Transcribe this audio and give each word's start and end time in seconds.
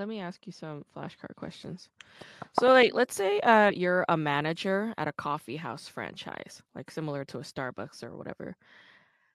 Let 0.00 0.08
me 0.08 0.20
ask 0.20 0.46
you 0.46 0.52
some 0.52 0.86
flashcard 0.96 1.36
questions. 1.36 1.90
So, 2.58 2.68
like, 2.68 2.94
let's 2.94 3.14
say 3.14 3.38
uh, 3.40 3.70
you're 3.70 4.06
a 4.08 4.16
manager 4.16 4.94
at 4.96 5.08
a 5.08 5.12
coffee 5.12 5.58
house 5.58 5.88
franchise, 5.88 6.62
like 6.74 6.90
similar 6.90 7.22
to 7.26 7.36
a 7.36 7.42
Starbucks 7.42 8.02
or 8.02 8.16
whatever, 8.16 8.56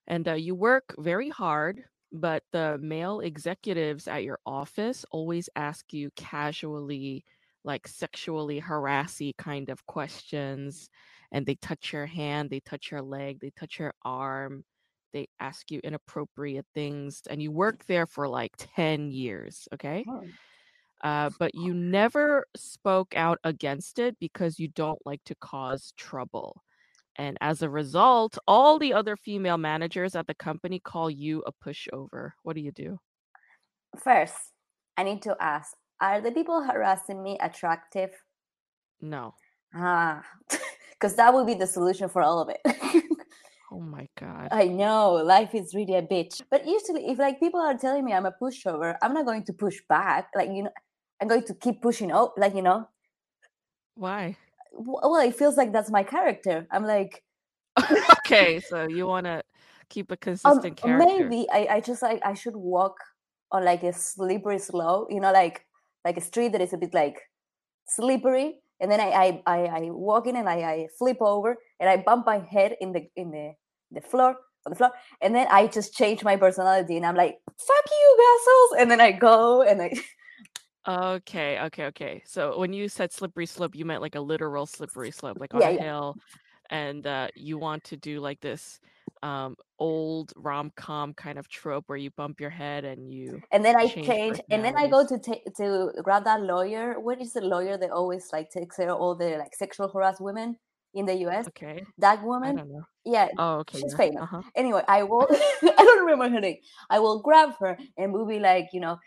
and 0.08 0.28
uh, 0.28 0.34
you 0.34 0.56
work 0.56 0.96
very 0.98 1.30
hard, 1.30 1.84
but 2.12 2.42
the 2.52 2.80
male 2.82 3.20
executives 3.20 4.08
at 4.08 4.24
your 4.24 4.40
office 4.44 5.06
always 5.12 5.52
ask 5.56 5.94
you 5.94 6.10
casually, 6.16 7.24
like 7.64 7.88
sexually 7.88 8.58
harassy 8.58 9.36
kind 9.38 9.70
of 9.70 9.86
questions, 9.86 10.90
and 11.32 11.46
they 11.46 11.56
touch 11.62 11.94
your 11.94 12.08
hand, 12.08 12.50
they 12.50 12.62
touch 12.62 12.90
your 12.90 13.04
leg, 13.04 13.40
they 13.40 13.52
touch 13.52 13.78
your 13.78 13.94
arm, 14.04 14.64
they 15.14 15.28
ask 15.40 15.70
you 15.70 15.80
inappropriate 15.84 16.66
things, 16.74 17.22
and 17.30 17.40
you 17.40 17.52
work 17.52 17.86
there 17.86 18.08
for 18.08 18.28
like 18.28 18.54
10 18.58 19.12
years, 19.12 19.68
okay? 19.72 20.04
Oh. 20.10 20.24
Uh, 21.06 21.30
but 21.38 21.54
you 21.54 21.72
never 21.72 22.48
spoke 22.58 23.16
out 23.16 23.38
against 23.44 24.00
it 24.00 24.18
because 24.20 24.58
you 24.58 24.68
don't 24.70 24.98
like 25.06 25.24
to 25.24 25.36
cause 25.36 25.94
trouble. 25.96 26.64
And 27.16 27.38
as 27.42 27.62
a 27.62 27.70
result, 27.70 28.40
all 28.48 28.80
the 28.80 28.92
other 28.92 29.16
female 29.16 29.60
managers 29.60 30.16
at 30.16 30.26
the 30.26 30.34
company 30.34 30.80
call 30.80 31.12
you 31.12 31.44
a 31.46 31.54
pushover. 31.54 32.32
What 32.42 32.56
do 32.56 32.62
you 32.62 32.72
do? 32.72 33.00
First, 34.04 34.34
I 34.98 35.04
need 35.04 35.22
to 35.22 35.38
ask 35.40 35.74
Are 36.02 36.22
the 36.22 36.32
people 36.32 36.64
harassing 36.64 37.22
me 37.22 37.38
attractive? 37.40 38.10
No. 39.00 39.36
Ah, 39.76 40.24
because 40.90 41.16
that 41.18 41.36
would 41.36 41.46
be 41.46 41.54
the 41.54 41.68
solution 41.68 42.10
for 42.10 42.24
all 42.24 42.40
of 42.40 42.50
it. 42.50 42.62
Oh 43.72 43.80
my 43.80 44.08
God. 44.18 44.50
I 44.52 44.68
know 44.68 45.14
life 45.14 45.56
is 45.56 45.74
really 45.74 45.96
a 45.96 46.02
bitch. 46.02 46.42
But 46.50 46.68
usually, 46.68 47.08
if 47.08 47.18
like 47.18 47.40
people 47.40 47.60
are 47.60 47.76
telling 47.78 48.06
me 48.06 48.14
I'm 48.14 48.26
a 48.26 48.32
pushover, 48.32 48.96
I'm 49.02 49.14
not 49.14 49.26
going 49.26 49.44
to 49.46 49.54
push 49.54 49.82
back. 49.90 50.30
Like, 50.36 50.50
you 50.50 50.64
know, 50.64 50.70
I'm 51.22 51.28
going 51.28 51.44
to 51.44 51.54
keep 51.54 51.82
pushing 51.82 52.12
out, 52.12 52.38
like, 52.38 52.56
you 52.56 52.62
know, 52.62 52.88
Why? 53.96 54.38
well, 54.76 55.16
it 55.16 55.36
feels 55.36 55.58
like 55.58 55.72
that's 55.72 55.92
my 55.92 56.04
character. 56.04 56.68
I'm 56.72 56.86
like, 56.86 57.24
okay, 58.20 58.60
so 58.60 58.88
you 58.88 59.08
want 59.08 59.26
to 59.26 59.42
keep 59.90 60.12
a 60.12 60.14
um, 60.14 60.20
consistent 60.20 60.78
character. 60.78 61.06
maybe 61.08 61.48
I, 61.52 61.68
I 61.76 61.80
just 61.80 62.02
like 62.02 62.22
I 62.26 62.34
should 62.34 62.56
walk 62.56 62.96
on 63.52 63.64
like 63.64 63.84
a 63.84 63.94
slippery 63.94 64.60
slope, 64.60 65.08
you 65.12 65.20
know, 65.20 65.32
like 65.32 65.66
like 66.04 66.18
a 66.18 66.22
street 66.22 66.52
that 66.52 66.62
is 66.62 66.74
a 66.74 66.78
bit 66.78 66.94
like 66.94 67.20
slippery, 67.88 68.56
and 68.80 68.92
then 68.92 69.00
I 69.00 69.10
I 69.10 69.42
I, 69.46 69.60
I 69.66 69.82
walk 69.92 70.28
in 70.28 70.36
and 70.36 70.50
I, 70.50 70.56
I 70.56 70.88
flip 70.98 71.18
over 71.22 71.58
and 71.80 71.90
I 71.90 71.98
bump 71.98 72.26
my 72.26 72.40
head 72.40 72.76
in 72.82 72.92
the 72.92 73.08
in 73.16 73.32
the 73.32 73.54
the 73.92 74.02
floor 74.02 74.36
on 74.66 74.72
the 74.72 74.76
floor, 74.76 74.92
and 75.22 75.36
then 75.36 75.48
I 75.50 75.68
just 75.68 75.94
change 75.94 76.24
my 76.24 76.36
personality 76.36 76.98
and 76.98 77.06
I'm 77.06 77.16
like, 77.16 77.38
fuck 77.48 77.86
you, 77.92 78.38
assholes, 78.38 78.82
and 78.82 78.92
then 78.92 79.02
I 79.02 79.12
go 79.12 79.62
and 79.62 79.82
I 79.82 79.92
Okay, 80.88 81.60
okay, 81.62 81.86
okay. 81.88 82.22
So 82.26 82.60
when 82.60 82.72
you 82.72 82.88
said 82.90 83.12
slippery 83.12 83.48
slope, 83.48 83.76
you 83.76 83.86
meant 83.86 84.02
like 84.04 84.16
a 84.16 84.22
literal 84.22 84.68
slippery 84.68 85.12
slope, 85.12 85.40
like 85.40 85.54
on 85.56 85.64
yeah 85.64 85.70
a 85.70 85.72
yeah 85.72 85.84
hill, 85.84 86.18
and 86.70 87.06
uh, 87.08 87.30
you 87.36 87.58
want 87.58 87.84
to 87.86 87.98
do 87.98 88.20
like 88.20 88.40
this 88.42 88.80
um, 89.24 89.56
old 89.80 90.34
rom-com 90.36 91.14
kind 91.16 91.40
of 91.40 91.50
trope 91.50 91.86
where 91.90 91.98
you 91.98 92.12
bump 92.12 92.40
your 92.40 92.52
head 92.52 92.86
and 92.86 93.12
you 93.14 93.42
and 93.52 93.64
then 93.66 93.76
I 93.76 93.90
change 94.04 94.20
change, 94.28 94.40
and 94.52 94.64
then 94.64 94.78
I 94.78 94.88
go 94.88 95.06
personalities. 95.06 95.08
to 95.08 95.18
ta- 95.20 95.50
to 95.58 95.92
grab 96.04 96.24
that 96.26 96.42
lawyer. 96.42 97.00
What 97.00 97.22
is 97.22 97.34
the 97.34 97.42
lawyer 97.42 97.78
that 97.78 97.92
always 97.92 98.30
like 98.32 98.50
takes 98.50 98.76
care 98.78 98.90
of 98.90 99.00
all 99.00 99.16
the 99.16 99.38
like 99.38 99.56
sexual 99.56 99.88
harassed 99.90 100.22
women 100.22 100.58
in 100.94 101.06
the 101.06 101.16
U.S.? 101.26 101.48
Okay, 101.48 101.86
That 101.98 102.24
I 102.44 102.52
woman, 102.52 102.54
don't 102.54 102.70
know. 102.70 102.84
yeah, 103.06 103.30
Oh, 103.38 103.60
okay, 103.60 103.80
she's 103.80 103.94
yeah. 103.94 103.98
famous. 103.98 104.24
Uh-huh. 104.24 104.44
Anyway, 104.56 104.84
I 104.88 105.04
will. 105.04 105.28
I 105.32 105.74
don't 105.78 106.02
remember 106.06 106.30
her 106.30 106.42
name. 106.42 106.58
I 106.90 107.00
will 107.00 107.22
grab 107.22 107.56
her 107.60 107.78
and 107.98 108.14
we'll 108.14 108.26
be 108.28 108.40
like, 108.40 108.70
you 108.74 108.80
know, 108.80 108.98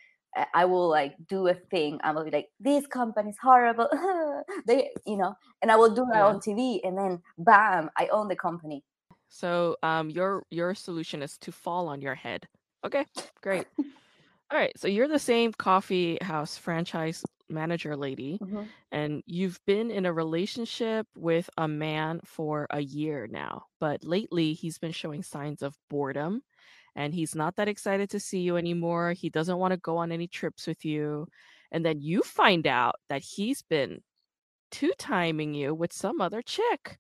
I 0.55 0.65
will 0.67 0.89
like 0.89 1.17
do 1.27 1.47
a 1.49 1.55
thing. 1.55 2.01
I 2.03 2.13
will 2.13 2.25
be 2.25 2.31
like, 2.31 2.49
this 2.61 2.87
company's 2.87 3.39
horrible. 3.43 3.89
they, 4.67 4.91
you 5.07 5.17
know, 5.17 5.35
and 5.63 5.71
I 5.73 5.77
will 5.77 5.95
do 5.95 6.07
that 6.13 6.21
Yeah. 6.21 6.25
on 6.25 6.41
TV, 6.41 6.81
and 6.85 6.97
then 6.99 7.23
bam, 7.39 7.91
I 7.97 8.09
own 8.09 8.29
the 8.29 8.37
company. 8.37 8.85
So 9.29 9.77
um 9.83 10.11
your 10.11 10.45
your 10.51 10.75
solution 10.75 11.23
is 11.23 11.39
to 11.39 11.53
fall 11.53 11.89
on 11.89 12.01
your 12.01 12.15
head. 12.15 12.49
Okay, 12.85 13.07
great. 13.43 13.67
All 14.51 14.59
right, 14.59 14.77
so 14.79 14.89
you're 14.89 15.09
the 15.09 15.19
same 15.19 15.53
coffee 15.53 16.19
house 16.23 16.59
franchise 16.59 17.25
manager 17.51 17.97
lady, 17.97 18.41
Mhm. 18.41 18.73
and 18.93 19.23
you've 19.27 19.61
been 19.67 19.91
in 19.91 20.07
a 20.07 20.13
relationship 20.13 21.07
with 21.17 21.51
a 21.59 21.69
man 21.69 22.21
for 22.25 22.67
a 22.71 22.81
year 22.81 23.27
now. 23.29 23.67
But 23.81 24.05
lately, 24.05 24.55
he's 24.55 24.79
been 24.79 24.93
showing 24.93 25.23
signs 25.23 25.63
of 25.63 25.79
boredom, 25.91 26.43
and 26.99 27.15
he's 27.15 27.37
not 27.37 27.55
that 27.55 27.69
excited 27.69 28.11
to 28.11 28.19
see 28.19 28.41
you 28.41 28.57
anymore. 28.57 29.13
He 29.13 29.31
doesn't 29.31 29.59
want 29.59 29.71
to 29.71 29.79
go 29.79 29.99
on 29.99 30.11
any 30.11 30.27
trips 30.27 30.67
with 30.67 30.85
you. 30.85 31.29
And 31.71 31.87
then 31.87 32.01
you 32.01 32.23
find 32.23 32.67
out 32.67 32.97
that 33.09 33.23
he's 33.23 33.63
been 33.63 34.03
two 34.73 34.91
timing 34.99 35.55
you 35.55 35.73
with 35.73 35.93
some 35.93 36.21
other 36.21 36.43
chick. 36.43 36.99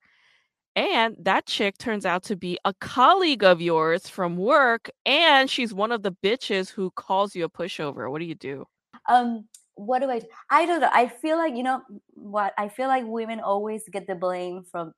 And 0.76 1.16
that 1.19 1.47
chick 1.47 1.78
turns 1.78 2.06
out 2.06 2.22
to 2.25 2.36
be 2.36 2.60
a 2.64 2.72
colleague 2.75 3.42
of 3.42 3.60
yours 3.60 4.09
from 4.09 4.36
work, 4.36 4.88
and 5.04 5.50
she's 5.50 5.75
one 5.75 5.91
of 5.91 6.04
the 6.04 6.12
bitches 6.22 6.70
who 6.70 6.92
calls 6.92 7.34
you 7.34 7.44
a 7.44 7.50
pushover. 7.50 8.09
What 8.09 8.20
do 8.20 8.26
you 8.26 8.36
do? 8.36 8.66
Um, 9.09 9.48
what 9.75 9.98
do 9.98 10.09
I? 10.09 10.20
do? 10.20 10.26
I 10.48 10.66
don't 10.66 10.80
know. 10.80 10.91
I 10.92 11.09
feel 11.09 11.36
like 11.36 11.56
you 11.56 11.65
know 11.65 11.82
what? 12.15 12.54
I 12.56 12.69
feel 12.69 12.86
like 12.86 13.04
women 13.04 13.41
always 13.41 13.82
get 13.91 14.06
the 14.06 14.15
blame 14.15 14.62
from 14.70 14.92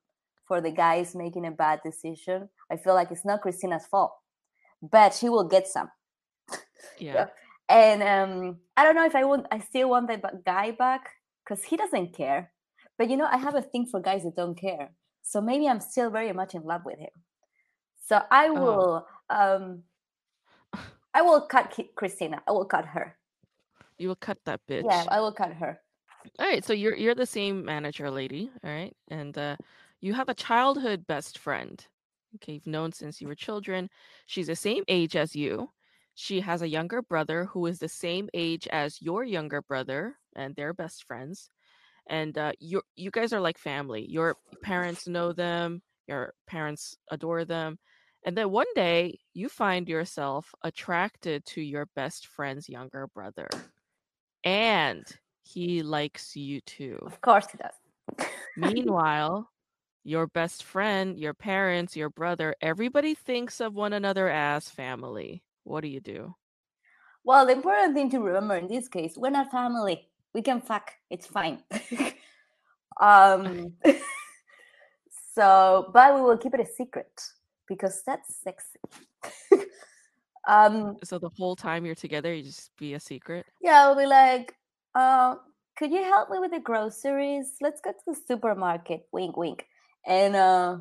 for 0.47 0.61
the 0.61 0.69
guys 0.69 1.15
making 1.15 1.47
a 1.47 1.51
bad 1.51 1.79
decision. 1.83 2.49
I 2.69 2.77
feel 2.77 2.93
like 2.93 3.09
it's 3.09 3.25
not 3.25 3.41
Christina's 3.41 3.87
fault, 3.87 4.13
but 4.81 5.13
she 5.13 5.29
will 5.29 5.45
get 5.45 5.67
some. 5.67 5.89
Yeah. 6.99 7.13
Yeah. 7.13 7.27
And 7.69 8.03
um, 8.03 8.57
I 8.77 8.83
don't 8.83 8.95
know 8.95 9.05
if 9.05 9.15
I 9.15 9.23
want. 9.23 9.47
I 9.51 9.59
still 9.59 9.89
want 9.89 10.07
that 10.09 10.43
guy 10.45 10.71
back 10.71 11.09
because 11.43 11.63
he 11.63 11.77
doesn't 11.77 12.13
care. 12.13 12.51
But 12.97 13.09
you 13.09 13.17
know, 13.17 13.25
I 13.25 13.37
have 13.37 13.55
a 13.55 13.61
thing 13.61 13.85
for 13.87 13.99
guys 14.01 14.23
that 14.23 14.35
don't 14.35 14.55
care. 14.59 14.91
So 15.23 15.41
maybe 15.41 15.67
I'm 15.67 15.79
still 15.79 16.09
very 16.11 16.33
much 16.33 16.53
in 16.53 16.63
love 16.63 16.81
with 16.85 16.99
him. 16.99 17.09
So 18.07 18.21
I 18.29 18.49
Oh, 18.49 18.53
will. 18.53 19.07
Um, 19.29 19.83
I 21.13 21.21
will 21.21 21.41
cut 21.41 21.73
Christina. 21.95 22.41
I 22.47 22.51
will 22.51 22.65
cut 22.65 22.85
her. 22.85 23.17
you 23.97 24.07
will 24.09 24.15
cut 24.15 24.37
that 24.45 24.59
bitch. 24.69 24.83
Yeah. 24.85 25.05
I 25.09 25.19
will 25.19 25.33
cut 25.33 25.53
her. 25.53 25.79
All 26.39 26.45
right, 26.47 26.63
so 26.65 26.73
you're 26.73 26.95
you're 26.95 27.15
the 27.15 27.25
same 27.25 27.65
manager 27.65 28.11
lady, 28.11 28.51
all 28.63 28.69
right? 28.71 28.95
And 29.09 29.37
uh 29.37 29.55
you 30.01 30.13
have 30.13 30.29
a 30.29 30.33
childhood 30.35 31.05
best 31.07 31.37
friend. 31.39 31.83
Okay, 32.35 32.53
you've 32.53 32.67
known 32.67 32.91
since 32.93 33.21
you 33.21 33.27
were 33.27 33.35
children. 33.35 33.89
She's 34.25 34.47
the 34.47 34.55
same 34.55 34.83
age 34.87 35.15
as 35.15 35.35
you. 35.35 35.71
She 36.15 36.41
has 36.41 36.61
a 36.61 36.67
younger 36.69 37.01
brother 37.01 37.45
who 37.45 37.65
is 37.67 37.79
the 37.79 37.89
same 37.89 38.29
age 38.33 38.67
as 38.67 39.01
your 39.01 39.23
younger 39.23 39.61
brother, 39.61 40.17
and 40.35 40.55
they're 40.55 40.73
best 40.73 41.03
friends. 41.05 41.49
And 42.07 42.37
uh 42.37 42.53
you 42.59 42.81
you 42.95 43.11
guys 43.11 43.33
are 43.33 43.41
like 43.41 43.57
family. 43.57 44.05
Your 44.09 44.37
parents 44.61 45.07
know 45.07 45.33
them, 45.33 45.83
your 46.07 46.33
parents 46.47 46.97
adore 47.11 47.45
them. 47.45 47.79
And 48.25 48.37
then 48.37 48.51
one 48.51 48.67
day 48.75 49.19
you 49.33 49.49
find 49.49 49.87
yourself 49.89 50.53
attracted 50.63 51.45
to 51.47 51.61
your 51.61 51.87
best 51.95 52.27
friend's 52.27 52.69
younger 52.69 53.07
brother. 53.07 53.49
And 54.43 55.05
he 55.43 55.83
likes 55.83 56.35
you 56.35 56.61
too. 56.61 56.99
Of 57.05 57.21
course 57.21 57.47
he 57.51 57.57
does. 57.57 58.27
Meanwhile, 58.55 59.50
your 60.03 60.27
best 60.27 60.63
friend, 60.63 61.17
your 61.17 61.33
parents, 61.33 61.95
your 61.95 62.09
brother, 62.09 62.55
everybody 62.61 63.13
thinks 63.15 63.59
of 63.61 63.73
one 63.75 63.93
another 63.93 64.29
as 64.29 64.69
family. 64.69 65.43
What 65.63 65.81
do 65.81 65.87
you 65.87 65.99
do? 65.99 66.35
Well, 67.23 67.45
the 67.45 67.53
important 67.53 67.93
thing 67.93 68.09
to 68.11 68.19
remember 68.19 68.55
in 68.55 68.67
this 68.67 68.87
case, 68.87 69.15
we're 69.15 69.29
not 69.29 69.51
family. 69.51 70.09
We 70.33 70.41
can 70.41 70.61
fuck. 70.61 70.91
It's 71.09 71.27
fine. 71.27 71.59
um, 73.01 73.73
so, 75.35 75.89
but 75.93 76.15
we 76.15 76.21
will 76.21 76.37
keep 76.37 76.53
it 76.53 76.59
a 76.61 76.65
secret 76.65 77.11
because 77.67 78.01
that's 78.05 78.35
sexy. 78.43 78.79
um, 80.47 80.97
So 81.03 81.19
the 81.19 81.29
whole 81.37 81.55
time 81.55 81.85
you're 81.85 81.95
together, 81.95 82.33
you 82.33 82.43
just 82.43 82.71
be 82.77 82.95
a 82.95 82.99
secret? 82.99 83.45
yeah, 83.61 83.83
I'll 83.83 83.95
be 83.95 84.07
like, 84.07 84.55
uh, 84.95 85.35
could 85.77 85.91
you 85.91 86.03
help 86.03 86.29
me 86.29 86.39
with 86.39 86.51
the 86.51 86.59
groceries? 86.59 87.53
Let's 87.61 87.81
go 87.81 87.91
to 87.91 87.97
the 88.07 88.15
supermarket. 88.27 89.07
Wink, 89.11 89.37
wink. 89.37 89.65
And 90.05 90.35
uh, 90.35 90.77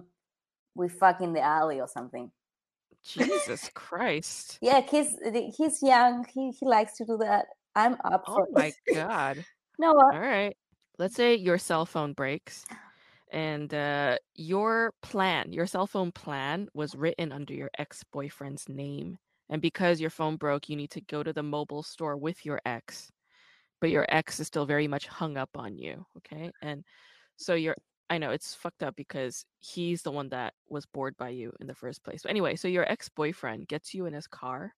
we 0.74 0.88
fuck 0.88 1.20
in 1.20 1.32
the 1.32 1.40
alley 1.40 1.80
or 1.80 1.88
something. 1.88 2.30
Jesus 3.02 3.70
Christ. 3.74 4.58
Yeah, 4.60 4.80
he's 4.82 5.16
he's 5.56 5.82
young. 5.82 6.26
He 6.32 6.50
he 6.50 6.66
likes 6.66 6.96
to 6.98 7.04
do 7.04 7.16
that. 7.18 7.46
I'm 7.74 7.96
up 8.04 8.24
Oh 8.26 8.46
my 8.52 8.72
God. 8.94 9.44
no, 9.78 9.92
what? 9.94 10.14
All 10.14 10.20
right. 10.20 10.56
Let's 10.98 11.14
say 11.14 11.34
your 11.34 11.56
cell 11.56 11.86
phone 11.86 12.12
breaks 12.12 12.64
and 13.32 13.72
uh, 13.72 14.18
your 14.34 14.92
plan, 15.02 15.52
your 15.52 15.66
cell 15.66 15.86
phone 15.86 16.12
plan 16.12 16.68
was 16.74 16.94
written 16.94 17.32
under 17.32 17.54
your 17.54 17.70
ex 17.78 18.04
boyfriend's 18.12 18.68
name. 18.68 19.16
And 19.48 19.62
because 19.62 20.00
your 20.00 20.10
phone 20.10 20.36
broke, 20.36 20.68
you 20.68 20.76
need 20.76 20.90
to 20.90 21.00
go 21.00 21.22
to 21.22 21.32
the 21.32 21.42
mobile 21.42 21.82
store 21.82 22.16
with 22.16 22.44
your 22.44 22.60
ex, 22.66 23.10
but 23.80 23.90
your 23.90 24.04
ex 24.08 24.40
is 24.40 24.46
still 24.46 24.66
very 24.66 24.86
much 24.88 25.06
hung 25.06 25.36
up 25.36 25.50
on 25.56 25.76
you. 25.78 26.04
Okay. 26.18 26.50
And 26.62 26.84
so 27.36 27.54
you're, 27.54 27.76
I 28.10 28.18
know 28.18 28.30
it's 28.30 28.54
fucked 28.54 28.82
up 28.82 28.96
because 28.96 29.44
he's 29.60 30.02
the 30.02 30.10
one 30.10 30.28
that 30.30 30.54
was 30.68 30.84
bored 30.84 31.16
by 31.16 31.28
you 31.28 31.52
in 31.60 31.68
the 31.68 31.74
first 31.74 32.02
place. 32.02 32.22
But 32.22 32.30
anyway, 32.30 32.56
so 32.56 32.66
your 32.66 32.90
ex 32.90 33.08
boyfriend 33.08 33.68
gets 33.68 33.94
you 33.94 34.06
in 34.06 34.12
his 34.12 34.26
car, 34.26 34.74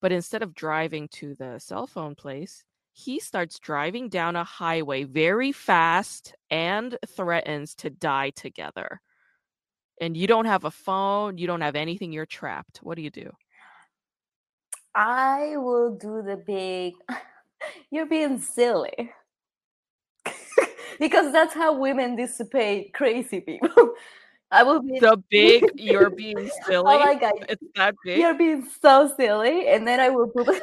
but 0.00 0.12
instead 0.12 0.42
of 0.42 0.54
driving 0.54 1.06
to 1.08 1.34
the 1.34 1.58
cell 1.58 1.86
phone 1.86 2.14
place, 2.14 2.64
he 2.92 3.20
starts 3.20 3.58
driving 3.58 4.08
down 4.08 4.34
a 4.34 4.44
highway 4.44 5.04
very 5.04 5.52
fast 5.52 6.34
and 6.50 6.98
threatens 7.06 7.74
to 7.76 7.90
die 7.90 8.30
together. 8.30 9.00
And 10.00 10.16
you 10.16 10.26
don't 10.26 10.46
have 10.46 10.64
a 10.64 10.70
phone, 10.70 11.36
you 11.36 11.46
don't 11.46 11.60
have 11.60 11.76
anything, 11.76 12.12
you're 12.12 12.24
trapped. 12.26 12.78
What 12.78 12.96
do 12.96 13.02
you 13.02 13.10
do? 13.10 13.30
I 14.94 15.56
will 15.56 15.96
do 15.96 16.22
the 16.22 16.36
big. 16.36 16.94
You're 17.90 18.06
being 18.06 18.40
silly. 18.40 19.12
Because 21.00 21.32
that's 21.32 21.54
how 21.54 21.74
women 21.76 22.14
dissipate 22.16 22.94
crazy 22.94 23.40
people. 23.40 23.94
I 24.52 24.62
will 24.64 24.82
be 24.82 24.98
The 25.00 25.16
big 25.30 25.64
you're 25.76 26.10
being 26.10 26.50
silly. 26.66 26.84
Oh 26.86 26.98
my 26.98 27.14
god, 27.14 27.32
It's 27.48 27.62
that 27.76 27.94
big. 28.04 28.18
you're 28.18 28.34
being 28.34 28.66
so 28.82 29.10
silly, 29.16 29.68
and 29.68 29.86
then 29.86 29.98
I 30.00 30.10
will 30.10 30.28
put 30.28 30.48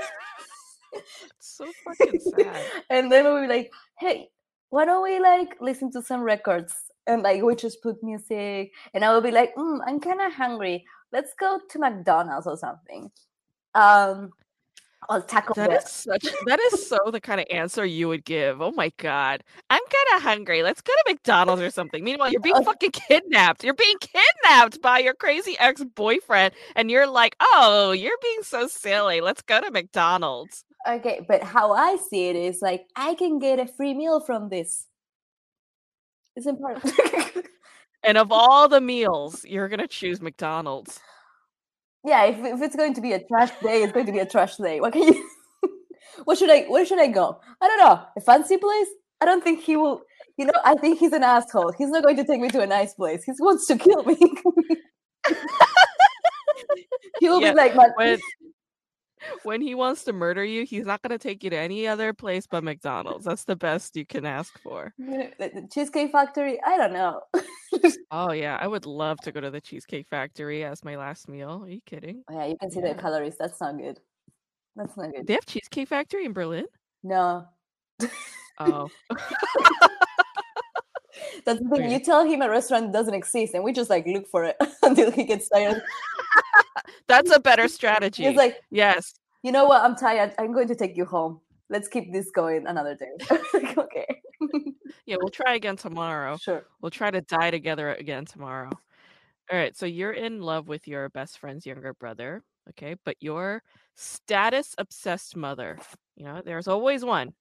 It's 0.94 1.58
so 1.58 1.66
fucking 1.84 2.20
sad. 2.20 2.66
and 2.90 3.12
then 3.12 3.24
we'll 3.26 3.42
be 3.42 3.48
like, 3.48 3.72
hey, 4.00 4.30
why 4.70 4.86
don't 4.86 5.04
we 5.04 5.20
like 5.20 5.56
listen 5.62 5.92
to 5.92 6.02
some 6.02 6.22
records? 6.22 6.74
And 7.08 7.24
like 7.24 7.42
we 7.42 7.56
just 7.56 7.82
put 7.82 8.04
music, 8.04 8.72
and 8.94 9.04
I 9.06 9.14
will 9.14 9.22
be 9.22 9.32
like, 9.32 9.56
mm, 9.56 9.80
I'm 9.86 10.00
kind 10.00 10.22
of 10.22 10.34
hungry. 10.34 10.86
Let's 11.14 11.34
go 11.40 11.60
to 11.70 11.80
McDonald's 11.80 12.48
or 12.48 12.58
something. 12.58 13.10
Um, 13.74 14.32
or 15.10 15.22
Taco 15.22 15.54
That 15.54 15.70
Bell. 15.70 15.78
is 15.78 15.90
such 15.90 16.24
that 16.46 16.60
is 16.72 16.88
so 16.88 16.98
the 17.12 17.22
kind 17.22 17.40
of 17.40 17.48
answer 17.50 17.86
you 17.86 18.08
would 18.08 18.26
give. 18.26 18.62
Oh 18.62 18.72
my 18.72 18.92
god. 18.98 19.44
I'm 19.70 19.82
kind 19.82 20.18
of 20.18 20.24
hungry. 20.24 20.64
Let's 20.64 20.82
go 20.82 20.94
to 20.94 21.14
McDonald's 21.14 21.62
or 21.62 21.70
something. 21.70 22.04
Meanwhile, 22.04 22.32
you're 22.32 22.42
being 22.42 22.56
oh. 22.58 22.64
fucking 22.64 22.92
kidnapped. 22.92 23.64
You're 23.64 23.74
being 23.74 23.98
kidnapped 24.00 24.82
by 24.82 25.00
your 25.00 25.14
crazy 25.14 25.56
ex-boyfriend 25.60 26.54
and 26.76 26.92
you're 26.92 27.08
like, 27.08 27.36
"Oh, 27.40 27.92
you're 27.92 28.18
being 28.22 28.44
so 28.44 28.68
silly. 28.68 29.22
Let's 29.22 29.42
go 29.42 29.62
to 29.62 29.72
McDonald's." 29.72 30.64
Okay, 30.88 31.26
but 31.28 31.44
how 31.44 31.74
I 31.74 31.98
see 32.10 32.30
it 32.30 32.36
is 32.36 32.62
like 32.62 32.86
I 32.96 33.14
can 33.16 33.40
get 33.40 33.60
a 33.60 33.68
free 33.68 33.94
meal 33.94 34.20
from 34.20 34.50
this. 34.50 34.86
It's 36.36 36.46
important. 36.46 36.94
And 38.04 38.18
of 38.18 38.32
all 38.32 38.70
the 38.70 38.80
meals, 38.80 39.44
you're 39.46 39.68
going 39.68 39.80
to 39.80 39.88
choose 39.88 40.22
McDonald's. 40.22 41.00
Yeah, 42.04 42.26
if, 42.26 42.38
if 42.40 42.62
it's 42.62 42.76
going 42.76 42.94
to 42.94 43.02
be 43.02 43.14
a 43.14 43.24
trash 43.24 43.52
day, 43.62 43.84
it's 43.84 43.94
going 43.94 44.06
to 44.06 44.12
be 44.12 44.20
a 44.20 44.26
trash 44.26 44.58
day. 44.58 44.80
What 44.80 44.94
can 44.94 45.04
you? 45.04 45.30
what 46.26 46.38
should 46.38 46.50
I? 46.50 46.64
Where 46.64 46.86
should 46.86 47.00
I 47.00 47.08
go? 47.08 47.40
I 47.62 47.68
don't 47.68 47.80
know. 47.80 48.04
A 48.18 48.22
fancy 48.22 48.58
place? 48.58 48.88
I 49.22 49.26
don't 49.26 49.44
think 49.44 49.62
he 49.62 49.76
will. 49.76 50.02
You 50.38 50.46
know, 50.46 50.54
I 50.64 50.76
think 50.76 51.00
he's 51.00 51.14
an 51.14 51.24
asshole. 51.24 51.74
He's 51.78 51.90
not 51.90 52.04
going 52.04 52.18
to 52.18 52.24
take 52.24 52.40
me 52.40 52.50
to 52.50 52.62
a 52.62 52.68
nice 52.68 52.94
place. 52.94 53.24
He 53.24 53.32
wants 53.40 53.66
to 53.68 53.78
kill 53.78 54.04
me. 54.04 54.16
he 57.20 57.30
will 57.30 57.42
Yeah, 57.42 57.52
be 57.52 57.58
like, 57.58 57.76
my, 57.76 57.90
When 57.96 58.20
when 59.44 59.62
he 59.62 59.76
wants 59.76 60.04
to 60.06 60.14
murder 60.14 60.44
you, 60.44 60.66
he's 60.66 60.86
not 60.86 61.02
going 61.02 61.18
to 61.18 61.18
take 61.18 61.44
you 61.44 61.50
to 61.50 61.58
any 61.58 61.88
other 61.88 62.14
place 62.14 62.48
but 62.48 62.64
McDonald's. 62.64 63.26
That's 63.26 63.44
the 63.44 63.56
best 63.56 63.96
you 63.96 64.06
can 64.06 64.26
ask 64.26 64.60
for. 64.60 64.94
the 64.98 65.68
Cheesecake 65.72 66.12
Factory. 66.12 66.60
I 66.66 66.78
don't 66.78 66.94
know. 66.94 67.22
Oh 68.12 68.32
yeah, 68.32 68.58
I 68.62 68.68
would 68.68 68.86
love 68.86 69.20
to 69.20 69.32
go 69.34 69.42
to 69.42 69.52
the 69.52 69.60
Cheesecake 69.60 70.08
Factory 70.10 70.64
as 70.64 70.86
my 70.86 70.96
last 70.96 71.28
meal. 71.28 71.64
Are 71.66 71.70
you 71.70 71.82
kidding? 71.86 72.24
Oh, 72.32 72.40
yeah, 72.40 72.46
you 72.46 72.58
can 72.58 72.72
see 72.72 72.80
Yeah. 72.80 72.94
the 72.94 73.02
calories. 73.02 73.36
That's 73.38 73.60
not 73.60 73.78
good. 73.78 74.00
That's 74.78 74.96
not 74.96 75.14
good. 75.14 75.28
They 75.28 75.34
have 75.34 75.46
Cheesecake 75.46 75.90
Factory 75.90 76.24
in 76.24 76.32
Berlin? 76.32 76.66
No. 77.04 77.46
Oh. 78.60 78.90
That's 81.46 81.60
the 81.60 81.66
oh, 81.66 81.76
thing. 81.76 81.86
Okay. 81.86 81.94
You 81.94 82.00
tell 82.00 82.26
him 82.26 82.42
a 82.42 82.50
restaurant 82.50 82.92
doesn't 82.92 83.14
exist, 83.14 83.54
and 83.54 83.64
we 83.64 83.74
just 83.74 83.90
like 83.90 84.06
look 84.06 84.28
for 84.28 84.44
it 84.44 84.58
until 84.84 85.12
he 85.12 85.24
gets 85.24 85.50
tired. 85.50 85.82
That's 87.08 87.32
a 87.32 87.40
better 87.40 87.68
strategy. 87.68 88.24
He's 88.24 88.36
like, 88.36 88.58
yes. 88.72 89.14
you 89.44 89.52
know 89.52 89.66
what? 89.66 89.84
I'm 89.84 89.96
tired. 89.96 90.34
I'm 90.38 90.54
going 90.54 90.68
to 90.68 90.76
take 90.76 90.98
you 90.98 91.06
home. 91.06 91.42
Let's 91.70 91.88
keep 91.88 92.14
this 92.14 92.32
going 92.32 92.66
another 92.68 92.96
day. 92.96 93.12
Like, 93.54 93.78
okay, 93.78 94.06
Yeah, 95.06 95.18
we'll 95.20 95.30
try 95.30 95.56
again 95.56 95.76
tomorrow. 95.78 96.38
sure. 96.38 96.66
We'll 96.82 96.92
try 96.92 97.12
to 97.12 97.22
die 97.22 97.52
together 97.52 97.94
again 97.94 98.26
tomorrow. 98.26 98.70
All 99.50 99.58
right, 99.58 99.76
so 99.76 99.86
you're 99.86 100.12
in 100.12 100.42
love 100.42 100.68
with 100.68 100.88
your 100.88 101.08
best 101.10 101.40
friend's 101.40 101.66
younger 101.66 101.94
brother, 101.94 102.44
okay? 102.72 102.96
But 103.06 103.16
your 103.22 103.64
status 103.96 104.76
obsessed 104.78 105.38
mother, 105.38 105.80
you 106.18 106.26
know, 106.26 106.42
there's 106.44 106.68
always 106.68 107.06
one. 107.06 107.34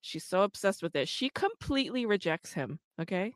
She's 0.00 0.24
so 0.24 0.42
obsessed 0.42 0.82
with 0.82 0.94
it. 0.94 1.08
She 1.08 1.30
completely 1.30 2.06
rejects 2.06 2.52
him, 2.52 2.78
okay? 3.00 3.32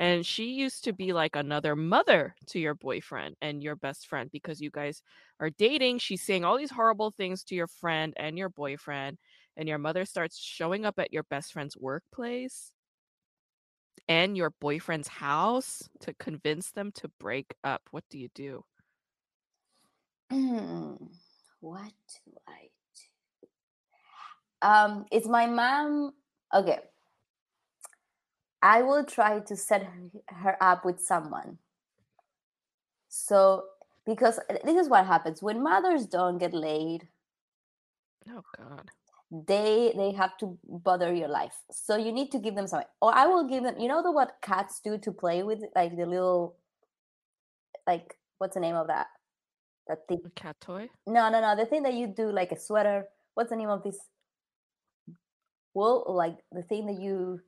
And 0.00 0.24
she 0.24 0.52
used 0.52 0.84
to 0.84 0.94
be 0.94 1.12
like 1.12 1.36
another 1.36 1.76
mother 1.76 2.34
to 2.46 2.58
your 2.58 2.74
boyfriend 2.74 3.36
and 3.42 3.62
your 3.62 3.76
best 3.76 4.06
friend 4.06 4.30
because 4.32 4.58
you 4.58 4.70
guys 4.70 5.02
are 5.40 5.50
dating. 5.50 5.98
She's 5.98 6.22
saying 6.22 6.42
all 6.42 6.56
these 6.56 6.70
horrible 6.70 7.10
things 7.10 7.44
to 7.44 7.54
your 7.54 7.66
friend 7.66 8.14
and 8.16 8.38
your 8.38 8.48
boyfriend, 8.48 9.18
and 9.58 9.68
your 9.68 9.76
mother 9.76 10.06
starts 10.06 10.38
showing 10.38 10.86
up 10.86 10.98
at 10.98 11.12
your 11.12 11.24
best 11.24 11.52
friend's 11.52 11.76
workplace 11.76 12.72
and 14.08 14.38
your 14.38 14.54
boyfriend's 14.58 15.08
house 15.08 15.82
to 16.00 16.14
convince 16.14 16.70
them 16.70 16.92
to 16.92 17.08
break 17.20 17.54
up. 17.62 17.82
What 17.90 18.04
do 18.08 18.18
you 18.18 18.28
do? 18.34 18.64
what 21.60 21.92
do 22.08 22.32
I 22.48 22.70
do? 24.62 24.66
Um, 24.66 25.04
is 25.12 25.28
my 25.28 25.46
mom 25.46 26.12
okay? 26.54 26.78
I 28.62 28.82
will 28.82 29.04
try 29.04 29.40
to 29.40 29.56
set 29.56 29.88
her- 30.28 30.62
up 30.62 30.84
with 30.84 31.00
someone. 31.00 31.58
So, 33.08 33.64
because 34.06 34.38
uh, 34.38 34.58
this 34.64 34.76
is 34.76 34.88
what 34.88 35.06
happens 35.06 35.42
when 35.42 35.62
mothers 35.62 36.06
don't 36.06 36.38
get 36.38 36.52
laid, 36.54 37.08
Oh 38.28 38.44
God. 38.56 38.90
they 39.30 39.92
they 39.96 40.12
have 40.12 40.36
to 40.38 40.58
bother 40.64 41.12
your 41.14 41.26
life 41.28 41.54
so 41.70 41.96
you 41.96 42.12
need 42.12 42.30
to 42.32 42.38
give 42.38 42.54
them 42.54 42.66
something 42.66 42.86
or 43.00 43.14
i 43.14 43.26
will 43.26 43.44
give 43.48 43.62
them 43.62 43.78
you 43.80 43.88
know 43.88 44.02
the 44.02 44.10
what 44.12 44.36
cats 44.42 44.80
do 44.84 44.98
to 44.98 45.10
play 45.10 45.42
with 45.42 45.60
like 45.74 45.96
the 45.96 46.04
little 46.04 46.56
like 47.86 48.18
what's 48.38 48.54
the 48.54 48.60
name 48.60 48.74
of 48.76 48.88
that 48.88 49.06
that 49.88 50.06
thing 50.06 50.20
A 50.26 50.30
cat 50.30 50.56
toy? 50.60 50.90
no 51.06 51.30
no 51.30 51.40
no 51.40 51.56
the 51.56 51.64
thing 51.64 51.82
that 51.84 51.94
you 51.94 52.08
do 52.08 52.30
like 52.30 52.52
a 52.52 52.58
sweater 52.60 53.06
what's 53.34 53.50
the 53.50 53.56
name 53.56 53.70
of 53.70 53.82
this 53.82 53.98
wool 55.74 56.04
like 56.08 56.36
the 56.52 56.62
thing 56.62 56.86
that 56.86 57.00
you 57.00 57.40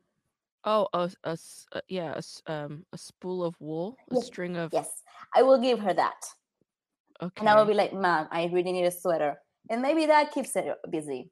Oh, 0.64 0.87
a, 0.94 0.99
s- 1.11 1.17
a 1.25 1.31
s- 1.31 1.67
uh, 1.73 1.81
yeah, 1.88 2.12
a, 2.14 2.19
s- 2.19 2.43
um, 2.47 2.85
a 2.93 2.99
spool 2.99 3.43
of 3.44 3.56
wool, 3.61 3.97
a 4.11 4.14
Yes, 4.14 4.26
string 4.26 4.56
of. 4.56 4.73
yes 4.73 5.03
i 5.35 5.43
will 5.43 5.59
give 5.61 5.79
her 5.81 5.93
that 5.94 6.20
Okay. 7.23 7.41
and 7.41 7.49
i 7.49 7.55
will 7.56 7.64
be 7.67 7.75
like 7.75 7.93
mom 7.93 8.29
i 8.31 8.44
really 8.53 8.73
need 8.73 8.85
a 8.85 8.91
sweater 8.91 9.37
and 9.70 9.81
maybe 9.82 10.06
that 10.06 10.31
keeps 10.32 10.55
her 10.55 10.76
busy 10.91 11.31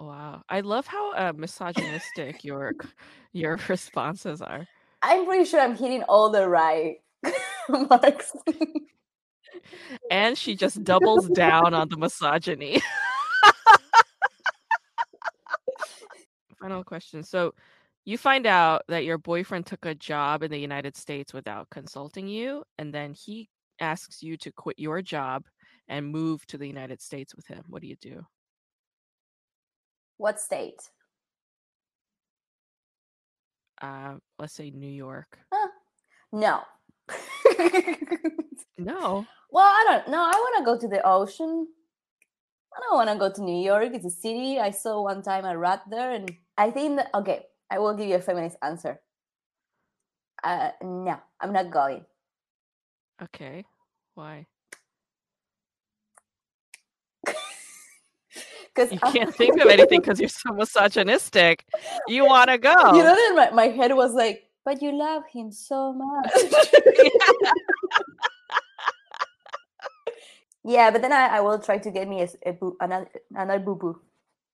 Wow, 0.00 0.42
I 0.48 0.60
love 0.60 0.86
how 0.86 1.12
uh, 1.14 1.32
misogynistic 1.36 2.44
your 2.44 2.74
c- 2.80 2.88
your 3.32 3.58
responses 3.68 4.40
are. 4.42 4.66
i'm 5.02 5.24
pretty 5.26 5.44
sure 5.44 5.60
i'm 5.60 5.76
hitting 5.76 6.02
all 6.04 6.30
the 6.30 6.48
right 6.48 6.96
marks 7.68 8.32
And 10.10 10.36
she 10.36 10.54
just 10.56 10.82
doubles 10.84 11.28
down 11.30 11.74
on 11.74 11.88
the 11.88 11.96
misogyny. 11.96 12.80
Final 16.60 16.84
question. 16.84 17.22
So, 17.22 17.54
you 18.04 18.18
find 18.18 18.46
out 18.46 18.82
that 18.88 19.04
your 19.04 19.18
boyfriend 19.18 19.66
took 19.66 19.84
a 19.86 19.94
job 19.94 20.42
in 20.42 20.50
the 20.50 20.58
United 20.58 20.96
States 20.96 21.32
without 21.32 21.70
consulting 21.70 22.28
you, 22.28 22.64
and 22.78 22.92
then 22.92 23.14
he 23.14 23.48
asks 23.80 24.22
you 24.22 24.36
to 24.38 24.52
quit 24.52 24.78
your 24.78 25.02
job 25.02 25.44
and 25.88 26.06
move 26.12 26.46
to 26.46 26.58
the 26.58 26.66
United 26.66 27.00
States 27.00 27.34
with 27.34 27.46
him. 27.46 27.64
What 27.68 27.82
do 27.82 27.88
you 27.88 27.96
do? 27.96 28.26
what 30.16 30.40
state 30.40 30.90
Uh, 33.82 34.14
let's 34.38 34.54
say 34.54 34.70
New 34.70 34.86
York. 34.90 35.38
No. 36.32 36.62
No. 38.78 39.26
well, 39.50 39.66
I 39.66 39.84
don't 39.88 40.08
know. 40.08 40.22
I 40.22 40.32
want 40.32 40.58
to 40.58 40.64
go 40.64 40.78
to 40.78 40.88
the 40.88 41.06
ocean. 41.06 41.68
I 42.76 42.80
don't 42.80 42.96
want 42.96 43.10
to 43.10 43.16
go 43.16 43.32
to 43.32 43.42
New 43.42 43.64
York. 43.64 43.90
It's 43.94 44.04
a 44.04 44.10
city. 44.10 44.58
I 44.58 44.70
saw 44.70 45.02
one 45.02 45.22
time 45.22 45.44
a 45.44 45.56
rat 45.56 45.82
there, 45.88 46.10
and 46.12 46.32
I 46.58 46.70
think 46.70 46.96
that, 46.96 47.10
okay, 47.14 47.44
I 47.70 47.78
will 47.78 47.94
give 47.94 48.08
you 48.08 48.16
a 48.16 48.20
feminist 48.20 48.56
answer. 48.62 49.00
Uh, 50.42 50.70
no, 50.82 51.16
I'm 51.40 51.52
not 51.52 51.70
going. 51.70 52.04
Okay. 53.22 53.64
Why? 54.14 54.46
Because 58.74 58.90
You 58.90 58.98
can't 58.98 59.32
think 59.32 59.60
of 59.60 59.68
anything 59.68 60.00
because 60.00 60.18
you're 60.18 60.28
so 60.28 60.52
misogynistic. 60.52 61.64
You 62.08 62.24
want 62.24 62.50
to 62.50 62.58
go. 62.58 62.74
You 62.96 63.04
know 63.04 63.14
that 63.14 63.52
my, 63.54 63.68
my 63.68 63.68
head 63.68 63.94
was 63.94 64.14
like, 64.14 64.48
but 64.64 64.82
you 64.82 64.90
love 64.92 65.22
him 65.32 65.52
so 65.52 65.92
much. 65.92 66.32
yeah, 70.64 70.90
but 70.90 71.02
then 71.02 71.12
I, 71.12 71.36
I 71.36 71.40
will 71.40 71.60
try 71.60 71.78
to 71.78 71.90
get 71.90 72.08
me 72.08 72.26
a 72.44 72.52
boo, 72.52 72.76
another 72.80 73.08
another 73.34 73.60
boo 73.60 73.76
boo. 73.76 74.00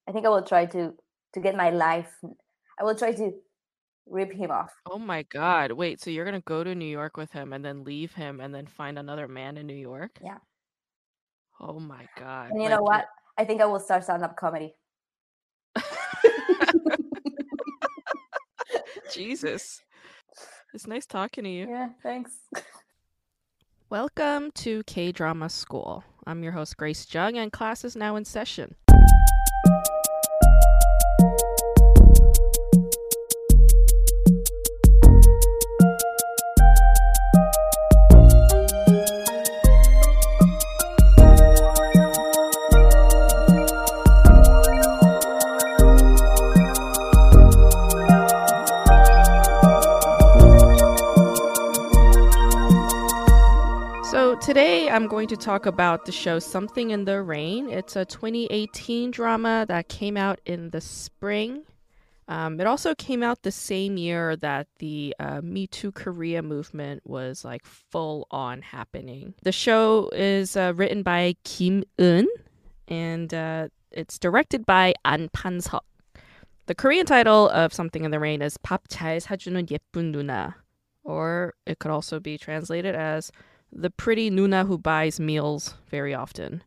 I 0.06 0.12
think 0.12 0.26
I 0.26 0.28
will 0.28 0.42
try 0.42 0.66
to 0.66 0.92
to 1.32 1.40
get 1.40 1.56
my 1.56 1.70
life. 1.70 2.12
I 2.80 2.84
will 2.84 2.94
try 2.94 3.12
to 3.12 3.32
rip 4.06 4.32
him 4.32 4.50
off. 4.50 4.72
Oh 4.90 4.98
my 4.98 5.22
god. 5.24 5.72
Wait, 5.72 6.00
so 6.00 6.08
you're 6.08 6.24
going 6.24 6.34
to 6.34 6.40
go 6.46 6.64
to 6.64 6.74
New 6.74 6.86
York 6.86 7.18
with 7.18 7.30
him 7.30 7.52
and 7.52 7.62
then 7.62 7.84
leave 7.84 8.14
him 8.14 8.40
and 8.40 8.54
then 8.54 8.64
find 8.66 8.98
another 8.98 9.28
man 9.28 9.58
in 9.58 9.66
New 9.66 9.74
York? 9.74 10.18
Yeah. 10.24 10.38
Oh 11.60 11.78
my 11.78 12.08
god. 12.18 12.52
And 12.52 12.62
you 12.62 12.70
like, 12.70 12.78
know 12.78 12.82
what? 12.82 13.04
I 13.36 13.44
think 13.44 13.60
I 13.60 13.66
will 13.66 13.80
start 13.80 14.04
stand 14.04 14.24
up 14.24 14.34
comedy. 14.34 14.74
Jesus. 19.12 19.82
It's 20.72 20.86
nice 20.86 21.04
talking 21.04 21.44
to 21.44 21.50
you. 21.50 21.68
Yeah, 21.68 21.90
thanks. 22.02 22.32
Welcome 23.90 24.52
to 24.52 24.82
K 24.84 25.12
Drama 25.12 25.50
School. 25.50 26.02
I'm 26.26 26.42
your 26.42 26.52
host, 26.52 26.78
Grace 26.78 27.06
Jung, 27.12 27.36
and 27.36 27.52
class 27.52 27.84
is 27.84 27.94
now 27.94 28.16
in 28.16 28.24
session. 28.24 28.74
today 54.49 54.89
I'm 54.89 55.07
going 55.07 55.27
to 55.27 55.37
talk 55.37 55.67
about 55.67 56.05
the 56.05 56.11
show 56.11 56.39
Something 56.39 56.89
in 56.89 57.05
the 57.05 57.21
Rain. 57.21 57.69
It's 57.69 57.95
a 57.95 58.05
2018 58.05 59.11
drama 59.11 59.65
that 59.67 59.87
came 59.87 60.17
out 60.17 60.41
in 60.45 60.71
the 60.71 60.81
spring. 60.81 61.63
Um, 62.27 62.59
it 62.59 62.65
also 62.65 62.95
came 62.95 63.21
out 63.21 63.43
the 63.43 63.51
same 63.51 63.97
year 63.97 64.35
that 64.37 64.67
the 64.79 65.13
uh, 65.19 65.41
Me 65.41 65.67
Too 65.67 65.91
Korea 65.91 66.41
movement 66.41 67.03
was 67.05 67.45
like 67.45 67.63
full 67.65 68.27
on 68.31 68.63
happening. 68.63 69.35
The 69.43 69.51
show 69.51 70.09
is 70.13 70.57
uh, 70.57 70.73
written 70.75 71.03
by 71.03 71.35
Kim 71.43 71.83
Eun 71.99 72.25
and 72.87 73.31
uh, 73.31 73.67
it's 73.91 74.17
directed 74.17 74.65
by 74.65 74.95
An 75.05 75.29
Pan-seok. 75.33 75.81
The 76.65 76.75
Korean 76.75 77.05
title 77.05 77.49
of 77.49 77.73
Something 77.73 78.05
in 78.05 78.11
the 78.11 78.19
Rain 78.19 78.41
is 78.41 78.57
밥 78.57 78.87
잘 78.89 79.19
사주는 79.19 79.69
예쁜 79.69 80.11
누나, 80.11 80.55
or 81.03 81.53
it 81.67 81.77
could 81.77 81.91
also 81.91 82.19
be 82.19 82.39
translated 82.39 82.95
as 82.95 83.31
the 83.72 83.90
pretty 83.90 84.30
Nuna 84.30 84.66
who 84.66 84.78
buys 84.78 85.20
meals 85.20 85.74
very 85.90 86.14
often. 86.14 86.62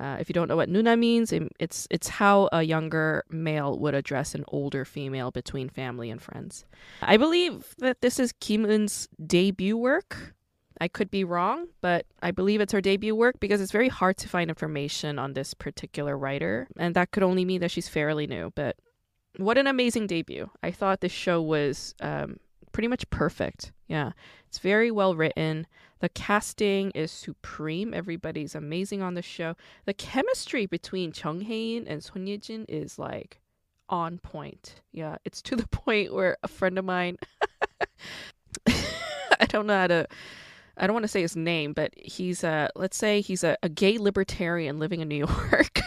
Uh, 0.00 0.16
if 0.20 0.28
you 0.28 0.32
don't 0.32 0.48
know 0.48 0.56
what 0.56 0.68
Nuna 0.70 0.98
means, 0.98 1.32
it- 1.32 1.52
it's 1.58 1.86
it's 1.90 2.08
how 2.08 2.48
a 2.52 2.62
younger 2.62 3.24
male 3.28 3.78
would 3.78 3.94
address 3.94 4.34
an 4.34 4.44
older 4.48 4.84
female 4.84 5.30
between 5.30 5.68
family 5.68 6.10
and 6.10 6.22
friends. 6.22 6.64
I 7.02 7.16
believe 7.16 7.74
that 7.78 8.00
this 8.00 8.18
is 8.18 8.32
Kim 8.40 8.64
Eun's 8.64 9.08
debut 9.26 9.76
work. 9.76 10.34
I 10.80 10.88
could 10.88 11.10
be 11.10 11.24
wrong, 11.24 11.66
but 11.82 12.06
I 12.22 12.30
believe 12.30 12.62
it's 12.62 12.72
her 12.72 12.80
debut 12.80 13.14
work 13.14 13.38
because 13.40 13.60
it's 13.60 13.72
very 13.72 13.88
hard 13.90 14.16
to 14.18 14.28
find 14.28 14.48
information 14.48 15.18
on 15.18 15.34
this 15.34 15.52
particular 15.52 16.16
writer, 16.16 16.68
and 16.78 16.94
that 16.94 17.10
could 17.10 17.22
only 17.22 17.44
mean 17.44 17.60
that 17.60 17.70
she's 17.70 17.88
fairly 17.88 18.26
new. 18.26 18.50
But 18.54 18.76
what 19.36 19.58
an 19.58 19.66
amazing 19.66 20.06
debut! 20.06 20.48
I 20.62 20.70
thought 20.70 21.00
this 21.02 21.12
show 21.12 21.42
was 21.42 21.94
um, 22.00 22.38
pretty 22.72 22.88
much 22.88 23.10
perfect. 23.10 23.72
Yeah, 23.88 24.12
it's 24.48 24.58
very 24.60 24.90
well 24.90 25.14
written. 25.14 25.66
The 26.00 26.08
casting 26.08 26.90
is 26.92 27.10
supreme. 27.10 27.94
Everybody's 27.94 28.54
amazing 28.54 29.02
on 29.02 29.14
the 29.14 29.22
show. 29.22 29.54
The 29.84 29.94
chemistry 29.94 30.66
between 30.66 31.12
Chung 31.12 31.42
Hae-in 31.42 31.86
and 31.86 32.02
Son 32.02 32.26
Ye-jin 32.26 32.64
is 32.68 32.98
like 32.98 33.40
on 33.88 34.18
point. 34.18 34.80
Yeah, 34.92 35.16
it's 35.24 35.42
to 35.42 35.56
the 35.56 35.66
point 35.70 36.12
where 36.12 36.36
a 36.42 36.48
friend 36.48 36.78
of 36.78 36.84
mine 36.84 37.18
I 39.40 39.46
don't 39.46 39.66
know 39.66 39.78
how 39.78 39.86
to 39.86 40.06
I 40.76 40.86
don't 40.86 40.94
want 40.94 41.04
to 41.04 41.08
say 41.08 41.20
his 41.20 41.36
name, 41.36 41.72
but 41.74 41.92
he's 41.96 42.42
a 42.42 42.70
let's 42.74 42.96
say 42.96 43.20
he's 43.20 43.44
a, 43.44 43.56
a 43.62 43.68
gay 43.68 43.98
libertarian 43.98 44.78
living 44.78 45.00
in 45.00 45.08
New 45.08 45.26
York. 45.26 45.80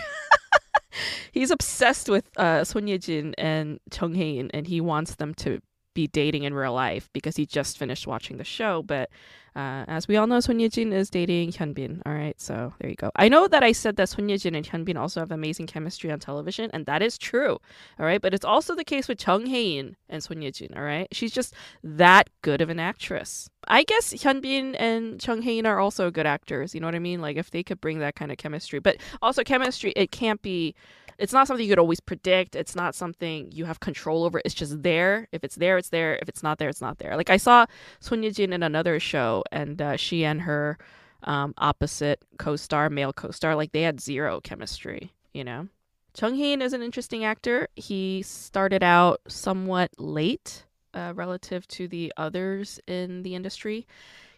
he's 1.32 1.50
obsessed 1.50 2.10
with 2.10 2.30
uh, 2.38 2.64
Son 2.64 2.88
Ye-jin 2.88 3.34
and 3.38 3.80
Chung 3.90 4.14
Hae-in, 4.14 4.52
and 4.52 4.68
he 4.68 4.80
wants 4.80 5.16
them 5.16 5.34
to 5.36 5.62
be 5.96 6.08
dating 6.08 6.44
in 6.44 6.54
real 6.54 6.74
life 6.74 7.10
because 7.14 7.36
he 7.36 7.46
just 7.46 7.78
finished 7.78 8.06
watching 8.06 8.38
the 8.38 8.44
show. 8.44 8.84
But 8.84 9.10
uh, 9.56 9.86
as 9.88 10.08
we 10.08 10.18
all 10.18 10.28
know, 10.28 10.40
Son 10.40 10.60
Ye-jin 10.60 10.92
is 10.94 11.10
dating 11.10 11.52
Hyunbin. 11.52 12.02
All 12.06 12.14
right, 12.14 12.40
so 12.40 12.74
there 12.80 12.90
you 12.90 12.96
go. 12.96 13.12
I 13.16 13.30
know 13.30 13.48
that 13.48 13.64
I 13.64 13.72
said 13.72 13.96
that 13.98 14.10
Son 14.10 14.30
Ye-jin 14.30 14.56
and 14.56 14.66
Hyunbin 14.66 14.98
also 14.98 15.20
have 15.20 15.32
amazing 15.32 15.68
chemistry 15.68 16.12
on 16.12 16.20
television, 16.20 16.70
and 16.74 16.86
that 16.86 17.02
is 17.02 17.18
true. 17.18 17.60
All 18.00 18.06
right, 18.06 18.22
but 18.22 18.34
it's 18.34 18.46
also 18.46 18.76
the 18.76 18.84
case 18.84 19.08
with 19.08 19.20
Chung 19.20 19.46
Hae-in 19.46 19.96
and 20.10 20.24
Son 20.24 20.42
Ye-jin. 20.42 20.74
All 20.76 20.84
right, 20.84 21.08
she's 21.12 21.32
just 21.32 21.54
that 21.84 22.30
good 22.42 22.62
of 22.62 22.70
an 22.70 22.80
actress. 22.80 23.50
I 23.68 23.84
guess 23.84 24.14
Hyunbin 24.14 24.76
and 24.80 25.20
Chung 25.20 25.42
Hae-in 25.42 25.66
are 25.66 25.80
also 25.80 26.12
good 26.12 26.26
actors. 26.26 26.74
You 26.74 26.82
know 26.82 26.88
what 26.88 26.96
I 26.96 27.00
mean? 27.00 27.22
Like 27.22 27.38
if 27.38 27.52
they 27.52 27.64
could 27.64 27.80
bring 27.80 28.00
that 28.00 28.16
kind 28.16 28.32
of 28.32 28.38
chemistry, 28.38 28.80
but 28.80 28.98
also 29.22 29.44
chemistry, 29.44 29.94
it 29.96 30.12
can't 30.12 30.42
be. 30.42 30.76
It's 31.18 31.34
not 31.34 31.48
something 31.48 31.64
you 31.66 31.72
could 31.72 31.80
always 31.80 32.00
predict. 32.00 32.56
It's 32.56 32.76
not 32.76 32.96
something 32.96 33.52
you 33.52 33.66
have 33.66 33.80
control 33.80 34.24
over. 34.24 34.42
It's 34.46 34.54
just 34.54 34.84
there. 34.84 35.28
If 35.32 35.44
it's 35.44 35.56
there, 35.56 35.78
it's 35.78 35.90
there. 35.90 36.18
If 36.22 36.30
it's 36.30 36.44
not 36.44 36.58
there, 36.60 36.70
it's 36.70 36.82
not 36.82 37.00
there. 37.00 37.16
Like 37.16 37.30
I 37.30 37.38
saw 37.38 37.66
Son 38.00 38.24
Ye-jin 38.24 38.54
in 38.54 38.64
another 38.64 39.00
show, 39.00 39.44
and 39.52 39.82
uh, 39.82 39.98
she 39.98 40.26
and 40.26 40.42
her 40.42 40.78
um, 41.24 41.54
opposite 41.58 42.24
co-star, 42.38 42.90
male 42.90 43.14
co-star, 43.14 43.56
like 43.56 43.72
they 43.72 43.84
had 43.84 44.02
zero 44.02 44.42
chemistry. 44.42 45.12
You 45.34 45.44
know. 45.44 45.68
Chung 46.14 46.36
Hae-in 46.36 46.62
is 46.62 46.74
an 46.74 46.84
interesting 46.84 47.26
actor. 47.26 47.68
He 47.76 48.22
started 48.22 48.84
out 48.84 49.22
somewhat 49.28 49.90
late 49.98 50.64
uh, 50.94 51.14
relative 51.16 51.68
to 51.70 51.88
the 51.88 52.14
others 52.18 52.80
in 52.88 53.24
the 53.24 53.34
industry. 53.34 53.88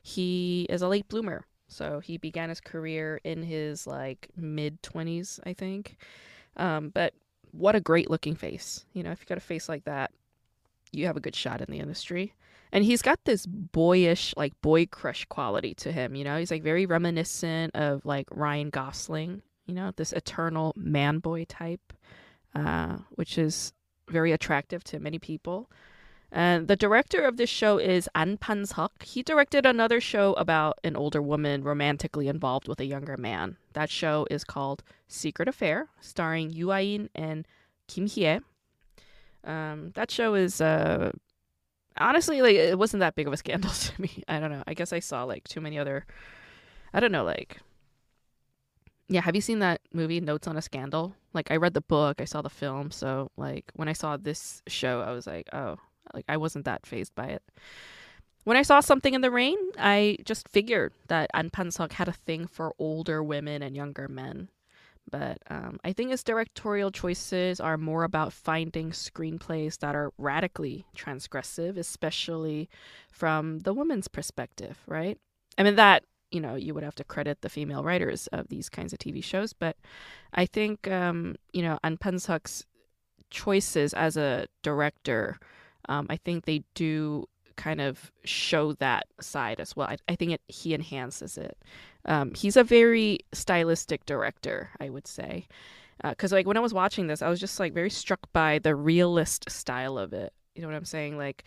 He 0.01 0.65
is 0.69 0.81
a 0.81 0.87
late 0.87 1.09
bloomer. 1.09 1.45
So 1.67 1.99
he 1.99 2.17
began 2.17 2.49
his 2.49 2.61
career 2.61 3.19
in 3.23 3.43
his 3.43 3.87
like 3.87 4.29
mid 4.37 4.81
20s, 4.83 5.39
I 5.45 5.53
think. 5.53 5.97
Um, 6.57 6.89
but 6.89 7.13
what 7.51 7.75
a 7.75 7.81
great 7.81 8.09
looking 8.09 8.35
face. 8.35 8.85
You 8.93 9.03
know, 9.03 9.11
if 9.11 9.21
you 9.21 9.25
got 9.25 9.37
a 9.37 9.41
face 9.41 9.69
like 9.69 9.85
that, 9.85 10.11
you 10.91 11.05
have 11.07 11.17
a 11.17 11.21
good 11.21 11.35
shot 11.35 11.61
in 11.61 11.67
the 11.69 11.79
industry. 11.79 12.33
And 12.71 12.83
he's 12.83 13.01
got 13.01 13.23
this 13.23 13.45
boyish, 13.45 14.33
like 14.35 14.59
boy 14.61 14.85
crush 14.87 15.25
quality 15.25 15.73
to 15.75 15.91
him. 15.91 16.15
You 16.15 16.23
know, 16.23 16.37
he's 16.37 16.51
like 16.51 16.63
very 16.63 16.85
reminiscent 16.85 17.75
of 17.75 18.05
like 18.05 18.27
Ryan 18.31 18.69
Gosling, 18.69 19.41
you 19.65 19.73
know, 19.73 19.91
this 19.95 20.11
eternal 20.11 20.73
man 20.75 21.19
boy 21.19 21.45
type, 21.45 21.93
uh, 22.53 22.97
which 23.11 23.37
is 23.37 23.71
very 24.09 24.31
attractive 24.31 24.83
to 24.85 24.99
many 24.99 25.19
people. 25.19 25.69
And 26.31 26.67
the 26.67 26.75
director 26.75 27.21
of 27.21 27.37
this 27.37 27.49
show 27.49 27.77
is 27.77 28.09
An 28.13 28.37
Pan-seok. 28.37 29.03
He 29.03 29.23
directed 29.23 29.65
another 29.65 30.01
show 30.01 30.33
about 30.33 30.79
an 30.83 30.95
older 30.95 31.21
woman 31.21 31.63
romantically 31.63 32.27
involved 32.27 32.67
with 32.67 32.79
a 32.79 32.85
younger 32.85 33.15
man. 33.15 33.57
That 33.73 33.89
show 33.89 34.27
is 34.29 34.43
called 34.43 34.83
Secret 35.07 35.47
Affair, 35.47 35.87
starring 36.01 36.49
Yoo 36.49 36.71
Ah-in 36.71 37.09
and 37.15 37.47
Kim 37.87 38.07
Hee-ae. 38.07 38.41
Um, 39.43 39.91
that 39.93 40.09
show 40.09 40.33
is 40.33 40.59
uh, 40.59 41.11
honestly 41.97 42.41
like 42.41 42.55
it 42.55 42.77
wasn't 42.77 43.01
that 43.01 43.15
big 43.15 43.27
of 43.27 43.33
a 43.33 43.37
scandal 43.37 43.71
to 43.73 44.01
me. 44.01 44.23
I 44.27 44.39
don't 44.39 44.51
know. 44.51 44.63
I 44.67 44.73
guess 44.73 44.91
I 44.91 44.99
saw 44.99 45.23
like 45.23 45.47
too 45.47 45.61
many 45.61 45.77
other. 45.77 46.05
I 46.93 46.99
don't 46.99 47.11
know. 47.11 47.23
Like, 47.23 47.59
yeah. 49.07 49.21
Have 49.21 49.35
you 49.35 49.41
seen 49.41 49.59
that 49.59 49.81
movie 49.93 50.19
Notes 50.19 50.47
on 50.47 50.57
a 50.57 50.61
Scandal? 50.61 51.15
Like, 51.33 51.51
I 51.51 51.57
read 51.57 51.73
the 51.73 51.81
book, 51.81 52.21
I 52.21 52.25
saw 52.25 52.41
the 52.41 52.49
film, 52.49 52.91
so 52.91 53.29
like 53.35 53.65
when 53.75 53.87
I 53.89 53.93
saw 53.93 54.17
this 54.17 54.63
show, 54.67 55.01
I 55.01 55.11
was 55.11 55.27
like, 55.27 55.47
oh, 55.53 55.77
like 56.13 56.25
I 56.27 56.37
wasn't 56.37 56.65
that 56.65 56.85
phased 56.85 57.15
by 57.15 57.27
it. 57.27 57.43
When 58.45 58.57
I 58.57 58.61
saw 58.61 58.79
something 58.79 59.15
in 59.15 59.21
the 59.21 59.31
rain, 59.31 59.57
I 59.77 60.17
just 60.23 60.47
figured 60.47 60.93
that 61.07 61.31
An 61.33 61.49
Pan-seok 61.49 61.93
had 61.93 62.07
a 62.07 62.13
thing 62.13 62.45
for 62.45 62.73
older 62.77 63.23
women 63.23 63.63
and 63.63 63.75
younger 63.75 64.07
men. 64.07 64.49
But 65.09 65.39
um, 65.49 65.79
I 65.83 65.93
think 65.93 66.11
his 66.11 66.23
directorial 66.23 66.91
choices 66.91 67.59
are 67.59 67.77
more 67.77 68.03
about 68.03 68.33
finding 68.33 68.91
screenplays 68.91 69.79
that 69.79 69.95
are 69.95 70.11
radically 70.17 70.85
transgressive, 70.95 71.77
especially 71.77 72.69
from 73.09 73.59
the 73.59 73.73
woman's 73.73 74.07
perspective, 74.07 74.79
right? 74.87 75.17
I 75.57 75.63
mean, 75.63 75.75
that, 75.75 76.03
you 76.31 76.41
know, 76.41 76.55
you 76.55 76.73
would 76.73 76.83
have 76.83 76.95
to 76.95 77.03
credit 77.03 77.41
the 77.41 77.49
female 77.49 77.83
writers 77.83 78.27
of 78.27 78.47
these 78.49 78.69
kinds 78.69 78.93
of 78.93 78.99
TV 78.99 79.23
shows. 79.23 79.53
But 79.53 79.77
I 80.33 80.45
think, 80.45 80.87
um, 80.87 81.35
you 81.53 81.61
know, 81.61 81.79
An 81.83 81.97
Pan-seok's 81.97 82.65
choices 83.29 83.93
as 83.93 84.17
a 84.17 84.47
director 84.63 85.39
um, 85.89 86.07
I 86.09 86.17
think 86.17 86.45
they 86.45 86.63
do 86.73 87.25
kind 87.55 87.81
of 87.81 88.11
show 88.23 88.73
that 88.73 89.07
side 89.21 89.59
as 89.59 89.75
well. 89.75 89.87
I, 89.87 89.97
I 90.07 90.15
think 90.15 90.31
it, 90.31 90.41
he 90.47 90.73
enhances 90.73 91.37
it. 91.37 91.57
Um, 92.05 92.33
he's 92.33 92.57
a 92.57 92.63
very 92.63 93.19
stylistic 93.33 94.05
director, 94.05 94.69
I 94.79 94.89
would 94.89 95.07
say. 95.07 95.47
Because 96.03 96.31
like 96.31 96.45
when 96.45 96.57
I 96.57 96.61
was 96.61 96.73
watching 96.73 97.07
this, 97.07 97.21
I 97.21 97.29
was 97.29 97.39
just 97.39 97.59
like 97.59 97.73
very 97.73 97.89
struck 97.89 98.19
by 98.33 98.59
the 98.59 98.75
realist 98.75 99.49
style 99.49 99.97
of 99.97 100.11
it. 100.13 100.33
You 100.53 100.61
know 100.61 100.67
what 100.67 100.75
I'm 100.75 100.85
saying? 100.85 101.17
Like 101.17 101.45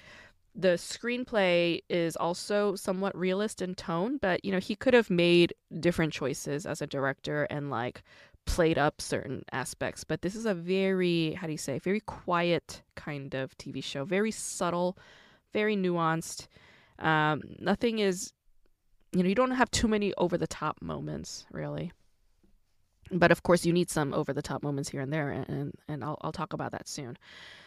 the 0.55 0.69
screenplay 0.77 1.81
is 1.89 2.17
also 2.17 2.75
somewhat 2.75 3.17
realist 3.17 3.63
in 3.63 3.75
tone, 3.75 4.19
but 4.21 4.45
you 4.45 4.51
know 4.51 4.59
he 4.59 4.75
could 4.75 4.95
have 4.95 5.11
made 5.11 5.55
different 5.79 6.13
choices 6.13 6.67
as 6.67 6.83
a 6.83 6.87
director 6.87 7.45
and 7.45 7.71
like 7.71 8.03
played 8.49 8.79
up 8.79 9.03
certain 9.03 9.45
aspects. 9.53 10.05
But 10.05 10.23
this 10.23 10.35
is 10.35 10.47
a 10.47 10.55
very 10.55 11.33
how 11.35 11.47
do 11.47 11.53
you 11.53 11.59
say 11.59 11.79
very 11.79 12.01
quiet 12.01 12.83
kind 12.97 13.35
of 13.35 13.57
TV 13.59 13.85
show, 13.85 14.05
very 14.05 14.31
subtle, 14.31 14.97
very 15.53 15.77
nuanced. 15.77 16.49
Um, 16.99 17.43
nothing 17.59 17.99
is, 17.99 18.33
you 19.13 19.23
know, 19.23 19.29
you 19.29 19.35
don't 19.35 19.51
have 19.51 19.71
too 19.71 19.87
many 19.87 20.15
over 20.15 20.39
the 20.39 20.47
top 20.47 20.81
moments 20.81 21.47
really. 21.53 21.93
But 23.11 23.31
of 23.31 23.43
course, 23.43 23.67
you 23.67 23.73
need 23.73 23.91
some 23.91 24.15
over 24.15 24.33
the 24.33 24.43
top 24.43 24.63
moments 24.63 24.89
here 24.89 25.01
and 25.01 25.13
there, 25.13 25.31
and 25.31 25.73
and 25.87 26.03
I'll 26.03 26.19
I'll 26.23 26.33
talk 26.33 26.53
about 26.55 26.73
that 26.73 26.89
soon. 26.89 27.19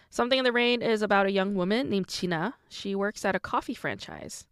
Something 0.09 0.39
in 0.39 0.45
the 0.45 0.51
Rain 0.51 0.81
is 0.81 1.03
about 1.03 1.27
a 1.27 1.31
young 1.31 1.53
woman 1.55 1.89
named 1.89 2.07
China. 2.07 2.55
She 2.69 2.95
works 2.95 3.23
at 3.23 3.35
a 3.35 3.39
coffee 3.39 3.73
franchise 3.73 4.45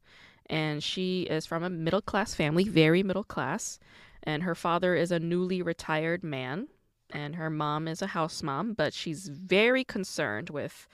and 0.50 0.84
she 0.84 1.24
is 1.24 1.46
from 1.46 1.64
a 1.64 1.70
middle 1.70 2.02
class 2.02 2.34
family, 2.34 2.64
very 2.64 3.04
middle 3.04 3.24
class. 3.24 3.80
And 4.24 4.44
her 4.44 4.56
father 4.56 4.96
is 4.96 5.12
a 5.12 5.20
newly 5.20 5.62
retired 5.62 6.24
man, 6.24 6.68
and 7.12 7.36
her 7.36 7.50
mom 7.50 7.88
is 7.88 8.02
a 8.02 8.08
house 8.08 8.44
mom, 8.44 8.74
but 8.74 8.94
she's 8.94 9.28
very 9.28 9.84
concerned 9.84 10.50
with 10.50 10.88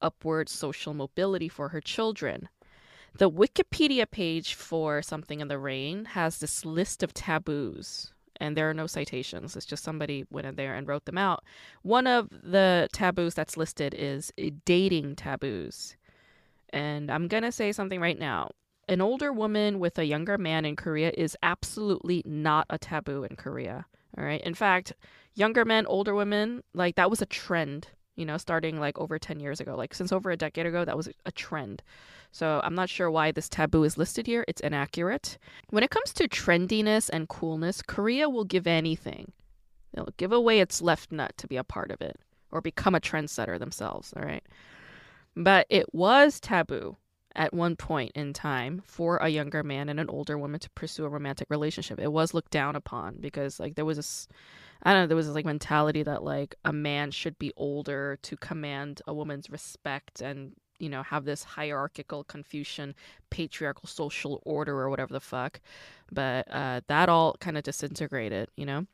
upward 0.00 0.48
social 0.48 0.94
mobility 0.94 1.48
for 1.48 1.68
her 1.70 1.80
children. 1.80 2.48
The 3.16 3.30
Wikipedia 3.30 4.08
page 4.08 4.54
for 4.54 5.02
Something 5.02 5.40
in 5.40 5.48
the 5.48 5.58
Rain 5.58 6.04
has 6.06 6.38
this 6.38 6.64
list 6.64 7.02
of 7.02 7.12
taboos, 7.12 8.12
and 8.36 8.56
there 8.56 8.70
are 8.70 8.74
no 8.74 8.86
citations. 8.86 9.56
It's 9.56 9.66
just 9.66 9.82
somebody 9.82 10.24
went 10.30 10.46
in 10.46 10.54
there 10.54 10.74
and 10.74 10.86
wrote 10.86 11.04
them 11.04 11.18
out. 11.18 11.42
One 11.82 12.06
of 12.06 12.28
the 12.30 12.88
taboos 12.92 13.34
that's 13.34 13.56
listed 13.56 13.94
is 13.94 14.32
dating 14.64 15.16
taboos. 15.16 15.96
And 16.70 17.10
I'm 17.10 17.28
going 17.28 17.42
to 17.42 17.50
say 17.50 17.72
something 17.72 18.00
right 18.00 18.18
now 18.18 18.50
an 18.88 19.00
older 19.00 19.32
woman 19.32 19.78
with 19.78 19.98
a 19.98 20.04
younger 20.04 20.38
man 20.38 20.64
in 20.64 20.76
Korea 20.76 21.12
is 21.16 21.36
absolutely 21.42 22.22
not 22.24 22.66
a 22.70 22.78
taboo 22.78 23.24
in 23.24 23.36
Korea. 23.36 23.86
All 24.16 24.24
right. 24.24 24.40
In 24.40 24.54
fact, 24.54 24.94
younger 25.34 25.64
men, 25.64 25.86
older 25.86 26.14
women, 26.14 26.62
like 26.74 26.96
that 26.96 27.10
was 27.10 27.20
a 27.20 27.26
trend, 27.26 27.88
you 28.16 28.24
know, 28.24 28.38
starting 28.38 28.80
like 28.80 28.98
over 28.98 29.18
10 29.18 29.40
years 29.40 29.60
ago. 29.60 29.76
Like 29.76 29.94
since 29.94 30.12
over 30.12 30.30
a 30.30 30.36
decade 30.36 30.66
ago, 30.66 30.84
that 30.84 30.96
was 30.96 31.08
a 31.26 31.32
trend. 31.32 31.82
So 32.32 32.60
I'm 32.64 32.74
not 32.74 32.88
sure 32.88 33.10
why 33.10 33.30
this 33.30 33.48
taboo 33.48 33.84
is 33.84 33.98
listed 33.98 34.26
here. 34.26 34.44
It's 34.48 34.60
inaccurate. 34.60 35.38
When 35.70 35.84
it 35.84 35.90
comes 35.90 36.12
to 36.14 36.28
trendiness 36.28 37.10
and 37.10 37.28
coolness, 37.28 37.82
Korea 37.82 38.28
will 38.28 38.44
give 38.44 38.66
anything. 38.66 39.32
They'll 39.94 40.08
give 40.16 40.32
away 40.32 40.60
its 40.60 40.82
left 40.82 41.12
nut 41.12 41.32
to 41.38 41.46
be 41.46 41.56
a 41.56 41.64
part 41.64 41.90
of 41.90 42.00
it 42.00 42.16
or 42.50 42.60
become 42.60 42.94
a 42.94 43.00
trendsetter 43.00 43.58
themselves. 43.58 44.12
All 44.16 44.22
right. 44.22 44.44
But 45.36 45.66
it 45.68 45.94
was 45.94 46.40
taboo 46.40 46.96
at 47.38 47.54
one 47.54 47.76
point 47.76 48.10
in 48.14 48.32
time 48.32 48.82
for 48.84 49.16
a 49.18 49.28
younger 49.28 49.62
man 49.62 49.88
and 49.88 50.00
an 50.00 50.10
older 50.10 50.36
woman 50.36 50.58
to 50.58 50.68
pursue 50.70 51.04
a 51.04 51.08
romantic 51.08 51.48
relationship. 51.48 52.00
It 52.00 52.12
was 52.12 52.34
looked 52.34 52.50
down 52.50 52.74
upon 52.76 53.16
because 53.20 53.60
like 53.60 53.76
there 53.76 53.84
was 53.84 53.96
this 53.96 54.28
I 54.82 54.92
don't 54.92 55.02
know, 55.02 55.06
there 55.06 55.16
was 55.16 55.26
this 55.26 55.34
like 55.34 55.46
mentality 55.46 56.02
that 56.02 56.22
like 56.22 56.56
a 56.64 56.72
man 56.72 57.10
should 57.12 57.38
be 57.38 57.52
older 57.56 58.18
to 58.22 58.36
command 58.36 59.02
a 59.06 59.14
woman's 59.14 59.50
respect 59.50 60.20
and 60.20 60.52
you 60.78 60.88
know 60.88 61.02
have 61.02 61.24
this 61.24 61.44
hierarchical 61.44 62.24
Confucian 62.24 62.94
patriarchal 63.30 63.88
social 63.88 64.42
order 64.44 64.78
or 64.78 64.90
whatever 64.90 65.12
the 65.12 65.20
fuck. 65.20 65.60
But 66.10 66.50
uh, 66.50 66.80
that 66.88 67.08
all 67.08 67.36
kind 67.40 67.56
of 67.56 67.62
disintegrated, 67.62 68.50
you 68.56 68.66
know. 68.66 68.86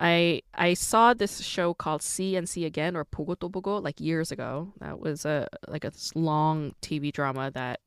I 0.00 0.42
I 0.54 0.74
saw 0.74 1.12
this 1.12 1.40
show 1.42 1.74
called 1.74 2.02
See 2.02 2.34
and 2.34 2.48
See 2.48 2.64
Again 2.64 2.96
or 2.96 3.04
Pogo 3.04 3.38
to 3.38 3.50
Pogo 3.50 3.82
like 3.82 4.00
years 4.00 4.32
ago. 4.32 4.72
That 4.80 4.98
was 4.98 5.24
a 5.26 5.46
like 5.68 5.84
a 5.84 5.92
long 6.14 6.74
TV 6.82 7.12
drama 7.12 7.50
that 7.52 7.80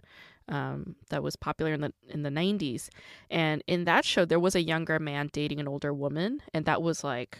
um, 0.48 0.96
that 1.10 1.24
was 1.24 1.36
popular 1.36 1.74
in 1.74 1.82
the 1.82 1.94
in 2.08 2.22
the 2.22 2.30
90s. 2.30 2.90
And 3.32 3.64
in 3.68 3.86
that 3.86 4.06
show 4.06 4.26
there 4.26 4.40
was 4.40 4.56
a 4.56 4.62
younger 4.62 5.00
man 5.00 5.30
dating 5.34 5.60
an 5.60 5.68
older 5.68 5.94
woman 5.94 6.42
and 6.54 6.66
that 6.66 6.82
was 6.84 7.04
like 7.04 7.40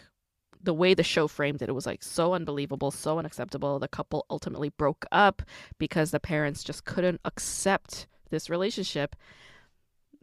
the 0.60 0.74
way 0.74 0.94
the 0.94 1.02
show 1.02 1.28
framed 1.28 1.60
it, 1.62 1.68
it 1.68 1.72
was 1.72 1.86
like 1.86 2.02
so 2.02 2.32
unbelievable, 2.34 2.90
so 2.90 3.18
unacceptable. 3.18 3.78
The 3.78 3.86
couple 3.86 4.26
ultimately 4.30 4.70
broke 4.70 5.04
up 5.12 5.42
because 5.78 6.10
the 6.10 6.20
parents 6.20 6.64
just 6.64 6.84
couldn't 6.86 7.20
accept 7.24 8.06
this 8.30 8.48
relationship. 8.50 9.14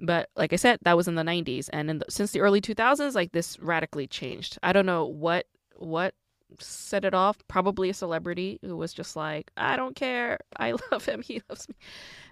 But 0.01 0.29
like 0.35 0.51
I 0.51 0.55
said, 0.55 0.79
that 0.81 0.97
was 0.97 1.07
in 1.07 1.15
the 1.15 1.23
90s, 1.23 1.69
and 1.71 2.01
the, 2.01 2.05
since 2.09 2.31
the 2.31 2.41
early 2.41 2.59
2000s, 2.59 3.13
like 3.13 3.31
this 3.31 3.59
radically 3.59 4.07
changed. 4.07 4.57
I 4.63 4.73
don't 4.73 4.85
know 4.85 5.05
what 5.05 5.45
what 5.77 6.13
set 6.59 7.05
it 7.05 7.13
off. 7.13 7.37
Probably 7.47 7.89
a 7.89 7.93
celebrity 7.93 8.59
who 8.61 8.75
was 8.75 8.93
just 8.93 9.15
like, 9.15 9.51
I 9.57 9.75
don't 9.75 9.95
care, 9.95 10.39
I 10.57 10.73
love 10.91 11.05
him, 11.05 11.21
he 11.21 11.41
loves 11.49 11.69
me. 11.69 11.75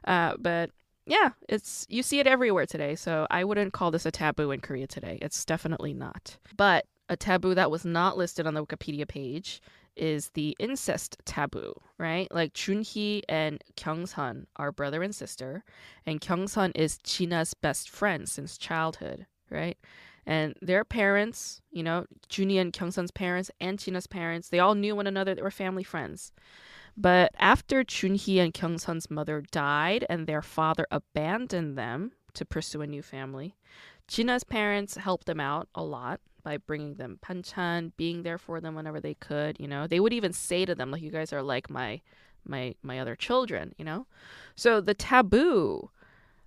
Uh, 0.05 0.33
but 0.37 0.71
yeah, 1.05 1.29
it's 1.47 1.85
you 1.89 2.03
see 2.03 2.19
it 2.19 2.27
everywhere 2.27 2.65
today. 2.65 2.95
So 2.95 3.27
I 3.29 3.43
wouldn't 3.43 3.73
call 3.73 3.91
this 3.91 4.05
a 4.05 4.11
taboo 4.11 4.51
in 4.51 4.59
Korea 4.61 4.87
today. 4.87 5.17
It's 5.21 5.45
definitely 5.45 5.93
not. 5.93 6.37
But 6.57 6.85
a 7.09 7.17
taboo 7.17 7.55
that 7.55 7.71
was 7.71 7.85
not 7.85 8.17
listed 8.17 8.45
on 8.45 8.53
the 8.53 8.65
Wikipedia 8.65 9.07
page 9.07 9.61
is 9.99 10.29
the 10.29 10.55
incest 10.59 11.17
taboo, 11.25 11.73
right? 11.97 12.27
Like 12.31 12.53
Junhee 12.53 13.21
and 13.29 13.63
Kyungsun 13.75 14.45
are 14.55 14.71
brother 14.71 15.03
and 15.03 15.13
sister, 15.13 15.63
and 16.05 16.21
Kyungsun 16.21 16.71
is 16.75 16.97
China's 17.03 17.53
best 17.53 17.89
friend 17.89 18.27
since 18.27 18.57
childhood, 18.57 19.27
right? 19.49 19.77
And 20.25 20.55
their 20.61 20.83
parents, 20.85 21.61
you 21.71 21.83
know, 21.83 22.05
Junhee 22.29 22.61
and 22.61 22.71
Kyungsun's 22.71 23.11
parents 23.11 23.51
and 23.59 23.79
China's 23.79 24.07
parents, 24.07 24.49
they 24.49 24.59
all 24.59 24.75
knew 24.75 24.95
one 24.95 25.07
another. 25.07 25.35
They 25.35 25.41
were 25.41 25.51
family 25.51 25.83
friends. 25.83 26.31
But 26.95 27.31
after 27.37 27.83
Junhee 27.83 28.39
and 28.39 28.53
Kyungsun's 28.53 29.09
mother 29.09 29.41
died 29.51 30.05
and 30.09 30.27
their 30.27 30.41
father 30.41 30.85
abandoned 30.91 31.77
them 31.77 32.11
to 32.33 32.45
pursue 32.45 32.81
a 32.81 32.87
new 32.87 33.01
family, 33.01 33.55
China's 34.07 34.43
parents 34.43 34.97
helped 34.97 35.25
them 35.25 35.39
out 35.39 35.67
a 35.73 35.83
lot 35.83 36.19
by 36.43 36.57
bringing 36.57 36.95
them 36.95 37.19
panchan, 37.21 37.91
being 37.97 38.23
there 38.23 38.37
for 38.37 38.59
them 38.61 38.75
whenever 38.75 38.99
they 38.99 39.13
could. 39.15 39.59
You 39.59 39.67
know, 39.67 39.87
they 39.87 39.99
would 39.99 40.13
even 40.13 40.33
say 40.33 40.65
to 40.65 40.75
them 40.75 40.91
like, 40.91 41.01
"You 41.01 41.11
guys 41.11 41.33
are 41.33 41.43
like 41.43 41.69
my 41.69 42.01
my 42.45 42.75
my 42.81 42.99
other 42.99 43.15
children." 43.15 43.73
You 43.77 43.85
know, 43.85 44.07
so 44.55 44.81
the 44.81 44.93
taboo. 44.93 45.89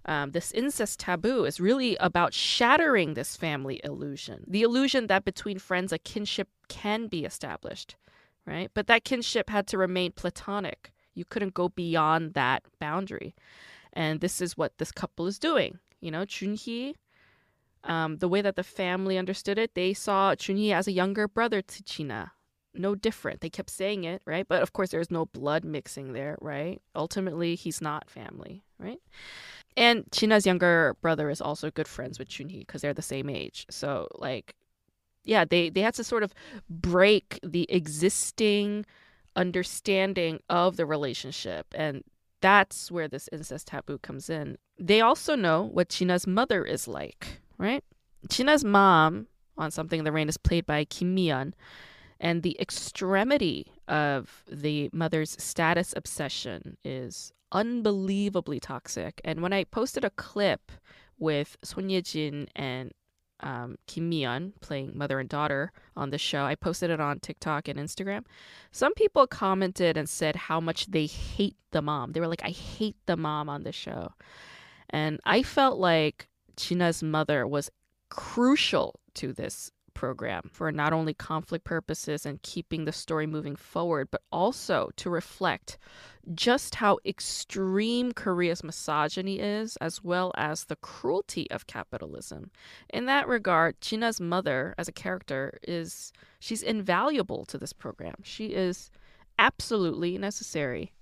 Um, 0.04 0.32
this 0.32 0.50
incest 0.50 0.98
taboo 0.98 1.44
is 1.44 1.60
really 1.60 1.96
about 1.98 2.34
shattering 2.34 3.14
this 3.14 3.36
family 3.36 3.80
illusion 3.84 4.44
the 4.48 4.62
illusion 4.62 5.06
that 5.06 5.24
between 5.24 5.60
friends 5.60 5.92
a 5.92 5.98
kinship 5.98 6.48
can 6.66 7.06
be 7.06 7.24
established 7.24 7.94
right 8.44 8.68
but 8.74 8.88
that 8.88 9.04
kinship 9.04 9.48
had 9.48 9.68
to 9.68 9.78
remain 9.78 10.10
platonic 10.10 10.90
you 11.14 11.24
couldn't 11.24 11.54
go 11.54 11.68
beyond 11.68 12.34
that 12.34 12.64
boundary 12.80 13.32
and 13.92 14.20
this 14.20 14.40
is 14.40 14.56
what 14.56 14.76
this 14.78 14.90
couple 14.90 15.28
is 15.28 15.38
doing 15.38 15.78
you 16.00 16.10
know 16.10 16.24
Chun 16.24 16.56
junhee 16.56 16.94
um, 17.84 18.18
the 18.18 18.28
way 18.28 18.42
that 18.42 18.56
the 18.56 18.62
family 18.62 19.18
understood 19.18 19.58
it, 19.58 19.74
they 19.74 19.94
saw 19.94 20.34
Junhee 20.34 20.72
as 20.72 20.86
a 20.86 20.92
younger 20.92 21.28
brother 21.28 21.62
to 21.62 21.82
China. 21.82 22.32
No 22.74 22.94
different. 22.94 23.40
They 23.40 23.50
kept 23.50 23.70
saying 23.70 24.04
it, 24.04 24.22
right? 24.24 24.46
But 24.48 24.62
of 24.62 24.72
course, 24.72 24.90
there's 24.90 25.10
no 25.10 25.26
blood 25.26 25.64
mixing 25.64 26.12
there, 26.12 26.38
right? 26.40 26.80
Ultimately, 26.94 27.54
he's 27.54 27.82
not 27.82 28.08
family, 28.08 28.62
right? 28.78 29.00
And 29.76 30.04
China's 30.10 30.46
younger 30.46 30.96
brother 31.02 31.28
is 31.28 31.40
also 31.40 31.70
good 31.70 31.88
friends 31.88 32.18
with 32.18 32.28
Junhee 32.28 32.60
because 32.60 32.82
they're 32.82 32.94
the 32.94 33.02
same 33.02 33.28
age. 33.28 33.66
So, 33.70 34.08
like, 34.14 34.54
yeah, 35.24 35.44
they, 35.44 35.70
they 35.70 35.80
had 35.80 35.94
to 35.94 36.04
sort 36.04 36.22
of 36.22 36.34
break 36.68 37.38
the 37.42 37.66
existing 37.70 38.86
understanding 39.36 40.40
of 40.48 40.76
the 40.76 40.86
relationship. 40.86 41.66
And 41.74 42.04
that's 42.40 42.90
where 42.90 43.08
this 43.08 43.28
incest 43.32 43.68
taboo 43.68 43.98
comes 43.98 44.28
in. 44.28 44.58
They 44.78 45.00
also 45.00 45.34
know 45.36 45.62
what 45.62 45.90
China's 45.90 46.26
mother 46.26 46.64
is 46.64 46.88
like, 46.88 47.41
right? 47.62 47.84
China's 48.28 48.64
mom 48.64 49.28
on 49.56 49.70
Something 49.70 50.00
in 50.00 50.04
the 50.04 50.12
Rain 50.12 50.28
is 50.28 50.36
played 50.36 50.66
by 50.66 50.84
Kim 50.84 51.14
Mi-yeon. 51.14 51.52
And 52.20 52.42
the 52.42 52.56
extremity 52.60 53.72
of 53.88 54.44
the 54.50 54.90
mother's 54.92 55.36
status 55.42 55.92
obsession 55.96 56.76
is 56.84 57.32
unbelievably 57.50 58.60
toxic. 58.60 59.20
And 59.24 59.42
when 59.42 59.52
I 59.52 59.64
posted 59.64 60.04
a 60.04 60.10
clip 60.10 60.70
with 61.18 61.56
Son 61.62 61.88
Ye-jin 61.88 62.48
and 62.54 62.92
um, 63.40 63.76
Kim 63.88 64.08
Mi-yeon 64.08 64.52
playing 64.60 64.92
mother 64.94 65.18
and 65.18 65.28
daughter 65.28 65.72
on 65.96 66.10
the 66.10 66.18
show, 66.18 66.44
I 66.44 66.54
posted 66.54 66.90
it 66.90 67.00
on 67.00 67.18
TikTok 67.18 67.66
and 67.66 67.78
Instagram. 67.78 68.24
Some 68.70 68.94
people 68.94 69.26
commented 69.26 69.96
and 69.96 70.08
said 70.08 70.36
how 70.36 70.60
much 70.60 70.86
they 70.86 71.06
hate 71.06 71.56
the 71.72 71.82
mom. 71.82 72.12
They 72.12 72.20
were 72.20 72.28
like, 72.28 72.44
I 72.44 72.50
hate 72.50 72.96
the 73.06 73.16
mom 73.16 73.48
on 73.48 73.64
the 73.64 73.72
show. 73.72 74.12
And 74.90 75.20
I 75.24 75.42
felt 75.42 75.78
like 75.78 76.28
China's 76.56 77.02
mother 77.02 77.46
was 77.46 77.70
crucial 78.08 79.00
to 79.14 79.32
this 79.32 79.70
program 79.94 80.50
for 80.52 80.72
not 80.72 80.92
only 80.92 81.14
conflict 81.14 81.64
purposes 81.64 82.26
and 82.26 82.42
keeping 82.42 82.84
the 82.84 82.92
story 82.92 83.26
moving 83.26 83.56
forward, 83.56 84.08
but 84.10 84.22
also 84.32 84.90
to 84.96 85.10
reflect 85.10 85.78
just 86.34 86.76
how 86.76 86.98
extreme 87.04 88.12
Korea's 88.12 88.62
misogyny 88.64 89.38
is, 89.38 89.76
as 89.76 90.02
well 90.02 90.32
as 90.36 90.64
the 90.64 90.76
cruelty 90.76 91.50
of 91.50 91.66
capitalism. 91.66 92.50
In 92.90 93.06
that 93.06 93.28
regard, 93.28 93.80
China's 93.80 94.20
mother, 94.20 94.74
as 94.78 94.88
a 94.88 94.92
character, 94.92 95.58
is 95.62 96.12
she's 96.38 96.62
invaluable 96.62 97.44
to 97.46 97.58
this 97.58 97.72
program. 97.72 98.16
She 98.22 98.46
is 98.46 98.90
absolutely 99.38 100.18
necessary. 100.18 100.92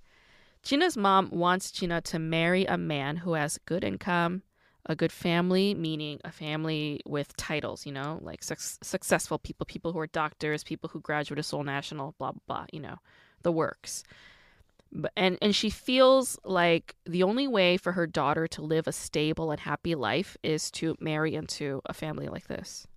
China's 0.63 0.95
mom 0.97 1.29
wants 1.31 1.71
China 1.71 2.01
to 2.01 2.19
marry 2.19 2.65
a 2.65 2.77
man 2.77 3.17
who 3.17 3.33
has 3.33 3.59
good 3.65 3.83
income, 3.83 4.43
a 4.85 4.95
good 4.95 5.11
family, 5.11 5.73
meaning 5.73 6.19
a 6.25 6.31
family 6.31 7.01
with 7.05 7.35
titles, 7.37 7.85
you 7.85 7.91
know, 7.91 8.19
like 8.21 8.43
su- 8.43 8.55
successful 8.57 9.37
people, 9.37 9.65
people 9.65 9.93
who 9.93 9.99
are 9.99 10.07
doctors, 10.07 10.63
people 10.63 10.89
who 10.89 10.99
graduate 10.99 11.21
graduated 11.21 11.45
Seoul 11.45 11.63
National, 11.63 12.15
blah, 12.17 12.31
blah, 12.31 12.41
blah, 12.47 12.65
you 12.73 12.79
know, 12.79 12.97
the 13.43 13.51
works. 13.51 14.03
But, 14.91 15.11
and, 15.15 15.37
and 15.41 15.55
she 15.55 15.69
feels 15.69 16.37
like 16.43 16.95
the 17.05 17.23
only 17.23 17.47
way 17.47 17.77
for 17.77 17.93
her 17.93 18.07
daughter 18.07 18.47
to 18.47 18.61
live 18.61 18.87
a 18.87 18.91
stable 18.91 19.51
and 19.51 19.59
happy 19.59 19.95
life 19.95 20.35
is 20.43 20.69
to 20.71 20.95
marry 20.99 21.35
into 21.35 21.81
a 21.85 21.93
family 21.93 22.27
like 22.27 22.47
this. 22.47 22.87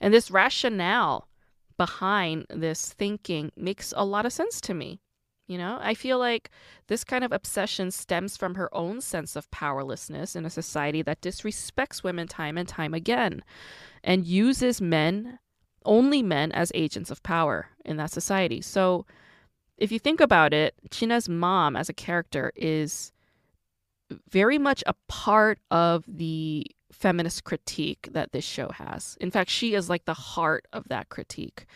And 0.00 0.14
this 0.14 0.30
rationale 0.30 1.28
behind 1.76 2.46
this 2.48 2.92
thinking 2.92 3.50
makes 3.56 3.92
a 3.96 4.04
lot 4.04 4.26
of 4.26 4.32
sense 4.32 4.60
to 4.62 4.74
me. 4.74 5.00
You 5.48 5.58
know, 5.58 5.78
I 5.80 5.94
feel 5.94 6.18
like 6.18 6.50
this 6.86 7.04
kind 7.04 7.24
of 7.24 7.32
obsession 7.32 7.90
stems 7.90 8.36
from 8.36 8.54
her 8.54 8.74
own 8.74 9.00
sense 9.00 9.36
of 9.36 9.50
powerlessness 9.50 10.36
in 10.36 10.46
a 10.46 10.50
society 10.50 11.02
that 11.02 11.20
disrespects 11.20 12.02
women 12.02 12.28
time 12.28 12.56
and 12.56 12.68
time 12.68 12.94
again 12.94 13.42
and 14.04 14.24
uses 14.24 14.80
men, 14.80 15.38
only 15.84 16.22
men, 16.22 16.52
as 16.52 16.70
agents 16.74 17.10
of 17.10 17.22
power 17.22 17.68
in 17.84 17.96
that 17.96 18.12
society. 18.12 18.60
So 18.60 19.04
if 19.76 19.90
you 19.90 19.98
think 19.98 20.20
about 20.20 20.54
it, 20.54 20.74
China's 20.90 21.28
mom 21.28 21.76
as 21.76 21.88
a 21.88 21.94
character 21.94 22.52
is 22.54 23.12
very 24.30 24.58
much 24.58 24.84
a 24.86 24.94
part 25.08 25.58
of 25.70 26.04
the 26.06 26.66
feminist 26.92 27.44
critique 27.44 28.08
that 28.12 28.32
this 28.32 28.44
show 28.44 28.68
has. 28.68 29.16
In 29.20 29.30
fact, 29.30 29.50
she 29.50 29.74
is 29.74 29.88
like 29.88 30.04
the 30.04 30.14
heart 30.14 30.66
of 30.72 30.88
that 30.88 31.08
critique. 31.08 31.66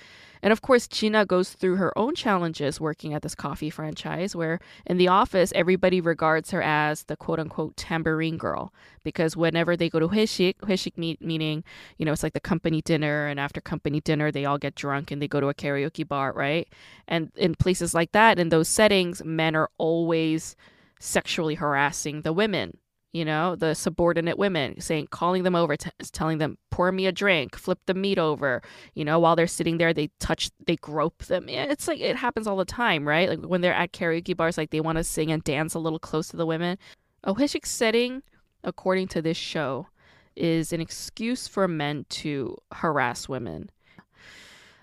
And 0.46 0.52
of 0.52 0.62
course, 0.62 0.86
Gina 0.86 1.26
goes 1.26 1.54
through 1.54 1.74
her 1.74 1.92
own 1.98 2.14
challenges 2.14 2.80
working 2.80 3.12
at 3.12 3.22
this 3.22 3.34
coffee 3.34 3.68
franchise, 3.68 4.36
where 4.36 4.60
in 4.86 4.96
the 4.96 5.08
office, 5.08 5.52
everybody 5.56 6.00
regards 6.00 6.52
her 6.52 6.62
as 6.62 7.02
the 7.02 7.16
quote 7.16 7.40
unquote 7.40 7.76
tambourine 7.76 8.36
girl. 8.36 8.72
Because 9.02 9.36
whenever 9.36 9.76
they 9.76 9.90
go 9.90 9.98
to 9.98 10.06
Hueshik, 10.06 10.58
Hueshik 10.58 10.96
meet, 10.96 11.20
meaning, 11.20 11.64
you 11.98 12.06
know, 12.06 12.12
it's 12.12 12.22
like 12.22 12.32
the 12.32 12.38
company 12.38 12.80
dinner, 12.80 13.26
and 13.26 13.40
after 13.40 13.60
company 13.60 14.00
dinner, 14.00 14.30
they 14.30 14.44
all 14.44 14.56
get 14.56 14.76
drunk 14.76 15.10
and 15.10 15.20
they 15.20 15.26
go 15.26 15.40
to 15.40 15.48
a 15.48 15.54
karaoke 15.54 16.06
bar, 16.06 16.32
right? 16.32 16.68
And 17.08 17.32
in 17.34 17.56
places 17.56 17.92
like 17.92 18.12
that, 18.12 18.38
in 18.38 18.50
those 18.50 18.68
settings, 18.68 19.24
men 19.24 19.56
are 19.56 19.70
always 19.78 20.54
sexually 21.00 21.56
harassing 21.56 22.22
the 22.22 22.32
women 22.32 22.78
you 23.12 23.24
know, 23.24 23.56
the 23.56 23.74
subordinate 23.74 24.38
women 24.38 24.80
saying, 24.80 25.08
calling 25.10 25.42
them 25.42 25.54
over, 25.54 25.76
t- 25.76 25.90
telling 26.12 26.38
them, 26.38 26.58
pour 26.70 26.92
me 26.92 27.06
a 27.06 27.12
drink, 27.12 27.56
flip 27.56 27.78
the 27.86 27.94
meat 27.94 28.18
over. 28.18 28.62
You 28.94 29.04
know, 29.04 29.18
while 29.18 29.36
they're 29.36 29.46
sitting 29.46 29.78
there, 29.78 29.94
they 29.94 30.10
touch, 30.20 30.50
they 30.66 30.76
grope 30.76 31.24
them. 31.24 31.48
It's 31.48 31.88
like 31.88 32.00
it 32.00 32.16
happens 32.16 32.46
all 32.46 32.56
the 32.56 32.64
time, 32.64 33.08
right? 33.08 33.28
Like 33.30 33.40
when 33.40 33.60
they're 33.62 33.72
at 33.72 33.92
karaoke 33.92 34.36
bars, 34.36 34.58
like 34.58 34.70
they 34.70 34.80
want 34.80 34.98
to 34.98 35.04
sing 35.04 35.32
and 35.32 35.42
dance 35.42 35.74
a 35.74 35.78
little 35.78 35.98
close 35.98 36.28
to 36.28 36.36
the 36.36 36.46
women. 36.46 36.78
A 37.24 37.34
Hueshik 37.34 37.66
setting, 37.66 38.22
according 38.62 39.08
to 39.08 39.22
this 39.22 39.36
show, 39.36 39.86
is 40.34 40.72
an 40.72 40.80
excuse 40.80 41.48
for 41.48 41.66
men 41.66 42.04
to 42.10 42.56
harass 42.72 43.28
women. 43.28 43.70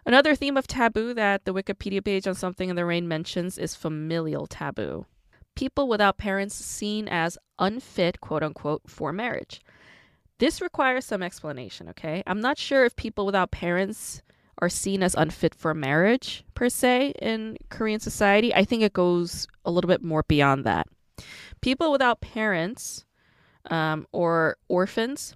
Another 0.06 0.36
theme 0.36 0.58
of 0.58 0.68
taboo 0.68 1.14
that 1.14 1.46
the 1.46 1.54
Wikipedia 1.54 2.04
page 2.04 2.28
on 2.28 2.34
Something 2.36 2.70
in 2.70 2.76
the 2.76 2.84
Rain 2.84 3.08
mentions 3.08 3.58
is 3.58 3.76
familial 3.76 4.48
taboo 4.48 5.06
people 5.56 5.88
without 5.88 6.18
parents 6.18 6.56
seen 6.56 7.08
as 7.08 7.38
unfit, 7.60 8.22
quote 8.22 8.44
unquote, 8.44 8.82
for 8.88 9.12
marriage. 9.12 9.62
This 10.40 10.62
requires 10.62 11.06
some 11.06 11.24
explanation, 11.24 11.90
okay? 11.90 12.24
I'm 12.28 12.42
not 12.42 12.58
sure 12.58 12.86
if 12.86 12.96
people 12.96 13.26
without 13.26 13.52
parents 13.52 14.22
are 14.60 14.70
seen 14.70 15.04
as 15.04 15.16
unfit 15.16 15.56
for 15.56 15.74
marriage 15.74 16.44
per 16.54 16.70
se 16.70 17.14
in 17.22 17.58
Korean 17.70 18.00
society. 18.00 18.54
I 18.54 18.66
think 18.66 18.84
it 18.84 18.94
goes 18.94 19.48
a 19.66 19.72
little 19.72 19.88
bit 19.88 20.04
more 20.04 20.24
beyond 20.28 20.64
that. 20.66 20.88
People 21.62 21.92
without 21.92 22.22
parents 22.22 23.06
um, 23.70 24.08
or 24.12 24.58
orphans 24.68 25.36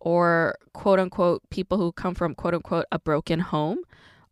or 0.00 0.56
quote 0.74 0.98
unquote 0.98 1.42
people 1.50 1.78
who 1.78 1.92
come 1.92 2.14
from 2.14 2.34
quote 2.34 2.54
unquote 2.54 2.86
a 2.92 2.98
broken 2.98 3.40
home 3.40 3.78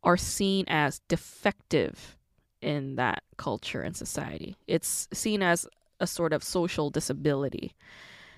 are 0.03 0.17
seen 0.17 0.65
as 0.69 1.01
defective 1.09 2.17
in 2.63 2.97
that 2.97 3.23
culture 3.37 3.83
and 3.83 3.97
society. 3.97 4.57
It's 4.67 5.09
seen 5.13 5.43
as 5.43 5.67
a 6.01 6.07
sort 6.07 6.33
of 6.33 6.43
social 6.43 6.91
disability. 6.91 7.75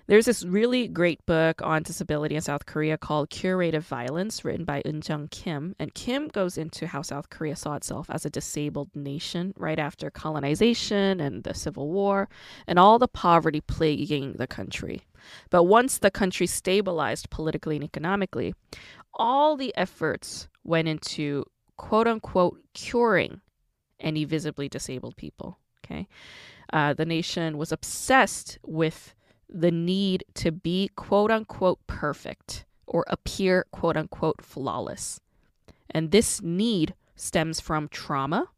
There's 0.08 0.26
this 0.26 0.44
really 0.44 0.88
great 0.88 1.24
book 1.26 1.62
on 1.62 1.84
disability 1.84 2.34
in 2.34 2.42
South 2.42 2.66
Korea 2.66 2.98
called 2.98 3.30
Curative 3.30 3.86
Violence, 3.86 4.44
written 4.44 4.64
by 4.64 4.82
Eun 4.82 5.08
Jung 5.08 5.28
Kim. 5.28 5.76
And 5.78 5.94
Kim 5.94 6.26
goes 6.26 6.58
into 6.58 6.88
how 6.88 7.02
South 7.02 7.30
Korea 7.30 7.54
saw 7.54 7.76
itself 7.76 8.10
as 8.10 8.26
a 8.26 8.30
disabled 8.30 8.90
nation 8.96 9.54
right 9.56 9.78
after 9.78 10.10
colonization 10.10 11.20
and 11.20 11.44
the 11.44 11.54
Civil 11.54 11.88
War 11.88 12.28
and 12.66 12.80
all 12.80 12.98
the 12.98 13.06
poverty 13.06 13.60
plaguing 13.60 14.34
the 14.34 14.48
country. 14.48 15.02
But 15.50 15.64
once 15.64 15.98
the 15.98 16.10
country 16.10 16.48
stabilized 16.48 17.30
politically 17.30 17.76
and 17.76 17.84
economically, 17.84 18.54
all 19.14 19.56
the 19.56 19.72
efforts 19.76 20.48
went 20.64 20.88
into 20.88 21.44
quote 21.76 22.08
unquote 22.08 22.58
curing 22.74 23.40
any 24.02 24.24
visibly 24.24 24.68
disabled 24.68 25.16
people. 25.16 25.58
Okay. 25.84 26.08
Uh, 26.72 26.94
the 26.94 27.06
nation 27.06 27.58
was 27.58 27.72
obsessed 27.72 28.58
with 28.64 29.14
the 29.48 29.70
need 29.70 30.24
to 30.34 30.50
be 30.50 30.90
quote 30.96 31.30
unquote 31.30 31.78
perfect 31.86 32.64
or 32.86 33.04
appear 33.08 33.66
quote 33.72 33.96
unquote 33.96 34.42
flawless. 34.42 35.20
And 35.90 36.10
this 36.10 36.40
need 36.42 36.94
stems 37.16 37.60
from 37.60 37.88
trauma 37.88 38.48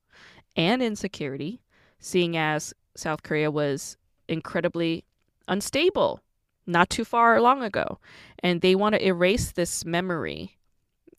and 0.56 0.82
insecurity, 0.82 1.60
seeing 1.98 2.36
as 2.36 2.72
South 2.96 3.22
Korea 3.22 3.50
was 3.50 3.96
incredibly 4.28 5.04
unstable 5.48 6.20
not 6.66 6.88
too 6.88 7.04
far 7.04 7.40
long 7.40 7.62
ago. 7.62 7.98
And 8.38 8.60
they 8.60 8.74
want 8.74 8.94
to 8.94 9.06
erase 9.06 9.52
this 9.52 9.84
memory 9.84 10.56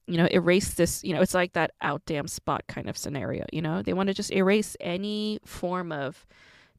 you 0.08 0.18
know, 0.18 0.28
erase 0.32 0.76
this, 0.76 1.04
you 1.04 1.14
know, 1.14 1.22
it's 1.22 1.34
like 1.34 1.54
that 1.54 1.72
out 1.82 2.02
damn 2.06 2.28
spot 2.28 2.64
kind 2.68 2.90
of 2.90 2.98
scenario, 2.98 3.46
you 3.52 3.62
know? 3.62 3.82
They 3.82 3.94
want 3.94 4.08
to 4.08 4.14
just 4.14 4.32
erase 4.32 4.78
any 4.80 5.40
form 5.46 5.92
of 5.92 6.26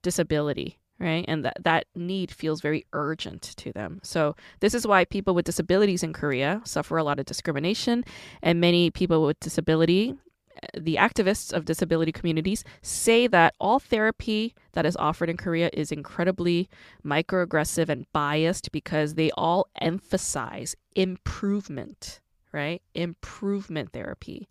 disability, 0.02 0.78
right? 1.00 1.24
And 1.26 1.44
that 1.44 1.56
that 1.64 1.86
need 1.94 2.30
feels 2.30 2.60
very 2.60 2.86
urgent 2.92 3.42
to 3.42 3.72
them. 3.72 4.00
So 4.02 4.36
this 4.60 4.74
is 4.74 4.86
why 4.86 5.04
people 5.04 5.34
with 5.34 5.44
disabilities 5.44 6.02
in 6.02 6.12
Korea 6.12 6.60
suffer 6.64 6.96
a 6.96 7.04
lot 7.04 7.18
of 7.18 7.26
discrimination 7.26 8.04
and 8.42 8.60
many 8.60 8.90
people 8.90 9.24
with 9.24 9.40
disability 9.40 10.14
eh, 10.62 10.66
the 10.78 10.96
activists 10.96 11.52
of 11.52 11.64
disability 11.64 12.12
communities 12.12 12.62
say 12.82 13.26
that 13.26 13.54
all 13.58 13.80
therapy 13.80 14.54
that 14.74 14.86
is 14.86 14.96
offered 14.96 15.28
in 15.28 15.36
Korea 15.36 15.70
is 15.72 15.90
incredibly 15.90 16.68
microaggressive 17.04 17.88
and 17.88 18.06
biased 18.12 18.70
because 18.70 19.14
they 19.14 19.32
all 19.32 19.66
emphasize 19.80 20.76
improvement 20.94 22.20
right? 22.56 22.82
Improvement 22.94 23.92
therapy, 23.92 24.48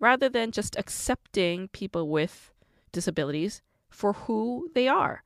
rather 0.00 0.30
than 0.30 0.52
just 0.52 0.78
accepting 0.78 1.68
people 1.68 2.08
with 2.08 2.52
disabilities 2.92 3.60
for 3.90 4.14
who 4.14 4.70
they 4.74 4.88
are. 4.88 5.22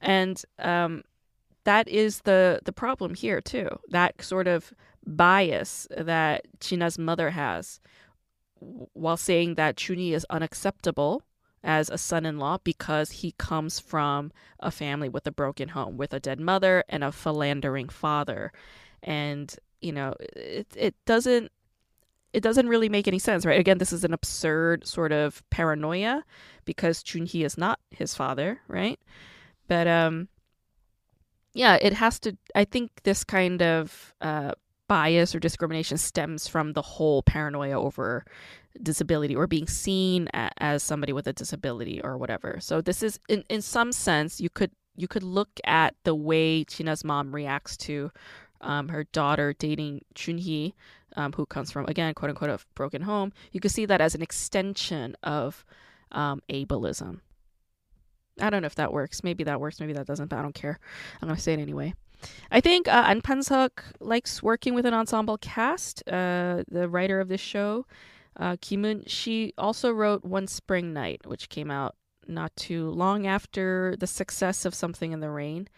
And 0.00 0.42
um, 0.58 1.02
that 1.64 1.88
is 1.88 2.20
the 2.22 2.60
the 2.64 2.72
problem 2.72 3.14
here 3.14 3.40
too. 3.40 3.68
That 3.88 4.22
sort 4.22 4.46
of 4.46 4.72
bias 5.04 5.86
that 5.90 6.46
China's 6.60 6.98
mother 6.98 7.30
has, 7.30 7.80
while 8.94 9.16
saying 9.16 9.56
that 9.56 9.76
Junhee 9.76 10.14
is 10.14 10.26
unacceptable 10.30 11.22
as 11.64 11.90
a 11.90 11.98
son-in-law 11.98 12.58
because 12.62 13.10
he 13.10 13.32
comes 13.32 13.80
from 13.80 14.30
a 14.60 14.70
family 14.70 15.08
with 15.08 15.26
a 15.26 15.32
broken 15.32 15.70
home, 15.70 15.96
with 15.96 16.12
a 16.14 16.20
dead 16.20 16.38
mother 16.38 16.84
and 16.88 17.02
a 17.02 17.10
philandering 17.10 17.88
father, 17.88 18.52
and 19.02 19.56
you 19.80 19.92
know 19.92 20.14
it 20.20 20.66
it 20.76 20.94
doesn't 21.06 21.50
it 22.32 22.42
doesn't 22.42 22.68
really 22.68 22.90
make 22.90 23.08
any 23.08 23.18
sense, 23.18 23.46
right? 23.46 23.58
Again, 23.58 23.78
this 23.78 23.92
is 23.92 24.04
an 24.04 24.12
absurd 24.12 24.86
sort 24.86 25.12
of 25.12 25.42
paranoia 25.50 26.22
because 26.66 27.02
Junhee 27.02 27.44
is 27.46 27.56
not 27.56 27.80
his 27.90 28.14
father, 28.14 28.60
right? 28.68 29.00
But 29.68 29.88
um 29.88 30.28
yeah, 31.54 31.78
it 31.80 31.92
has 31.94 32.18
to 32.20 32.36
I 32.54 32.64
think 32.64 32.90
this 33.04 33.24
kind 33.24 33.62
of 33.62 34.14
uh 34.20 34.52
bias 34.88 35.34
or 35.34 35.40
discrimination 35.40 35.98
stems 35.98 36.46
from 36.46 36.72
the 36.74 36.82
whole 36.82 37.22
paranoia 37.22 37.80
over 37.80 38.24
disability 38.82 39.34
or 39.34 39.46
being 39.46 39.66
seen 39.66 40.28
a- 40.34 40.50
as 40.58 40.82
somebody 40.82 41.12
with 41.12 41.26
a 41.26 41.32
disability 41.32 42.00
or 42.02 42.18
whatever. 42.18 42.58
So 42.60 42.80
this 42.80 43.02
is 43.02 43.18
in 43.28 43.44
in 43.48 43.62
some 43.62 43.92
sense 43.92 44.40
you 44.40 44.50
could 44.50 44.72
you 44.96 45.08
could 45.08 45.22
look 45.22 45.50
at 45.64 45.94
the 46.04 46.14
way 46.14 46.64
China's 46.64 47.04
mom 47.04 47.34
reacts 47.34 47.76
to 47.78 48.10
um, 48.60 48.88
her 48.88 49.04
daughter 49.04 49.52
dating 49.52 50.02
Junhee, 50.14 50.74
um, 51.16 51.32
who 51.32 51.46
comes 51.46 51.70
from 51.70 51.86
again 51.86 52.14
quote 52.14 52.30
unquote 52.30 52.50
a 52.50 52.58
broken 52.74 53.02
home. 53.02 53.32
You 53.52 53.60
could 53.60 53.70
see 53.70 53.86
that 53.86 54.00
as 54.00 54.14
an 54.14 54.22
extension 54.22 55.16
of 55.22 55.64
um, 56.12 56.42
ableism. 56.50 57.20
I 58.40 58.50
don't 58.50 58.62
know 58.62 58.66
if 58.66 58.74
that 58.74 58.92
works. 58.92 59.24
Maybe 59.24 59.44
that 59.44 59.60
works. 59.60 59.80
Maybe 59.80 59.94
that 59.94 60.06
doesn't. 60.06 60.28
But 60.28 60.38
I 60.38 60.42
don't 60.42 60.54
care. 60.54 60.78
I'm 61.20 61.28
gonna 61.28 61.40
say 61.40 61.54
it 61.54 61.60
anyway. 61.60 61.94
I 62.50 62.60
think 62.60 62.88
uh, 62.88 63.04
An 63.06 63.20
Pan-seok 63.20 63.70
likes 64.00 64.42
working 64.42 64.74
with 64.74 64.86
an 64.86 64.94
ensemble 64.94 65.38
cast. 65.38 66.02
Uh, 66.08 66.64
the 66.70 66.88
writer 66.88 67.20
of 67.20 67.28
this 67.28 67.40
show, 67.40 67.86
uh, 68.38 68.56
Kim 68.60 68.82
Eun, 68.82 69.04
she 69.06 69.52
also 69.58 69.90
wrote 69.90 70.24
One 70.24 70.46
Spring 70.46 70.92
Night, 70.92 71.26
which 71.26 71.48
came 71.48 71.70
out 71.70 71.94
not 72.26 72.54
too 72.56 72.90
long 72.90 73.26
after 73.26 73.96
the 73.98 74.06
success 74.06 74.64
of 74.64 74.74
Something 74.74 75.12
in 75.12 75.20
the 75.20 75.30
Rain. 75.30 75.68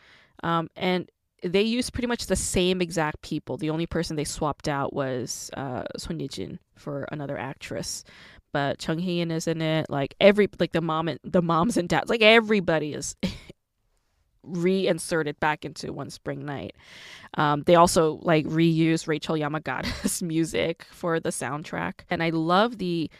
Um, 0.42 0.70
and 0.76 1.10
they 1.42 1.62
used 1.62 1.92
pretty 1.92 2.06
much 2.08 2.26
the 2.26 2.36
same 2.36 2.80
exact 2.80 3.22
people. 3.22 3.56
The 3.56 3.70
only 3.70 3.86
person 3.86 4.16
they 4.16 4.24
swapped 4.24 4.68
out 4.68 4.92
was 4.92 5.50
uh, 5.56 5.84
Son 5.96 6.18
Ye-jin 6.18 6.58
for 6.74 7.06
another 7.12 7.38
actress. 7.38 8.04
But 8.52 8.78
Chung 8.78 8.98
Hae-in 8.98 9.30
is 9.30 9.46
in 9.46 9.60
it. 9.60 9.90
Like 9.90 10.14
every 10.20 10.48
like 10.58 10.72
the 10.72 10.80
mom 10.80 11.08
and 11.08 11.20
the 11.22 11.42
moms 11.42 11.76
and 11.76 11.88
dads, 11.88 12.10
like 12.10 12.22
everybody 12.22 12.94
is 12.94 13.14
reinserted 14.42 15.38
back 15.38 15.64
into 15.64 15.92
One 15.92 16.10
Spring 16.10 16.44
Night. 16.44 16.74
Um, 17.34 17.62
they 17.66 17.74
also 17.74 18.18
like 18.22 18.46
reuse 18.46 19.06
Rachel 19.06 19.36
Yamagata's 19.36 20.22
music 20.34 20.86
for 20.90 21.20
the 21.20 21.28
soundtrack, 21.28 22.00
and 22.10 22.22
I 22.22 22.30
love 22.30 22.78
the 22.78 23.10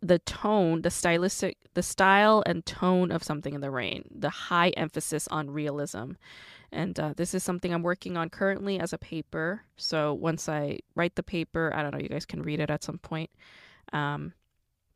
the 0.00 0.18
tone, 0.20 0.82
the 0.82 0.90
stylistic, 0.90 1.56
the 1.72 1.82
style 1.82 2.42
and 2.44 2.64
tone 2.66 3.10
of 3.10 3.22
Something 3.22 3.54
in 3.54 3.60
the 3.62 3.70
Rain, 3.70 4.04
the 4.14 4.28
high 4.30 4.68
emphasis 4.70 5.28
on 5.28 5.50
realism. 5.50 6.12
And 6.74 6.98
uh, 6.98 7.14
this 7.16 7.34
is 7.34 7.42
something 7.42 7.72
I'm 7.72 7.82
working 7.82 8.16
on 8.16 8.28
currently 8.28 8.80
as 8.80 8.92
a 8.92 8.98
paper. 8.98 9.62
So 9.76 10.12
once 10.12 10.48
I 10.48 10.80
write 10.94 11.14
the 11.14 11.22
paper, 11.22 11.72
I 11.74 11.82
don't 11.82 11.92
know, 11.92 12.00
you 12.00 12.08
guys 12.08 12.26
can 12.26 12.42
read 12.42 12.60
it 12.60 12.70
at 12.70 12.82
some 12.82 12.98
point. 12.98 13.30
Um, 13.92 14.34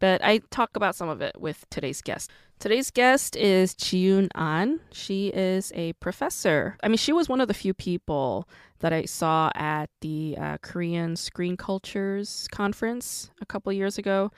but 0.01 0.23
I 0.23 0.38
talk 0.51 0.77
about 0.77 0.95
some 0.95 1.09
of 1.09 1.21
it 1.23 1.41
with 1.41 1.64
today's 1.71 2.03
guest. 2.03 2.31
Today's 2.59 2.91
guest 2.91 3.37
is 3.37 3.75
Jiyoon 3.75 4.29
An. 4.35 4.81
She 4.93 5.29
is 5.29 5.73
a 5.75 5.93
professor. 5.95 6.77
I 6.83 6.88
mean, 6.88 6.97
she 6.97 7.12
was 7.12 7.29
one 7.29 7.41
of 7.41 7.49
the 7.49 7.55
few 7.55 7.75
people 7.75 8.49
that 8.81 8.93
I 8.93 9.05
saw 9.05 9.51
at 9.55 9.91
the 10.01 10.37
uh, 10.41 10.59
Korean 10.59 11.17
Screen 11.17 11.57
Cultures 11.57 12.49
conference 12.51 13.31
a 13.41 13.47
couple 13.47 13.73
years 13.73 13.99
ago. 13.99 14.31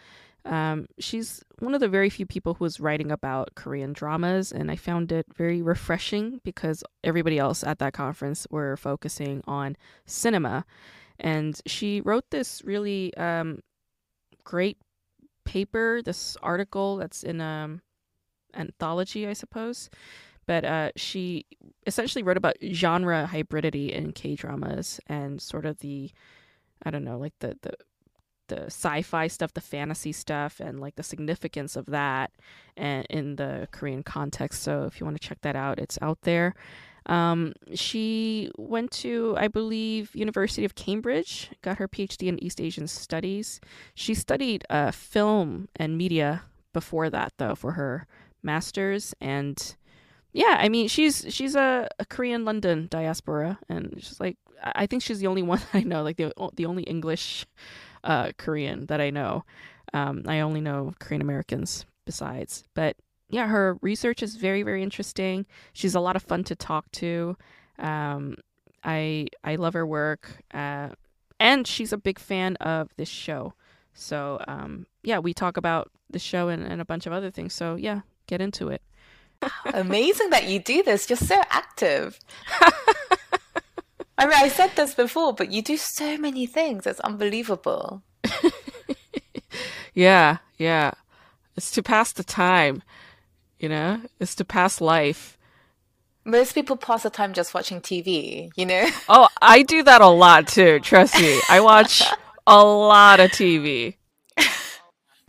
Um, 0.45 0.87
she's 0.99 1.45
one 1.59 1.75
of 1.75 1.81
the 1.81 1.89
very 1.89 2.11
few 2.11 2.27
people 2.27 2.55
who 2.55 2.65
was 2.65 2.81
writing 2.81 3.11
about 3.11 3.55
Korean 3.55 3.93
dramas, 3.93 4.53
and 4.53 4.71
I 4.71 4.77
found 4.77 5.13
it 5.13 5.27
very 5.35 5.63
refreshing 5.63 6.41
because 6.45 6.83
everybody 7.05 7.39
else 7.39 7.63
at 7.63 7.79
that 7.79 7.93
conference 7.93 8.47
were 8.51 8.77
focusing 8.77 9.43
on 9.47 9.77
cinema. 10.07 10.65
And 11.19 11.61
she 11.67 12.01
wrote 12.01 12.25
this 12.31 12.63
really 12.65 13.15
um, 13.17 13.61
great 14.45 14.79
paper, 15.45 16.01
this 16.03 16.37
article 16.43 16.97
that's 16.97 17.23
in 17.23 17.41
um 17.41 17.83
anthology, 18.55 19.27
I 19.27 19.33
suppose. 19.35 19.91
But 20.47 20.65
uh, 20.65 20.91
she 20.97 21.47
essentially 21.87 22.23
wrote 22.23 22.37
about 22.37 22.57
genre 22.73 23.29
hybridity 23.31 23.91
in 23.91 24.13
K 24.13 24.35
dramas 24.35 25.01
and 25.07 25.41
sort 25.41 25.65
of 25.67 25.79
the, 25.79 26.11
I 26.83 26.91
don't 26.91 27.05
know, 27.05 27.19
like 27.19 27.35
the 27.41 27.57
the 27.63 27.75
the 28.51 28.67
sci-fi 28.67 29.29
stuff, 29.29 29.55
the 29.55 29.61
fantasy 29.61 30.13
stuff, 30.13 30.61
and 30.61 30.81
like 30.81 30.97
the 30.97 31.03
significance 31.03 31.77
of 31.77 31.87
that, 31.87 32.33
and 32.77 33.07
in 33.09 33.37
the 33.37 33.69
Korean 33.71 34.03
context. 34.03 34.63
So 34.63 34.85
if 34.85 35.01
you 35.01 35.07
want 35.07 35.21
to 35.21 35.27
check 35.27 35.41
that 35.41 35.57
out, 35.57 35.79
it's 35.79 35.99
out 36.03 36.19
there. 36.23 36.55
Um, 37.07 37.55
she 37.75 38.51
went 38.57 38.91
to, 39.03 39.35
I 39.39 39.49
believe, 39.49 40.15
University 40.15 40.65
of 40.65 40.75
Cambridge, 40.75 41.51
got 41.63 41.79
her 41.79 41.89
PhD 41.89 42.29
in 42.29 42.43
East 42.43 42.61
Asian 42.61 42.87
Studies. 42.87 43.61
She 43.95 44.15
studied 44.15 44.65
uh, 44.69 44.91
film 44.91 45.69
and 45.77 45.97
media 45.97 46.43
before 46.73 47.11
that, 47.11 47.33
though, 47.39 47.55
for 47.55 47.73
her 47.73 48.07
master's. 48.43 49.15
And 49.21 49.75
yeah, 50.33 50.57
I 50.59 50.69
mean, 50.69 50.89
she's 50.89 51.27
she's 51.31 51.55
a, 51.55 51.89
a 51.99 52.05
Korean 52.05 52.45
London 52.45 52.87
diaspora, 52.91 53.59
and 53.69 53.95
she's 53.99 54.21
like, 54.21 54.37
I 54.63 54.87
think 54.87 55.03
she's 55.03 55.19
the 55.21 55.27
only 55.27 55.43
one 55.53 55.61
I 55.73 55.81
know, 55.81 56.03
like 56.03 56.17
the 56.17 56.33
the 56.55 56.67
only 56.67 56.85
English 56.85 57.47
uh, 58.05 58.33
Korean 58.39 58.87
that 58.87 59.01
I 59.01 59.11
know. 59.11 59.45
Um, 59.93 60.23
I 60.27 60.41
only 60.41 60.61
know 60.61 60.95
Korean 61.01 61.23
Americans 61.23 61.85
besides, 62.05 62.65
but 62.75 62.97
yeah, 63.29 63.47
her 63.47 63.79
research 63.81 64.23
is 64.23 64.37
very 64.37 64.63
very 64.63 64.83
interesting. 64.83 65.47
She's 65.73 65.95
a 65.95 66.01
lot 66.01 66.17
of 66.17 66.23
fun 66.23 66.45
to 66.45 66.57
talk 66.57 66.91
to. 66.93 67.37
Um, 67.79 68.37
I 68.85 69.29
I 69.45 69.57
love 69.57 69.75
her 69.75 69.87
work, 69.87 70.43
uh, 70.53 70.91
and 71.39 71.67
she's 71.67 71.93
a 71.93 71.99
big 71.99 72.19
fan 72.19 72.57
of 72.57 72.89
this 72.97 73.09
show. 73.09 73.55
So 73.95 74.43
um, 74.47 74.87
yeah, 75.03 75.19
we 75.19 75.35
talk 75.35 75.57
about 75.57 75.91
the 76.09 76.19
show 76.19 76.49
and, 76.49 76.63
and 76.63 76.81
a 76.81 76.85
bunch 76.85 77.07
of 77.07 77.13
other 77.13 77.31
things. 77.31 77.55
So 77.55 77.75
yeah, 77.77 78.01
get 78.27 78.41
into 78.41 78.69
it. 78.69 78.83
Amazing 79.75 80.31
that 80.31 80.49
you 80.49 80.59
do 80.59 80.83
this. 80.83 81.09
You're 81.09 81.17
so 81.17 81.41
active. 81.51 82.19
I 84.21 84.27
mean, 84.27 84.35
I 84.37 84.49
said 84.49 84.71
this 84.77 84.95
before, 84.95 85.33
but 85.33 85.51
you 85.51 85.63
do 85.63 85.77
so 85.77 86.17
many 86.17 86.47
things. 86.47 86.87
It's 86.87 87.01
unbelievable. 87.01 88.03
yeah, 89.95 90.39
yeah. 90.59 90.93
It's 91.57 91.73
to 91.73 91.83
pass 91.83 92.13
the 92.13 92.23
time 92.23 92.83
you 93.61 93.69
know? 93.69 94.01
It's 94.19 94.35
to 94.37 94.45
pass 94.45 94.81
life. 94.81 95.37
Most 96.25 96.55
people 96.55 96.77
pass 96.77 97.03
the 97.03 97.11
time 97.11 97.33
just 97.33 97.55
watching 97.55 97.81
tv 97.81 98.51
you 98.57 98.67
know? 98.67 98.89
Oh 99.09 99.29
i 99.41 99.63
do 99.63 99.83
that 99.83 100.01
a 100.01 100.07
lot 100.09 100.49
too 100.49 100.81
trust 100.81 101.15
me. 101.15 101.41
I 101.49 101.61
watch 101.61 102.03
a 102.47 102.65
lot 102.65 103.21
of 103.21 103.31
tv 103.31 103.97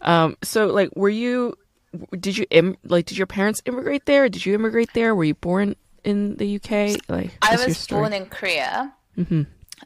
um 0.01 0.35
so 0.43 0.67
like 0.67 0.89
were 0.95 1.09
you 1.09 1.55
did 2.19 2.37
you 2.37 2.45
Im- 2.49 2.77
like 2.83 3.05
did 3.05 3.17
your 3.17 3.27
parents 3.27 3.61
immigrate 3.65 4.05
there? 4.05 4.29
Did 4.29 4.45
you 4.45 4.53
immigrate 4.55 4.93
there? 4.93 5.13
Were 5.13 5.25
you 5.25 5.35
born 5.35 5.75
in 6.03 6.35
the 6.37 6.55
uk 6.55 6.71
like 7.09 7.31
i 7.41 7.55
was 7.55 7.87
born 7.87 8.13
in 8.13 8.25
korea 8.25 8.93
mm-hmm. 9.17 9.43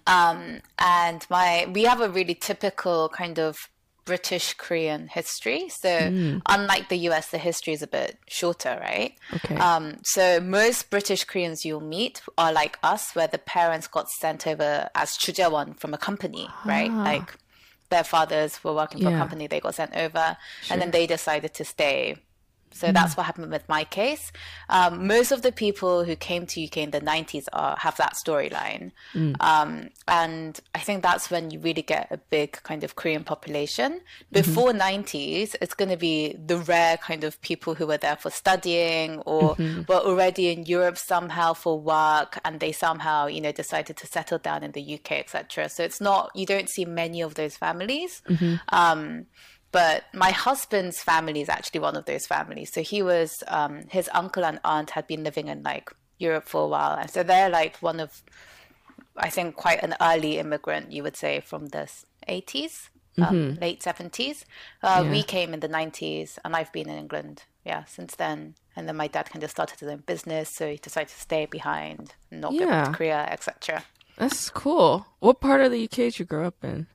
um 0.08 0.62
and 0.80 1.25
my 1.30 1.67
we 1.73 1.84
have 1.84 2.01
a 2.01 2.10
really 2.10 2.36
typical 2.36 3.10
kind 3.10 3.39
of 3.39 3.69
British 4.06 4.54
Korean 4.54 5.08
history. 5.08 5.67
So 5.67 5.89
mm. 5.89 6.41
unlike 6.45 6.89
the 6.89 6.97
US, 7.10 7.30
the 7.30 7.39
history 7.39 7.73
is 7.73 7.82
a 7.82 7.88
bit 7.88 8.17
shorter, 8.28 8.78
right? 8.80 9.15
Okay. 9.34 9.56
Um, 9.56 9.97
so 10.04 10.39
most 10.39 10.89
British 10.91 11.23
Koreans 11.25 11.65
you'll 11.65 11.82
meet 11.82 12.21
are 12.38 12.54
like 12.54 12.78
us, 12.84 13.15
where 13.15 13.28
the 13.28 13.39
parents 13.39 13.88
got 13.88 14.10
sent 14.10 14.45
over 14.45 14.89
as 14.95 15.17
chujewon 15.17 15.78
from 15.78 15.93
a 15.93 15.97
company, 15.97 16.47
right? 16.65 16.91
Ah. 16.91 17.04
Like 17.04 17.36
their 17.89 18.04
fathers 18.04 18.63
were 18.63 18.73
working 18.73 19.01
for 19.01 19.10
yeah. 19.10 19.15
a 19.15 19.19
company, 19.19 19.47
they 19.47 19.60
got 19.60 19.75
sent 19.75 19.95
over, 19.95 20.38
sure. 20.62 20.73
and 20.73 20.82
then 20.82 20.91
they 20.91 21.08
decided 21.08 21.54
to 21.56 21.65
stay 21.65 22.15
so 22.75 22.89
mm. 22.89 22.93
that's 22.93 23.15
what 23.15 23.25
happened 23.25 23.51
with 23.51 23.67
my 23.69 23.85
case. 23.85 24.31
Um, 24.69 25.07
most 25.07 25.31
of 25.31 25.41
the 25.41 25.51
people 25.51 26.03
who 26.03 26.15
came 26.15 26.45
to 26.47 26.63
UK 26.63 26.77
in 26.77 26.91
the 26.91 26.99
90s 26.99 27.47
are, 27.53 27.77
have 27.79 27.95
that 27.97 28.13
storyline. 28.13 28.91
Mm. 29.13 29.35
Um, 29.39 29.89
and 30.09 30.59
I 30.75 30.79
think 30.79 31.01
that's 31.01 31.31
when 31.31 31.51
you 31.51 31.59
really 31.59 31.81
get 31.81 32.07
a 32.11 32.17
big 32.17 32.51
kind 32.63 32.83
of 32.83 32.97
Korean 32.97 33.23
population. 33.23 33.93
Mm-hmm. 33.93 34.33
Before 34.33 34.71
mm-hmm. 34.73 35.01
90s, 35.01 35.55
it's 35.61 35.73
going 35.73 35.89
to 35.89 35.97
be 35.97 36.33
the 36.33 36.57
rare 36.57 36.97
kind 36.97 37.23
of 37.23 37.41
people 37.41 37.75
who 37.75 37.88
were 37.88 37.97
there 37.97 38.17
for 38.17 38.29
studying 38.29 39.19
or 39.19 39.55
mm-hmm. 39.55 39.83
were 39.88 40.01
already 40.01 40.49
in 40.49 40.65
Europe 40.65 40.97
somehow 40.97 41.53
for 41.53 41.79
work 41.79 42.39
and 42.43 42.59
they 42.59 42.73
somehow, 42.73 43.27
you 43.27 43.39
know, 43.39 43.53
decided 43.53 43.95
to 43.97 44.07
settle 44.07 44.38
down 44.38 44.63
in 44.63 44.73
the 44.73 44.95
UK, 44.95 45.13
etc. 45.13 45.69
So 45.69 45.83
it's 45.83 46.01
not, 46.01 46.31
you 46.35 46.45
don't 46.45 46.69
see 46.69 46.83
many 46.83 47.21
of 47.21 47.35
those 47.35 47.55
families. 47.55 48.21
Mm-hmm. 48.27 48.55
Um, 48.69 49.27
but 49.75 50.05
my 50.13 50.31
husband's 50.31 51.03
family 51.03 51.41
is 51.41 51.49
actually 51.49 51.81
one 51.81 51.97
of 51.97 52.05
those 52.05 52.25
families. 52.25 52.71
So 52.71 52.81
he 52.81 53.03
was, 53.03 53.43
um, 53.49 53.81
his 53.89 54.09
uncle 54.13 54.45
and 54.45 54.57
aunt 54.63 54.91
had 54.91 55.05
been 55.05 55.25
living 55.25 55.49
in 55.49 55.63
like 55.63 55.91
Europe 56.17 56.47
for 56.47 56.63
a 56.63 56.67
while. 56.67 56.97
And 56.97 57.09
so 57.11 57.23
they're 57.23 57.49
like 57.49 57.75
one 57.79 57.99
of, 57.99 58.23
I 59.17 59.29
think, 59.29 59.57
quite 59.57 59.83
an 59.83 59.93
early 59.99 60.39
immigrant, 60.39 60.93
you 60.93 61.03
would 61.03 61.17
say, 61.17 61.41
from 61.41 61.67
the 61.67 61.91
80s, 62.29 62.88
um, 63.17 63.25
mm-hmm. 63.25 63.61
late 63.61 63.81
70s. 63.81 64.45
Uh, 64.81 65.01
yeah. 65.03 65.11
We 65.11 65.23
came 65.23 65.53
in 65.53 65.59
the 65.59 65.67
90s, 65.67 66.39
and 66.45 66.55
I've 66.55 66.71
been 66.71 66.88
in 66.88 66.97
England, 66.97 67.43
yeah, 67.65 67.83
since 67.83 68.15
then. 68.15 68.55
And 68.77 68.88
then 68.88 68.95
my 68.95 69.07
dad 69.07 69.29
kind 69.29 69.43
of 69.43 69.51
started 69.51 69.81
his 69.81 69.89
own 69.89 70.03
business, 70.05 70.55
so 70.55 70.71
he 70.71 70.77
decided 70.77 71.09
to 71.09 71.19
stay 71.19 71.47
behind, 71.47 72.13
not 72.31 72.53
yeah. 72.53 72.59
go 72.59 72.65
back 72.67 72.85
to 72.85 72.91
Korea, 72.93 73.27
etc. 73.29 73.83
That's 74.15 74.49
cool. 74.51 75.05
What 75.19 75.41
part 75.41 75.59
of 75.59 75.73
the 75.73 75.83
UK 75.83 75.91
did 75.91 76.19
you 76.19 76.23
grow 76.23 76.47
up 76.47 76.63
in? 76.63 76.88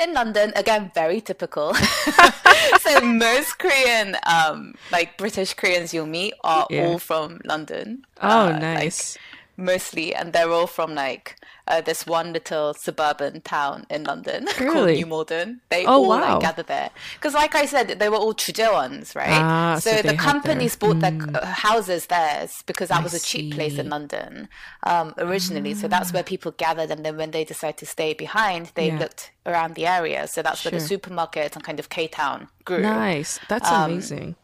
In 0.00 0.14
London, 0.14 0.52
again, 0.56 0.90
very 0.94 1.20
typical. 1.20 1.74
so 2.80 3.00
most 3.00 3.58
Korean, 3.58 4.16
um, 4.26 4.74
like 4.90 5.16
British 5.16 5.54
Koreans 5.54 5.92
you'll 5.92 6.06
meet 6.06 6.34
are 6.42 6.66
yeah. 6.70 6.86
all 6.86 6.98
from 6.98 7.40
London. 7.44 8.04
Oh, 8.20 8.48
uh, 8.48 8.58
nice. 8.58 9.16
Like, 9.16 9.29
mostly, 9.60 10.14
and 10.14 10.32
they're 10.32 10.50
all 10.50 10.66
from 10.66 10.94
like 10.94 11.36
uh, 11.66 11.80
this 11.80 12.06
one 12.06 12.32
little 12.32 12.74
suburban 12.74 13.40
town 13.42 13.86
in 13.88 14.04
London 14.04 14.46
really? 14.60 14.72
called 14.72 14.88
New 14.88 15.06
Malden. 15.06 15.60
They 15.68 15.86
oh, 15.86 15.92
all 15.92 16.08
wow. 16.08 16.20
like 16.20 16.40
gather 16.40 16.62
there 16.62 16.90
because, 17.14 17.34
like 17.34 17.54
I 17.54 17.66
said, 17.66 17.98
they 17.98 18.08
were 18.08 18.16
all 18.16 18.34
Chujewons, 18.34 19.14
right? 19.14 19.30
Ah, 19.30 19.78
so, 19.80 19.90
so 19.96 20.02
the 20.02 20.16
companies 20.16 20.74
bought 20.76 20.96
mm. 20.96 21.32
their 21.32 21.44
houses 21.44 22.06
there 22.06 22.48
because 22.66 22.88
that 22.88 23.00
I 23.00 23.02
was 23.02 23.14
a 23.14 23.20
cheap 23.20 23.52
see. 23.52 23.56
place 23.56 23.78
in 23.78 23.88
London 23.88 24.48
um, 24.84 25.14
originally. 25.18 25.74
So 25.74 25.88
that's 25.88 26.12
where 26.12 26.22
ah. 26.22 26.26
people 26.26 26.52
gathered, 26.52 26.90
and 26.90 27.04
then 27.04 27.16
when 27.16 27.30
they 27.30 27.44
decided 27.44 27.78
to 27.78 27.86
stay 27.86 28.14
behind, 28.14 28.72
they 28.74 28.88
yeah. 28.88 28.98
looked 28.98 29.30
around 29.46 29.74
the 29.74 29.86
area. 29.86 30.26
So 30.26 30.42
that's 30.42 30.60
sure. 30.60 30.72
where 30.72 30.80
the 30.80 30.86
supermarket 30.86 31.54
and 31.54 31.64
kind 31.64 31.78
of 31.78 31.88
K 31.88 32.08
Town 32.08 32.48
grew. 32.64 32.82
Nice, 32.82 33.38
that's 33.48 33.70
um, 33.70 33.92
amazing. 33.92 34.36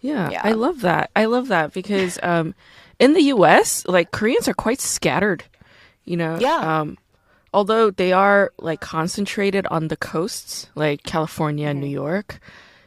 Yeah, 0.00 0.30
yeah, 0.30 0.40
I 0.44 0.52
love 0.52 0.82
that. 0.82 1.10
I 1.16 1.24
love 1.26 1.48
that 1.48 1.72
because 1.72 2.18
um, 2.22 2.54
in 2.98 3.14
the 3.14 3.22
U.S., 3.22 3.84
like 3.86 4.10
Koreans 4.10 4.48
are 4.48 4.54
quite 4.54 4.80
scattered 4.80 5.44
you 6.08 6.16
know 6.16 6.38
yeah 6.40 6.80
um 6.80 6.96
although 7.52 7.90
they 7.90 8.12
are 8.12 8.52
like 8.58 8.80
concentrated 8.80 9.66
on 9.66 9.88
the 9.88 9.96
coasts 9.96 10.68
like 10.74 11.02
california 11.02 11.68
and 11.68 11.80
new 11.80 11.86
mm-hmm. 11.86 11.94
york 11.94 12.40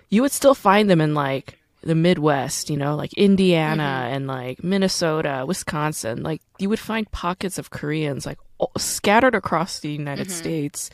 you 0.09 0.21
would 0.21 0.31
still 0.31 0.55
find 0.55 0.89
them 0.89 0.99
in 0.99 1.13
like 1.13 1.59
the 1.83 1.95
midwest 1.95 2.69
you 2.69 2.77
know 2.77 2.95
like 2.95 3.13
indiana 3.13 4.03
mm-hmm. 4.03 4.15
and 4.15 4.27
like 4.27 4.63
minnesota 4.63 5.45
wisconsin 5.47 6.23
like 6.23 6.41
you 6.57 6.67
would 6.67 6.79
find 6.79 7.09
pockets 7.11 7.57
of 7.57 7.69
koreans 7.69 8.25
like 8.25 8.39
scattered 8.77 9.35
across 9.35 9.79
the 9.79 9.89
united 9.89 10.27
mm-hmm. 10.27 10.37
states 10.37 10.89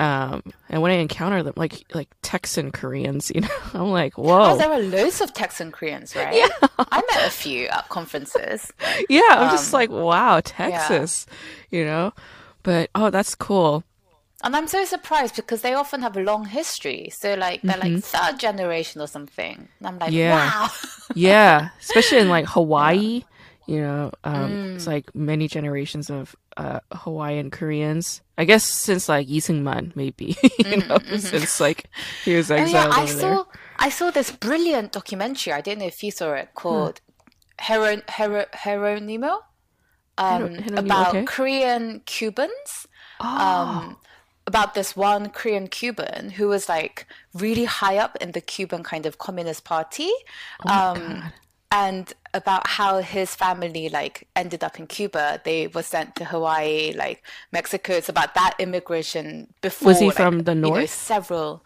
um, 0.00 0.42
and 0.70 0.80
when 0.80 0.92
I 0.92 0.94
encounter 0.94 1.42
them, 1.42 1.52
like 1.56 1.84
like 1.94 2.08
Texan 2.22 2.72
Koreans, 2.72 3.30
you 3.34 3.42
know, 3.42 3.48
I'm 3.74 3.90
like, 3.90 4.16
whoa. 4.16 4.52
Oh, 4.52 4.56
there 4.56 4.72
are 4.72 4.80
loads 4.80 5.20
of 5.20 5.34
Texan 5.34 5.70
Koreans, 5.70 6.16
right? 6.16 6.34
Yeah. 6.34 6.48
I 6.78 7.02
met 7.12 7.26
a 7.26 7.30
few 7.30 7.66
at 7.66 7.88
conferences. 7.90 8.72
Yeah, 9.08 9.22
I'm 9.30 9.48
um, 9.48 9.50
just 9.50 9.72
like, 9.72 9.90
wow, 9.90 10.40
Texas, 10.42 11.26
yeah. 11.70 11.78
you 11.78 11.84
know. 11.84 12.12
But 12.62 12.90
oh, 12.94 13.10
that's 13.10 13.34
cool. 13.34 13.84
And 14.42 14.56
I'm 14.56 14.66
so 14.68 14.84
surprised 14.86 15.36
because 15.36 15.60
they 15.60 15.74
often 15.74 16.00
have 16.00 16.16
a 16.16 16.22
long 16.22 16.46
history. 16.46 17.10
So 17.12 17.34
like 17.34 17.60
they're 17.60 17.76
mm-hmm. 17.76 17.96
like 17.96 18.04
third 18.04 18.38
generation 18.38 19.02
or 19.02 19.06
something. 19.06 19.68
And 19.78 19.86
I'm 19.86 19.98
like, 19.98 20.12
yeah. 20.12 20.34
wow. 20.34 20.68
yeah. 21.14 21.68
Especially 21.80 22.18
in 22.18 22.28
like 22.28 22.46
Hawaii. 22.46 22.96
Yeah. 22.96 23.24
You 23.70 23.82
know, 23.82 24.10
um, 24.24 24.50
mm. 24.50 24.74
it's 24.74 24.88
like 24.88 25.14
many 25.14 25.46
generations 25.46 26.10
of 26.10 26.34
uh, 26.56 26.80
Hawaiian 26.90 27.52
Koreans. 27.52 28.20
I 28.36 28.44
guess 28.44 28.64
since 28.64 29.08
like 29.08 29.28
Lee 29.28 29.38
Seung-man, 29.38 29.92
maybe. 29.94 30.36
you 30.42 30.64
mm, 30.64 30.88
know, 30.88 30.98
mm-hmm. 30.98 31.18
since 31.18 31.60
like 31.60 31.88
he 32.24 32.34
was 32.34 32.50
exiled 32.50 32.92
oh, 32.92 32.96
yeah, 32.96 33.02
I 33.02 33.06
saw, 33.06 33.20
there. 33.20 33.44
I 33.78 33.88
saw 33.90 34.10
this 34.10 34.32
brilliant 34.32 34.90
documentary. 34.90 35.52
I 35.52 35.60
don't 35.60 35.78
know 35.78 35.86
if 35.86 36.02
you 36.02 36.10
saw 36.10 36.32
it 36.32 36.48
called 36.54 37.00
hmm. 37.60 37.72
Hero, 37.72 38.02
Hero, 38.10 38.46
Jeronimo 38.52 39.38
um, 40.18 40.58
about 40.76 41.10
okay. 41.10 41.24
Korean 41.24 42.00
Cubans. 42.06 42.88
Oh. 43.20 43.26
Um, 43.26 43.96
about 44.48 44.74
this 44.74 44.96
one 44.96 45.28
Korean 45.28 45.68
Cuban 45.68 46.30
who 46.30 46.48
was 46.48 46.68
like 46.68 47.06
really 47.34 47.66
high 47.66 47.98
up 47.98 48.16
in 48.20 48.32
the 48.32 48.40
Cuban 48.40 48.82
kind 48.82 49.06
of 49.06 49.18
communist 49.18 49.62
party. 49.62 50.10
Oh 50.66 50.74
um, 50.74 51.22
and 51.72 52.12
about 52.34 52.66
how 52.66 52.98
his 53.00 53.34
family 53.34 53.88
like 53.88 54.26
ended 54.34 54.64
up 54.64 54.78
in 54.78 54.86
Cuba. 54.86 55.40
They 55.44 55.68
were 55.68 55.82
sent 55.82 56.16
to 56.16 56.24
Hawaii, 56.24 56.92
like 56.92 57.22
Mexico. 57.52 57.94
It's 57.94 58.08
about 58.08 58.34
that 58.34 58.54
immigration 58.58 59.52
before. 59.60 59.88
Was 59.88 60.00
he 60.00 60.06
like, 60.06 60.16
from 60.16 60.40
the 60.40 60.54
north? 60.54 60.80
Know, 60.80 60.86
several. 60.86 61.64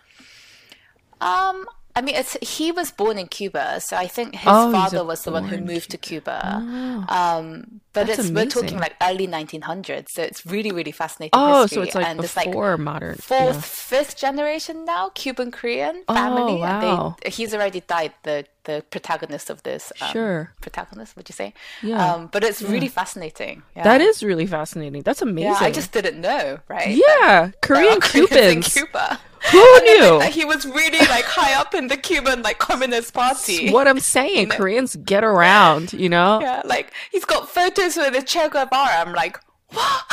Um, 1.20 1.66
I 1.96 2.00
mean, 2.00 2.16
it's 2.16 2.36
he 2.40 2.72
was 2.72 2.90
born 2.90 3.18
in 3.18 3.28
Cuba, 3.28 3.80
so 3.80 3.96
I 3.96 4.08
think 4.08 4.34
his 4.34 4.48
oh, 4.48 4.72
father 4.72 5.04
was 5.04 5.22
the 5.22 5.30
one 5.30 5.44
who 5.44 5.58
moved 5.58 5.90
to 5.90 5.98
Cuba. 5.98 6.40
Oh. 6.44 7.06
Um, 7.08 7.80
but 7.92 8.08
it's 8.08 8.30
we're 8.30 8.46
talking 8.46 8.78
like 8.78 8.96
early 9.00 9.28
1900s, 9.28 10.08
so 10.10 10.22
it's 10.22 10.44
really 10.44 10.72
really 10.72 10.90
fascinating. 10.90 11.30
Oh, 11.32 11.62
history. 11.62 11.76
so 11.76 11.82
it's 11.82 11.94
like 11.94 12.06
and 12.06 12.20
before 12.20 12.42
it's 12.42 12.56
like 12.56 12.80
modern, 12.80 13.14
fourth, 13.16 13.54
yeah. 13.54 13.60
fifth 13.60 14.16
generation 14.16 14.84
now, 14.84 15.10
Cuban 15.14 15.52
Korean 15.52 16.02
family. 16.08 16.54
Oh, 16.54 16.56
wow. 16.56 17.16
They, 17.22 17.30
he's 17.30 17.54
already 17.54 17.80
died. 17.80 18.12
The 18.24 18.46
the 18.64 18.84
protagonist 18.90 19.50
of 19.50 19.62
this. 19.62 19.92
Um, 20.00 20.10
sure. 20.10 20.52
Protagonist, 20.60 21.16
would 21.16 21.28
you 21.28 21.34
say? 21.34 21.54
Yeah. 21.82 22.14
Um, 22.14 22.28
but 22.32 22.42
it's 22.42 22.60
yeah. 22.60 22.70
really 22.70 22.88
fascinating. 22.88 23.62
Yeah. 23.76 23.84
That 23.84 24.00
is 24.00 24.22
really 24.22 24.46
fascinating. 24.46 25.02
That's 25.02 25.22
amazing. 25.22 25.52
Yeah, 25.52 25.58
I 25.60 25.70
just 25.70 25.92
didn't 25.92 26.20
know, 26.20 26.58
right? 26.66 26.88
Yeah, 26.88 27.52
that, 27.52 27.60
Korean 27.62 28.00
Cubans. 28.00 28.56
in 28.56 28.62
Cuba. 28.62 29.20
Who 29.50 29.80
knew? 29.82 30.20
he 30.30 30.44
was 30.44 30.64
really 30.64 30.98
like 31.06 31.24
high 31.24 31.54
up 31.54 31.74
in 31.74 31.88
the 31.88 31.96
Cuban 31.96 32.42
like 32.42 32.58
Communist 32.58 33.12
Party. 33.12 33.70
what 33.70 33.86
I'm 33.86 34.00
saying? 34.00 34.48
Koreans 34.48 34.96
get 34.96 35.24
around, 35.24 35.92
you 35.92 36.08
know? 36.08 36.40
Yeah, 36.44 36.62
like 36.64 36.92
he's 37.10 37.24
got 37.24 37.48
photos 37.48 37.96
with 37.96 38.12
the 38.12 38.22
Che 38.22 38.48
Guevara. 38.48 39.00
I'm 39.00 39.12
like, 39.12 39.38
what? 39.68 40.04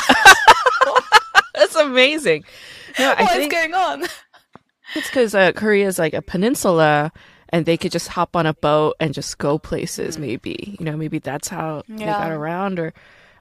That's 1.55 1.75
amazing. 1.75 2.45
No, 2.97 3.15
what 3.17 3.37
is 3.37 3.47
going 3.47 3.73
on? 3.73 4.03
It's 4.95 5.07
because 5.07 5.35
uh, 5.35 5.51
Korea 5.53 5.87
is 5.87 5.99
like 5.99 6.13
a 6.13 6.21
peninsula, 6.21 7.11
and 7.49 7.65
they 7.65 7.77
could 7.77 7.91
just 7.91 8.09
hop 8.09 8.35
on 8.35 8.45
a 8.45 8.53
boat 8.53 8.95
and 8.99 9.13
just 9.13 9.37
go 9.37 9.57
places. 9.57 10.17
Mm. 10.17 10.21
Maybe 10.21 10.77
you 10.79 10.85
know, 10.85 10.95
maybe 10.95 11.19
that's 11.19 11.47
how 11.47 11.83
yeah. 11.87 11.97
they 11.97 12.05
got 12.05 12.31
around, 12.31 12.79
or 12.79 12.93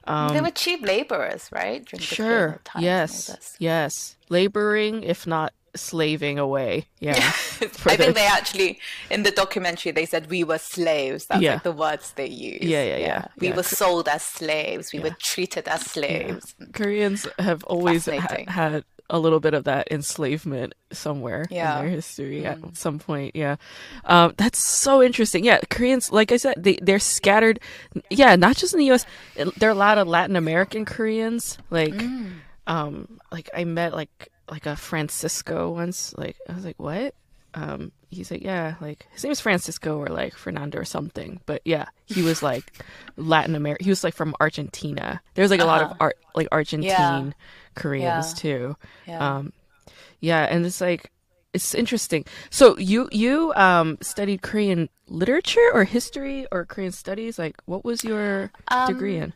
um, 0.05 0.33
they 0.33 0.41
were 0.41 0.51
cheap 0.51 0.81
laborers, 0.85 1.49
right? 1.51 1.87
sure. 1.99 2.59
yes. 2.77 3.55
Yes. 3.59 4.15
Laboring, 4.29 5.03
if 5.03 5.27
not 5.27 5.53
slaving 5.75 6.39
away. 6.39 6.87
Yeah. 6.99 7.15
I 7.17 7.95
think 7.95 8.15
they 8.15 8.25
actually 8.25 8.79
in 9.09 9.23
the 9.23 9.31
documentary 9.31 9.91
they 9.91 10.05
said 10.05 10.29
we 10.29 10.43
were 10.43 10.57
slaves. 10.57 11.25
That's 11.25 11.41
yeah. 11.41 11.53
like 11.53 11.63
the 11.63 11.71
words 11.71 12.13
they 12.13 12.27
use. 12.27 12.61
Yeah, 12.61 12.83
yeah, 12.83 12.97
yeah. 12.97 12.97
yeah. 12.97 13.25
We 13.37 13.49
yeah. 13.49 13.55
were 13.55 13.63
sold 13.63 14.07
as 14.07 14.23
slaves. 14.23 14.93
We 14.93 14.99
were 14.99 15.15
treated 15.19 15.67
as 15.67 15.81
slaves. 15.81 16.55
Koreans 16.73 17.27
have 17.39 17.63
always 17.65 18.05
ha- 18.05 18.45
had 18.47 18.83
a 19.11 19.19
little 19.19 19.39
bit 19.39 19.53
of 19.53 19.65
that 19.65 19.91
enslavement 19.91 20.73
somewhere 20.91 21.45
yeah. 21.51 21.77
in 21.77 21.85
their 21.85 21.93
history 21.93 22.41
mm. 22.41 22.45
at 22.45 22.77
some 22.77 22.97
point. 22.97 23.35
Yeah. 23.35 23.57
Um, 24.05 24.33
that's 24.37 24.57
so 24.57 25.03
interesting. 25.03 25.43
Yeah. 25.43 25.59
Koreans, 25.69 26.11
like 26.11 26.31
I 26.31 26.37
said, 26.37 26.55
they, 26.57 26.79
they're 26.81 26.99
scattered. 26.99 27.59
Yeah. 28.09 28.35
Not 28.37 28.55
just 28.55 28.73
in 28.73 28.79
the 28.79 28.89
US, 28.91 29.05
there 29.35 29.69
are 29.69 29.73
a 29.73 29.75
lot 29.75 29.97
of 29.97 30.07
Latin 30.07 30.37
American 30.37 30.85
Koreans. 30.85 31.57
Like, 31.69 31.93
mm. 31.93 32.31
um, 32.67 33.19
like 33.31 33.49
I 33.53 33.65
met 33.65 33.93
like, 33.93 34.30
like 34.51 34.65
a 34.65 34.75
Francisco 34.75 35.71
once. 35.71 36.13
Like, 36.17 36.37
I 36.47 36.53
was 36.53 36.65
like, 36.65 36.79
what? 36.79 37.15
Um, 37.53 37.91
he's 38.09 38.31
like, 38.31 38.43
yeah, 38.43 38.75
like 38.79 39.07
his 39.11 39.23
name 39.23 39.31
is 39.31 39.41
Francisco 39.41 39.97
or 39.97 40.07
like 40.07 40.35
Fernando 40.35 40.77
or 40.77 40.85
something. 40.85 41.41
But 41.45 41.61
yeah, 41.65 41.87
he 42.05 42.21
was 42.21 42.43
like 42.51 42.83
Latin 43.17 43.55
America. 43.55 43.83
He 43.83 43.89
was 43.89 44.03
like 44.03 44.13
from 44.13 44.35
Argentina. 44.39 45.21
There's 45.33 45.49
like 45.49 45.59
a 45.59 45.63
uh-huh. 45.63 45.71
lot 45.71 45.81
of 45.81 45.91
uh-huh. 45.91 45.97
art, 45.99 46.17
like 46.35 46.47
Argentine. 46.51 46.89
Yeah 47.27 47.31
Koreans 47.75 48.31
yeah. 48.31 48.39
too. 48.39 48.77
Yeah. 49.07 49.35
Um, 49.37 49.53
yeah, 50.19 50.43
and 50.49 50.65
it's 50.65 50.81
like 50.81 51.11
it's 51.53 51.73
interesting. 51.75 52.25
So 52.49 52.77
you 52.77 53.09
you 53.11 53.53
um 53.55 53.97
studied 54.01 54.41
Korean 54.41 54.89
literature 55.07 55.69
or 55.73 55.83
history 55.83 56.45
or 56.51 56.65
Korean 56.65 56.91
studies? 56.91 57.39
Like, 57.39 57.57
what 57.65 57.83
was 57.83 58.03
your 58.03 58.51
um, 58.67 58.87
degree 58.87 59.17
in? 59.17 59.33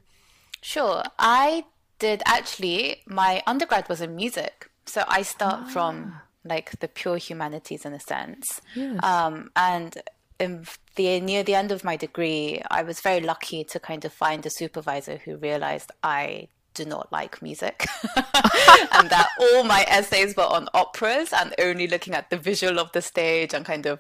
Sure, 0.62 1.04
I 1.20 1.66
did 2.00 2.22
actually. 2.26 3.02
My 3.08 3.42
undergrad 3.48 3.90
was 3.90 4.02
in 4.02 4.16
music, 4.16 4.70
so 4.86 5.04
I 5.08 5.22
start 5.24 5.62
ah. 5.64 5.70
from 5.70 6.16
like 6.44 6.80
the 6.80 6.88
pure 6.88 7.18
humanities 7.18 7.86
in 7.86 7.94
a 7.94 8.00
sense. 8.00 8.62
Yes. 8.76 9.04
Um, 9.04 9.52
and 9.56 9.98
in 10.40 10.66
the 10.96 11.20
near 11.20 11.44
the 11.44 11.56
end 11.56 11.72
of 11.72 11.84
my 11.84 11.96
degree, 11.98 12.62
I 12.70 12.84
was 12.84 13.00
very 13.02 13.22
lucky 13.22 13.64
to 13.66 13.80
kind 13.80 14.06
of 14.06 14.14
find 14.14 14.46
a 14.46 14.50
supervisor 14.50 15.18
who 15.18 15.38
realized 15.38 15.92
I 16.04 16.50
do 16.76 16.86
not 16.86 17.12
like 17.12 17.42
music. 17.42 17.88
And 18.92 19.10
that 19.10 19.28
all 19.40 19.64
my 19.64 19.84
essays 19.88 20.36
were 20.36 20.44
on 20.44 20.70
operas 20.74 21.34
and 21.34 21.54
only 21.60 21.88
looking 21.88 22.14
at 22.14 22.30
the 22.30 22.38
visual 22.38 22.80
of 22.80 22.92
the 22.92 23.02
stage 23.02 23.54
and 23.54 23.66
kind 23.66 23.86
of 23.86 24.00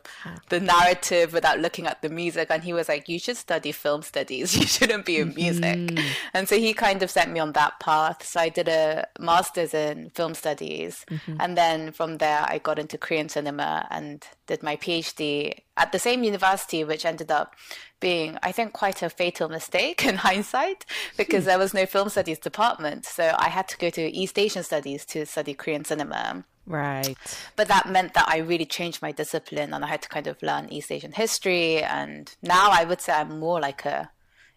the 0.50 0.60
narrative 0.60 1.34
without 1.34 1.60
looking 1.60 1.86
at 1.88 2.02
the 2.02 2.10
music. 2.10 2.48
And 2.50 2.64
he 2.64 2.74
was 2.74 2.88
like 2.88 3.10
you 3.10 3.20
should 3.20 3.38
study 3.38 3.72
film 3.72 4.02
studies. 4.02 4.56
You 4.66 4.66
shouldn't 4.68 5.06
be 5.06 5.18
in 5.18 5.34
music. 5.34 5.76
Mm-hmm. 5.76 6.08
and 6.34 6.50
so 6.50 6.58
he 6.58 6.74
kind 6.74 7.04
of 7.04 7.12
sent 7.12 7.32
me 7.32 7.40
on 7.40 7.54
that 7.54 7.80
path. 7.80 8.26
So 8.26 8.40
i 8.40 8.50
did 8.50 8.68
a 8.68 9.08
master's 9.20 9.74
in 9.74 10.10
film 10.12 10.34
studies. 10.34 11.06
Mm-hmm. 11.10 11.38
and 11.40 11.58
then 11.58 11.92
from 11.92 12.18
there 12.18 12.46
i 12.48 12.58
got 12.58 12.80
into 12.80 12.98
korean 12.98 13.30
cinema 13.30 13.88
and 13.92 14.26
did 14.48 14.64
my 14.64 14.76
phd 14.76 15.54
at 15.78 15.92
the 15.92 16.00
same 16.00 16.24
university 16.24 16.84
which 16.84 17.06
ended 17.06 17.32
up 17.32 17.56
being, 18.00 18.38
I 18.44 18.52
think, 18.52 18.74
quite 18.74 19.02
a 19.02 19.10
fatal 19.10 19.50
mistake 19.50 20.06
in 20.06 20.16
hindsight 20.30 20.86
because 21.18 21.46
there 21.46 21.58
was 21.58 21.74
no 21.74 21.86
film 21.86 22.10
studies 22.10 22.40
department. 22.40 23.06
So 23.06 23.36
I 23.38 23.50
had 23.50 23.68
to 23.70 23.78
go 23.78 23.90
to 23.90 24.02
East 24.02 24.38
Asian 24.38 24.64
studies 24.64 25.06
to 25.08 25.26
study 25.26 25.54
Korean 25.54 25.86
cinema. 25.86 26.46
Right. 26.66 27.16
But 27.56 27.68
that 27.68 27.90
meant 27.90 28.14
that 28.16 28.28
I 28.28 28.38
really 28.38 28.66
changed 28.66 29.02
my 29.02 29.12
discipline 29.12 29.74
and 29.74 29.86
I 29.86 29.88
had 29.88 30.02
to 30.02 30.10
kind 30.10 30.28
of 30.28 30.42
learn 30.42 30.70
East 30.70 30.92
Asian 30.92 31.12
history. 31.12 31.84
And 31.84 32.34
now 32.42 32.70
I 32.72 32.84
would 32.86 33.02
say 33.02 33.14
I'm 33.14 33.40
more 33.40 33.60
like 33.60 33.86
a 33.86 34.10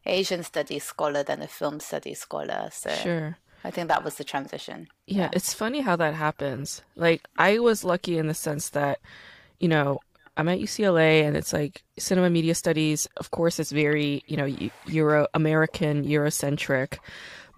Asian 0.07 0.43
studies 0.43 0.85
scholar 0.85 1.23
than 1.23 1.43
a 1.43 1.49
film 1.49 1.81
studies 1.81 2.21
scholar. 2.21 2.71
So 2.73 2.91
sure. 2.91 3.39
I 3.65 3.71
think 3.71 3.89
that 3.89 4.05
was 4.05 4.15
the 4.15 4.25
transition. 4.25 4.89
Yeah, 5.07 5.19
yeah, 5.19 5.31
it's 5.33 5.53
funny 5.53 5.81
how 5.81 5.97
that 5.97 6.15
happens. 6.15 6.83
Like 6.97 7.23
I 7.37 7.59
was 7.59 7.85
lucky 7.85 8.17
in 8.17 8.27
the 8.27 8.35
sense 8.35 8.71
that, 8.71 9.01
you 9.61 9.69
know, 9.69 10.01
I'm 10.39 10.49
at 10.49 10.61
UCLA 10.61 11.25
and 11.25 11.37
it's 11.37 11.53
like 11.53 11.83
cinema 11.99 12.31
media 12.31 12.55
studies. 12.55 13.09
Of 13.17 13.33
course, 13.33 13.59
it's 13.59 13.73
very, 13.73 14.23
you 14.27 14.37
know, 14.37 14.49
Euro 14.87 15.27
American, 15.35 16.05
Eurocentric, 16.05 16.99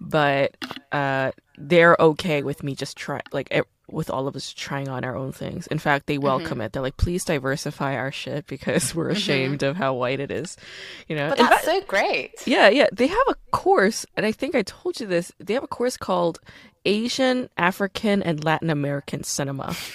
but 0.01 0.57
uh, 0.91 1.31
they're 1.57 1.95
okay 1.99 2.41
with 2.41 2.63
me 2.63 2.73
just 2.73 2.97
try 2.97 3.21
like 3.31 3.53
with 3.87 4.09
all 4.09 4.27
of 4.27 4.35
us 4.35 4.51
trying 4.51 4.89
on 4.89 5.03
our 5.03 5.15
own 5.15 5.31
things. 5.31 5.67
In 5.67 5.77
fact, 5.77 6.07
they 6.07 6.17
welcome 6.17 6.53
mm-hmm. 6.53 6.61
it. 6.61 6.73
They're 6.73 6.81
like, 6.81 6.97
please 6.97 7.23
diversify 7.23 7.95
our 7.95 8.11
shit 8.11 8.47
because 8.47 8.95
we're 8.95 9.05
mm-hmm. 9.05 9.17
ashamed 9.17 9.59
mm-hmm. 9.59 9.69
of 9.69 9.77
how 9.77 9.93
white 9.93 10.19
it 10.19 10.31
is. 10.31 10.57
You 11.07 11.17
know, 11.17 11.29
but 11.29 11.37
that's 11.37 11.65
so 11.65 11.81
great. 11.81 12.31
Yeah, 12.47 12.69
yeah. 12.69 12.87
They 12.91 13.07
have 13.07 13.27
a 13.27 13.35
course, 13.51 14.05
and 14.17 14.25
I 14.25 14.31
think 14.31 14.55
I 14.55 14.63
told 14.63 14.99
you 14.99 15.05
this. 15.05 15.31
They 15.39 15.53
have 15.53 15.63
a 15.63 15.67
course 15.67 15.97
called 15.97 16.39
Asian, 16.85 17.49
African, 17.57 18.23
and 18.23 18.43
Latin 18.43 18.69
American 18.69 19.23
cinema. 19.23 19.75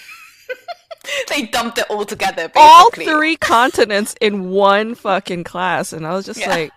they 1.29 1.43
dumped 1.43 1.79
it 1.79 1.87
all 1.91 2.05
together. 2.05 2.49
Basically. 2.49 2.63
All 2.63 2.91
three 2.91 3.37
continents 3.37 4.15
in 4.21 4.51
one 4.51 4.95
fucking 4.95 5.45
class, 5.45 5.93
and 5.93 6.07
I 6.07 6.15
was 6.15 6.27
just 6.27 6.41
yeah. 6.41 6.51
like, 6.51 6.73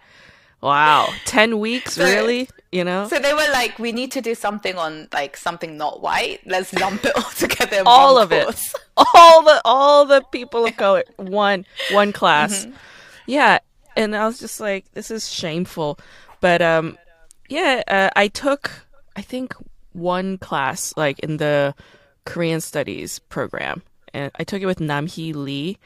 "Wow, 0.61 1.09
ten 1.25 1.59
weeks, 1.59 1.93
so, 1.93 2.03
really?" 2.03 2.49
You 2.71 2.84
know. 2.84 3.07
So 3.07 3.19
they 3.19 3.34
were 3.34 3.49
like, 3.51 3.80
"We 3.80 3.91
need 3.91 4.11
to 4.13 4.21
do 4.21 4.36
something 4.36 4.75
on 4.75 5.07
like 5.13 5.38
something 5.38 5.77
not 5.77 6.01
white. 6.01 6.41
Let's 6.45 6.73
lump 6.73 7.05
it 7.05 7.15
all 7.15 7.32
together." 7.38 7.84
all 7.86 8.17
of 8.17 8.30
course. 8.30 8.73
it, 8.73 8.82
all 9.13 9.43
the 9.43 9.61
all 9.65 10.05
the 10.05 10.21
people 10.32 10.65
of 10.65 10.75
color, 10.77 11.03
one 11.17 11.65
one 11.91 12.13
class. 12.13 12.65
Mm-hmm. 12.65 12.75
Yeah, 13.27 13.59
and 13.95 14.15
I 14.15 14.25
was 14.25 14.39
just 14.39 14.59
like, 14.59 14.91
"This 14.93 15.11
is 15.11 15.32
shameful," 15.32 15.99
but 16.41 16.61
um, 16.61 16.97
yeah, 17.47 17.84
uh, 17.88 18.09
I 18.15 18.27
took 18.27 18.71
I 19.15 19.21
think 19.21 19.53
one 19.93 20.38
class 20.38 20.93
like 20.95 21.19
in 21.19 21.38
the 21.38 21.75
Korean 22.25 22.61
studies 22.61 23.19
program 23.19 23.82
and 24.14 24.32
I 24.36 24.43
took 24.43 24.62
it 24.62 24.66
with 24.66 24.80
Namhee 24.80 25.36
Lee, 25.36 25.78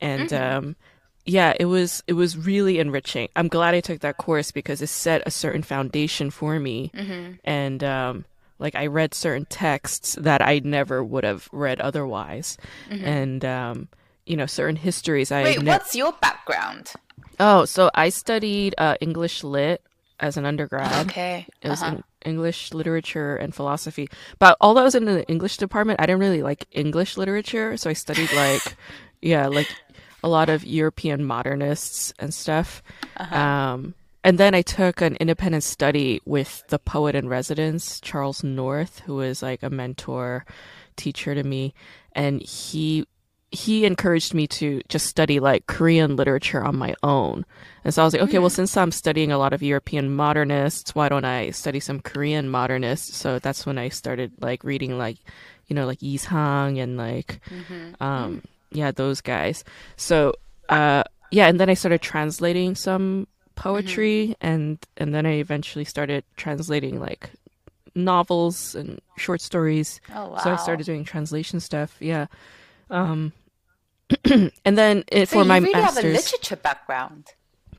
and 0.00 0.30
mm-hmm. 0.30 0.56
um, 0.58 0.76
yeah, 1.24 1.54
it 1.58 1.66
was 1.66 2.02
it 2.06 2.14
was 2.14 2.36
really 2.36 2.78
enriching. 2.78 3.28
I'm 3.36 3.48
glad 3.48 3.74
I 3.74 3.80
took 3.80 4.00
that 4.00 4.16
course 4.16 4.50
because 4.50 4.82
it 4.82 4.88
set 4.88 5.22
a 5.26 5.30
certain 5.30 5.62
foundation 5.62 6.30
for 6.30 6.58
me, 6.58 6.90
mm-hmm. 6.94 7.32
and 7.44 7.84
um, 7.84 8.24
like 8.58 8.74
I 8.74 8.86
read 8.86 9.14
certain 9.14 9.46
texts 9.46 10.16
that 10.20 10.42
I 10.42 10.60
never 10.64 11.04
would 11.04 11.24
have 11.24 11.48
read 11.52 11.80
otherwise, 11.80 12.56
mm-hmm. 12.88 13.04
and 13.04 13.44
um, 13.44 13.88
you 14.26 14.36
know 14.36 14.46
certain 14.46 14.76
histories. 14.76 15.30
I 15.30 15.44
wait. 15.44 15.62
Ne- 15.62 15.68
what's 15.68 15.94
your 15.94 16.12
background? 16.12 16.92
Oh, 17.38 17.64
so 17.64 17.90
I 17.94 18.10
studied 18.10 18.74
uh, 18.76 18.96
English 19.00 19.42
lit 19.42 19.82
as 20.20 20.36
an 20.36 20.44
undergrad. 20.44 21.06
Okay. 21.06 21.46
It 21.62 21.68
was 21.68 21.82
uh-huh. 21.82 22.02
English 22.24 22.72
literature 22.72 23.36
and 23.36 23.54
philosophy. 23.54 24.08
But 24.38 24.56
although 24.60 24.82
I 24.82 24.84
was 24.84 24.94
in 24.94 25.04
the 25.04 25.26
English 25.28 25.56
department, 25.56 26.00
I 26.00 26.06
didn't 26.06 26.20
really 26.20 26.42
like 26.42 26.66
English 26.72 27.16
literature, 27.16 27.76
so 27.76 27.90
I 27.90 27.94
studied 27.94 28.32
like 28.34 28.76
yeah, 29.20 29.46
like 29.48 29.68
a 30.22 30.28
lot 30.28 30.48
of 30.48 30.64
European 30.64 31.24
modernists 31.24 32.12
and 32.18 32.32
stuff. 32.32 32.82
Uh-huh. 33.16 33.36
Um, 33.36 33.94
and 34.22 34.36
then 34.36 34.54
I 34.54 34.62
took 34.62 35.00
an 35.00 35.16
independent 35.16 35.64
study 35.64 36.20
with 36.26 36.62
the 36.68 36.78
poet 36.78 37.14
in 37.14 37.28
residence, 37.28 38.00
Charles 38.00 38.44
North, 38.44 39.00
who 39.00 39.16
was 39.16 39.42
like 39.42 39.62
a 39.62 39.70
mentor 39.70 40.44
teacher 40.96 41.34
to 41.34 41.42
me. 41.42 41.72
And 42.12 42.42
he 42.42 43.06
he 43.52 43.84
encouraged 43.84 44.32
me 44.32 44.46
to 44.46 44.80
just 44.88 45.06
study 45.06 45.40
like 45.40 45.66
Korean 45.66 46.14
literature 46.16 46.62
on 46.62 46.76
my 46.76 46.94
own. 47.02 47.44
And 47.84 47.92
so 47.92 48.02
I 48.02 48.04
was 48.04 48.14
like, 48.14 48.22
okay, 48.22 48.38
well, 48.38 48.50
since 48.50 48.76
I'm 48.76 48.92
studying 48.92 49.32
a 49.32 49.38
lot 49.38 49.52
of 49.52 49.62
European 49.62 50.14
modernists, 50.14 50.94
why 50.94 51.08
don't 51.08 51.24
I 51.24 51.50
study 51.50 51.80
some 51.80 52.00
Korean 52.00 52.48
modernists? 52.48 53.16
So 53.16 53.38
that's 53.40 53.66
when 53.66 53.76
I 53.76 53.88
started 53.88 54.32
like 54.40 54.62
reading 54.62 54.98
like, 54.98 55.16
you 55.66 55.74
know, 55.74 55.86
like 55.86 56.00
Yi 56.00 56.16
Sang 56.16 56.78
and 56.78 56.96
like, 56.96 57.40
mm-hmm. 57.50 58.00
um, 58.02 58.42
yeah, 58.70 58.92
those 58.92 59.20
guys. 59.20 59.64
So, 59.96 60.34
uh, 60.68 61.02
yeah, 61.32 61.48
and 61.48 61.58
then 61.58 61.68
I 61.68 61.74
started 61.74 62.02
translating 62.02 62.76
some 62.76 63.26
poetry, 63.56 64.28
mm-hmm. 64.30 64.46
and 64.46 64.78
and 64.96 65.14
then 65.14 65.26
I 65.26 65.34
eventually 65.34 65.84
started 65.84 66.24
translating 66.36 66.98
like 67.00 67.30
novels 67.94 68.74
and 68.74 69.00
short 69.16 69.40
stories. 69.40 70.00
Oh 70.14 70.30
wow! 70.30 70.38
So 70.38 70.52
I 70.52 70.56
started 70.56 70.86
doing 70.86 71.04
translation 71.04 71.60
stuff. 71.60 71.96
Yeah. 72.00 72.26
Um, 72.90 73.32
and 74.24 74.78
then 74.78 75.04
it, 75.10 75.28
so 75.28 75.40
for 75.40 75.44
my 75.44 75.58
really 75.58 75.72
master's, 75.72 75.96
have 75.96 76.04
a 76.04 76.08
literature 76.08 76.56
background. 76.56 77.28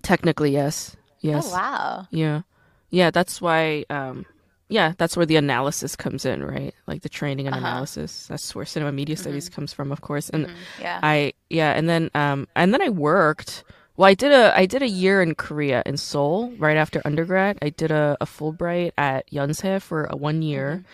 Technically, 0.01 0.51
yes. 0.51 0.95
Yes. 1.19 1.47
Oh 1.47 1.53
wow. 1.53 2.07
Yeah. 2.11 2.41
Yeah, 2.89 3.11
that's 3.11 3.41
why 3.41 3.85
um 3.89 4.25
yeah, 4.69 4.93
that's 4.97 5.17
where 5.17 5.25
the 5.25 5.35
analysis 5.35 5.97
comes 5.97 6.25
in, 6.25 6.43
right? 6.43 6.73
Like 6.87 7.01
the 7.01 7.09
training 7.09 7.47
and 7.47 7.55
uh-huh. 7.55 7.67
analysis. 7.67 8.27
That's 8.27 8.55
where 8.55 8.65
cinema 8.65 8.93
media 8.93 9.15
mm-hmm. 9.15 9.21
studies 9.21 9.49
comes 9.49 9.73
from, 9.73 9.91
of 9.91 9.99
course. 9.99 10.29
And 10.29 10.45
mm-hmm. 10.45 10.81
yeah. 10.81 10.99
I 11.03 11.33
yeah, 11.49 11.73
and 11.73 11.89
then 11.89 12.09
um 12.15 12.47
and 12.55 12.73
then 12.73 12.81
I 12.81 12.89
worked 12.89 13.63
well, 13.97 14.07
I 14.07 14.13
did 14.13 14.31
a 14.31 14.57
I 14.57 14.65
did 14.65 14.81
a 14.81 14.87
year 14.87 15.21
in 15.21 15.35
Korea 15.35 15.83
in 15.85 15.97
Seoul 15.97 16.51
right 16.57 16.77
after 16.77 17.01
undergrad. 17.03 17.59
I 17.61 17.69
did 17.69 17.91
a, 17.91 18.17
a 18.21 18.25
Fulbright 18.25 18.93
at 18.97 19.29
Yonsei 19.29 19.81
for 19.81 20.05
a 20.05 20.15
one 20.15 20.41
year, 20.41 20.77
mm-hmm. 20.77 20.87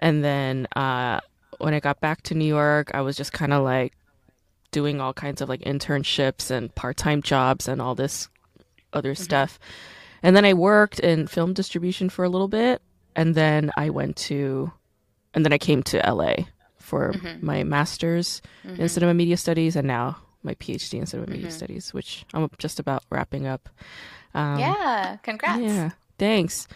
and 0.00 0.24
then 0.24 0.66
uh, 0.74 1.20
when 1.60 1.74
I 1.74 1.80
got 1.80 2.00
back 2.00 2.22
to 2.22 2.34
New 2.34 2.46
York, 2.46 2.90
I 2.94 3.00
was 3.00 3.16
just 3.16 3.32
kind 3.32 3.52
of 3.52 3.62
like 3.62 3.92
doing 4.70 5.00
all 5.00 5.12
kinds 5.12 5.40
of 5.40 5.48
like 5.48 5.60
internships 5.60 6.50
and 6.50 6.74
part 6.74 6.96
time 6.96 7.22
jobs 7.22 7.68
and 7.68 7.80
all 7.80 7.94
this 7.94 8.28
other 8.92 9.12
mm-hmm. 9.12 9.22
stuff. 9.22 9.58
And 10.22 10.36
then 10.36 10.44
I 10.44 10.54
worked 10.54 11.00
in 11.00 11.26
film 11.26 11.54
distribution 11.54 12.10
for 12.10 12.24
a 12.24 12.28
little 12.28 12.48
bit, 12.48 12.82
and 13.16 13.34
then 13.34 13.70
I 13.76 13.90
went 13.90 14.16
to, 14.16 14.70
and 15.32 15.44
then 15.44 15.52
I 15.52 15.58
came 15.58 15.82
to 15.84 15.98
LA 15.98 16.44
for 16.76 17.12
mm-hmm. 17.12 17.44
my 17.44 17.64
master's 17.64 18.42
mm-hmm. 18.64 18.82
in 18.82 18.88
cinema 18.88 19.14
media 19.14 19.36
studies, 19.36 19.76
and 19.76 19.86
now 19.86 20.18
my 20.42 20.54
PhD 20.54 20.98
in 20.98 21.06
cinema 21.06 21.30
media 21.30 21.46
mm-hmm. 21.46 21.56
studies, 21.56 21.94
which 21.94 22.24
I'm 22.34 22.50
just 22.58 22.78
about 22.78 23.04
wrapping 23.10 23.46
up. 23.46 23.68
Um, 24.34 24.58
yeah, 24.58 25.16
congrats. 25.22 25.62
Yeah, 25.62 25.90
thanks. 26.18 26.68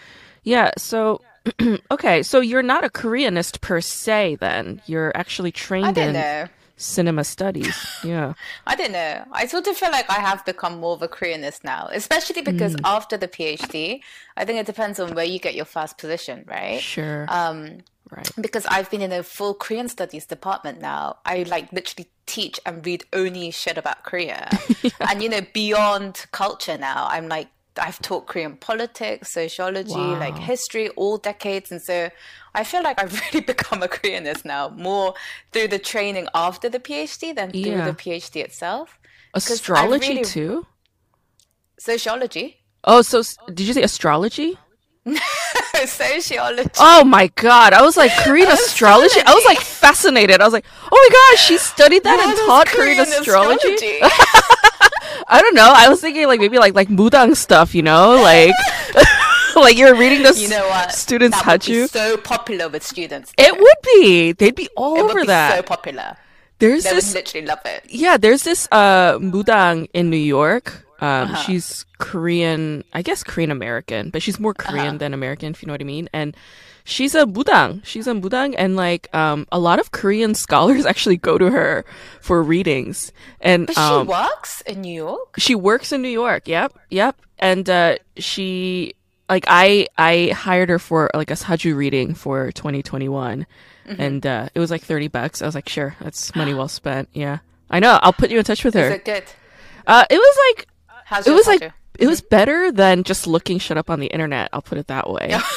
Yeah, 0.43 0.71
so 0.79 1.21
okay, 1.91 2.23
so 2.23 2.41
you're 2.41 2.63
not 2.63 2.85
a 2.85 2.91
Koreanist 2.91 3.61
per 3.61 3.81
se, 3.81 4.37
then 4.37 4.81
you're 4.87 5.13
actually 5.17 5.53
trained 5.53 5.99
in. 5.99 6.15
Know 6.15 6.49
cinema 6.77 7.25
studies. 7.25 7.77
Yeah. 8.03 8.35
I 8.67 8.77
don't 8.77 8.93
know. 8.93 9.25
I 9.33 9.47
sort 9.47 9.67
of 9.67 9.77
feel 9.77 9.91
like 9.91 10.09
I 10.11 10.21
have 10.21 10.45
become 10.45 10.81
more 10.81 10.95
of 10.95 11.03
a 11.03 11.09
Koreanist 11.09 11.65
now, 11.65 11.89
especially 11.93 12.43
because 12.43 12.75
mm. 12.75 12.81
after 12.85 13.17
the 13.17 13.29
PhD, 13.29 14.01
I 14.37 14.45
think 14.45 14.59
it 14.59 14.67
depends 14.67 14.99
on 14.99 15.15
where 15.15 15.25
you 15.25 15.39
get 15.39 15.55
your 15.55 15.65
first 15.65 15.99
position, 15.99 16.45
right? 16.47 16.81
Sure. 16.81 17.27
Um, 17.29 17.79
right. 18.11 18.29
Because 18.41 18.67
I've 18.67 18.91
been 18.91 19.03
in 19.03 19.13
a 19.13 19.23
full 19.23 19.55
Korean 19.55 19.89
studies 19.89 20.27
department 20.27 20.81
now. 20.81 21.19
I 21.25 21.45
like 21.45 21.73
literally 21.73 22.09
teach 22.27 22.59
and 22.67 22.85
read 22.85 23.05
only 23.13 23.51
shit 23.51 23.79
about 23.79 24.03
Korea. 24.05 24.49
yeah. 24.83 24.91
And 25.01 25.23
you 25.23 25.29
know, 25.29 25.41
beyond 25.53 26.27
culture 26.33 26.79
now, 26.79 27.07
I'm 27.09 27.29
like 27.29 27.49
I've 27.77 28.01
taught 28.01 28.27
Korean 28.27 28.57
politics, 28.57 29.33
sociology, 29.33 29.95
wow. 29.95 30.19
like 30.19 30.39
history, 30.39 30.89
all 30.91 31.19
decades. 31.19 31.73
And 31.73 31.83
so 31.83 32.11
I 32.55 32.65
feel 32.65 32.83
like 32.83 33.01
I've 33.01 33.21
really 33.33 33.41
become 33.41 33.83
a 33.83 33.89
Koreanist 33.89 34.45
now, 34.45 34.69
more 34.71 35.15
through 35.53 35.69
the 35.69 35.79
training 35.79 36.29
after 36.35 36.69
the 36.69 36.79
PhD 36.79 37.35
than 37.35 37.51
through 37.51 37.85
the 37.85 37.97
PhD 37.97 38.43
itself. 38.43 38.99
Astrology 39.35 40.09
really... 40.09 40.25
too? 40.25 40.67
Sociology. 41.79 42.61
Oh, 42.85 43.03
so 43.03 43.23
did 43.49 43.61
you 43.61 43.73
say 43.73 43.83
astrology? 43.83 44.59
Sociology. 45.87 46.71
Oh 46.79 47.05
my 47.05 47.29
god! 47.35 47.73
I 47.73 47.83
was 47.83 47.97
like 47.97 48.13
Korean 48.19 48.49
astrology. 48.53 49.21
I 49.25 49.35
was 49.35 49.45
like 49.45 49.61
fascinated. 49.61 50.41
I 50.41 50.45
was 50.45 50.53
like, 50.53 50.65
oh 50.91 51.09
my 51.11 51.35
gosh, 51.37 51.45
she 51.45 51.59
studied 51.59 52.05
that 52.05 52.21
and 52.21 52.37
taught 52.47 52.67
Korean, 52.67 52.97
Korean 52.97 53.21
astrology. 53.21 53.75
astrology. 53.75 53.99
I 55.29 55.41
don't 55.41 55.55
know. 55.55 55.73
I 55.75 55.89
was 55.89 56.01
thinking 56.01 56.27
like 56.27 56.41
maybe 56.41 56.59
like 56.59 56.75
like 56.75 56.89
mudang 56.89 57.37
stuff, 57.37 57.75
you 57.75 57.83
know, 57.83 58.21
like 58.23 58.53
like 59.57 59.77
you're 59.77 59.95
reading 59.95 60.23
the 60.23 60.35
you 60.37 60.49
know 60.49 60.67
what? 60.69 60.93
students 60.93 61.41
that 61.43 61.65
be 61.65 61.87
so 61.87 62.17
popular 62.17 62.69
with 62.69 62.83
students. 62.83 63.33
It 63.39 63.57
would 63.57 63.81
be. 63.83 64.33
They'd 64.33 64.55
be 64.55 64.69
all 64.77 64.97
it 64.97 65.03
over 65.03 65.21
be 65.21 65.27
that. 65.27 65.57
So 65.57 65.63
popular. 65.63 66.17
There's 66.59 66.85
they 66.85 66.95
this 66.95 67.09
would 67.13 67.25
literally 67.25 67.47
love 67.47 67.61
it. 67.65 67.85
Yeah, 67.89 68.17
there's 68.17 68.43
this 68.43 68.69
uh 68.71 69.19
mudang 69.19 69.89
in 69.93 70.11
New 70.11 70.17
York. 70.17 70.84
Um, 71.01 71.31
uh-huh. 71.31 71.43
she's 71.43 71.85
Korean, 71.99 72.85
I 72.93 73.03
guess 73.03 73.25
Korean 73.25 73.51
American, 73.51 74.11
but 74.11 74.23
she's 74.23 74.39
more 74.39 74.55
Korean 74.55 74.87
uh-huh. 74.87 74.99
than 74.99 75.15
American, 75.15 75.51
if 75.51 75.63
you 75.63 75.67
know 75.67 75.75
what 75.75 75.81
I 75.81 75.85
mean. 75.85 76.09
And 76.13 76.37
she's 76.85 77.15
a 77.15 77.25
mudang. 77.25 77.85
She's 77.85 78.07
a 78.07 78.13
mudang, 78.13 78.55
and 78.57 78.77
like 78.77 79.13
um, 79.15 79.47
a 79.51 79.59
lot 79.59 79.81
of 79.81 79.91
Korean 79.91 80.35
scholars 80.45 80.87
actually 80.87 81.17
go 81.17 81.37
to 81.39 81.51
her 81.51 81.85
for 82.21 82.43
readings. 82.43 83.13
And 83.41 83.67
but 83.67 83.79
um, 83.79 84.07
she 84.07 84.11
works 84.11 84.61
in 84.63 84.81
New 84.83 84.95
York. 84.95 85.35
She 85.39 85.55
works 85.55 85.93
in 85.93 86.03
New 86.03 86.09
York. 86.09 86.47
Yep, 86.47 86.79
yep. 86.91 87.17
And 87.39 87.69
uh, 87.69 87.97
she 88.17 88.95
like 89.29 89.45
I 89.49 89.89
I 89.99 90.29
hired 90.35 90.69
her 90.69 90.79
for 90.79 91.11
like 91.15 91.31
a 91.31 91.35
saju 91.35 91.75
reading 91.75 92.15
for 92.15 92.53
2021, 92.53 93.47
mm-hmm. 93.87 94.01
and 94.01 94.25
uh, 94.25 94.49
it 94.55 94.61
was 94.61 94.71
like 94.71 94.83
30 94.83 95.09
bucks. 95.09 95.43
I 95.43 95.47
was 95.47 95.55
like, 95.55 95.69
sure, 95.69 95.97
that's 96.01 96.35
money 96.37 96.55
well 96.55 96.69
spent. 96.69 97.09
Yeah, 97.13 97.39
I 97.71 97.81
know. 97.81 97.99
I'll 98.03 98.13
put 98.13 98.31
you 98.31 98.39
in 98.39 98.45
touch 98.45 98.65
with 98.65 98.75
her. 98.75 98.87
Is 98.87 98.93
it 98.93 99.05
good? 99.05 99.25
Uh, 99.87 100.05
it 100.09 100.17
was 100.17 100.39
like 100.49 100.69
How's 101.05 101.27
it 101.27 101.33
was 101.33 101.47
like 101.47 101.73
it 101.99 102.07
was 102.07 102.21
better 102.21 102.73
than 102.73 103.05
just 103.05 103.27
looking 103.27 103.59
shit 103.59 103.77
up 103.77 103.91
on 103.91 104.01
the 104.01 104.07
internet. 104.09 104.51
I'll 104.53 104.63
put 104.63 104.79
it 104.79 104.89
that 104.89 105.09
way. 105.11 105.39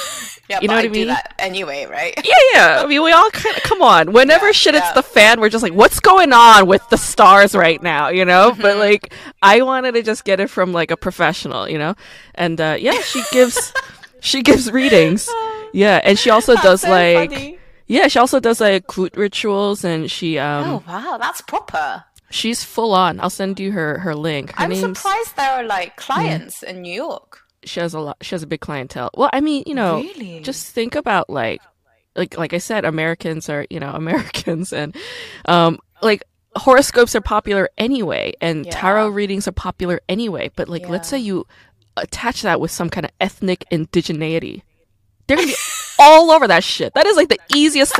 Yeah, 0.50 0.62
you 0.62 0.70
know 0.70 0.76
what 0.76 0.86
I, 0.86 0.88
mean? 0.88 1.14
anyway, 1.40 1.86
right? 1.88 2.14
Yeah, 2.24 2.36
yeah. 2.54 2.82
I 2.82 2.88
mean, 2.88 3.04
we 3.04 3.12
all 3.12 3.30
kind 3.32 3.58
of 3.58 3.64
come 3.64 3.82
on. 3.82 4.14
Whenever 4.14 4.46
yeah, 4.46 4.52
shit 4.54 4.76
hits 4.76 4.86
yeah. 4.86 4.94
the 4.94 5.04
fan, 5.04 5.42
we're 5.42 5.50
just 5.50 5.62
like, 5.62 5.74
"What's 5.74 6.00
going 6.00 6.32
on 6.32 6.68
with 6.68 6.88
the 6.90 6.96
stars 6.96 7.54
right 7.54 7.84
now?" 7.84 8.08
You 8.08 8.24
know. 8.24 8.52
Mm-hmm. 8.52 8.62
But 8.62 8.78
like, 8.78 9.14
I 9.42 9.62
wanted 9.62 9.96
to 9.96 10.04
just 10.04 10.24
get 10.24 10.40
it 10.40 10.50
from 10.50 10.72
like 10.72 10.90
a 10.90 10.96
professional, 10.96 11.68
you 11.68 11.78
know. 11.78 11.96
And 12.34 12.62
uh, 12.62 12.78
yeah, 12.80 13.02
she 13.02 13.24
gives 13.34 13.74
she 14.22 14.42
gives 14.42 14.72
readings. 14.72 15.30
Yeah, 15.74 16.00
and 16.02 16.18
she 16.18 16.30
also 16.30 16.54
that's 16.54 16.64
does 16.64 16.82
so 16.82 16.92
like 16.92 17.32
funny. 17.32 17.60
yeah, 17.88 18.08
she 18.08 18.20
also 18.20 18.40
does 18.40 18.62
like 18.62 18.88
gut 18.88 19.18
rituals, 19.18 19.84
and 19.84 20.10
she 20.10 20.40
um. 20.40 20.64
Oh 20.66 20.84
wow, 20.88 21.18
that's 21.18 21.42
proper. 21.42 22.06
She's 22.30 22.64
full 22.64 22.94
on. 22.94 23.20
I'll 23.20 23.30
send 23.30 23.60
you 23.60 23.72
her 23.72 24.00
her 24.00 24.16
link. 24.16 24.52
Her 24.54 24.66
I'm 24.66 24.76
surprised 24.76 25.36
there 25.38 25.52
are 25.52 25.64
like 25.64 25.96
clients 25.96 26.62
in 26.62 26.82
New 26.82 26.94
York 26.94 27.48
she 27.68 27.80
has 27.80 27.94
a 27.94 28.00
lot 28.00 28.18
she 28.22 28.34
has 28.34 28.44
a 28.44 28.48
big 28.48 28.62
clientele 28.62 29.10
well 29.16 29.30
i 29.34 29.42
mean 29.42 29.64
you 29.66 29.76
know 29.76 29.98
really? 29.98 30.40
just 30.42 30.72
think 30.72 30.96
about 30.96 31.30
like 31.30 31.62
like 32.16 32.38
like 32.38 32.54
i 32.54 32.58
said 32.58 32.86
americans 32.86 33.50
are 33.50 33.66
you 33.70 33.80
know 33.80 33.92
americans 33.94 34.74
and 34.74 34.96
um 35.46 35.80
like 36.02 36.24
horoscopes 36.56 37.16
are 37.16 37.22
popular 37.22 37.70
anyway 37.78 38.34
and 38.42 38.66
yeah. 38.66 38.72
tarot 38.72 39.10
readings 39.10 39.48
are 39.48 39.52
popular 39.52 40.02
anyway 40.10 40.50
but 40.56 40.68
like 40.68 40.84
yeah. 40.84 40.90
let's 40.90 41.08
say 41.08 41.20
you 41.20 41.46
attach 41.98 42.42
that 42.42 42.60
with 42.60 42.72
some 42.72 42.90
kind 42.90 43.06
of 43.06 43.12
ethnic 43.22 43.64
indigeneity 43.72 44.64
they're 45.28 45.38
gonna 45.38 45.48
be 45.48 45.56
all 46.00 46.32
over 46.32 46.48
that 46.48 46.64
shit 46.64 46.94
that 46.94 47.06
is 47.06 47.16
like 47.16 47.30
the 47.30 47.40
easiest 47.56 48.00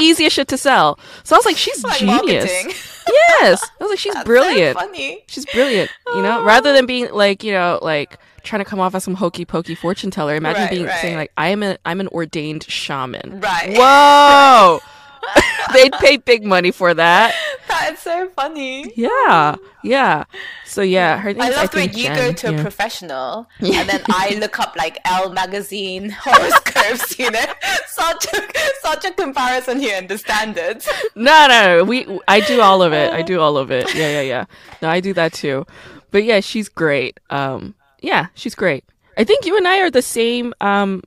easiest 0.00 0.36
shit 0.36 0.48
to 0.48 0.58
sell 0.58 0.98
so 1.22 1.34
i 1.34 1.38
was 1.38 1.46
like 1.46 1.56
she's 1.56 1.82
like 1.82 1.98
genius 1.98 2.22
marketing. 2.22 2.72
yes 3.08 3.70
i 3.80 3.84
was 3.84 3.90
like 3.90 3.98
she's 3.98 4.14
That's 4.14 4.26
brilliant 4.26 4.78
so 4.78 4.86
funny. 4.86 5.24
she's 5.26 5.46
brilliant 5.46 5.90
you 6.14 6.22
know 6.22 6.40
oh. 6.40 6.44
rather 6.44 6.72
than 6.72 6.86
being 6.86 7.10
like 7.12 7.42
you 7.42 7.52
know 7.52 7.78
like 7.82 8.18
trying 8.44 8.60
to 8.60 8.64
come 8.64 8.78
off 8.78 8.94
as 8.94 9.02
some 9.02 9.14
hokey 9.14 9.44
pokey 9.44 9.74
fortune 9.74 10.10
teller. 10.10 10.36
Imagine 10.36 10.62
right, 10.62 10.70
being 10.70 10.84
right. 10.84 11.00
saying 11.00 11.16
like, 11.16 11.32
"I 11.36 11.48
am 11.48 11.62
a 11.62 11.78
I'm 11.84 12.00
an 12.00 12.08
ordained 12.08 12.64
shaman." 12.64 13.40
Right. 13.40 13.76
Whoa. 13.76 14.80
They'd 15.72 15.92
pay 15.94 16.16
big 16.16 16.44
money 16.44 16.70
for 16.70 16.94
that. 16.94 17.34
That 17.68 17.94
is 17.94 17.98
so 17.98 18.28
funny. 18.30 18.92
Yeah, 18.96 19.56
yeah. 19.82 20.24
So 20.64 20.82
yeah, 20.82 21.18
her 21.18 21.30
I 21.30 21.50
love 21.50 21.74
when 21.74 21.88
you 21.92 22.04
Jen. 22.04 22.16
go 22.16 22.32
to 22.32 22.58
a 22.58 22.62
professional 22.62 23.48
yeah. 23.60 23.80
and 23.80 23.88
then 23.88 24.02
I 24.08 24.36
look 24.40 24.58
up 24.58 24.76
like 24.76 24.98
Elle 25.04 25.32
magazine 25.32 26.10
horoscopes. 26.18 27.18
You 27.18 27.30
know, 27.30 27.44
such 27.86 28.26
a 28.32 28.40
such 28.82 29.04
a 29.04 29.10
comparison 29.12 29.78
here 29.78 29.98
in 29.98 30.06
the 30.06 30.18
standards. 30.18 30.88
No, 31.14 31.46
no, 31.48 31.84
we 31.84 32.06
I 32.28 32.40
do 32.40 32.60
all 32.60 32.82
of 32.82 32.92
it. 32.92 33.12
I 33.12 33.22
do 33.22 33.40
all 33.40 33.56
of 33.56 33.70
it. 33.70 33.94
Yeah, 33.94 34.10
yeah, 34.10 34.22
yeah. 34.22 34.44
No, 34.82 34.88
I 34.88 35.00
do 35.00 35.12
that 35.14 35.32
too. 35.32 35.66
But 36.10 36.24
yeah, 36.24 36.40
she's 36.40 36.68
great. 36.68 37.18
Um, 37.30 37.74
yeah, 38.00 38.26
she's 38.34 38.54
great. 38.54 38.84
I 39.16 39.24
think 39.24 39.46
you 39.46 39.56
and 39.56 39.66
I 39.66 39.80
are 39.80 39.90
the 39.90 40.02
same 40.02 40.54
um 40.60 41.02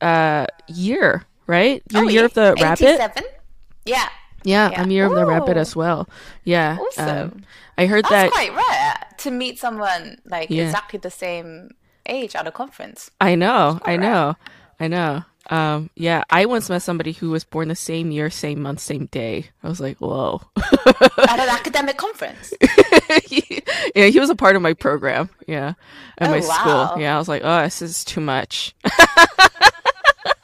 uh 0.00 0.46
year, 0.68 1.24
right? 1.46 1.82
Your 1.90 2.04
oh, 2.04 2.08
year 2.08 2.24
of 2.24 2.34
the 2.34 2.54
87? 2.58 2.98
rabbit. 2.98 3.41
Yeah. 3.84 4.08
Yeah, 4.44 4.70
yeah, 4.70 4.82
I'm 4.82 4.90
year 4.90 5.06
of 5.06 5.14
the 5.14 5.24
rabbit 5.24 5.56
as 5.56 5.76
well. 5.76 6.08
Yeah. 6.42 6.76
Awesome. 6.80 7.08
Um, 7.08 7.44
I 7.78 7.86
heard 7.86 8.04
That's 8.04 8.10
that 8.10 8.32
quite 8.32 8.54
rare 8.54 9.06
to 9.18 9.30
meet 9.30 9.58
someone 9.58 10.20
like 10.24 10.50
yeah. 10.50 10.64
exactly 10.64 10.98
the 10.98 11.10
same 11.10 11.70
age 12.06 12.34
at 12.34 12.46
a 12.46 12.50
conference. 12.50 13.10
I 13.20 13.36
know. 13.36 13.78
I 13.84 13.96
know. 13.96 14.36
I 14.80 14.88
know. 14.88 15.24
Um, 15.50 15.90
yeah, 15.96 16.22
I 16.30 16.46
once 16.46 16.70
met 16.70 16.82
somebody 16.82 17.12
who 17.12 17.30
was 17.30 17.44
born 17.44 17.68
the 17.68 17.74
same 17.74 18.10
year, 18.10 18.30
same 18.30 18.62
month, 18.62 18.80
same 18.80 19.06
day. 19.06 19.46
I 19.62 19.68
was 19.68 19.80
like, 19.80 19.98
whoa. 19.98 20.40
At 20.56 21.40
an 21.40 21.48
academic 21.48 21.96
conference. 21.96 22.54
yeah, 23.94 24.06
he 24.06 24.20
was 24.20 24.30
a 24.30 24.36
part 24.36 24.54
of 24.56 24.62
my 24.62 24.72
program. 24.72 25.30
Yeah, 25.46 25.74
at 26.18 26.28
oh, 26.28 26.30
my 26.30 26.40
wow. 26.40 26.86
school. 26.86 27.00
Yeah, 27.00 27.14
I 27.14 27.18
was 27.18 27.28
like, 27.28 27.42
oh, 27.44 27.62
this 27.62 27.82
is 27.82 28.04
too 28.04 28.20
much. 28.20 28.74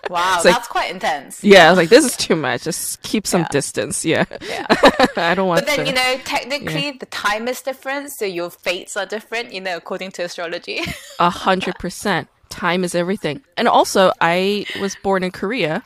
Wow, 0.09 0.35
it's 0.37 0.45
that's 0.45 0.69
quite 0.69 0.91
intense. 0.91 1.43
Yeah, 1.43 1.67
I 1.67 1.71
was 1.71 1.77
like, 1.77 1.89
this 1.89 2.05
is 2.05 2.17
too 2.17 2.37
much. 2.37 2.65
Just 2.65 3.03
keep 3.03 3.27
some 3.27 3.43
yeah. 3.43 3.49
distance. 3.51 4.05
Yeah. 4.05 4.25
Yeah. 4.43 4.67
I 5.17 5.35
don't 5.35 5.49
want 5.49 5.61
to 5.61 5.67
But 5.67 5.77
then, 5.77 5.85
to, 5.85 5.91
you 5.91 5.95
know, 5.95 6.21
technically 6.25 6.87
yeah. 6.87 6.93
the 6.99 7.07
time 7.07 7.49
is 7.49 7.61
different, 7.61 8.11
so 8.11 8.25
your 8.25 8.51
fates 8.51 8.97
are 8.97 9.07
different, 9.07 9.53
you 9.53 9.61
know, 9.61 9.77
according 9.77 10.13
to 10.13 10.23
astrology. 10.23 10.81
A 11.19 11.31
hundred 11.31 11.75
percent 11.79 12.29
time 12.49 12.85
is 12.85 12.95
everything. 12.95 13.43
And 13.57 13.69
also, 13.69 14.13
I 14.21 14.67
was 14.81 14.97
born 15.03 15.23
in 15.23 15.31
Korea, 15.31 15.85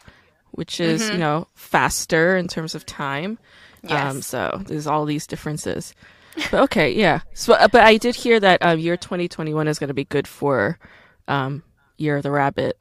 which 0.52 0.80
is, 0.80 1.02
mm-hmm. 1.02 1.12
you 1.12 1.18
know, 1.18 1.48
faster 1.54 2.36
in 2.36 2.48
terms 2.48 2.74
of 2.74 2.86
time. 2.86 3.38
Yes. 3.82 4.14
Um, 4.14 4.22
so 4.22 4.62
there's 4.66 4.86
all 4.86 5.04
these 5.04 5.26
differences. 5.26 5.94
But 6.50 6.62
okay, 6.62 6.92
yeah. 6.92 7.20
So, 7.34 7.54
uh, 7.54 7.68
but 7.68 7.82
I 7.82 7.96
did 7.96 8.14
hear 8.14 8.40
that 8.40 8.62
um, 8.62 8.78
year 8.78 8.96
2021 8.96 9.68
is 9.68 9.78
going 9.78 9.88
to 9.88 9.94
be 9.94 10.04
good 10.04 10.26
for 10.26 10.78
um, 11.28 11.62
Year 11.98 12.16
of 12.16 12.22
the 12.22 12.30
Rabbit 12.30 12.78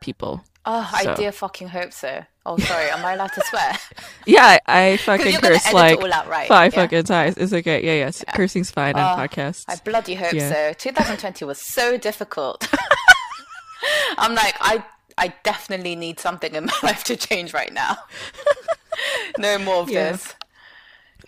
people. 0.00 0.44
Oh, 0.66 0.98
so. 1.02 1.10
I 1.10 1.14
dear 1.14 1.32
fucking 1.32 1.68
hope 1.68 1.92
so. 1.92 2.24
Oh, 2.46 2.56
sorry. 2.56 2.90
Am 2.90 3.04
I 3.04 3.14
allowed 3.14 3.32
to 3.32 3.42
swear? 3.44 3.78
yeah, 4.26 4.58
I 4.66 4.96
fucking 4.98 5.36
curse 5.36 5.72
like 5.72 6.00
right. 6.00 6.48
five 6.48 6.74
yeah. 6.74 6.82
fucking 6.82 7.04
times. 7.04 7.36
It's 7.36 7.52
okay. 7.52 7.84
Yeah, 7.84 8.04
yeah. 8.04 8.12
yeah. 8.14 8.32
Cursing's 8.32 8.70
fine 8.70 8.96
on 8.96 9.18
oh, 9.18 9.22
podcasts. 9.22 9.64
I 9.68 9.76
bloody 9.76 10.14
hope 10.14 10.32
yeah. 10.32 10.72
so. 10.72 10.72
2020 10.72 11.44
was 11.44 11.60
so 11.60 11.96
difficult. 11.98 12.68
I'm 14.18 14.34
like, 14.34 14.54
I 14.60 14.84
I 15.18 15.34
definitely 15.42 15.96
need 15.96 16.18
something 16.18 16.54
in 16.54 16.66
my 16.66 16.74
life 16.82 17.04
to 17.04 17.16
change 17.16 17.52
right 17.52 17.72
now. 17.72 17.96
no 19.38 19.58
more 19.58 19.76
of 19.82 19.88
this. 19.88 20.34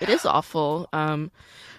It 0.00 0.08
is 0.08 0.26
awful. 0.26 0.88
Um, 0.92 1.30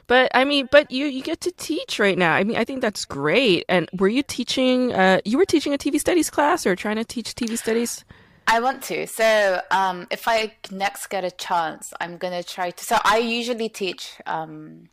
but 0.08 0.32
I 0.34 0.46
mean, 0.46 0.68
but 0.72 0.90
you 0.90 1.06
you 1.06 1.22
get 1.22 1.42
to 1.42 1.52
teach 1.52 2.00
right 2.00 2.18
now. 2.18 2.34
I 2.34 2.44
mean, 2.44 2.58
I 2.58 2.64
think 2.64 2.82
that's 2.82 3.06
great. 3.06 3.66
And 3.70 3.90
were 3.98 4.08
you 4.08 4.24
teaching? 4.24 4.94
Uh, 4.94 5.20
you 5.26 5.38
were 5.38 5.46
teaching 5.46 5.74
a 5.74 5.78
TV 5.78 6.00
studies 6.00 6.30
class 6.30 6.66
or 6.66 6.76
trying 6.76 6.96
to 6.96 7.06
teach 7.06 7.36
TV 7.36 7.58
studies? 7.58 8.04
I 8.48 8.62
want 8.62 8.82
to. 8.84 9.06
So, 9.08 9.62
um, 9.72 10.08
if 10.10 10.28
I 10.28 10.54
next 10.72 11.08
get 11.08 11.26
a 11.26 11.32
chance, 11.32 11.94
I'm 12.00 12.18
gonna 12.18 12.44
try 12.44 12.72
to. 12.72 12.84
So, 12.84 12.98
I 13.04 13.18
usually 13.18 13.68
teach 13.68 14.14
um, 14.26 14.88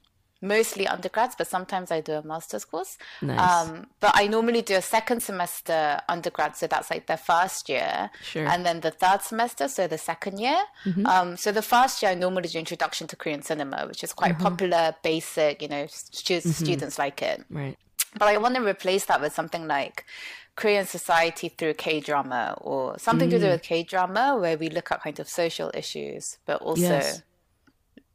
mostly 0.45 0.87
undergrads, 0.87 1.35
but 1.37 1.47
sometimes 1.47 1.91
I 1.91 2.01
do 2.01 2.13
a 2.13 2.23
master's 2.23 2.65
course. 2.65 2.99
Nice. 3.23 3.41
Um, 3.41 3.87
but 4.01 4.13
I 4.15 4.27
normally 4.27 4.63
do 4.63 4.77
a 4.77 4.83
second 4.83 5.23
semester 5.23 6.01
undergrad, 6.09 6.57
so 6.57 6.67
that's 6.67 6.91
like 6.91 7.07
the 7.07 7.17
first 7.17 7.69
year, 7.69 8.11
sure. 8.23 8.47
and 8.47 8.65
then 8.65 8.81
the 8.81 8.91
third 8.91 9.23
semester, 9.23 9.67
so 9.69 9.87
the 9.87 9.99
second 9.99 10.39
year. 10.39 10.61
Mm-hmm. 10.85 11.07
Um, 11.07 11.37
so 11.37 11.51
the 11.51 11.63
first 11.63 12.03
year 12.03 12.13
I 12.13 12.15
normally 12.15 12.49
do 12.49 12.59
introduction 12.59 13.07
to 13.09 13.17
Korean 13.17 13.43
cinema, 13.43 13.87
which 13.89 14.05
is 14.05 14.13
quite 14.13 14.35
mm-hmm. 14.35 14.43
popular, 14.43 14.95
basic. 15.03 15.63
You 15.63 15.69
know, 15.69 15.87
stu- 15.89 16.35
mm-hmm. 16.35 16.51
students 16.51 16.99
like 16.99 17.23
it. 17.23 17.45
Right. 17.51 17.77
But 18.19 18.29
I 18.29 18.37
want 18.37 18.55
to 18.55 18.65
replace 18.65 19.07
that 19.07 19.21
with 19.21 19.35
something 19.35 19.67
like 19.67 20.05
Korean 20.55 20.87
society 20.87 21.49
through 21.49 21.75
K 21.75 21.99
drama 22.01 22.57
or 22.61 22.97
something 22.99 23.29
mm. 23.29 23.33
to 23.33 23.39
do 23.41 23.47
mm. 23.47 23.53
with 23.53 23.63
K 23.63 23.83
drama, 23.83 24.37
where 24.39 24.57
we 24.57 24.69
look 24.69 24.93
at 24.93 25.03
kind 25.03 25.19
of 25.19 25.29
social 25.29 25.71
issues, 25.75 26.39
but 26.47 26.61
also. 26.63 26.83
Yes 26.83 27.23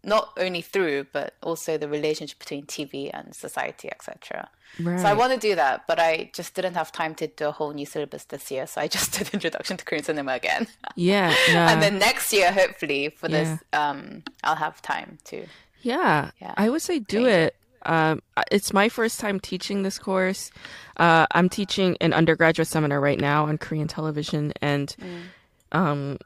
not 0.03 0.31
only 0.37 0.61
through 0.61 1.05
but 1.11 1.33
also 1.41 1.77
the 1.77 1.87
relationship 1.87 2.39
between 2.39 2.65
TV 2.65 3.09
and 3.13 3.35
society, 3.35 3.89
etc. 3.91 4.49
Right. 4.79 4.99
So 4.99 5.07
I 5.07 5.13
want 5.13 5.33
to 5.33 5.39
do 5.39 5.55
that, 5.55 5.87
but 5.87 5.99
I 5.99 6.29
just 6.33 6.53
didn't 6.53 6.75
have 6.75 6.91
time 6.91 7.15
to 7.15 7.27
do 7.27 7.47
a 7.47 7.51
whole 7.51 7.73
new 7.73 7.85
syllabus 7.85 8.25
this 8.25 8.51
year. 8.51 8.67
So 8.67 8.81
I 8.81 8.87
just 8.97 9.13
did 9.13 9.33
Introduction 9.33 9.77
to 9.77 9.85
Korean 9.85 10.03
Cinema 10.03 10.33
again. 10.33 10.67
Yeah, 10.95 11.35
and 11.49 11.81
then 11.81 11.99
next 11.99 12.31
year, 12.31 12.51
hopefully, 12.51 13.09
for 13.09 13.29
yeah. 13.29 13.43
this, 13.43 13.59
um, 13.73 14.23
I'll 14.43 14.55
have 14.55 14.81
time 14.81 15.17
to. 15.25 15.45
Yeah, 15.81 16.31
yeah 16.41 16.53
I 16.57 16.69
would 16.69 16.81
say 16.81 16.99
do 16.99 17.25
it. 17.25 17.55
Um, 17.83 18.21
it's 18.51 18.73
my 18.73 18.89
first 18.89 19.19
time 19.19 19.39
teaching 19.39 19.83
this 19.83 19.97
course. 19.97 20.51
Uh, 20.97 21.25
I'm 21.31 21.47
teaching 21.47 21.95
an 22.01 22.13
undergraduate 22.13 22.67
seminar 22.67 22.99
right 22.99 23.19
now 23.19 23.45
on 23.45 23.57
Korean 23.57 23.87
television, 23.87 24.53
and 24.61 24.95
mm. 24.99 25.77
um, 25.77 26.17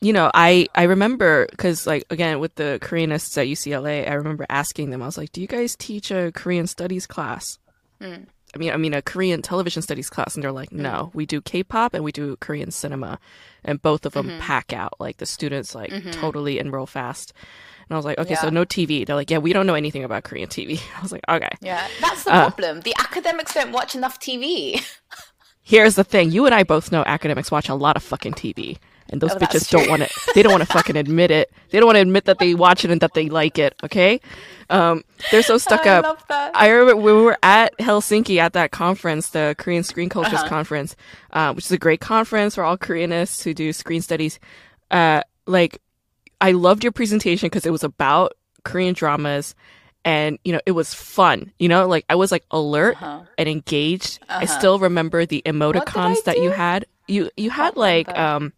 you 0.00 0.12
know, 0.12 0.30
I 0.32 0.68
I 0.74 0.84
remember 0.84 1.46
because 1.50 1.86
like 1.86 2.04
again 2.10 2.38
with 2.38 2.54
the 2.54 2.78
Koreanists 2.80 3.36
at 3.38 3.48
UCLA, 3.48 4.08
I 4.08 4.14
remember 4.14 4.46
asking 4.48 4.90
them. 4.90 5.02
I 5.02 5.06
was 5.06 5.18
like, 5.18 5.32
"Do 5.32 5.40
you 5.40 5.46
guys 5.46 5.74
teach 5.76 6.10
a 6.10 6.30
Korean 6.32 6.66
studies 6.66 7.06
class?" 7.06 7.58
Mm. 8.00 8.26
I 8.54 8.58
mean, 8.58 8.72
I 8.72 8.76
mean 8.76 8.94
a 8.94 9.02
Korean 9.02 9.42
television 9.42 9.82
studies 9.82 10.08
class, 10.08 10.34
and 10.34 10.44
they're 10.44 10.52
like, 10.52 10.70
mm. 10.70 10.78
"No, 10.78 11.10
we 11.14 11.26
do 11.26 11.40
K-pop 11.40 11.94
and 11.94 12.04
we 12.04 12.12
do 12.12 12.36
Korean 12.36 12.70
cinema," 12.70 13.18
and 13.64 13.82
both 13.82 14.06
of 14.06 14.12
them 14.12 14.28
mm-hmm. 14.28 14.40
pack 14.40 14.72
out. 14.72 14.94
Like 15.00 15.16
the 15.16 15.26
students 15.26 15.74
like 15.74 15.90
mm-hmm. 15.90 16.12
totally 16.12 16.60
enroll 16.60 16.86
fast. 16.86 17.32
And 17.88 17.94
I 17.94 17.96
was 17.96 18.04
like, 18.04 18.18
okay, 18.18 18.34
yeah. 18.34 18.40
so 18.42 18.50
no 18.50 18.66
TV. 18.66 19.06
They're 19.06 19.16
like, 19.16 19.30
yeah, 19.30 19.38
we 19.38 19.54
don't 19.54 19.66
know 19.66 19.74
anything 19.74 20.04
about 20.04 20.22
Korean 20.22 20.50
TV. 20.50 20.78
I 20.98 21.00
was 21.00 21.10
like, 21.10 21.24
okay. 21.26 21.48
Yeah, 21.62 21.88
that's 22.02 22.24
the 22.24 22.34
uh, 22.34 22.50
problem. 22.50 22.82
The 22.82 22.94
academics 22.98 23.54
don't 23.54 23.72
watch 23.72 23.94
enough 23.94 24.20
TV. 24.20 24.84
here's 25.62 25.96
the 25.96 26.04
thing: 26.04 26.30
you 26.30 26.46
and 26.46 26.54
I 26.54 26.62
both 26.62 26.92
know 26.92 27.02
academics 27.04 27.50
watch 27.50 27.68
a 27.68 27.74
lot 27.74 27.96
of 27.96 28.04
fucking 28.04 28.34
TV 28.34 28.78
and 29.10 29.20
those 29.20 29.32
oh, 29.32 29.38
bitches 29.38 29.70
don't 29.70 29.88
want 29.88 30.02
to 30.02 30.32
they 30.34 30.42
don't 30.42 30.52
want 30.52 30.62
to 30.62 30.72
fucking 30.72 30.96
admit 30.96 31.30
it. 31.30 31.50
They 31.70 31.78
don't 31.78 31.86
want 31.86 31.96
to 31.96 32.02
admit 32.02 32.24
that 32.26 32.38
they 32.38 32.54
watch 32.54 32.84
it 32.84 32.90
and 32.90 33.00
that 33.00 33.14
they 33.14 33.28
like 33.28 33.58
it 33.58 33.74
okay? 33.82 34.20
Um, 34.70 35.02
they're 35.30 35.42
so 35.42 35.56
stuck 35.56 35.86
I 35.86 35.96
up. 35.96 36.24
i 36.28 36.68
remember 36.68 36.96
when 36.96 37.16
we 37.16 37.22
were 37.22 37.38
at 37.42 37.76
helsinki 37.78 38.36
at 38.36 38.52
that 38.52 38.70
conference 38.70 39.30
the 39.30 39.54
korean 39.56 39.82
screen 39.82 40.10
cultures 40.10 40.34
uh-huh. 40.34 40.48
conference 40.48 40.94
uh, 41.32 41.54
which 41.54 41.64
is 41.64 41.72
a 41.72 41.78
great 41.78 42.00
conference 42.00 42.54
for 42.54 42.64
all 42.64 42.76
koreanists 42.76 43.42
who 43.42 43.54
do 43.54 43.72
screen 43.72 44.02
studies. 44.02 44.38
Uh, 44.90 45.22
like 45.46 45.80
i 46.40 46.52
loved 46.52 46.84
your 46.84 46.92
presentation 46.92 47.46
because 47.46 47.64
it 47.64 47.70
was 47.72 47.82
about 47.82 48.34
korean 48.62 48.92
dramas 48.92 49.54
and 50.04 50.38
you 50.44 50.52
know 50.52 50.60
it 50.66 50.72
was 50.72 50.92
fun 50.94 51.52
you 51.58 51.68
know? 51.68 51.88
Like 51.88 52.04
i 52.08 52.14
was 52.14 52.30
like 52.30 52.44
alert 52.50 52.96
uh-huh. 52.96 53.22
and 53.38 53.48
engaged. 53.48 54.20
Uh-huh. 54.28 54.40
i 54.40 54.44
still 54.44 54.78
remember 54.78 55.24
the 55.24 55.42
emoticons 55.46 56.24
that 56.24 56.38
you 56.38 56.50
had. 56.50 56.86
You 57.06 57.30
you 57.38 57.48
had 57.48 57.76
like 57.76 58.08
um 58.10 58.52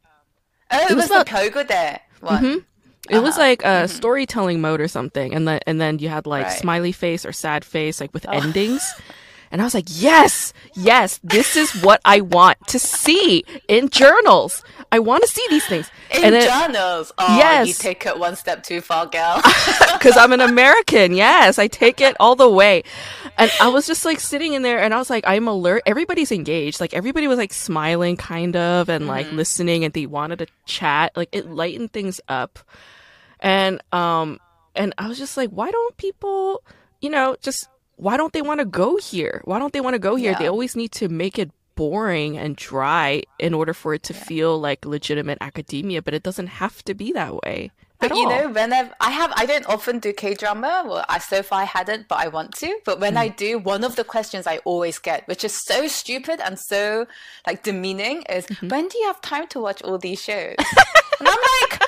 Oh, 0.70 0.78
it, 0.78 0.90
it 0.90 0.94
was, 0.94 1.08
was 1.08 1.10
about, 1.10 1.26
the 1.26 1.32
Pogo 1.32 1.68
there. 1.68 2.00
Mm-hmm. 2.22 2.46
It 2.46 3.14
uh-huh. 3.16 3.22
was 3.22 3.38
like 3.38 3.62
a 3.62 3.66
mm-hmm. 3.66 3.86
storytelling 3.86 4.60
mode 4.60 4.80
or 4.80 4.88
something, 4.88 5.34
and 5.34 5.48
then 5.48 5.60
and 5.66 5.80
then 5.80 5.98
you 5.98 6.08
had 6.08 6.26
like 6.26 6.46
right. 6.46 6.58
smiley 6.58 6.92
face 6.92 7.24
or 7.24 7.32
sad 7.32 7.64
face, 7.64 8.00
like 8.00 8.12
with 8.14 8.26
oh. 8.28 8.32
endings. 8.32 8.82
And 9.50 9.60
I 9.60 9.64
was 9.64 9.74
like, 9.74 9.86
yes, 9.88 10.52
yes, 10.74 11.18
this 11.24 11.56
is 11.56 11.72
what 11.82 12.00
I 12.04 12.20
want 12.20 12.64
to 12.68 12.78
see 12.78 13.44
in 13.66 13.88
journals. 13.88 14.62
I 14.92 15.00
want 15.00 15.22
to 15.22 15.28
see 15.28 15.44
these 15.50 15.66
things. 15.66 15.90
In 16.14 16.24
and 16.24 16.34
then, 16.34 16.48
journals? 16.48 17.12
Oh, 17.18 17.36
yes. 17.36 17.66
you 17.66 17.74
take 17.74 18.06
it 18.06 18.18
one 18.18 18.36
step 18.36 18.62
too 18.62 18.80
far, 18.80 19.06
gal. 19.06 19.42
Because 19.92 20.16
I'm 20.16 20.32
an 20.32 20.40
American. 20.40 21.12
Yes, 21.12 21.58
I 21.58 21.66
take 21.66 22.00
it 22.00 22.16
all 22.18 22.36
the 22.36 22.48
way. 22.48 22.84
And 23.36 23.50
I 23.60 23.68
was 23.68 23.86
just 23.86 24.04
like 24.04 24.20
sitting 24.20 24.54
in 24.54 24.62
there 24.62 24.80
and 24.80 24.94
I 24.94 24.98
was 24.98 25.10
like, 25.10 25.24
I'm 25.26 25.46
alert. 25.46 25.82
Everybody's 25.84 26.32
engaged. 26.32 26.80
Like 26.80 26.94
everybody 26.94 27.26
was 27.26 27.36
like 27.36 27.52
smiling 27.52 28.16
kind 28.16 28.56
of 28.56 28.88
and 28.88 29.06
like 29.06 29.26
mm-hmm. 29.26 29.36
listening 29.36 29.84
and 29.84 29.92
they 29.92 30.06
wanted 30.06 30.38
to 30.38 30.46
chat. 30.64 31.16
Like 31.16 31.28
it 31.32 31.50
lightened 31.50 31.92
things 31.92 32.20
up. 32.28 32.58
And, 33.40 33.82
um, 33.92 34.38
and 34.74 34.94
I 34.96 35.08
was 35.08 35.18
just 35.18 35.36
like, 35.36 35.50
why 35.50 35.70
don't 35.70 35.96
people, 35.96 36.62
you 37.00 37.10
know, 37.10 37.36
just 37.42 37.68
why 38.00 38.16
don't 38.16 38.32
they 38.32 38.42
want 38.42 38.60
to 38.60 38.66
go 38.66 38.96
here? 38.96 39.42
Why 39.44 39.58
don't 39.58 39.72
they 39.72 39.80
want 39.80 39.94
to 39.94 39.98
go 39.98 40.16
here? 40.16 40.32
Yeah. 40.32 40.38
They 40.38 40.48
always 40.48 40.74
need 40.74 40.92
to 40.92 41.08
make 41.08 41.38
it 41.38 41.50
boring 41.76 42.38
and 42.38 42.56
dry 42.56 43.22
in 43.38 43.54
order 43.54 43.74
for 43.74 43.94
it 43.94 44.02
to 44.04 44.14
yeah. 44.14 44.24
feel 44.24 44.58
like 44.58 44.84
legitimate 44.84 45.38
academia, 45.40 46.00
but 46.02 46.14
it 46.14 46.22
doesn't 46.22 46.46
have 46.46 46.82
to 46.84 46.94
be 46.94 47.12
that 47.12 47.36
way. 47.36 47.70
But 47.98 48.16
you 48.16 48.26
know, 48.26 48.48
whenever 48.48 48.94
I 48.98 49.10
have, 49.10 49.30
I 49.36 49.44
don't 49.44 49.66
often 49.66 49.98
do 49.98 50.14
K 50.14 50.32
drama. 50.32 50.84
Well, 50.86 51.04
I 51.10 51.18
so 51.18 51.42
far 51.42 51.60
I 51.60 51.64
hadn't, 51.64 52.08
but 52.08 52.18
I 52.18 52.28
want 52.28 52.54
to. 52.54 52.78
But 52.86 52.98
when 52.98 53.14
mm. 53.14 53.18
I 53.18 53.28
do, 53.28 53.58
one 53.58 53.84
of 53.84 53.96
the 53.96 54.04
questions 54.04 54.46
I 54.46 54.56
always 54.64 54.98
get, 54.98 55.28
which 55.28 55.44
is 55.44 55.62
so 55.66 55.86
stupid 55.86 56.40
and 56.40 56.58
so 56.58 57.06
like 57.46 57.62
demeaning, 57.62 58.22
is 58.22 58.46
mm-hmm. 58.46 58.68
when 58.68 58.88
do 58.88 58.96
you 58.96 59.06
have 59.08 59.20
time 59.20 59.46
to 59.48 59.60
watch 59.60 59.82
all 59.82 59.98
these 59.98 60.22
shows? 60.22 60.56
and 61.20 61.28
I'm 61.28 61.38
like, 61.60 61.82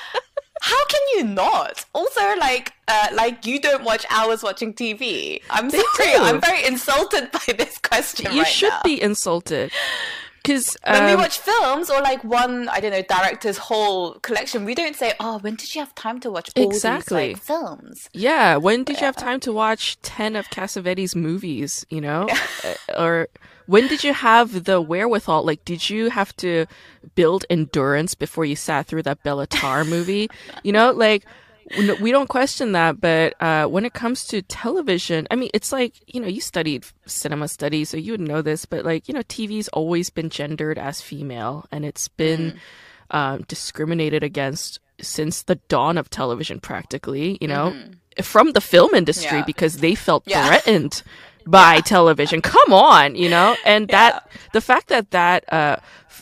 How 0.65 0.85
can 0.87 1.01
you 1.17 1.25
not? 1.25 1.85
Also, 1.93 2.21
like, 2.39 2.73
uh, 2.87 3.09
like 3.15 3.45
you 3.47 3.61
don't 3.61 3.83
watch 3.83 4.07
hours 4.11 4.45
watching 4.45 4.73
TV. 4.73 5.41
I'm 5.51 5.69
They 5.71 5.83
sorry. 5.97 6.13
do. 6.13 6.19
I'm 6.23 6.41
very 6.41 6.65
insulted 6.65 7.31
by 7.39 7.53
this 7.55 7.79
question. 7.79 8.33
you 8.33 8.43
right 8.43 8.47
should 8.47 8.69
now. 8.71 8.81
be 8.85 9.03
insulted 9.03 9.73
because 10.45 10.77
When 10.87 11.05
we 11.07 11.13
um, 11.13 11.19
watch 11.19 11.39
films 11.39 11.91
or 11.91 12.01
like 12.01 12.23
one, 12.23 12.69
I 12.69 12.79
don't 12.81 12.93
know, 12.93 13.03
director's 13.03 13.59
whole 13.59 14.15
collection, 14.21 14.65
we 14.65 14.75
don't 14.75 14.95
say, 14.97 15.15
"Oh, 15.21 15.39
when 15.39 15.55
did 15.57 15.75
you 15.75 15.81
have 15.81 15.95
time 15.97 16.21
to 16.21 16.31
watch 16.31 16.51
all 16.57 16.65
Exactly. 16.65 17.29
these 17.29 17.37
like 17.37 17.43
films?" 17.43 18.09
Yeah, 18.13 18.57
when 18.57 18.85
did 18.85 19.01
you 19.01 19.07
have 19.07 19.17
time 19.17 19.41
to 19.41 19.53
watch 19.53 20.01
10 20.03 20.37
of 20.37 20.47
Cassavetes' 20.51 21.15
movies, 21.17 21.85
you 21.91 22.01
know? 22.01 22.29
Uh, 22.65 22.75
or 23.03 23.29
when 23.73 23.89
did 23.89 24.05
you 24.05 24.13
have 24.13 24.65
the 24.65 24.81
wherewithal? 24.81 25.45
Like, 25.45 25.65
did 25.65 25.89
you 25.91 26.11
have 26.11 26.31
to 26.37 26.67
build 27.15 27.45
endurance 27.49 28.15
before 28.15 28.45
you 28.45 28.57
sat 28.57 28.87
through 28.87 29.05
that 29.05 29.23
Béla 29.25 29.47
Tarr 29.49 29.85
movie? 29.85 30.29
You 30.63 30.73
know, 30.73 30.93
like, 30.93 31.25
we 32.05 32.11
don't 32.13 32.29
question 32.29 32.73
that, 32.73 33.01
but 33.01 33.35
uh, 33.41 33.65
when 33.67 33.85
it 33.87 33.95
comes 33.95 34.27
to 34.27 34.43
television, 34.43 35.27
I 35.31 35.37
mean, 35.37 35.49
it's 35.55 35.73
like, 35.73 35.95
you 36.07 36.21
know, 36.21 36.29
you 36.29 36.41
studied 36.41 36.85
cinema 37.07 37.49
studies, 37.49 37.89
so 37.89 37.97
you 37.97 38.13
would 38.13 38.21
know 38.21 38.43
this, 38.43 38.67
but 38.67 38.85
like, 38.85 39.09
you 39.09 39.15
know, 39.15 39.23
TV's 39.23 39.69
always 39.69 40.11
been 40.11 40.29
gendered 40.29 40.79
as 40.79 41.01
female, 41.01 41.65
and 41.73 41.85
it's 41.85 42.09
been 42.09 42.59
um, 43.11 43.43
discriminated 43.49 44.23
against 44.23 44.81
since 45.01 45.43
the 45.45 45.57
dawn 45.73 45.97
of 45.99 46.11
television, 46.11 46.61
practically, 46.61 47.39
you 47.41 47.49
know, 47.49 47.75
from 48.23 48.53
the 48.53 48.61
film 48.61 48.93
industry 48.95 49.39
Yeah. 49.39 49.45
because 49.45 49.79
they 49.79 49.95
felt 49.95 50.25
Yeah. 50.27 50.47
threatened 50.47 51.03
by 51.47 51.81
television. 51.81 52.41
Come 52.43 52.73
on, 52.73 53.15
you 53.15 53.29
know, 53.29 53.57
and 53.65 53.89
that 53.89 54.29
the 54.53 54.61
fact 54.61 54.89
that 54.89 55.11
that 55.11 55.51
uh, 55.53 55.77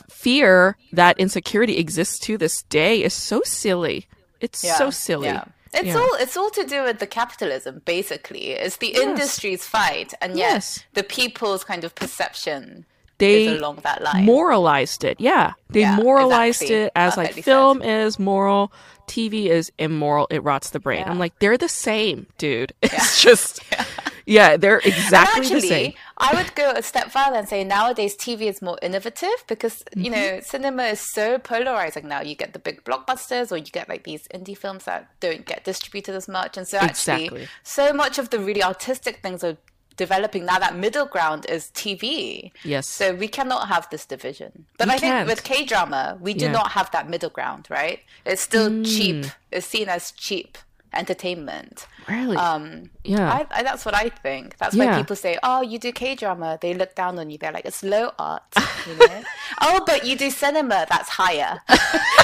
fear, 0.09 0.77
that 0.91 1.19
insecurity 1.19 1.77
exists 1.77 2.19
to 2.19 2.37
this 2.37 2.63
day 2.63 3.03
is 3.03 3.13
so 3.13 3.41
silly. 3.45 4.07
It's 4.39 4.59
so 4.59 4.89
silly. 4.89 5.27
Yeah. 5.29 5.43
It's 5.73 5.87
Yeah. 5.87 5.97
all 5.99 6.13
it's 6.19 6.35
all 6.35 6.49
to 6.51 6.65
do 6.65 6.83
with 6.83 6.99
the 6.99 7.07
capitalism, 7.07 7.81
basically. 7.85 8.49
It's 8.51 8.77
the 8.77 8.87
industry's 8.89 9.65
fight, 9.65 10.13
and 10.21 10.37
yet 10.37 10.53
Yes. 10.53 10.83
the 10.93 11.03
people's 11.03 11.63
kind 11.63 11.83
of 11.83 11.95
perception 11.95 12.85
They 13.19 13.45
is 13.45 13.59
along 13.59 13.77
that 13.83 14.01
line. 14.01 14.25
moralized 14.25 15.03
it. 15.05 15.19
Yeah, 15.21 15.53
they 15.69 15.81
Yeah, 15.81 15.95
moralized 15.95 16.63
exactly. 16.63 16.75
it 16.85 16.91
as 16.95 17.15
like 17.17 17.27
Perfectly 17.27 17.41
said. 17.43 17.51
film 17.51 17.81
is 17.83 18.19
moral, 18.19 18.73
TV 19.07 19.45
is 19.49 19.71
immoral. 19.77 20.27
It 20.29 20.43
rots 20.43 20.71
the 20.71 20.79
brain. 20.79 21.05
I'm 21.07 21.19
like, 21.19 21.37
they're 21.39 21.57
the 21.57 21.69
same, 21.69 22.25
dude. 22.37 22.73
It's 22.81 23.21
just, 23.21 23.61
yeah, 24.37 24.57
they're 24.61 24.79
exactly 24.93 25.47
the 25.47 25.61
same. 25.61 25.87
actually, 25.87 25.95
I 26.17 26.29
would 26.35 26.51
go 26.55 26.67
a 26.71 26.83
step 26.91 27.07
further 27.15 27.37
and 27.41 27.47
say 27.53 27.63
nowadays 27.63 28.13
TV 28.15 28.41
is 28.53 28.61
more 28.61 28.77
innovative 28.87 29.39
because 29.47 29.75
you 29.95 30.11
Mm-hmm. 30.11 30.13
know 30.13 30.39
cinema 30.53 30.83
is 30.95 31.01
so 31.17 31.25
polarizing 31.51 32.05
now. 32.13 32.21
You 32.29 32.35
get 32.43 32.51
the 32.53 32.59
big 32.67 32.77
blockbusters, 32.87 33.51
or 33.51 33.57
you 33.57 33.71
get 33.79 33.87
like 33.93 34.03
these 34.03 34.23
indie 34.37 34.57
films 34.63 34.83
that 34.89 35.01
don't 35.19 35.45
get 35.51 35.59
distributed 35.71 36.15
as 36.21 36.27
much, 36.27 36.57
and 36.57 36.65
so 36.67 36.77
actually, 36.77 37.25
Exactly. 37.25 37.47
so 37.63 37.85
much 38.03 38.15
of 38.21 38.25
the 38.33 38.39
really 38.47 38.63
artistic 38.63 39.15
things 39.21 39.43
are 39.43 39.57
developing 39.97 40.45
now. 40.45 40.57
That 40.57 40.75
middle 40.85 41.05
ground 41.05 41.45
is 41.55 41.63
TV. 41.81 42.51
Yes. 42.63 42.87
So 42.87 43.13
we 43.13 43.27
cannot 43.27 43.67
have 43.67 43.85
this 43.93 44.05
division. 44.05 44.51
But 44.77 44.87
We 44.87 44.93
I 44.95 44.97
think 44.97 45.11
can't. 45.13 45.27
with 45.27 45.43
K 45.43 45.65
drama, 45.71 46.17
we 46.25 46.33
do 46.33 46.45
Yeah. 46.45 46.51
not 46.59 46.71
have 46.77 46.89
that 46.91 47.05
middle 47.13 47.29
ground, 47.37 47.67
right? 47.69 47.99
It's 48.25 48.41
still 48.41 48.69
cheap. 48.83 49.17
Mm. 49.25 49.33
It's 49.51 49.67
seen 49.67 49.89
as 49.89 50.11
cheap 50.25 50.57
entertainment. 50.93 51.87
really? 52.07 52.35
Um, 52.37 52.89
yeah. 53.03 53.31
I, 53.31 53.59
I, 53.59 53.63
that's 53.63 53.85
what 53.85 53.95
I 53.95 54.09
think. 54.09 54.57
That's 54.57 54.75
Yeah. 54.75 54.91
why 54.91 54.97
people 55.01 55.15
say, 55.15 55.37
"Oh, 55.43 55.61
you 55.61 55.79
do 55.79 55.91
K 55.91 56.15
drama." 56.15 56.57
They 56.61 56.73
look 56.73 56.95
down 56.95 57.17
on 57.19 57.29
you. 57.29 57.37
They're 57.37 57.51
like, 57.51 57.65
"It's 57.65 57.83
low 57.83 58.11
art," 58.19 58.43
you 58.87 58.95
know. 58.97 59.23
oh, 59.61 59.83
but 59.85 60.05
you 60.05 60.15
do 60.17 60.29
cinema. 60.29 60.85
That's 60.89 61.09
higher, 61.09 61.61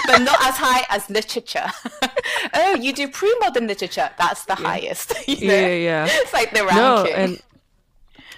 but 0.07 0.19
not 0.19 0.39
as 0.45 0.55
high 0.57 0.85
as 0.89 1.09
literature. 1.09 1.67
oh, 2.53 2.75
you 2.75 2.93
do 2.93 3.07
pre-modern 3.07 3.67
literature. 3.67 4.09
That's 4.17 4.45
the 4.45 4.55
highest. 4.55 5.13
you 5.27 5.47
know? 5.47 5.53
yeah, 5.53 5.67
yeah, 5.67 5.75
yeah. 5.75 6.07
It's 6.09 6.33
like 6.33 6.51
the 6.51 6.63
no, 6.63 7.03
ranking. 7.03 7.13
and 7.15 7.41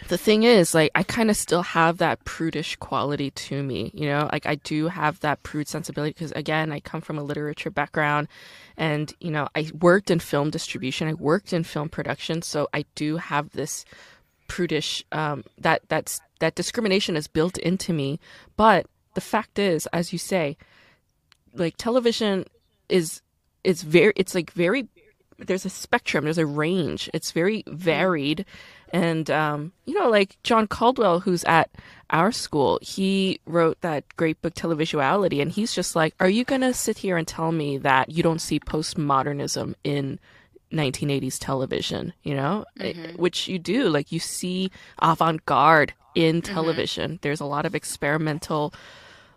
the 0.09 0.17
thing 0.17 0.41
is, 0.41 0.73
like, 0.73 0.91
I 0.95 1.03
kind 1.03 1.29
of 1.29 1.37
still 1.37 1.61
have 1.61 1.99
that 1.99 2.25
prudish 2.25 2.75
quality 2.77 3.29
to 3.29 3.61
me, 3.61 3.91
you 3.93 4.07
know? 4.07 4.27
Like, 4.31 4.47
I 4.47 4.55
do 4.55 4.87
have 4.87 5.19
that 5.19 5.43
prude 5.43 5.67
sensibility 5.67 6.13
because, 6.13 6.31
again, 6.31 6.71
I 6.71 6.79
come 6.79 6.99
from 6.99 7.19
a 7.19 7.23
literature 7.23 7.69
background 7.69 8.27
and, 8.75 9.13
you 9.19 9.29
know, 9.29 9.47
I 9.55 9.69
worked 9.79 10.09
in 10.09 10.19
film 10.19 10.49
distribution, 10.49 11.07
I 11.07 11.13
worked 11.13 11.53
in 11.53 11.63
film 11.63 11.89
production, 11.89 12.41
so 12.41 12.67
I 12.73 12.85
do 12.95 13.17
have 13.17 13.51
this 13.51 13.85
prudish, 14.47 15.05
um, 15.11 15.43
that, 15.59 15.83
that's, 15.89 16.19
that 16.39 16.55
discrimination 16.55 17.15
is 17.15 17.27
built 17.27 17.59
into 17.59 17.93
me. 17.93 18.19
But 18.57 18.87
the 19.13 19.21
fact 19.21 19.59
is, 19.59 19.85
as 19.93 20.11
you 20.11 20.17
say, 20.17 20.57
like, 21.53 21.75
television 21.77 22.45
is, 22.89 23.21
is 23.63 23.83
very, 23.83 24.13
it's 24.15 24.33
like 24.33 24.51
very 24.51 24.87
there's 25.45 25.65
a 25.65 25.69
spectrum 25.69 26.25
there's 26.25 26.37
a 26.37 26.45
range 26.45 27.09
it's 27.13 27.31
very 27.31 27.63
varied 27.67 28.45
and 28.91 29.29
um, 29.29 29.71
you 29.85 29.93
know 29.93 30.09
like 30.09 30.37
john 30.43 30.67
caldwell 30.67 31.19
who's 31.19 31.43
at 31.45 31.69
our 32.09 32.31
school 32.31 32.79
he 32.81 33.39
wrote 33.45 33.79
that 33.81 34.03
great 34.17 34.41
book 34.41 34.53
televisuality 34.55 35.41
and 35.41 35.51
he's 35.51 35.73
just 35.73 35.95
like 35.95 36.13
are 36.19 36.29
you 36.29 36.43
going 36.43 36.61
to 36.61 36.73
sit 36.73 36.97
here 36.97 37.17
and 37.17 37.27
tell 37.27 37.51
me 37.51 37.77
that 37.77 38.09
you 38.09 38.23
don't 38.23 38.39
see 38.39 38.59
postmodernism 38.59 39.75
in 39.83 40.19
1980s 40.71 41.37
television? 41.39 42.13
You 42.23 42.35
know? 42.35 42.65
Eh, 42.79 43.13
which 43.15 43.47
you 43.47 43.59
do 43.59 43.89
like 43.89 44.11
you 44.11 44.19
see 44.19 44.71
avant-garde 45.01 45.93
in 46.15 46.41
television. 46.41 47.19
There's 47.21 47.39
a 47.39 47.45
lot 47.45 47.65
of 47.65 47.75
experimental 47.75 48.73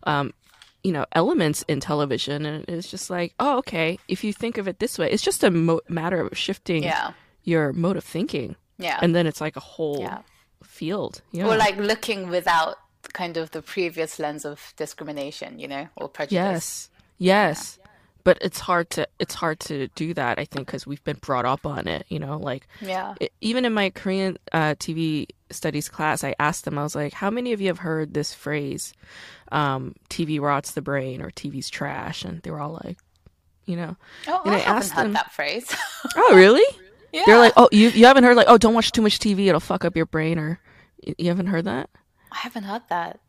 um, 0.04 0.32
you 0.82 0.92
know 0.92 1.06
elements 1.12 1.62
in 1.68 1.78
television 1.78 2.44
and 2.44 2.68
it's 2.68 2.90
just 2.90 3.08
like 3.08 3.34
oh 3.38 3.58
okay 3.58 4.00
if 4.08 4.24
you 4.24 4.32
think 4.32 4.58
of 4.58 4.66
it 4.66 4.78
this 4.78 4.98
way. 4.98 5.10
It's 5.10 5.22
just 5.22 5.44
a 5.44 5.50
mo- 5.50 5.80
matter 5.88 6.20
of 6.20 6.36
shifting 6.36 6.82
yeah, 6.82 7.12
your 7.44 7.72
mode 7.72 7.96
of 7.96 8.04
thinking 8.04 8.56
yeah, 8.82 8.98
and 9.02 9.14
then 9.14 9.26
it's 9.26 9.40
like 9.40 9.56
a 9.56 9.60
whole 9.60 10.00
yeah. 10.00 10.18
field 10.64 11.22
yeah 11.32 11.46
Or 11.46 11.56
like 11.56 11.76
looking 11.76 12.28
without 12.28 12.76
kind 13.12 13.36
of 13.36 13.50
the 13.50 13.62
previous 13.62 14.18
lens 14.18 14.44
of 14.44 14.72
discrimination, 14.76 15.58
you 15.58 15.68
know, 15.68 15.88
or 15.96 16.08
prejudice. 16.08 16.36
yes 16.38 16.88
yes 17.18 17.78
but 18.24 18.38
it's 18.40 18.60
hard 18.60 18.88
to 18.90 19.06
it's 19.18 19.34
hard 19.34 19.58
to 19.60 19.88
do 19.94 20.14
that 20.14 20.38
i 20.38 20.44
think 20.44 20.66
because 20.66 20.86
we've 20.86 21.02
been 21.04 21.18
brought 21.20 21.44
up 21.44 21.66
on 21.66 21.86
it 21.88 22.04
you 22.08 22.18
know 22.18 22.36
like 22.38 22.66
Yeah. 22.80 23.14
e- 23.20 23.28
even 23.40 23.64
in 23.64 23.72
my 23.74 23.90
korean 23.90 24.38
uh, 24.52 24.74
tv 24.78 25.26
studies 25.50 25.88
class 25.88 26.24
i 26.24 26.34
asked 26.38 26.64
them 26.64 26.78
i 26.78 26.82
was 26.82 26.94
like 26.94 27.12
how 27.12 27.30
many 27.30 27.52
of 27.52 27.60
you 27.60 27.66
have 27.68 27.78
heard 27.80 28.14
this 28.14 28.32
phrase 28.34 28.92
um, 29.52 29.94
tv 30.08 30.40
rots 30.40 30.72
the 30.72 30.82
brain 30.82 31.20
or 31.22 31.30
tv's 31.30 31.68
trash 31.70 32.24
and 32.24 32.40
they 32.42 32.50
were 32.50 32.60
all 32.60 32.80
like 32.84 32.98
you 33.66 33.76
know 33.76 33.96
Oh, 34.26 34.40
And 34.44 34.54
I, 34.54 34.58
I 34.58 34.60
haven't 34.60 34.76
asked 34.82 34.92
heard 34.92 35.04
them- 35.04 35.12
that 35.14 35.32
phrase. 35.32 35.66
oh 36.16 36.34
really 36.36 36.64
yeah. 37.12 37.22
They're 37.26 37.38
like, 37.38 37.52
oh, 37.56 37.68
you 37.72 37.88
you 37.90 38.06
haven't 38.06 38.24
heard 38.24 38.36
like, 38.36 38.46
oh, 38.48 38.58
don't 38.58 38.74
watch 38.74 38.92
too 38.92 39.02
much 39.02 39.18
TV, 39.18 39.46
it'll 39.46 39.60
fuck 39.60 39.84
up 39.84 39.96
your 39.96 40.06
brain, 40.06 40.38
or 40.38 40.58
you 41.18 41.28
haven't 41.28 41.46
heard 41.48 41.64
that? 41.66 41.90
I 42.32 42.38
haven't 42.38 42.64
heard 42.64 42.82
that. 42.88 43.20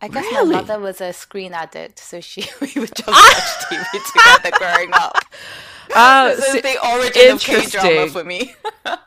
I 0.00 0.08
guess 0.08 0.24
Really? 0.32 0.54
my 0.54 0.62
mother 0.62 0.80
was 0.80 1.00
a 1.00 1.12
screen 1.12 1.52
addict, 1.52 1.98
so 2.00 2.20
she 2.20 2.40
we 2.60 2.72
would 2.80 2.92
just 2.94 3.06
watch 3.06 3.64
TV 3.70 4.40
together 4.42 4.56
growing 4.58 4.90
up. 4.94 5.14
Oh, 5.94 6.34
This 6.36 6.50
see- 6.52 6.58
is 6.58 6.62
the 6.62 6.88
origin 6.88 7.30
of 7.34 7.40
K 7.40 7.66
drama 7.66 8.08
for 8.08 8.24
me. 8.24 8.54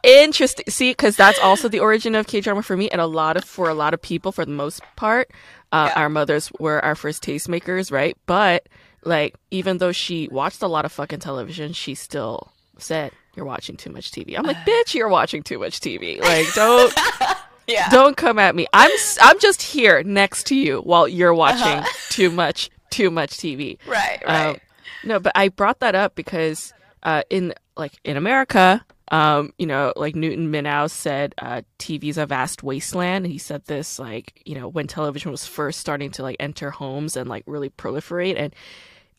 interesting. 0.04 0.66
See, 0.70 0.92
because 0.92 1.16
that's 1.18 1.40
also 1.40 1.68
the 1.68 1.80
origin 1.80 2.16
of 2.16 2.28
K 2.28 2.42
drama 2.42 2.62
for 2.64 2.78
me, 2.78 2.90
and 2.90 3.02
a 3.02 3.06
lot 3.08 3.38
of 3.38 3.44
for 3.44 3.70
a 3.70 3.74
lot 3.74 3.94
of 3.94 4.02
people, 4.02 4.32
for 4.32 4.46
the 4.46 4.52
most 4.52 4.82
part, 4.96 5.32
uh, 5.72 5.90
Yeah. 5.94 6.02
our 6.04 6.10
mothers 6.10 6.52
were 6.60 6.84
our 6.84 6.96
first 6.96 7.24
tastemakers, 7.24 7.92
right? 7.92 8.16
But 8.26 8.68
like, 9.04 9.36
even 9.52 9.78
though 9.80 9.92
she 9.92 10.28
watched 10.32 10.62
a 10.62 10.68
lot 10.68 10.86
of 10.86 10.92
fucking 10.92 11.20
television, 11.20 11.74
she 11.74 11.94
still 11.96 12.52
said, 12.78 13.12
"You're 13.36 13.46
watching 13.46 13.78
too 13.78 13.90
much 13.92 14.12
TV." 14.12 14.38
I'm 14.38 14.46
like, 14.46 14.58
bitch, 14.68 14.94
you're 14.94 15.10
watching 15.10 15.44
too 15.44 15.60
much 15.60 15.80
TV. 15.80 16.20
Like, 16.22 16.54
don't. 16.54 16.94
yeah. 17.68 17.90
don't 17.90 18.16
come 18.18 18.40
at 18.40 18.56
me. 18.56 18.68
I'm 18.74 18.92
I'm 19.22 19.40
just 19.40 19.62
here 19.62 20.04
next 20.04 20.46
to 20.48 20.56
you 20.56 20.80
while 20.82 21.08
you're 21.08 21.34
watching 21.34 21.84
too 22.10 22.30
much 22.32 22.70
too 22.92 23.10
much 23.12 23.32
TV. 23.32 23.78
Right, 23.88 24.22
Um, 24.26 24.34
right. 24.36 24.62
no, 25.04 25.20
but 25.20 25.32
I 25.36 25.50
brought 25.50 25.80
that 25.80 25.96
up 25.96 26.16
because 26.16 26.74
uh, 27.04 27.24
in 27.30 27.54
like 27.76 27.94
in 28.04 28.16
America, 28.18 28.86
um, 29.12 29.52
you 29.58 29.66
know, 29.68 29.92
like 29.96 30.16
Newton 30.16 30.52
Minow 30.52 30.90
said, 30.90 31.36
uh, 31.38 31.62
TV's 31.80 32.18
a 32.18 32.26
vast 32.26 32.64
wasteland. 32.64 33.28
He 33.28 33.38
said 33.38 33.66
this 33.66 34.00
like 34.00 34.42
you 34.46 34.56
know 34.56 34.68
when 34.68 34.88
television 34.88 35.32
was 35.32 35.46
first 35.46 35.80
starting 35.80 36.12
to 36.12 36.24
like 36.24 36.38
enter 36.40 36.72
homes 36.72 37.18
and 37.18 37.30
like 37.30 37.44
really 37.48 37.70
proliferate, 37.70 38.36
and 38.38 38.56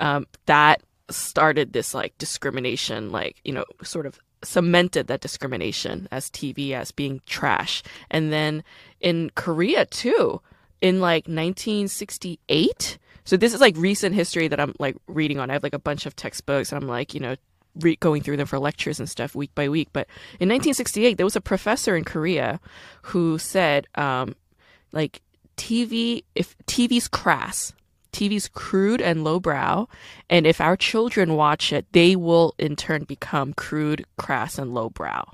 um, 0.00 0.26
that 0.46 0.82
started 1.08 1.72
this 1.72 1.94
like 1.94 2.16
discrimination, 2.18 3.10
like 3.10 3.40
you 3.44 3.52
know, 3.52 3.64
sort 3.82 4.06
of 4.06 4.18
cemented 4.42 5.06
that 5.06 5.20
discrimination 5.20 6.08
as 6.10 6.30
TV 6.30 6.72
as 6.72 6.92
being 6.92 7.20
trash, 7.26 7.82
and 8.10 8.32
then 8.32 8.62
in 9.00 9.30
Korea 9.34 9.86
too, 9.86 10.40
in 10.80 11.00
like 11.00 11.24
1968. 11.26 12.98
So 13.24 13.36
this 13.36 13.54
is 13.54 13.60
like 13.60 13.76
recent 13.76 14.14
history 14.14 14.46
that 14.48 14.60
I'm 14.60 14.74
like 14.78 14.96
reading 15.08 15.38
on. 15.38 15.50
I 15.50 15.54
have 15.54 15.62
like 15.64 15.74
a 15.74 15.78
bunch 15.78 16.06
of 16.06 16.14
textbooks, 16.14 16.72
and 16.72 16.82
I'm 16.82 16.88
like, 16.88 17.14
you 17.14 17.20
know, 17.20 17.36
re- 17.80 17.96
going 17.96 18.22
through 18.22 18.36
them 18.36 18.46
for 18.46 18.58
lectures 18.58 19.00
and 19.00 19.08
stuff 19.08 19.34
week 19.34 19.54
by 19.54 19.68
week. 19.68 19.88
But 19.92 20.06
in 20.40 20.48
1968, 20.48 21.16
there 21.16 21.26
was 21.26 21.36
a 21.36 21.40
professor 21.40 21.96
in 21.96 22.04
Korea 22.04 22.60
who 23.02 23.38
said, 23.38 23.86
um, 23.94 24.34
like 24.92 25.22
TV, 25.56 26.24
if 26.34 26.56
TV's 26.66 27.08
crass, 27.08 27.72
TV's 28.12 28.48
crude 28.48 29.00
and 29.00 29.24
lowbrow, 29.24 29.86
and 30.30 30.46
if 30.46 30.60
our 30.60 30.76
children 30.76 31.34
watch 31.34 31.72
it, 31.72 31.86
they 31.92 32.16
will 32.16 32.54
in 32.58 32.76
turn 32.76 33.04
become 33.04 33.52
crude, 33.52 34.04
crass, 34.16 34.58
and 34.58 34.74
lowbrow. 34.74 35.24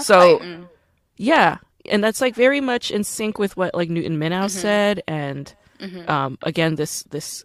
so, 0.00 0.38
mm. 0.38 0.68
yeah, 1.16 1.58
and 1.90 2.02
that's 2.02 2.20
like 2.20 2.34
very 2.34 2.60
much 2.60 2.90
in 2.90 3.04
sync 3.04 3.38
with 3.38 3.56
what 3.56 3.74
like 3.74 3.90
Newton 3.90 4.18
Minow 4.18 4.46
mm-hmm. 4.46 4.48
said, 4.48 5.02
and 5.06 5.54
mm-hmm. 5.78 6.08
um, 6.10 6.38
again, 6.42 6.76
this 6.76 7.02
this 7.04 7.44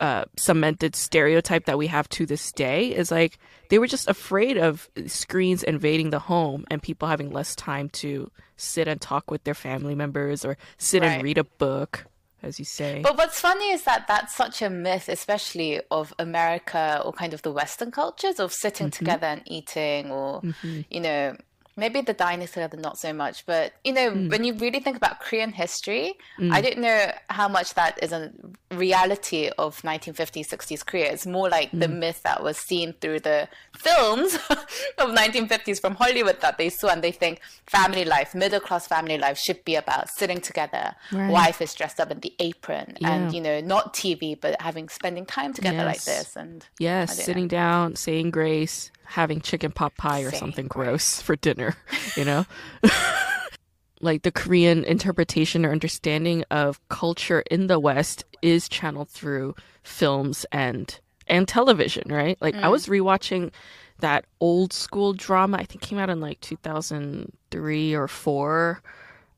uh, 0.00 0.24
cemented 0.36 0.96
stereotype 0.96 1.66
that 1.66 1.76
we 1.76 1.86
have 1.86 2.08
to 2.08 2.24
this 2.24 2.52
day 2.52 2.94
is 2.94 3.10
like 3.10 3.38
they 3.68 3.78
were 3.78 3.86
just 3.86 4.08
afraid 4.08 4.56
of 4.56 4.88
screens 5.06 5.62
invading 5.62 6.08
the 6.08 6.18
home 6.18 6.64
and 6.70 6.82
people 6.82 7.06
having 7.06 7.30
less 7.30 7.54
time 7.54 7.90
to 7.90 8.30
sit 8.56 8.88
and 8.88 9.00
talk 9.00 9.30
with 9.30 9.44
their 9.44 9.54
family 9.54 9.94
members 9.94 10.42
or 10.44 10.56
sit 10.78 11.02
right. 11.02 11.10
and 11.10 11.22
read 11.22 11.36
a 11.36 11.44
book 11.44 12.06
as 12.42 12.58
you 12.58 12.64
say. 12.64 13.00
But 13.02 13.16
what's 13.16 13.40
funny 13.40 13.70
is 13.70 13.84
that 13.84 14.06
that's 14.06 14.34
such 14.34 14.62
a 14.62 14.70
myth, 14.70 15.08
especially 15.08 15.80
of 15.90 16.14
America 16.18 17.02
or 17.04 17.12
kind 17.12 17.34
of 17.34 17.42
the 17.42 17.52
Western 17.52 17.90
cultures 17.90 18.40
of 18.40 18.52
sitting 18.52 18.88
mm-hmm. 18.88 19.04
together 19.04 19.26
and 19.26 19.42
eating, 19.46 20.10
or 20.10 20.40
mm-hmm. 20.42 20.80
you 20.90 21.00
know, 21.00 21.36
maybe 21.80 22.00
the 22.02 22.12
dynasty 22.12 22.60
not 22.76 22.98
so 22.98 23.12
much 23.12 23.44
but 23.46 23.72
you 23.84 23.92
know 23.92 24.10
mm. 24.10 24.30
when 24.30 24.44
you 24.44 24.52
really 24.54 24.80
think 24.80 24.96
about 24.96 25.18
korean 25.18 25.50
history 25.50 26.14
mm. 26.38 26.52
i 26.52 26.60
don't 26.60 26.78
know 26.78 27.10
how 27.30 27.48
much 27.48 27.74
that 27.74 27.98
is 28.02 28.12
a 28.12 28.30
reality 28.70 29.50
of 29.58 29.80
1950s 29.82 30.46
60s 30.48 30.84
korea 30.84 31.10
it's 31.10 31.26
more 31.26 31.48
like 31.48 31.70
mm. 31.72 31.80
the 31.80 31.88
myth 31.88 32.22
that 32.22 32.42
was 32.42 32.56
seen 32.56 32.92
through 33.00 33.18
the 33.20 33.48
films 33.76 34.34
of 34.98 35.08
1950s 35.22 35.80
from 35.80 35.94
hollywood 35.94 36.40
that 36.42 36.58
they 36.58 36.68
saw 36.68 36.88
and 36.88 37.02
they 37.02 37.12
think 37.12 37.40
family 37.66 38.04
life 38.04 38.34
middle 38.34 38.60
class 38.60 38.86
family 38.86 39.16
life 39.16 39.38
should 39.38 39.64
be 39.64 39.74
about 39.74 40.08
sitting 40.10 40.40
together 40.40 40.94
right. 41.12 41.30
wife 41.30 41.62
is 41.62 41.74
dressed 41.74 41.98
up 41.98 42.10
in 42.10 42.20
the 42.20 42.34
apron 42.38 42.96
yeah. 43.00 43.14
and 43.14 43.34
you 43.34 43.40
know 43.40 43.60
not 43.60 43.94
tv 43.94 44.38
but 44.38 44.60
having 44.60 44.88
spending 44.88 45.24
time 45.24 45.52
together 45.52 45.78
yes. 45.78 45.86
like 45.86 46.04
this 46.04 46.36
and 46.36 46.66
yes 46.78 47.24
sitting 47.24 47.44
know. 47.44 47.48
down 47.48 47.96
saying 47.96 48.30
grace 48.30 48.90
having 49.10 49.40
chicken 49.40 49.72
pot 49.72 49.92
pie 49.96 50.20
or 50.20 50.30
Same. 50.30 50.38
something 50.38 50.68
gross 50.68 51.20
for 51.20 51.34
dinner, 51.34 51.76
you 52.16 52.24
know? 52.24 52.46
like 54.00 54.22
the 54.22 54.30
Korean 54.30 54.84
interpretation 54.84 55.66
or 55.66 55.72
understanding 55.72 56.44
of 56.50 56.80
culture 56.88 57.42
in 57.50 57.66
the 57.66 57.80
West 57.80 58.24
is 58.40 58.68
channeled 58.68 59.08
through 59.08 59.54
films 59.82 60.46
and 60.52 60.98
and 61.26 61.46
television, 61.46 62.12
right? 62.12 62.38
Like 62.40 62.54
mm. 62.54 62.62
I 62.62 62.68
was 62.68 62.86
rewatching 62.86 63.50
that 63.98 64.26
old 64.40 64.72
school 64.72 65.12
drama. 65.12 65.58
I 65.58 65.64
think 65.64 65.80
came 65.80 65.98
out 65.98 66.08
in 66.08 66.20
like 66.20 66.40
2003 66.40 67.94
or 67.94 68.08
4. 68.08 68.82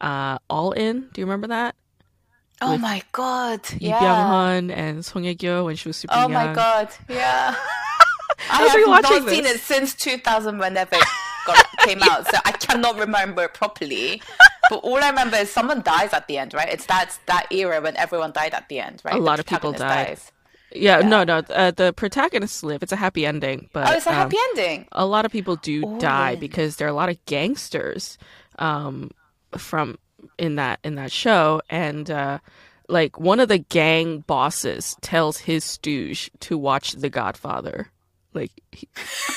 Uh, 0.01 0.39
All 0.51 0.73
In. 0.73 1.09
Do 1.13 1.21
you 1.21 1.27
remember 1.27 1.49
that? 1.49 1.77
Oh 2.61 2.73
With 2.73 2.81
my 2.81 3.03
god. 3.13 3.61
Lee 3.73 3.89
yeah. 3.89 4.01
Byung-hun 4.01 4.71
and 4.71 5.05
Song 5.05 5.25
Hye-kyo 5.25 5.65
when 5.65 5.77
she 5.77 5.89
was 5.89 5.97
super 5.97 6.15
oh 6.15 6.29
young. 6.29 6.33
Oh 6.33 6.35
my 6.35 6.55
god. 6.55 6.89
Yeah. 7.09 7.57
I, 8.51 8.63
have 8.63 8.87
not 8.87 9.03
this. 9.03 9.35
seen 9.35 9.47
it 9.47 9.61
since 9.61 9.95
2000 9.95 10.59
whenever 10.59 10.97
it 10.97 11.05
got, 11.47 11.67
came 11.79 12.03
out, 12.03 12.27
so 12.31 12.39
I 12.45 12.53
cannot 12.53 12.99
remember 12.99 13.45
it 13.45 13.55
properly. 13.55 14.23
But 14.71 14.77
all 14.77 14.97
I 14.97 15.09
remember 15.11 15.37
is 15.37 15.51
someone 15.51 15.83
dies 15.83 16.13
at 16.13 16.29
the 16.29 16.39
end, 16.39 16.55
right? 16.55 16.69
It's 16.69 16.87
that 16.87 17.19
that 17.27 17.47
era 17.51 17.81
when 17.81 17.97
everyone 17.97 18.33
died 18.33 18.55
at 18.55 18.69
the 18.69 18.81
end, 18.81 19.03
right? 19.05 19.15
A 19.15 19.19
the 19.19 19.25
lot 19.25 19.39
of 19.39 19.47
people 19.47 19.73
died. 19.73 20.19
Yeah, 20.75 21.01
yeah, 21.01 21.09
no, 21.09 21.25
no. 21.25 21.39
Uh, 21.39 21.71
the 21.71 21.93
protagonists 21.93 22.63
live. 22.63 22.83
It's 22.83 22.93
a 22.93 22.97
happy 22.97 23.27
ending, 23.27 23.69
but 23.73 23.89
oh, 23.89 23.93
it's 23.93 24.07
a 24.07 24.11
um, 24.11 24.15
happy 24.15 24.37
ending. 24.51 24.89
A 24.93 25.05
lot 25.05 25.27
of 25.27 25.33
people 25.33 25.57
do 25.57 25.83
oh. 25.85 25.99
die 25.99 26.37
because 26.37 26.77
there 26.77 26.87
are 26.87 26.91
a 26.91 26.95
lot 26.95 27.11
of 27.11 27.23
gangsters 27.27 28.17
um, 28.59 29.11
from 29.57 29.99
in 30.39 30.57
that 30.57 30.79
in 30.83 30.95
that 30.95 31.13
show, 31.13 31.61
and 31.69 32.11
uh, 32.11 32.39
like 32.89 33.19
one 33.19 33.41
of 33.41 33.49
the 33.49 33.59
gang 33.59 34.21
bosses 34.21 34.97
tells 35.01 35.39
his 35.39 35.65
stooge 35.65 36.31
to 36.41 36.57
watch 36.57 36.93
The 36.93 37.11
Godfather. 37.11 37.89
Like 38.35 38.53
he, 38.73 38.89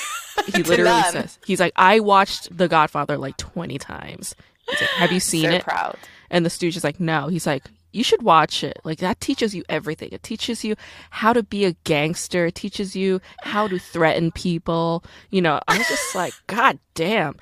he 0.53 0.63
literally 0.63 1.01
says 1.03 1.39
he's 1.45 1.59
like, 1.59 1.73
I 1.75 1.99
watched 1.99 2.55
The 2.55 2.67
Godfather 2.67 3.17
like 3.17 3.37
twenty 3.37 3.77
times. 3.77 4.35
Like, 4.67 4.79
Have 4.79 5.11
you 5.11 5.19
seen 5.31 5.49
so 5.49 5.55
it? 5.55 5.63
Proud. 5.63 5.97
And 6.29 6.45
the 6.45 6.49
stooge 6.49 6.75
is 6.77 6.83
like, 6.83 6.99
No. 6.99 7.27
He's 7.27 7.45
like, 7.47 7.63
you 7.95 8.03
should 8.03 8.21
watch 8.21 8.63
it. 8.63 8.79
Like 8.83 8.99
that 8.99 9.21
teaches 9.21 9.55
you 9.55 9.63
everything. 9.69 10.09
It 10.11 10.21
teaches 10.21 10.65
you 10.65 10.75
how 11.11 11.31
to 11.31 11.41
be 11.41 11.63
a 11.63 11.71
gangster. 11.85 12.47
It 12.47 12.55
teaches 12.55 12.95
you 12.95 13.21
how 13.41 13.67
to 13.67 13.79
threaten 13.79 14.31
people. 14.31 15.03
You 15.31 15.41
know, 15.41 15.61
I 15.67 15.77
was 15.77 15.87
just 15.87 16.13
like, 16.13 16.33
God 16.47 16.77
damn. 16.93 17.37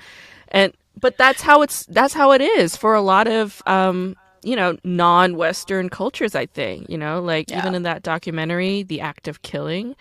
And 0.48 0.72
but 0.98 1.18
that's 1.18 1.42
how 1.42 1.62
it's 1.62 1.86
that's 1.86 2.14
how 2.14 2.30
it 2.32 2.40
is 2.40 2.76
for 2.76 2.94
a 2.94 3.00
lot 3.00 3.26
of 3.26 3.62
um 3.66 4.16
you 4.42 4.54
know 4.54 4.76
non-western 4.84 5.88
cultures 5.88 6.34
i 6.34 6.46
think 6.46 6.88
you 6.88 6.98
know 6.98 7.20
like 7.20 7.50
yeah. 7.50 7.58
even 7.58 7.74
in 7.74 7.82
that 7.82 8.02
documentary 8.02 8.82
the 8.82 9.00
act 9.00 9.26
of 9.26 9.42
killing 9.42 9.96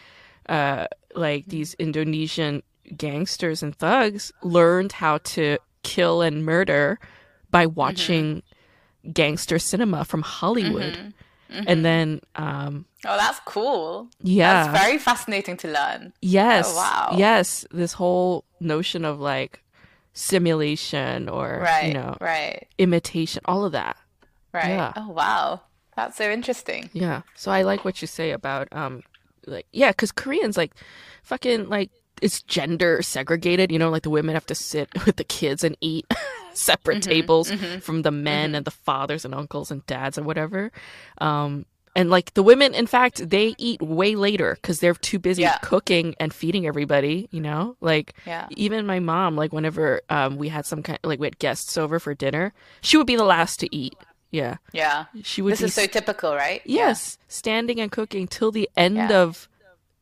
uh 0.49 0.85
like 1.15 1.45
these 1.47 1.73
Indonesian 1.75 2.63
gangsters 2.95 3.63
and 3.63 3.75
thugs 3.75 4.31
learned 4.41 4.91
how 4.93 5.19
to 5.19 5.57
kill 5.83 6.21
and 6.21 6.45
murder 6.45 6.99
by 7.51 7.65
mm-hmm. 7.65 7.75
watching 7.75 8.35
mm-hmm. 8.37 9.11
gangster 9.11 9.59
cinema 9.59 10.05
from 10.05 10.21
Hollywood. 10.21 10.93
Mm-hmm. 10.93 11.55
Mm-hmm. 11.55 11.63
And 11.67 11.85
then 11.85 12.21
um 12.35 12.85
Oh, 13.05 13.17
that's 13.17 13.39
cool. 13.45 14.09
Yeah. 14.21 14.67
That's 14.67 14.83
very 14.83 14.97
fascinating 14.97 15.57
to 15.57 15.67
learn. 15.67 16.13
Yes. 16.21 16.71
Oh, 16.71 16.77
wow. 16.77 17.15
Yes, 17.17 17.65
this 17.71 17.93
whole 17.93 18.45
notion 18.59 19.05
of 19.05 19.19
like 19.19 19.61
simulation 20.13 21.27
or 21.27 21.59
right, 21.61 21.87
you 21.87 21.93
know, 21.93 22.15
right. 22.21 22.67
imitation, 22.77 23.41
all 23.45 23.65
of 23.65 23.73
that. 23.73 23.97
Right. 24.53 24.69
Yeah. 24.69 24.93
Oh, 24.95 25.09
wow. 25.09 25.61
That's 25.95 26.17
so 26.17 26.29
interesting. 26.29 26.89
Yeah. 26.93 27.21
So 27.35 27.51
I 27.51 27.63
like 27.63 27.85
what 27.85 28.01
you 28.01 28.07
say 28.07 28.31
about 28.31 28.67
um 28.71 29.03
like 29.47 29.67
yeah, 29.71 29.91
because 29.91 30.11
Koreans 30.11 30.57
like 30.57 30.73
fucking 31.23 31.69
like 31.69 31.91
it's 32.21 32.41
gender 32.43 33.01
segregated. 33.01 33.71
You 33.71 33.79
know, 33.79 33.89
like 33.89 34.03
the 34.03 34.09
women 34.09 34.35
have 34.35 34.45
to 34.47 34.55
sit 34.55 34.89
with 35.05 35.17
the 35.17 35.23
kids 35.23 35.63
and 35.63 35.77
eat 35.81 36.05
separate 36.53 36.99
mm-hmm, 36.99 37.09
tables 37.09 37.51
mm-hmm, 37.51 37.79
from 37.79 38.01
the 38.01 38.11
men 38.11 38.49
mm-hmm. 38.49 38.55
and 38.55 38.65
the 38.65 38.71
fathers 38.71 39.25
and 39.25 39.33
uncles 39.35 39.71
and 39.71 39.85
dads 39.85 40.17
and 40.17 40.25
whatever. 40.25 40.71
Um, 41.19 41.65
and 41.95 42.09
like 42.09 42.33
the 42.33 42.41
women, 42.41 42.73
in 42.73 42.87
fact, 42.87 43.29
they 43.29 43.53
eat 43.59 43.79
way 43.79 44.15
later 44.15 44.55
because 44.55 44.79
they're 44.79 44.95
too 44.95 45.19
busy 45.19 45.43
yeah. 45.43 45.59
cooking 45.59 46.15
and 46.19 46.33
feeding 46.33 46.65
everybody. 46.65 47.27
You 47.31 47.41
know, 47.41 47.75
like 47.81 48.13
yeah. 48.25 48.47
even 48.51 48.87
my 48.87 48.99
mom, 48.99 49.35
like 49.35 49.53
whenever 49.53 50.01
um, 50.09 50.37
we 50.37 50.49
had 50.49 50.65
some 50.65 50.81
kind, 50.81 50.99
like 51.03 51.19
we 51.19 51.27
had 51.27 51.37
guests 51.37 51.77
over 51.77 51.99
for 51.99 52.15
dinner, 52.15 52.53
she 52.81 52.97
would 52.97 53.07
be 53.07 53.15
the 53.15 53.23
last 53.23 53.59
to 53.59 53.75
eat 53.75 53.95
yeah. 54.33 54.57
Yeah. 54.73 55.05
She 55.21 55.41
would 55.43 55.53
This 55.53 55.61
is 55.61 55.73
so 55.75 55.85
typical, 55.85 56.35
right? 56.35 56.61
Yes. 56.65 57.17
Yeah. 57.19 57.25
Standing 57.27 57.79
and 57.79 57.91
cooking 57.91 58.27
till 58.27 58.51
the 58.51 58.67
end 58.75 58.97
yeah. 58.97 59.21
of 59.21 59.47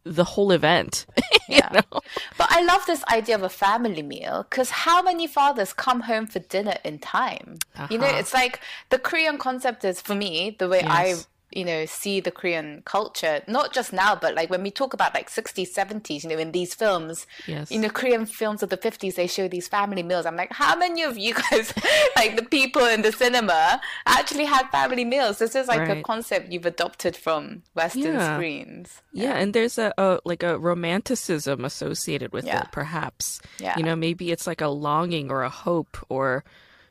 the 0.04 0.24
whole 0.24 0.52
event. 0.52 1.06
yeah. 1.50 1.70
Know? 1.74 2.00
But 2.38 2.48
I 2.50 2.64
love 2.64 2.86
this 2.88 3.04
idea 3.12 3.36
of 3.36 3.44
a 3.44 3.50
family 3.50 4.02
meal 4.02 4.48
because 4.50 4.70
how 4.72 5.02
many 5.04 5.28
fathers 5.28 5.74
come 5.74 6.02
home 6.02 6.28
for 6.28 6.40
dinner 6.40 6.78
in 6.86 7.00
time? 7.00 7.60
Uh-huh. 7.76 7.88
You 7.92 7.98
know, 7.98 8.08
uh-huh. 8.08 8.20
it's 8.20 8.34
like 8.34 8.62
the 8.90 8.98
Korean 8.98 9.38
concept 9.38 9.84
is 9.84 10.02
for 10.02 10.16
me, 10.16 10.56
the 10.58 10.70
way 10.70 10.82
yes. 10.82 11.28
You 11.52 11.66
know 11.66 11.86
see 11.86 12.20
the 12.20 12.32
korean 12.32 12.82
culture 12.86 13.42
not 13.48 13.74
just 13.74 13.92
now 13.94 14.16
but 14.16 14.36
like 14.36 14.50
when 14.50 14.64
we 14.64 14.72
talk 14.72 14.94
about 14.94 15.14
like 15.14 15.30
60s 15.30 15.74
70s 15.74 16.24
you 16.24 16.30
know 16.30 16.38
in 16.38 16.52
these 16.52 16.74
films 16.74 17.28
yes. 17.48 17.72
you 17.72 17.80
know 17.80 17.90
korean 17.90 18.26
films 18.26 18.64
of 18.64 18.70
the 18.70 18.78
50s 18.78 19.16
they 19.16 19.28
show 19.28 19.48
these 19.48 19.68
family 19.68 20.04
meals 20.04 20.26
i'm 20.26 20.36
like 20.36 20.52
how 20.54 20.76
many 20.76 21.04
of 21.04 21.18
you 21.18 21.34
guys 21.52 21.74
like 22.16 22.36
the 22.36 22.44
people 22.44 22.86
in 22.86 23.02
the 23.02 23.12
cinema 23.12 23.82
actually 24.06 24.46
had 24.46 24.68
family 24.70 25.06
meals 25.06 25.40
this 25.40 25.56
is 25.56 25.68
like 25.68 25.80
right. 25.80 25.98
a 25.98 26.04
concept 26.04 26.52
you've 26.52 26.66
adopted 26.66 27.16
from 27.16 27.64
western 27.76 28.16
yeah. 28.16 28.36
screens 28.36 29.02
yeah. 29.14 29.30
yeah. 29.30 29.38
and 29.38 29.54
there's 29.54 29.78
a, 29.78 29.94
a, 29.98 30.20
like 30.26 30.44
a 30.44 30.58
romanticism 30.58 31.66
associated 31.66 32.32
with 32.32 32.46
yeah. 32.46 32.62
it 32.62 32.68
perhaps 32.72 33.42
yeah 33.60 33.78
you 33.78 33.84
know 33.84 33.96
maybe 33.96 34.32
it's 34.32 34.48
like 34.48 34.62
a 34.62 34.68
longing 34.68 35.30
or 35.30 35.44
a 35.44 35.50
hope 35.50 35.98
or 36.10 36.44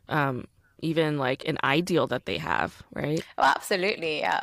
um 0.09 0.47
even 0.83 1.19
like 1.19 1.47
an 1.47 1.59
ideal 1.65 2.07
that 2.09 2.27
they 2.27 2.39
have, 2.39 2.83
right? 2.93 3.25
Oh, 3.39 3.45
absolutely, 3.45 4.21
yeah. 4.21 4.41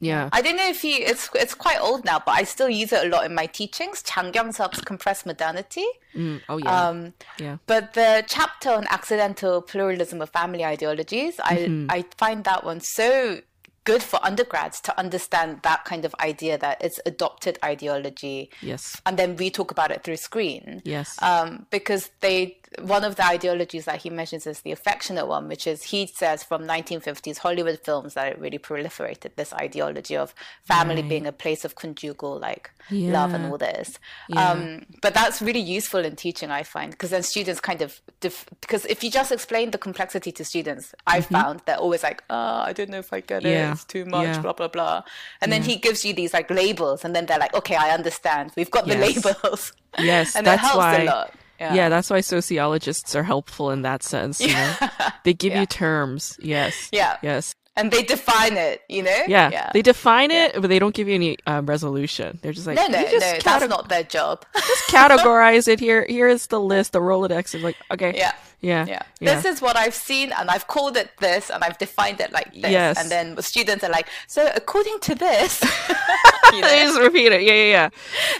Yeah. 0.00 0.28
I 0.32 0.42
don't 0.42 0.56
know 0.56 0.68
if 0.68 0.84
you 0.84 0.96
it's 0.98 1.30
it's 1.34 1.54
quite 1.54 1.80
old 1.80 2.04
now, 2.04 2.20
but 2.24 2.32
I 2.32 2.44
still 2.44 2.68
use 2.68 2.92
it 2.92 3.06
a 3.06 3.08
lot 3.08 3.24
in 3.24 3.34
my 3.34 3.46
teachings. 3.46 4.02
Chang 4.02 4.32
Kyung-sup's 4.32 4.80
compressed 4.82 5.24
modernity. 5.24 5.86
Mm, 6.14 6.42
oh 6.48 6.58
yeah. 6.58 6.88
Um, 6.88 7.14
yeah. 7.38 7.56
But 7.66 7.94
the 7.94 8.24
chapter 8.26 8.70
on 8.70 8.86
accidental 8.88 9.62
pluralism 9.62 10.20
of 10.20 10.30
family 10.30 10.64
ideologies, 10.64 11.36
mm-hmm. 11.36 11.90
I 11.90 11.98
I 11.98 12.04
find 12.18 12.44
that 12.44 12.64
one 12.64 12.80
so 12.80 13.40
good 13.84 14.02
for 14.02 14.18
undergrads 14.24 14.80
to 14.80 14.98
understand 14.98 15.60
that 15.62 15.84
kind 15.84 16.04
of 16.04 16.14
idea 16.20 16.56
that 16.58 16.82
it's 16.82 17.00
adopted 17.04 17.58
ideology. 17.62 18.50
Yes. 18.62 19.00
And 19.04 19.18
then 19.18 19.36
we 19.36 19.50
talk 19.50 19.70
about 19.70 19.90
it 19.90 20.02
through 20.02 20.16
screen. 20.16 20.80
Yes. 20.84 21.22
Um, 21.22 21.66
because 21.70 22.10
they 22.20 22.58
one 22.80 23.04
of 23.04 23.16
the 23.16 23.24
ideologies 23.24 23.84
that 23.84 24.02
he 24.02 24.10
mentions 24.10 24.46
is 24.46 24.60
the 24.60 24.72
affectionate 24.72 25.26
one, 25.26 25.48
which 25.48 25.66
is 25.66 25.84
he 25.84 26.06
says 26.06 26.42
from 26.42 26.62
1950s 26.62 27.38
Hollywood 27.38 27.80
films 27.84 28.14
that 28.14 28.32
it 28.32 28.38
really 28.38 28.58
proliferated 28.58 29.34
this 29.36 29.52
ideology 29.52 30.16
of 30.16 30.34
family 30.64 31.02
right. 31.02 31.08
being 31.08 31.26
a 31.26 31.32
place 31.32 31.64
of 31.64 31.74
conjugal 31.74 32.38
like 32.38 32.70
yeah. 32.90 33.12
love 33.12 33.32
and 33.34 33.46
all 33.46 33.58
this. 33.58 33.98
Yeah. 34.28 34.50
Um, 34.50 34.86
but 35.02 35.14
that's 35.14 35.40
really 35.40 35.60
useful 35.60 36.04
in 36.04 36.16
teaching, 36.16 36.50
I 36.50 36.62
find, 36.62 36.90
because 36.90 37.10
then 37.10 37.22
students 37.22 37.60
kind 37.60 37.82
of 37.82 38.00
def- 38.20 38.46
because 38.60 38.84
if 38.86 39.04
you 39.04 39.10
just 39.10 39.32
explain 39.32 39.70
the 39.70 39.78
complexity 39.78 40.32
to 40.32 40.44
students, 40.44 40.94
I 41.06 41.20
mm-hmm. 41.20 41.34
found 41.34 41.62
they're 41.66 41.76
always 41.76 42.02
like, 42.02 42.22
oh, 42.30 42.36
I 42.36 42.72
don't 42.72 42.90
know 42.90 42.98
if 42.98 43.12
I 43.12 43.20
get 43.20 43.42
yeah. 43.42 43.70
it, 43.70 43.72
it's 43.72 43.84
too 43.84 44.04
much, 44.04 44.40
blah 44.42 44.52
blah 44.52 44.68
blah, 44.68 45.02
and 45.40 45.52
then 45.52 45.62
he 45.62 45.76
gives 45.76 46.04
you 46.04 46.12
these 46.12 46.32
like 46.32 46.50
labels, 46.50 47.04
and 47.04 47.14
then 47.14 47.26
they're 47.26 47.38
like, 47.38 47.54
okay, 47.54 47.76
I 47.76 47.90
understand. 47.90 48.52
We've 48.56 48.70
got 48.70 48.86
the 48.86 48.96
yes. 48.96 49.24
labels. 49.24 49.72
Yes, 49.98 50.36
and 50.36 50.46
that's 50.46 50.74
why. 50.74 51.28
Yeah. 51.60 51.74
yeah. 51.74 51.88
that's 51.88 52.10
why 52.10 52.20
sociologists 52.20 53.14
are 53.14 53.22
helpful 53.22 53.70
in 53.70 53.82
that 53.82 54.02
sense. 54.02 54.40
You 54.40 54.52
know? 54.52 54.74
they 55.24 55.34
give 55.34 55.52
yeah. 55.52 55.60
you 55.60 55.66
terms. 55.66 56.38
Yes. 56.42 56.88
Yeah. 56.92 57.16
Yes. 57.22 57.54
And 57.76 57.90
they 57.90 58.02
define 58.02 58.56
it, 58.56 58.82
you 58.88 59.02
know? 59.02 59.22
Yeah. 59.26 59.50
yeah. 59.50 59.70
They 59.72 59.82
define 59.82 60.30
it, 60.30 60.52
but 60.54 60.68
they 60.68 60.78
don't 60.78 60.94
give 60.94 61.08
you 61.08 61.14
any 61.14 61.36
um, 61.46 61.66
resolution. 61.66 62.38
They're 62.40 62.52
just 62.52 62.68
like, 62.68 62.76
no, 62.76 62.86
no, 62.86 63.02
no, 63.02 63.18
that's 63.18 63.68
not 63.68 63.88
their 63.88 64.04
job. 64.04 64.44
just 64.54 64.88
categorize 64.90 65.66
it 65.66 65.80
here. 65.86 66.06
Here 66.08 66.28
is 66.28 66.46
the 66.46 66.60
list, 66.60 66.92
the 66.92 67.00
Rolodex. 67.00 67.52
Is 67.54 67.64
like, 67.64 67.76
okay. 67.90 68.14
Yeah. 68.16 68.32
Yeah. 68.64 68.86
yeah. 68.86 69.02
yeah. 69.20 69.34
This 69.34 69.44
is 69.44 69.62
what 69.62 69.76
I've 69.76 69.94
seen 69.94 70.32
and 70.32 70.50
I've 70.50 70.66
called 70.66 70.96
it 70.96 71.10
this 71.18 71.50
and 71.50 71.62
I've 71.62 71.78
defined 71.78 72.20
it 72.20 72.32
like 72.32 72.52
this. 72.52 72.70
Yes. 72.70 73.00
And 73.00 73.10
then 73.10 73.40
students 73.42 73.84
are 73.84 73.90
like, 73.90 74.08
so 74.26 74.50
according 74.54 74.98
to 75.00 75.14
this, 75.14 75.62
you 76.52 76.60
know? 76.60 76.68
they 76.68 76.80
just 76.80 76.98
repeat 76.98 77.32
it. 77.32 77.42
Yeah, 77.42 77.52
yeah, 77.52 77.70
yeah. 77.70 77.88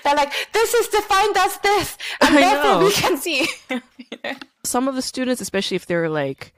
They're 0.03 0.17
like, 0.17 0.33
this 0.53 0.75
is 0.75 0.89
defined 0.89 1.37
as 1.37 1.59
this. 1.59 1.99
And 2.21 2.37
I 2.37 2.41
therefore 2.41 2.81
know. 2.81 2.87
we 2.87 2.93
can 2.93 3.17
see. 3.19 3.47
you 3.71 3.81
know? 4.25 4.35
Some 4.65 4.89
of 4.89 4.95
the 4.95 5.03
students, 5.03 5.41
especially 5.41 5.77
if 5.77 5.87
they're 5.87 6.09
like, 6.09 6.53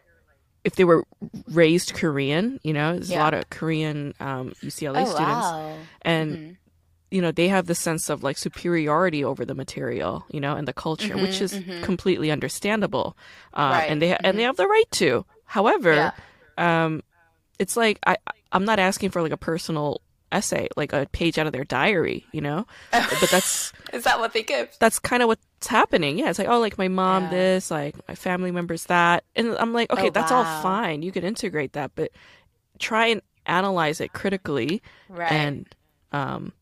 if 0.64 0.76
they 0.76 0.84
were 0.84 1.04
raised 1.48 1.94
Korean, 1.94 2.60
you 2.62 2.72
know, 2.72 2.94
there's 2.94 3.10
yeah. 3.10 3.18
a 3.18 3.22
lot 3.22 3.34
of 3.34 3.50
Korean 3.50 4.14
um, 4.20 4.52
UCLA 4.62 5.02
oh, 5.02 5.04
students. 5.04 5.18
Wow. 5.18 5.76
And 6.02 6.32
mm-hmm 6.32 6.52
you 7.16 7.22
know 7.22 7.32
they 7.32 7.48
have 7.48 7.64
the 7.64 7.74
sense 7.74 8.10
of 8.10 8.22
like 8.22 8.36
superiority 8.36 9.24
over 9.24 9.46
the 9.46 9.54
material 9.54 10.26
you 10.30 10.38
know 10.38 10.54
and 10.54 10.68
the 10.68 10.72
culture 10.74 11.14
mm-hmm, 11.14 11.22
which 11.22 11.40
is 11.40 11.54
mm-hmm. 11.54 11.82
completely 11.82 12.30
understandable 12.30 13.16
uh, 13.54 13.70
right. 13.72 13.90
and 13.90 14.02
they 14.02 14.10
mm-hmm. 14.10 14.26
and 14.26 14.36
they 14.36 14.42
mm-hmm. 14.42 14.48
have 14.48 14.56
the 14.58 14.68
right 14.68 14.90
to 14.90 15.24
however 15.46 16.12
yeah. 16.58 16.84
um, 16.84 17.02
it's 17.58 17.74
like 17.74 17.98
i 18.06 18.16
i'm 18.52 18.66
not 18.66 18.78
asking 18.78 19.08
for 19.08 19.22
like 19.22 19.32
a 19.32 19.36
personal 19.38 20.02
essay 20.30 20.68
like 20.76 20.92
a 20.92 21.06
page 21.12 21.38
out 21.38 21.46
of 21.46 21.54
their 21.54 21.64
diary 21.64 22.26
you 22.32 22.42
know 22.42 22.66
but 22.92 23.30
that's 23.30 23.72
is 23.94 24.04
that 24.04 24.20
what 24.20 24.34
they 24.34 24.42
give 24.42 24.68
that's 24.78 24.98
kind 24.98 25.22
of 25.22 25.28
what's 25.28 25.66
happening 25.66 26.18
yeah 26.18 26.28
it's 26.28 26.38
like 26.38 26.48
oh 26.48 26.60
like 26.60 26.76
my 26.76 26.88
mom 26.88 27.24
yeah. 27.24 27.30
this 27.30 27.70
like 27.70 27.96
my 28.08 28.14
family 28.14 28.50
members 28.50 28.84
that 28.86 29.24
and 29.34 29.56
i'm 29.56 29.72
like 29.72 29.90
okay 29.90 30.08
oh, 30.08 30.10
that's 30.10 30.30
wow. 30.30 30.38
all 30.38 30.62
fine 30.62 31.00
you 31.00 31.12
can 31.12 31.24
integrate 31.24 31.72
that 31.72 31.92
but 31.94 32.10
try 32.78 33.06
and 33.06 33.22
analyze 33.46 34.02
it 34.02 34.12
critically 34.12 34.82
right. 35.08 35.32
and 35.32 35.66
um 36.12 36.52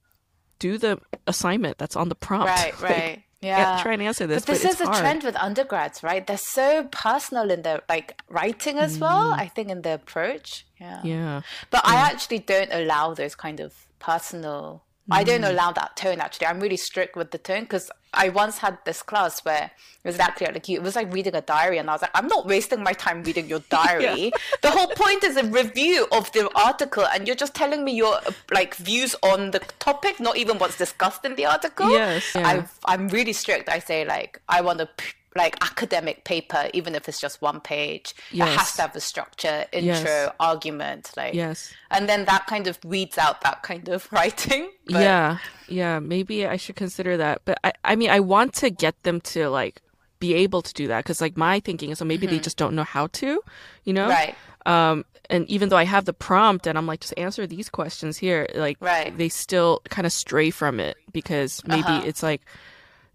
do 0.65 0.79
the 0.79 0.99
assignment 1.27 1.77
that's 1.77 1.95
on 1.95 2.09
the 2.09 2.15
prompt. 2.15 2.47
Right, 2.47 2.81
right. 2.91 3.23
yeah. 3.43 3.83
try 3.83 3.93
and 3.93 4.03
answer 4.03 4.27
this. 4.27 4.47
But 4.47 4.55
this 4.55 4.63
but 4.63 4.73
is 4.73 4.81
a 4.81 4.87
hard. 4.87 4.99
trend 4.99 5.23
with 5.23 5.37
undergrads, 5.37 6.03
right? 6.03 6.27
They're 6.27 6.39
so 6.39 6.89
personal 6.91 7.51
in 7.51 7.61
their 7.61 7.83
like 7.87 8.19
writing 8.31 8.79
as 8.79 8.97
mm. 8.97 9.03
well. 9.03 9.33
I 9.33 9.49
think 9.49 9.69
in 9.69 9.83
their 9.83 9.97
approach. 9.97 10.65
Yeah. 10.81 11.03
Yeah. 11.05 11.43
But 11.71 11.83
yeah. 11.85 11.93
I 11.93 11.97
actually 12.11 12.39
don't 12.39 12.73
allow 12.73 13.13
those 13.13 13.35
kind 13.35 13.61
of 13.61 13.75
personal 13.99 14.85
I 15.11 15.23
don't 15.23 15.43
mm. 15.43 15.51
allow 15.51 15.73
that 15.73 15.97
tone 15.97 16.21
actually. 16.21 16.47
I'm 16.47 16.61
really 16.61 16.77
strict 16.77 17.15
with 17.17 17.31
the 17.31 17.39
tone 17.39 17.63
because 17.63 17.91
I 18.15 18.31
once 18.31 18.59
had 18.59 18.79
this 18.85 19.03
class 19.03 19.45
where 19.45 19.65
it 19.65 20.09
was 20.09 20.15
exactly 20.15 20.47
like 20.47 20.69
you. 20.69 20.79
It 20.79 20.83
was 20.83 20.97
like 20.97 21.13
reading 21.13 21.35
a 21.35 21.41
diary, 21.41 21.79
and 21.79 21.91
I 21.91 21.93
was 21.93 22.03
like, 22.03 22.11
I'm 22.15 22.27
not 22.27 22.47
wasting 22.47 22.83
my 22.83 22.93
time 22.93 23.23
reading 23.23 23.49
your 23.49 23.59
diary. 23.71 24.33
The 24.63 24.71
whole 24.71 24.89
point 24.89 25.25
is 25.25 25.37
a 25.37 25.45
review 25.45 26.07
of 26.13 26.31
the 26.33 26.49
article, 26.55 27.07
and 27.07 27.27
you're 27.27 27.37
just 27.37 27.55
telling 27.55 27.85
me 27.85 27.95
your 27.95 28.19
like 28.53 28.75
views 28.77 29.15
on 29.23 29.51
the 29.51 29.59
topic, 29.79 30.21
not 30.21 30.37
even 30.37 30.59
what's 30.59 30.79
discussed 30.79 31.25
in 31.25 31.35
the 31.35 31.47
article. 31.47 31.91
Yes, 31.91 32.35
yeah. 32.35 32.67
i 32.85 32.95
am 32.95 33.09
really 33.09 33.33
strict. 33.33 33.69
I 33.69 33.79
say 33.81 34.05
like 34.05 34.41
I 34.49 34.61
want 34.61 34.79
to 34.79 34.89
like 35.37 35.57
academic 35.65 36.25
paper, 36.25 36.69
even 36.73 36.95
if 36.95 37.09
it's 37.09 37.21
just 37.21 37.43
one 37.43 37.61
page, 37.61 38.15
yes. 38.31 38.49
it 38.49 38.59
has 38.59 38.73
to 38.77 38.83
have 38.83 38.97
a 38.97 39.01
structure, 39.01 39.65
intro, 39.73 40.11
yes. 40.11 40.33
argument, 40.39 41.11
like 41.17 41.35
yes, 41.35 41.73
and 41.91 42.09
then 42.09 42.25
that 42.27 42.47
kind 42.47 42.67
of 42.67 42.79
weeds 42.85 43.19
out 43.19 43.41
that 43.43 43.63
kind 43.63 43.89
of 43.89 44.09
writing. 44.13 44.71
But... 44.87 45.03
Yeah, 45.03 45.39
yeah, 45.69 45.99
maybe 45.99 46.47
I 46.47 46.57
should 46.57 46.77
consider 46.77 47.17
that. 47.17 47.43
But 47.45 47.59
I, 47.65 47.73
I 47.85 47.97
mean, 47.97 48.11
I 48.11 48.21
want 48.21 48.55
to 48.55 48.71
get 48.71 49.03
them 49.03 49.21
to 49.23 49.49
like 49.49 49.81
be 50.21 50.35
able 50.35 50.63
to 50.63 50.73
do 50.73 50.89
that 50.89 51.05
because 51.05 51.21
like 51.21 51.37
my 51.37 51.61
thinking 51.61 51.91
is, 51.91 51.99
so 51.99 52.05
maybe 52.05 52.27
mm-hmm. 52.27 52.37
they 52.37 52.41
just 52.41 52.57
don't 52.57 52.75
know 52.75 52.85
how 52.85 53.09
to, 53.09 53.41
you 53.85 53.93
know, 53.93 54.09
right. 54.09 54.35
Um, 54.67 55.05
and 55.31 55.49
even 55.49 55.69
though 55.69 55.77
I 55.77 55.85
have 55.85 56.05
the 56.05 56.13
prompt 56.13 56.67
and 56.67 56.77
I'm 56.77 56.87
like, 56.87 57.01
just 57.01 57.15
answer 57.17 57.47
these 57.47 57.69
questions 57.69 58.17
here, 58.17 58.47
like, 58.55 58.77
right. 58.81 59.17
they 59.17 59.29
still 59.29 59.81
kind 59.89 60.07
of 60.07 60.13
stray 60.13 60.51
from 60.51 60.81
it 60.81 60.97
because 61.13 61.63
maybe 61.67 61.83
uh-huh. 61.83 62.03
it's 62.05 62.23
like 62.23 62.43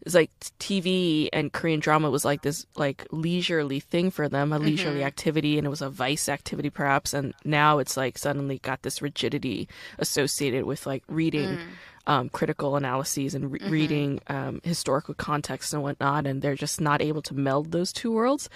it's 0.01 0.15
like 0.15 0.31
TV 0.59 1.29
and 1.33 1.51
Korean 1.51 1.79
drama 1.79 2.09
was 2.09 2.23
like 2.23 2.41
this 2.41 2.65
like 2.75 3.05
leisurely 3.11 3.79
thing 3.79 4.11
for 4.11 4.29
them, 4.29 4.53
a 4.53 4.59
leisurely 4.59 4.99
mm-hmm. 4.99 5.07
activity, 5.07 5.57
and 5.57 5.67
it 5.67 5.69
was 5.69 5.81
a 5.81 5.89
vice 5.89 6.29
activity 6.29 6.69
perhaps. 6.69 7.13
And 7.13 7.33
now 7.43 7.79
it's 7.79 7.97
like 7.97 8.17
suddenly 8.17 8.59
got 8.59 8.81
this 8.83 9.01
rigidity 9.01 9.67
associated 9.97 10.63
with 10.63 10.85
like 10.85 11.03
reading 11.07 11.49
mm. 11.49 11.67
um, 12.07 12.29
critical 12.29 12.77
analyses 12.77 13.35
and 13.35 13.51
re- 13.51 13.59
mm-hmm. 13.59 13.71
reading 13.71 14.19
um, 14.27 14.61
historical 14.63 15.13
context 15.13 15.73
and 15.73 15.83
whatnot, 15.83 16.25
and 16.25 16.41
they're 16.41 16.55
just 16.55 16.79
not 16.79 17.01
able 17.01 17.21
to 17.23 17.33
meld 17.33 17.71
those 17.71 17.91
two 17.91 18.11
worlds. 18.11 18.49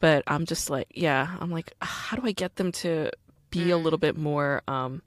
But 0.00 0.24
I'm 0.26 0.44
just 0.44 0.70
like, 0.70 0.88
yeah, 0.94 1.36
I'm 1.40 1.50
like, 1.50 1.72
how 1.80 2.16
do 2.16 2.26
I 2.26 2.32
get 2.32 2.56
them 2.56 2.72
to 2.72 3.10
be 3.50 3.66
mm. 3.66 3.72
a 3.72 3.76
little 3.76 3.98
bit 3.98 4.16
more 4.16 4.62
um, 4.66 5.02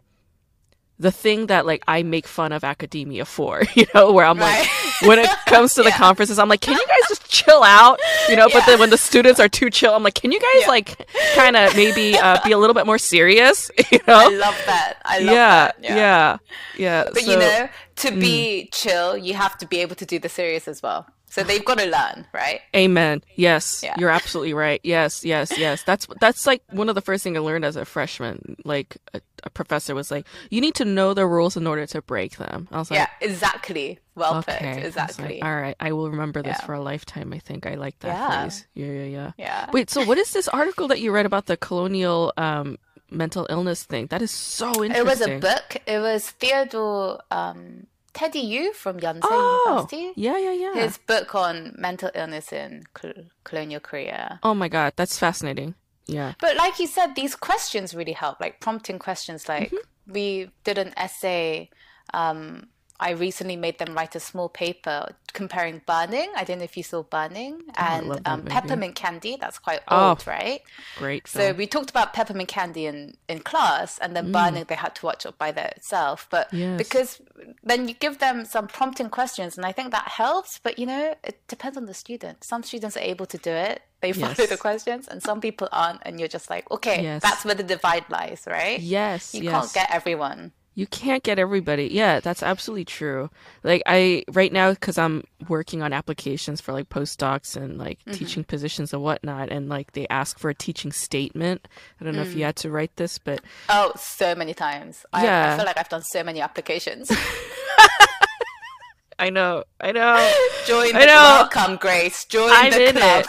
the 0.99 1.11
thing 1.11 1.47
that 1.47 1.65
like 1.65 1.83
I 1.87 2.03
make 2.03 2.27
fun 2.27 2.51
of 2.51 2.63
academia 2.63 3.25
for, 3.25 3.63
you 3.75 3.85
know, 3.93 4.11
where 4.11 4.25
I'm 4.25 4.37
right. 4.37 4.59
like, 4.59 5.09
when 5.09 5.19
it 5.19 5.29
comes 5.45 5.73
to 5.75 5.81
yeah. 5.83 5.89
the 5.89 5.95
conferences, 5.95 6.39
I'm 6.39 6.49
like, 6.49 6.61
can 6.61 6.73
you 6.73 6.85
guys 6.85 7.09
just 7.09 7.29
chill 7.29 7.63
out, 7.63 7.99
you 8.29 8.35
know? 8.35 8.47
Yeah. 8.47 8.59
But 8.59 8.65
then 8.65 8.79
when 8.79 8.89
the 8.89 8.97
students 8.97 9.39
are 9.39 9.49
too 9.49 9.69
chill, 9.69 9.93
I'm 9.93 10.03
like, 10.03 10.15
can 10.15 10.31
you 10.31 10.39
guys 10.39 10.61
yeah. 10.61 10.67
like 10.67 11.07
kind 11.35 11.55
of 11.55 11.75
maybe 11.75 12.17
uh, 12.17 12.39
be 12.43 12.51
a 12.51 12.57
little 12.57 12.73
bit 12.73 12.85
more 12.85 12.97
serious, 12.97 13.71
you 13.91 13.99
know? 14.07 14.15
I 14.15 14.27
love 14.29 14.61
that. 14.65 14.97
I 15.05 15.19
love 15.19 15.33
yeah, 15.33 15.65
that. 15.65 15.75
Yeah, 15.81 15.95
yeah. 15.95 16.37
yeah. 16.77 17.03
But 17.05 17.23
so, 17.23 17.31
you 17.31 17.37
know, 17.37 17.69
to 17.97 18.11
mm. 18.11 18.19
be 18.19 18.69
chill, 18.71 19.17
you 19.17 19.33
have 19.33 19.57
to 19.59 19.67
be 19.67 19.79
able 19.79 19.95
to 19.95 20.05
do 20.05 20.19
the 20.19 20.29
serious 20.29 20.67
as 20.67 20.81
well. 20.81 21.07
So 21.33 21.41
they've 21.41 21.65
got 21.65 21.79
to 21.79 21.85
learn, 21.85 22.27
right? 22.31 22.61
Amen. 22.75 23.23
Yes, 23.35 23.81
yeah. 23.83 23.95
you're 23.97 24.11
absolutely 24.11 24.53
right. 24.53 24.79
Yes, 24.83 25.25
yes, 25.25 25.51
yes. 25.57 25.81
That's 25.81 26.07
that's 26.19 26.45
like 26.45 26.61
one 26.69 26.89
of 26.89 26.95
the 26.95 27.01
first 27.01 27.23
things 27.23 27.35
I 27.35 27.39
learned 27.39 27.65
as 27.65 27.75
a 27.75 27.85
freshman. 27.85 28.55
Like 28.65 28.97
a, 29.15 29.21
a 29.43 29.49
professor 29.49 29.95
was 29.95 30.11
like, 30.11 30.27
"You 30.51 30.61
need 30.61 30.75
to 30.75 30.85
know 30.85 31.15
the 31.15 31.25
rules 31.25 31.57
in 31.57 31.65
order 31.65 31.87
to 31.87 32.03
break 32.03 32.37
them." 32.37 32.67
I 32.71 32.77
was 32.77 32.91
like, 32.91 32.99
"Yeah, 32.99 33.07
exactly. 33.19 33.97
Well 34.13 34.35
okay. 34.37 34.75
put. 34.75 34.85
Exactly." 34.85 35.41
Like, 35.41 35.43
All 35.43 35.59
right, 35.59 35.75
I 35.79 35.91
will 35.93 36.11
remember 36.11 36.43
this 36.43 36.57
yeah. 36.59 36.65
for 36.67 36.73
a 36.75 36.81
lifetime. 36.81 37.33
I 37.33 37.39
think 37.39 37.65
I 37.65 37.75
like 37.75 37.97
that 38.01 38.09
yeah. 38.09 38.41
phrase. 38.43 38.67
Yeah, 38.75 38.85
yeah, 38.85 39.03
yeah. 39.03 39.31
Yeah. 39.39 39.69
Wait, 39.73 39.89
so 39.89 40.05
what 40.05 40.19
is 40.19 40.33
this 40.33 40.47
article 40.47 40.87
that 40.89 41.01
you 41.01 41.11
read 41.11 41.25
about 41.25 41.47
the 41.47 41.57
colonial 41.57 42.31
um, 42.37 42.77
mental 43.09 43.47
illness 43.49 43.81
thing? 43.81 44.05
That 44.11 44.21
is 44.21 44.29
so 44.29 44.67
interesting. 44.83 44.95
It 44.97 45.03
was 45.03 45.21
a 45.21 45.39
book. 45.39 45.77
It 45.87 45.97
was 45.97 46.29
Theodore. 46.29 47.21
Um, 47.31 47.87
Teddy 48.13 48.39
Yoo 48.39 48.73
from 48.73 48.99
Yonsei 48.99 49.21
oh, 49.23 49.63
University. 49.65 50.13
Yeah, 50.15 50.37
yeah, 50.37 50.51
yeah. 50.51 50.73
His 50.73 50.97
book 50.97 51.33
on 51.35 51.73
mental 51.77 52.11
illness 52.13 52.53
in 52.53 52.83
col- 52.93 53.25
colonial 53.43 53.79
Korea. 53.79 54.39
Oh 54.43 54.53
my 54.53 54.67
god, 54.67 54.93
that's 54.95 55.17
fascinating. 55.17 55.75
Yeah. 56.05 56.33
But 56.39 56.55
like 56.57 56.79
you 56.79 56.87
said, 56.87 57.15
these 57.15 57.35
questions 57.35 57.95
really 57.95 58.11
help, 58.11 58.39
like 58.39 58.59
prompting 58.59 58.99
questions. 58.99 59.49
Like 59.49 59.71
mm-hmm. 59.71 60.13
we 60.13 60.49
did 60.63 60.77
an 60.77 60.93
essay 60.97 61.69
um, 62.13 62.67
I 63.03 63.09
recently 63.09 63.57
made 63.57 63.79
them 63.79 63.93
write 63.95 64.15
a 64.15 64.19
small 64.21 64.47
paper 64.47 65.09
comparing 65.33 65.81
burning. 65.85 66.31
I 66.37 66.45
don't 66.45 66.59
know 66.59 66.63
if 66.63 66.77
you 66.77 66.83
saw 66.83 67.03
burning 67.03 67.61
oh, 67.67 67.73
and 67.75 68.21
um, 68.25 68.43
peppermint 68.43 68.95
candy. 68.95 69.35
That's 69.35 69.59
quite 69.59 69.81
oh, 69.89 70.09
old, 70.09 70.25
right? 70.25 70.61
Great. 70.97 71.27
So 71.27 71.51
we 71.51 71.67
talked 71.67 71.89
about 71.89 72.13
peppermint 72.13 72.47
candy 72.47 72.85
in, 72.85 73.17
in 73.27 73.39
class, 73.39 73.97
and 73.97 74.15
then 74.15 74.27
mm. 74.27 74.31
burning 74.31 74.63
they 74.69 74.75
had 74.75 74.95
to 74.95 75.05
watch 75.05 75.25
it 75.25 75.37
by 75.37 75.51
themselves. 75.51 76.25
But 76.29 76.53
yes. 76.53 76.77
because 76.77 77.21
then 77.61 77.89
you 77.89 77.93
give 77.93 78.19
them 78.19 78.45
some 78.45 78.67
prompting 78.67 79.09
questions, 79.09 79.57
and 79.57 79.65
I 79.65 79.73
think 79.73 79.91
that 79.91 80.07
helps. 80.07 80.59
But 80.59 80.79
you 80.79 80.85
know, 80.85 81.13
it 81.25 81.45
depends 81.49 81.75
on 81.75 81.87
the 81.87 81.93
student. 81.93 82.45
Some 82.45 82.63
students 82.63 82.95
are 82.95 83.01
able 83.01 83.25
to 83.25 83.37
do 83.37 83.51
it. 83.51 83.81
They 83.99 84.13
follow 84.13 84.33
yes. 84.37 84.49
the 84.49 84.57
questions, 84.57 85.09
and 85.09 85.21
some 85.21 85.41
people 85.41 85.67
aren't. 85.73 85.99
And 86.03 86.19
you're 86.19 86.29
just 86.29 86.49
like, 86.49 86.71
okay, 86.71 87.03
yes. 87.03 87.21
that's 87.21 87.43
where 87.43 87.55
the 87.55 87.63
divide 87.63 88.05
lies, 88.09 88.45
right? 88.47 88.79
Yes. 88.79 89.35
You 89.35 89.49
can't 89.49 89.73
get 89.73 89.91
everyone 89.91 90.53
you 90.75 90.87
can't 90.87 91.23
get 91.23 91.39
everybody. 91.39 91.87
Yeah, 91.91 92.19
that's 92.19 92.41
absolutely 92.41 92.85
true. 92.85 93.29
Like 93.63 93.83
I 93.85 94.23
right 94.31 94.51
now 94.51 94.71
because 94.71 94.97
I'm 94.97 95.23
working 95.47 95.81
on 95.81 95.93
applications 95.93 96.61
for 96.61 96.73
like 96.73 96.89
postdocs 96.89 97.55
and 97.55 97.77
like 97.77 97.99
mm-hmm. 97.99 98.13
teaching 98.13 98.43
positions 98.43 98.93
and 98.93 99.03
whatnot, 99.03 99.49
and 99.51 99.69
like 99.69 99.91
they 99.93 100.07
ask 100.09 100.39
for 100.39 100.49
a 100.49 100.55
teaching 100.55 100.91
statement. 100.91 101.67
I 101.99 102.03
don't 102.03 102.15
know 102.15 102.23
mm. 102.23 102.27
if 102.27 102.33
you 102.33 102.41
mm. 102.41 102.45
had 102.45 102.55
to 102.57 102.71
write 102.71 102.95
this, 102.95 103.19
but 103.19 103.41
oh, 103.69 103.91
so 103.95 104.35
many 104.35 104.53
times. 104.53 105.05
Yeah, 105.13 105.49
I, 105.49 105.53
I 105.53 105.57
feel 105.57 105.65
like 105.65 105.77
I've 105.77 105.89
done 105.89 106.03
so 106.03 106.23
many 106.23 106.41
applications. 106.41 107.11
I 109.19 109.29
know, 109.29 109.63
I 109.79 109.91
know. 109.91 110.33
Join 110.65 110.95
I 110.95 111.05
know. 111.05 111.49
welcome, 111.51 111.77
Grace. 111.77 112.25
Join 112.25 112.49
I'm 112.51 112.71
the 112.71 112.91
club. 112.99 113.25
It. 113.25 113.27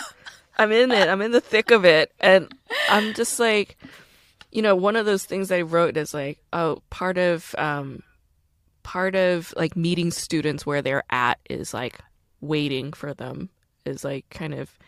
I'm 0.56 0.72
in 0.72 0.90
it. 0.92 1.08
I'm 1.08 1.20
in 1.20 1.32
the 1.32 1.40
thick 1.40 1.70
of 1.70 1.84
it. 1.84 2.12
And 2.20 2.52
I'm 2.88 3.14
just 3.14 3.40
like, 3.40 3.76
you 4.54 4.62
know, 4.62 4.76
one 4.76 4.96
of 4.96 5.04
those 5.04 5.24
things 5.24 5.50
I 5.50 5.62
wrote 5.62 5.96
is 5.96 6.14
like, 6.14 6.38
oh, 6.52 6.82
part 6.88 7.18
of 7.18 7.54
um 7.58 8.02
part 8.84 9.16
of 9.16 9.52
like 9.56 9.76
meeting 9.76 10.10
students 10.10 10.64
where 10.64 10.80
they're 10.80 11.02
at 11.10 11.38
is 11.50 11.74
like 11.74 11.98
waiting 12.40 12.92
for 12.92 13.12
them 13.12 13.48
is 13.84 14.04
like 14.04 14.28
kind 14.30 14.54
of 14.54 14.78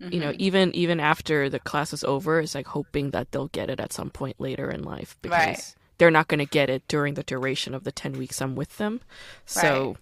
mm-hmm. 0.00 0.12
you 0.12 0.18
know 0.18 0.30
mm-hmm. 0.30 0.40
even 0.40 0.74
even 0.74 0.98
after 0.98 1.48
the 1.48 1.60
class 1.60 1.92
is 1.92 2.02
over 2.02 2.40
is 2.40 2.54
like 2.54 2.66
hoping 2.66 3.10
that 3.10 3.30
they'll 3.30 3.48
get 3.48 3.70
it 3.70 3.78
at 3.78 3.92
some 3.92 4.10
point 4.10 4.40
later 4.40 4.70
in 4.70 4.82
life 4.82 5.16
because 5.20 5.38
right. 5.38 5.74
they're 5.98 6.10
not 6.10 6.28
going 6.28 6.38
to 6.38 6.46
get 6.46 6.70
it 6.70 6.82
during 6.88 7.14
the 7.14 7.22
duration 7.22 7.74
of 7.74 7.84
the 7.84 7.92
10 7.92 8.14
weeks 8.14 8.40
I'm 8.40 8.56
with 8.56 8.76
them 8.78 9.00
so 9.44 9.88
right. 9.88 9.96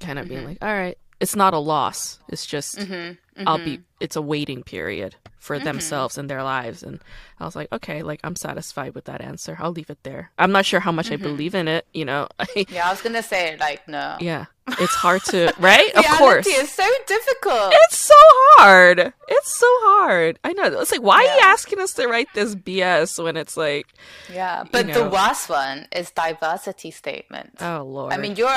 kind 0.00 0.18
of 0.18 0.26
mm-hmm. 0.26 0.34
being 0.34 0.46
like 0.46 0.58
all 0.60 0.74
right 0.74 0.98
it's 1.20 1.36
not 1.36 1.54
a 1.54 1.58
loss 1.58 2.18
it's 2.28 2.44
just 2.44 2.76
mm-hmm. 2.76 3.12
I'll 3.46 3.58
be 3.58 3.78
mm-hmm. 3.78 3.82
it's 4.00 4.16
a 4.16 4.22
waiting 4.22 4.62
period 4.62 5.16
for 5.38 5.56
mm-hmm. 5.56 5.64
themselves 5.64 6.18
and 6.18 6.28
their 6.28 6.42
lives. 6.42 6.82
And 6.82 7.00
I 7.38 7.44
was 7.44 7.54
like, 7.54 7.70
okay, 7.72 8.02
like 8.02 8.20
I'm 8.24 8.36
satisfied 8.36 8.94
with 8.94 9.04
that 9.04 9.20
answer. 9.20 9.56
I'll 9.60 9.72
leave 9.72 9.90
it 9.90 10.02
there. 10.02 10.32
I'm 10.38 10.52
not 10.52 10.66
sure 10.66 10.80
how 10.80 10.92
much 10.92 11.06
mm-hmm. 11.06 11.24
I 11.24 11.28
believe 11.28 11.54
in 11.54 11.68
it, 11.68 11.86
you 11.94 12.04
know. 12.04 12.28
yeah, 12.68 12.88
I 12.88 12.90
was 12.90 13.00
gonna 13.00 13.22
say 13.22 13.56
like 13.58 13.86
no. 13.88 14.16
Yeah. 14.20 14.46
It's 14.80 14.94
hard 14.94 15.22
to 15.26 15.52
right? 15.58 15.94
of 15.94 16.04
course. 16.18 16.46
It's 16.48 16.72
so 16.72 16.88
difficult. 17.06 17.72
It's 17.72 17.98
so 17.98 18.14
hard. 18.58 19.12
It's 19.28 19.54
so 19.54 19.66
hard. 19.68 20.38
I 20.42 20.52
know. 20.52 20.80
It's 20.80 20.90
like 20.90 21.02
why 21.02 21.22
yeah. 21.22 21.30
are 21.30 21.34
you 21.34 21.40
asking 21.42 21.80
us 21.80 21.94
to 21.94 22.06
write 22.06 22.28
this 22.34 22.54
BS 22.54 23.22
when 23.22 23.36
it's 23.36 23.56
like 23.56 23.86
Yeah. 24.32 24.64
But 24.70 24.88
you 24.88 24.94
know... 24.94 25.04
the 25.04 25.10
worst 25.10 25.48
one 25.48 25.86
is 25.94 26.10
diversity 26.10 26.90
statement. 26.90 27.56
Oh 27.60 27.84
lord. 27.86 28.12
I 28.12 28.16
mean 28.16 28.34
you're 28.36 28.50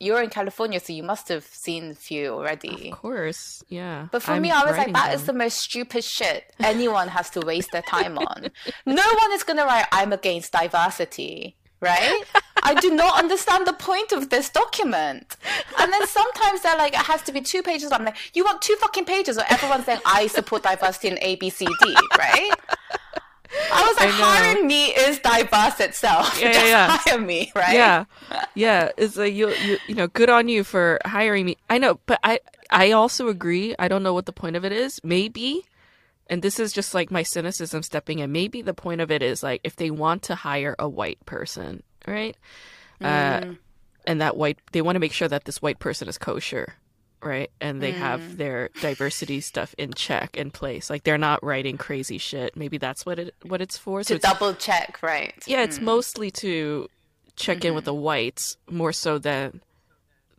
you're 0.00 0.22
in 0.22 0.30
California, 0.30 0.80
so 0.80 0.92
you 0.92 1.02
must 1.02 1.28
have 1.28 1.44
seen 1.44 1.92
a 1.92 1.94
few 1.94 2.34
already. 2.34 2.90
Of 2.90 2.98
course, 2.98 3.64
yeah. 3.68 4.08
But 4.10 4.22
for 4.24 4.32
I'm 4.32 4.42
me, 4.42 4.50
I 4.50 4.64
was 4.64 4.76
like, 4.76 4.92
that 4.92 5.06
them. 5.10 5.14
is 5.14 5.26
the 5.26 5.32
most 5.32 5.58
stupid 5.58 6.04
shit 6.04 6.44
anyone 6.60 7.08
has 7.08 7.30
to 7.30 7.40
waste 7.40 7.70
their 7.72 7.82
time 7.82 8.18
on. 8.18 8.50
no 8.86 9.02
one 9.22 9.32
is 9.32 9.42
gonna 9.42 9.64
write, 9.64 9.86
"I'm 9.92 10.12
against 10.12 10.52
diversity." 10.52 11.56
Right? 11.80 12.22
I 12.62 12.74
do 12.80 12.94
not 12.94 13.18
understand 13.18 13.66
the 13.66 13.74
point 13.74 14.10
of 14.12 14.30
this 14.30 14.48
document. 14.48 15.36
And 15.78 15.92
then 15.92 16.06
sometimes 16.06 16.62
they're 16.62 16.78
like, 16.78 16.94
it 16.94 17.00
has 17.00 17.20
to 17.22 17.32
be 17.32 17.42
two 17.42 17.62
pages. 17.62 17.92
I'm 17.92 18.06
like, 18.06 18.16
you 18.32 18.42
want 18.42 18.62
two 18.62 18.74
fucking 18.76 19.04
pages, 19.04 19.36
or 19.36 19.44
everyone's 19.50 19.84
saying 19.84 20.00
I 20.06 20.28
support 20.28 20.62
diversity 20.62 21.08
in 21.08 21.18
A, 21.20 21.36
B, 21.36 21.50
C, 21.50 21.66
D, 21.66 21.96
right? 22.16 22.52
I 23.72 23.86
was 23.86 23.96
like, 24.00 24.10
hiring 24.10 24.66
me 24.66 24.86
is 24.86 25.18
diverse 25.18 25.78
itself. 25.80 26.40
Yeah, 26.40 26.52
yeah, 26.52 26.64
yeah. 26.64 26.98
hire 26.98 27.20
me, 27.20 27.52
right? 27.54 27.74
Yeah, 27.74 28.04
yeah. 28.54 28.90
It's 28.96 29.16
like 29.16 29.34
you, 29.34 29.50
you, 29.50 29.78
you 29.86 29.94
know, 29.94 30.08
good 30.08 30.30
on 30.30 30.48
you 30.48 30.64
for 30.64 30.98
hiring 31.04 31.44
me. 31.44 31.56
I 31.68 31.78
know, 31.78 32.00
but 32.06 32.18
I, 32.24 32.40
I 32.74 32.92
also 32.92 33.28
agree. 33.28 33.74
I 33.78 33.88
don't 33.88 34.02
know 34.02 34.14
what 34.14 34.26
the 34.26 34.32
point 34.32 34.56
of 34.56 34.64
it 34.64 34.72
is. 34.72 35.00
Maybe, 35.02 35.64
and 36.28 36.42
this 36.42 36.58
is 36.58 36.72
just 36.72 36.94
like 36.94 37.10
my 37.10 37.22
cynicism 37.22 37.82
stepping 37.82 38.18
in. 38.18 38.32
Maybe 38.32 38.62
the 38.62 38.74
point 38.74 39.00
of 39.00 39.10
it 39.10 39.22
is 39.22 39.42
like 39.42 39.60
if 39.64 39.76
they 39.76 39.90
want 39.90 40.22
to 40.24 40.34
hire 40.34 40.74
a 40.78 40.88
white 40.88 41.24
person, 41.24 41.82
right? 42.06 42.36
Uh, 43.00 43.40
mm. 43.40 43.52
Uh, 43.52 43.54
and 44.06 44.20
that 44.20 44.36
white, 44.36 44.58
they 44.72 44.82
want 44.82 44.96
to 44.96 45.00
make 45.00 45.12
sure 45.12 45.28
that 45.28 45.44
this 45.44 45.62
white 45.62 45.78
person 45.78 46.08
is 46.08 46.18
kosher 46.18 46.74
right? 47.24 47.50
And 47.60 47.82
they 47.82 47.92
mm. 47.92 47.96
have 47.96 48.36
their 48.36 48.68
diversity 48.80 49.40
stuff 49.40 49.74
in 49.78 49.94
check 49.94 50.36
in 50.36 50.50
place. 50.50 50.90
Like 50.90 51.04
they're 51.04 51.18
not 51.18 51.42
writing 51.42 51.78
crazy 51.78 52.18
shit. 52.18 52.56
Maybe 52.56 52.78
that's 52.78 53.06
what 53.06 53.18
it 53.18 53.34
what 53.42 53.60
it's 53.60 53.78
for. 53.78 54.00
To 54.00 54.14
so 54.14 54.18
double 54.18 54.54
check, 54.54 54.98
right? 55.02 55.32
Yeah, 55.46 55.62
it's 55.62 55.78
mm. 55.78 55.84
mostly 55.84 56.30
to 56.32 56.88
check 57.36 57.58
mm-hmm. 57.58 57.68
in 57.68 57.74
with 57.74 57.84
mm-hmm. 57.84 57.96
the 57.96 58.02
whites 58.02 58.56
more 58.70 58.92
so 58.92 59.18
than 59.18 59.62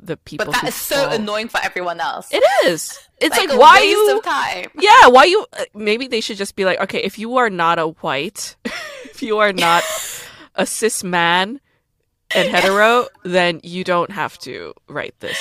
the 0.05 0.17
people. 0.17 0.47
But 0.47 0.53
that 0.53 0.63
is 0.65 0.75
so 0.75 0.95
fall. 0.95 1.13
annoying 1.13 1.47
for 1.47 1.59
everyone 1.63 1.99
else. 1.99 2.29
It 2.31 2.43
is. 2.65 2.97
It's 3.19 3.37
like, 3.37 3.49
like 3.49 3.59
why 3.59 3.79
you? 3.81 4.21
time. 4.21 4.71
Yeah, 4.79 5.07
why 5.07 5.25
you? 5.25 5.45
Uh, 5.53 5.65
maybe 5.73 6.07
they 6.07 6.21
should 6.21 6.37
just 6.37 6.55
be 6.55 6.65
like, 6.65 6.79
okay, 6.81 6.99
if 6.99 7.17
you 7.17 7.37
are 7.37 7.49
not 7.49 7.79
a 7.79 7.87
white, 7.87 8.55
if 8.65 9.21
you 9.21 9.39
are 9.39 9.53
not 9.53 9.83
a 10.55 10.65
cis 10.65 11.03
man, 11.03 11.59
and 12.33 12.49
hetero, 12.55 13.07
then 13.23 13.59
you 13.63 13.83
don't 13.83 14.11
have 14.11 14.37
to 14.39 14.73
write 14.87 15.19
this. 15.19 15.37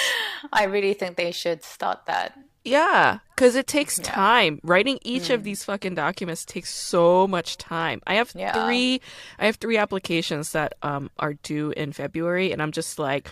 I 0.53 0.65
really 0.65 0.95
think 0.95 1.17
they 1.17 1.33
should 1.33 1.63
start 1.65 2.07
that. 2.07 2.39
Yeah, 2.65 3.19
because 3.37 3.57
it 3.57 3.67
takes 3.67 3.99
yeah. 3.99 4.05
time. 4.05 4.61
Writing 4.63 4.99
each 5.03 5.25
mm. 5.25 5.35
of 5.35 5.45
these 5.45 5.65
fucking 5.65 5.95
documents 5.97 6.47
takes 6.47 6.75
so 6.75 7.29
much 7.29 7.59
time. 7.59 8.01
I 8.07 8.15
have 8.15 8.33
yeah. 8.35 8.53
three, 8.65 9.03
I 9.39 9.47
have 9.47 9.57
three 9.57 9.77
applications 9.77 10.53
that 10.53 10.75
um 10.83 11.11
are 11.19 11.35
due 11.35 11.73
in 11.77 11.93
February, 11.93 12.53
and 12.53 12.63
I'm 12.63 12.73
just 12.73 12.99
like, 12.99 13.29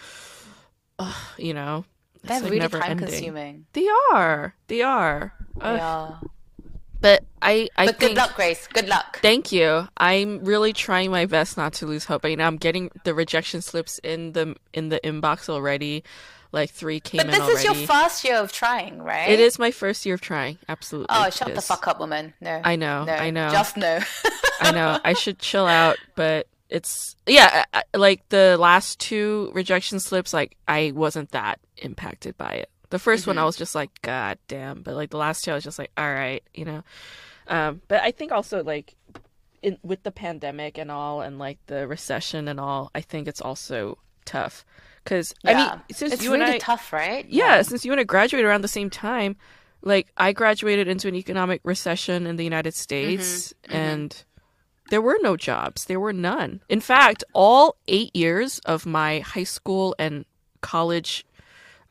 ugh, 1.02 1.14
you 1.38 1.54
know, 1.54 1.84
they're 2.24 2.40
like 2.40 2.50
really 2.50 2.68
time 2.68 2.82
ending. 2.82 3.08
consuming. 3.08 3.66
They 3.72 3.88
are. 4.12 4.54
They 4.68 4.82
are. 4.82 5.34
Yeah. 5.60 6.16
But 7.00 7.24
I, 7.42 7.68
I 7.76 7.86
but 7.86 7.98
good 7.98 8.14
luck, 8.14 8.36
Grace. 8.36 8.68
Good 8.72 8.88
luck. 8.88 9.18
Thank 9.20 9.50
you. 9.50 9.88
I'm 9.96 10.44
really 10.44 10.72
trying 10.72 11.10
my 11.10 11.26
best 11.26 11.56
not 11.56 11.72
to 11.74 11.86
lose 11.86 12.04
hope. 12.04 12.24
I 12.24 12.28
you 12.28 12.36
know 12.36 12.44
I'm 12.44 12.56
getting 12.56 12.90
the 13.02 13.12
rejection 13.12 13.60
slips 13.60 13.98
in 14.04 14.32
the 14.32 14.54
in 14.72 14.88
the 14.88 15.00
inbox 15.02 15.48
already. 15.48 16.04
Like 16.52 16.70
three 16.70 17.00
came 17.00 17.18
but 17.18 17.26
in 17.26 17.34
already. 17.34 17.54
But 17.54 17.54
this 17.54 17.58
is 17.58 17.64
your 17.64 17.86
first 17.88 18.24
year 18.24 18.36
of 18.36 18.52
trying, 18.52 19.02
right? 19.02 19.30
It 19.30 19.40
is 19.40 19.58
my 19.58 19.72
first 19.72 20.06
year 20.06 20.14
of 20.14 20.20
trying. 20.20 20.58
Absolutely. 20.68 21.08
Oh, 21.10 21.28
shut 21.30 21.54
the 21.54 21.62
fuck 21.62 21.88
up, 21.88 21.98
woman. 21.98 22.34
No. 22.40 22.60
I 22.62 22.76
know. 22.76 23.04
No. 23.04 23.14
I 23.14 23.30
know. 23.30 23.50
Just 23.50 23.76
no. 23.76 23.98
I 24.60 24.70
know. 24.70 25.00
I 25.02 25.14
should 25.14 25.40
chill 25.40 25.66
out, 25.66 25.96
but 26.14 26.46
it's 26.72 27.16
yeah. 27.26 27.64
Like 27.94 28.26
the 28.30 28.56
last 28.58 28.98
two 28.98 29.50
rejection 29.54 30.00
slips, 30.00 30.32
like 30.32 30.56
I 30.66 30.92
wasn't 30.94 31.30
that 31.32 31.60
impacted 31.76 32.36
by 32.38 32.54
it. 32.54 32.70
The 32.88 32.96
1st 32.96 33.20
mm-hmm. 33.20 33.30
one, 33.30 33.38
I 33.38 33.44
was 33.44 33.56
just 33.56 33.74
like, 33.74 33.90
God 34.02 34.38
damn. 34.48 34.82
But 34.82 34.94
like 34.94 35.10
the 35.10 35.18
last 35.18 35.44
two, 35.44 35.50
I 35.50 35.54
was 35.54 35.64
just 35.64 35.78
like, 35.78 35.90
all 35.96 36.12
right, 36.12 36.42
you 36.54 36.64
know. 36.64 36.82
Um, 37.46 37.82
but 37.88 38.02
I 38.02 38.10
think 38.10 38.32
also 38.32 38.62
like 38.62 38.94
in, 39.62 39.78
with 39.82 40.02
the 40.02 40.10
pandemic 40.10 40.78
and 40.78 40.90
all, 40.90 41.20
and 41.20 41.38
like 41.38 41.58
the 41.66 41.86
recession 41.86 42.48
and 42.48 42.58
all, 42.58 42.90
I 42.94 43.02
think 43.02 43.28
it's 43.28 43.40
also 43.40 43.98
tough 44.24 44.64
because 45.04 45.34
yeah. 45.44 45.50
I 45.50 45.74
mean, 45.76 45.82
since 45.92 46.14
it's 46.14 46.24
you 46.24 46.32
really 46.32 46.44
and 46.44 46.54
I, 46.54 46.58
tough, 46.58 46.92
right? 46.92 47.26
Yeah, 47.28 47.56
yeah, 47.56 47.62
since 47.62 47.84
you 47.84 47.92
and 47.92 48.00
I 48.00 48.04
graduated 48.04 48.46
around 48.46 48.62
the 48.62 48.68
same 48.68 48.88
time, 48.88 49.36
like 49.82 50.10
I 50.16 50.32
graduated 50.32 50.88
into 50.88 51.08
an 51.08 51.14
economic 51.14 51.60
recession 51.64 52.26
in 52.26 52.36
the 52.36 52.44
United 52.44 52.74
States, 52.74 53.52
mm-hmm. 53.64 53.76
Mm-hmm. 53.76 53.82
There 54.92 55.00
were 55.00 55.18
no 55.22 55.38
jobs. 55.38 55.86
There 55.86 55.98
were 55.98 56.12
none. 56.12 56.60
In 56.68 56.82
fact, 56.82 57.24
all 57.32 57.76
eight 57.88 58.14
years 58.14 58.58
of 58.66 58.84
my 58.84 59.20
high 59.20 59.42
school 59.44 59.96
and 59.98 60.26
college 60.60 61.24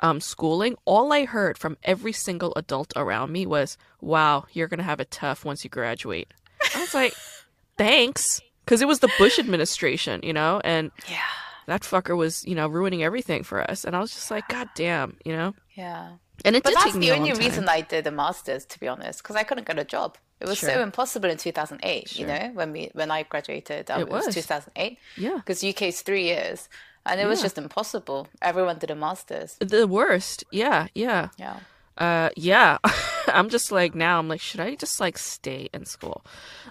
um, 0.02 0.22
schooling, 0.22 0.76
all 0.86 1.12
I 1.12 1.26
heard 1.26 1.58
from 1.58 1.78
every 1.84 2.14
single 2.14 2.54
adult 2.56 2.94
around 2.96 3.32
me 3.32 3.48
was, 3.48 3.76
wow, 4.02 4.46
you're 4.54 4.68
going 4.68 4.78
to 4.78 4.84
have 4.84 5.00
it 5.00 5.10
tough 5.10 5.44
once 5.44 5.64
you 5.64 5.70
graduate. 5.72 6.32
I 6.76 6.80
was 6.80 6.94
like, 6.94 7.16
thanks. 7.76 8.40
Because 8.64 8.84
it 8.84 8.88
was 8.88 9.00
the 9.00 9.12
Bush 9.18 9.40
administration, 9.40 10.22
you 10.22 10.34
know? 10.34 10.62
And 10.64 10.92
yeah. 11.10 11.18
that 11.66 11.82
fucker 11.82 12.16
was, 12.16 12.46
you 12.46 12.54
know, 12.54 12.68
ruining 12.68 13.02
everything 13.02 13.42
for 13.42 13.68
us. 13.68 13.84
And 13.84 13.96
I 13.96 14.00
was 14.00 14.12
just 14.12 14.30
like, 14.30 14.48
God 14.48 14.70
damn, 14.76 15.18
you 15.26 15.36
know? 15.36 15.56
Yeah. 15.74 16.18
And 16.46 16.56
it 16.56 16.62
but 16.62 16.70
did 16.70 16.78
that's 16.78 16.98
the 16.98 17.14
only 17.14 17.34
reason 17.34 17.68
I 17.68 17.82
did 17.82 18.06
a 18.06 18.12
master's, 18.12 18.64
to 18.68 18.80
be 18.80 18.88
honest, 18.88 19.24
because 19.24 19.36
I 19.36 19.42
couldn't 19.42 19.66
get 19.66 19.80
a 19.80 19.86
job. 19.86 20.20
It 20.42 20.48
was 20.48 20.58
sure. 20.58 20.70
so 20.70 20.82
impossible 20.82 21.30
in 21.30 21.38
2008, 21.38 22.10
sure. 22.10 22.20
you 22.20 22.28
know, 22.28 22.52
when 22.54 22.72
we 22.72 22.90
when 22.94 23.12
I 23.12 23.24
graduated. 23.24 23.92
Um, 23.92 24.02
it, 24.02 24.10
was. 24.10 24.26
was 24.26 24.36
2008. 24.36 24.98
Yeah. 25.18 25.36
Because 25.36 25.64
UK 25.64 25.84
is 25.84 26.02
three 26.02 26.24
years 26.24 26.68
and 27.06 27.20
it 27.20 27.24
yeah. 27.24 27.30
was 27.30 27.42
just 27.42 27.58
impossible. 27.58 28.28
Everyone 28.42 28.78
did 28.78 28.92
a 28.92 28.96
master's. 28.96 29.58
The 29.60 29.88
worst. 29.88 30.44
Yeah, 30.52 30.88
yeah. 30.94 31.30
Yeah. 31.38 31.60
Uh 31.98 32.30
yeah. 32.36 32.78
I'm 33.28 33.50
just 33.50 33.72
like 33.72 33.96
now 33.96 34.20
I'm 34.20 34.28
like 34.28 34.42
should 34.42 34.60
I 34.60 34.76
just 34.76 35.00
like 35.00 35.18
stay 35.18 35.70
in 35.74 35.86
school? 35.86 36.24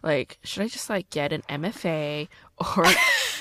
Like 0.03 0.39
should 0.45 0.63
I 0.63 0.69
just 0.69 0.89
like 0.91 1.11
get 1.11 1.33
an 1.33 1.43
MFA 1.49 2.29
or 2.59 2.85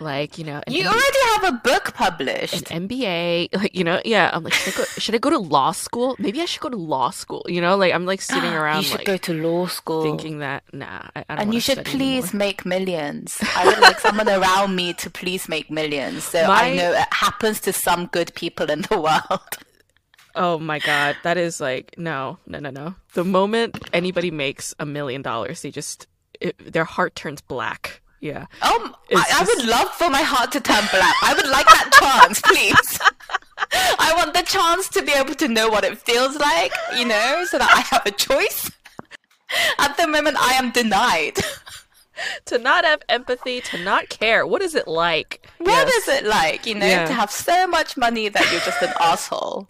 like 0.00 0.38
you 0.38 0.44
know 0.44 0.62
you 0.68 0.86
already 0.86 1.18
have 1.34 1.54
a 1.54 1.56
book 1.58 1.92
published 1.94 2.70
an 2.70 2.88
mba 2.88 3.48
like 3.54 3.74
you 3.74 3.84
know 3.84 4.00
yeah 4.04 4.30
i'm 4.32 4.44
like 4.44 4.52
should 4.52 4.74
I, 4.74 4.76
go, 4.76 4.84
should 4.98 5.14
I 5.14 5.18
go 5.18 5.30
to 5.30 5.38
law 5.38 5.72
school 5.72 6.16
maybe 6.18 6.40
i 6.40 6.44
should 6.44 6.60
go 6.60 6.68
to 6.68 6.76
law 6.76 7.10
school 7.10 7.44
you 7.48 7.60
know 7.60 7.76
like 7.76 7.92
i'm 7.92 8.06
like 8.06 8.20
sitting 8.32 8.52
around 8.52 8.78
you 8.78 8.82
should 8.84 8.98
like, 8.98 9.06
go 9.06 9.16
to 9.16 9.34
law 9.34 9.66
school 9.66 10.02
thinking 10.02 10.38
that 10.38 10.62
nah 10.72 11.08
I, 11.16 11.24
I 11.28 11.42
and 11.42 11.54
you 11.54 11.60
should 11.60 11.84
please 11.84 12.30
anymore. 12.30 12.38
make 12.38 12.66
millions 12.66 13.38
i 13.56 13.66
would 13.66 13.78
like 13.78 13.98
someone 14.00 14.28
around 14.28 14.76
me 14.76 14.92
to 14.94 15.10
please 15.10 15.48
make 15.48 15.70
millions 15.70 16.24
so 16.24 16.46
My... 16.46 16.62
i 16.62 16.76
know 16.76 16.92
it 16.92 17.12
happens 17.12 17.60
to 17.60 17.72
some 17.72 18.06
good 18.06 18.34
people 18.34 18.70
in 18.70 18.82
the 18.82 19.00
world 19.08 19.58
Oh 20.40 20.56
my 20.56 20.78
god, 20.78 21.16
that 21.24 21.36
is 21.36 21.60
like 21.60 21.98
no, 21.98 22.38
no, 22.46 22.60
no, 22.60 22.70
no. 22.70 22.94
The 23.14 23.24
moment 23.24 23.88
anybody 23.92 24.30
makes 24.30 24.72
a 24.78 24.86
million 24.86 25.20
dollars, 25.20 25.62
they 25.62 25.72
just 25.72 26.06
it, 26.40 26.56
their 26.72 26.84
heart 26.84 27.16
turns 27.16 27.40
black. 27.40 28.00
Yeah. 28.20 28.46
Um, 28.62 28.94
I, 29.10 29.24
just... 29.28 29.40
I, 29.40 29.44
would 29.44 29.66
love 29.66 29.88
for 29.90 30.10
my 30.10 30.22
heart 30.22 30.52
to 30.52 30.60
turn 30.60 30.84
black. 30.90 31.14
I 31.22 31.34
would 31.34 31.48
like 31.48 31.66
that 31.66 31.90
chance, 31.98 32.40
please. 32.40 32.98
I 33.98 34.12
want 34.16 34.34
the 34.34 34.42
chance 34.42 34.88
to 34.90 35.02
be 35.02 35.12
able 35.12 35.34
to 35.34 35.48
know 35.48 35.68
what 35.68 35.84
it 35.84 35.98
feels 35.98 36.36
like, 36.36 36.72
you 36.96 37.04
know, 37.04 37.44
so 37.48 37.58
that 37.58 37.70
I 37.72 37.80
have 37.80 38.06
a 38.06 38.10
choice. 38.10 38.70
At 39.78 39.96
the 39.96 40.06
moment, 40.06 40.36
I 40.40 40.54
am 40.54 40.70
denied. 40.70 41.38
to 42.46 42.58
not 42.58 42.84
have 42.84 43.02
empathy, 43.08 43.60
to 43.62 43.82
not 43.82 44.08
care. 44.08 44.46
What 44.46 44.62
is 44.62 44.74
it 44.74 44.88
like? 44.88 45.46
What 45.58 45.68
yes. 45.68 45.96
is 45.96 46.08
it 46.08 46.24
like, 46.26 46.66
you 46.66 46.74
know, 46.74 46.86
yeah. 46.86 47.06
to 47.06 47.12
have 47.12 47.30
so 47.30 47.66
much 47.66 47.96
money 47.96 48.28
that 48.28 48.52
you're 48.52 48.60
just 48.60 48.82
an 48.82 48.92
asshole? 49.00 49.66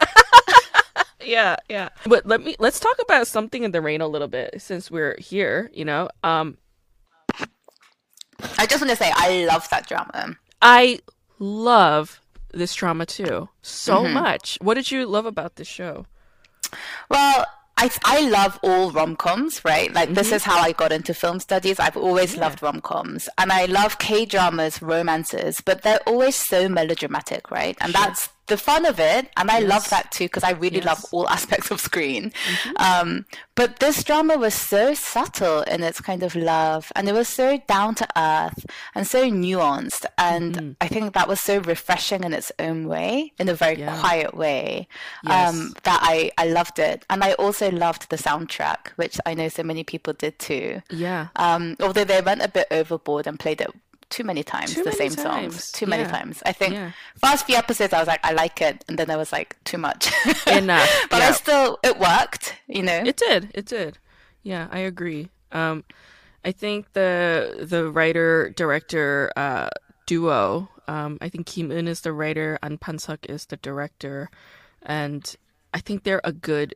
yeah, 1.23 1.57
yeah. 1.69 1.89
But 2.05 2.25
let 2.25 2.43
me 2.43 2.55
let's 2.59 2.79
talk 2.79 2.97
about 3.01 3.27
something 3.27 3.63
in 3.63 3.71
the 3.71 3.81
rain 3.81 4.01
a 4.01 4.07
little 4.07 4.27
bit 4.27 4.61
since 4.61 4.89
we're 4.89 5.17
here. 5.19 5.69
You 5.73 5.85
know, 5.85 6.09
um, 6.23 6.57
I 8.57 8.65
just 8.65 8.81
want 8.81 8.89
to 8.89 8.95
say 8.95 9.11
I 9.15 9.45
love 9.45 9.67
that 9.69 9.87
drama. 9.87 10.37
I 10.61 10.99
love 11.39 12.19
this 12.53 12.73
drama 12.73 13.05
too 13.05 13.49
so 13.61 14.03
mm-hmm. 14.03 14.13
much. 14.13 14.57
What 14.61 14.75
did 14.75 14.91
you 14.91 15.05
love 15.05 15.25
about 15.25 15.55
this 15.55 15.67
show? 15.67 16.05
Well, 17.09 17.45
I 17.77 17.89
I 18.03 18.27
love 18.29 18.59
all 18.61 18.91
rom 18.91 19.15
coms, 19.15 19.63
right? 19.63 19.91
Like 19.93 20.09
mm-hmm. 20.09 20.15
this 20.15 20.31
is 20.31 20.43
how 20.43 20.59
I 20.59 20.73
got 20.73 20.91
into 20.91 21.13
film 21.13 21.39
studies. 21.39 21.79
I've 21.79 21.97
always 21.97 22.35
yeah. 22.35 22.41
loved 22.41 22.61
rom 22.61 22.81
coms, 22.81 23.29
and 23.37 23.51
I 23.51 23.65
love 23.65 23.99
K 23.99 24.25
dramas, 24.25 24.81
romances, 24.81 25.61
but 25.61 25.81
they're 25.83 26.01
always 26.05 26.35
so 26.35 26.67
melodramatic, 26.67 27.49
right? 27.49 27.77
And 27.79 27.93
sure. 27.93 28.05
that's 28.05 28.29
the 28.49 28.57
fun 28.57 28.85
of 28.85 28.99
it, 28.99 29.29
and 29.37 29.49
I 29.49 29.59
yes. 29.59 29.69
love 29.69 29.89
that 29.89 30.11
too 30.11 30.25
because 30.25 30.43
I 30.43 30.51
really 30.51 30.77
yes. 30.77 30.85
love 30.85 31.05
all 31.11 31.29
aspects 31.37 31.71
of 31.71 31.79
screen. 31.79 32.31
Mm-hmm. 32.31 32.71
Um, 32.77 33.25
but 33.55 33.79
this 33.79 34.03
drama 34.03 34.37
was 34.37 34.53
so 34.53 34.93
subtle 34.93 35.61
in 35.63 35.83
its 35.83 36.01
kind 36.01 36.23
of 36.23 36.35
love, 36.35 36.91
and 36.95 37.07
it 37.07 37.13
was 37.13 37.29
so 37.29 37.61
down 37.67 37.95
to 37.95 38.07
earth 38.17 38.65
and 38.95 39.07
so 39.07 39.29
nuanced, 39.29 40.05
and 40.17 40.55
mm-hmm. 40.55 40.71
I 40.81 40.87
think 40.87 41.13
that 41.13 41.27
was 41.27 41.39
so 41.39 41.59
refreshing 41.59 42.23
in 42.23 42.33
its 42.33 42.51
own 42.59 42.87
way, 42.87 43.33
in 43.39 43.47
a 43.49 43.53
very 43.53 43.79
yeah. 43.79 43.99
quiet 43.99 44.35
way. 44.35 44.87
Yes. 45.23 45.53
Um, 45.53 45.73
that 45.83 45.99
I 46.01 46.31
I 46.37 46.47
loved 46.47 46.79
it, 46.79 47.05
and 47.09 47.23
I 47.23 47.33
also 47.33 47.71
loved 47.71 48.09
the 48.09 48.17
soundtrack, 48.17 48.89
which 48.95 49.17
I 49.25 49.33
know 49.33 49.49
so 49.49 49.63
many 49.63 49.83
people 49.83 50.13
did 50.13 50.39
too. 50.39 50.81
Yeah. 50.89 51.27
Um, 51.35 51.75
although 51.79 52.03
they 52.03 52.21
went 52.21 52.41
a 52.41 52.47
bit 52.47 52.67
overboard 52.71 53.27
and 53.27 53.39
played 53.39 53.61
it 53.61 53.69
too 54.09 54.23
many 54.23 54.43
times 54.43 54.73
too 54.73 54.83
the 54.83 54.89
many 54.89 54.97
same 54.97 55.11
times. 55.11 55.53
songs 55.53 55.71
too 55.71 55.85
yeah. 55.85 55.89
many 55.89 56.09
times 56.09 56.41
i 56.45 56.51
think 56.51 56.73
yeah. 56.73 56.91
first 57.15 57.45
few 57.45 57.55
episodes 57.55 57.93
i 57.93 57.99
was 57.99 58.07
like 58.07 58.19
i 58.23 58.31
like 58.33 58.61
it 58.61 58.83
and 58.87 58.97
then 58.97 59.09
i 59.09 59.15
was 59.15 59.31
like 59.31 59.55
too 59.63 59.77
much 59.77 60.11
enough 60.47 60.89
but 61.09 61.17
yeah. 61.17 61.29
i 61.29 61.31
still 61.31 61.79
it 61.83 61.97
worked 61.99 62.55
you 62.67 62.81
know 62.81 63.01
it 63.05 63.17
did 63.17 63.51
it 63.53 63.65
did 63.65 63.97
yeah 64.43 64.67
i 64.71 64.79
agree 64.79 65.29
um 65.51 65.83
i 66.43 66.51
think 66.51 66.91
the 66.93 67.65
the 67.69 67.89
writer 67.89 68.51
director 68.55 69.31
uh 69.35 69.69
duo 70.07 70.67
um 70.87 71.17
i 71.21 71.29
think 71.29 71.45
kim 71.45 71.69
eun 71.69 71.87
is 71.87 72.01
the 72.01 72.11
writer 72.11 72.57
and 72.63 72.81
Pan-seok 72.81 73.29
is 73.29 73.45
the 73.45 73.57
director 73.57 74.29
and 74.81 75.35
i 75.73 75.79
think 75.79 76.03
they're 76.03 76.21
a 76.23 76.33
good 76.33 76.73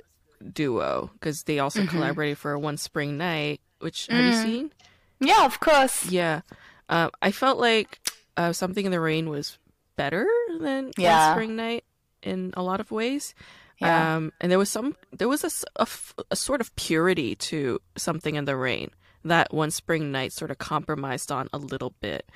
duo 0.51 1.09
because 1.13 1.43
they 1.43 1.57
also 1.57 1.79
mm-hmm. 1.79 1.89
collaborated 1.89 2.37
for 2.37 2.57
one 2.59 2.77
spring 2.77 3.17
night 3.17 3.59
which 3.79 4.07
mm. 4.07 4.13
have 4.13 4.25
you 4.25 4.31
mm. 4.31 4.43
seen 4.43 4.73
yeah 5.19 5.45
of 5.45 5.59
course 5.59 6.09
yeah 6.11 6.41
uh, 6.89 7.09
I 7.21 7.31
felt 7.31 7.59
like 7.59 7.99
uh, 8.37 8.53
Something 8.53 8.85
in 8.85 8.91
the 8.91 8.99
Rain 8.99 9.29
was 9.29 9.57
better 9.95 10.27
than 10.59 10.91
yeah. 10.97 11.27
One 11.27 11.35
Spring 11.35 11.55
Night 11.55 11.83
in 12.21 12.53
a 12.55 12.63
lot 12.63 12.79
of 12.79 12.91
ways. 12.91 13.35
Yeah. 13.79 14.15
Um, 14.15 14.31
and 14.39 14.51
there 14.51 14.59
was 14.59 14.69
some, 14.69 14.95
there 15.11 15.27
was 15.27 15.43
a, 15.43 15.81
a, 15.81 15.87
a, 16.31 16.35
sort 16.35 16.61
of 16.61 16.75
purity 16.75 17.35
to 17.35 17.81
Something 17.97 18.35
in 18.35 18.45
the 18.45 18.55
Rain 18.55 18.91
that 19.25 19.53
One 19.53 19.71
Spring 19.71 20.11
Night 20.11 20.31
sort 20.31 20.51
of 20.51 20.57
compromised 20.57 21.31
on 21.31 21.47
a 21.53 21.57
little 21.57 21.93
bit. 22.01 22.29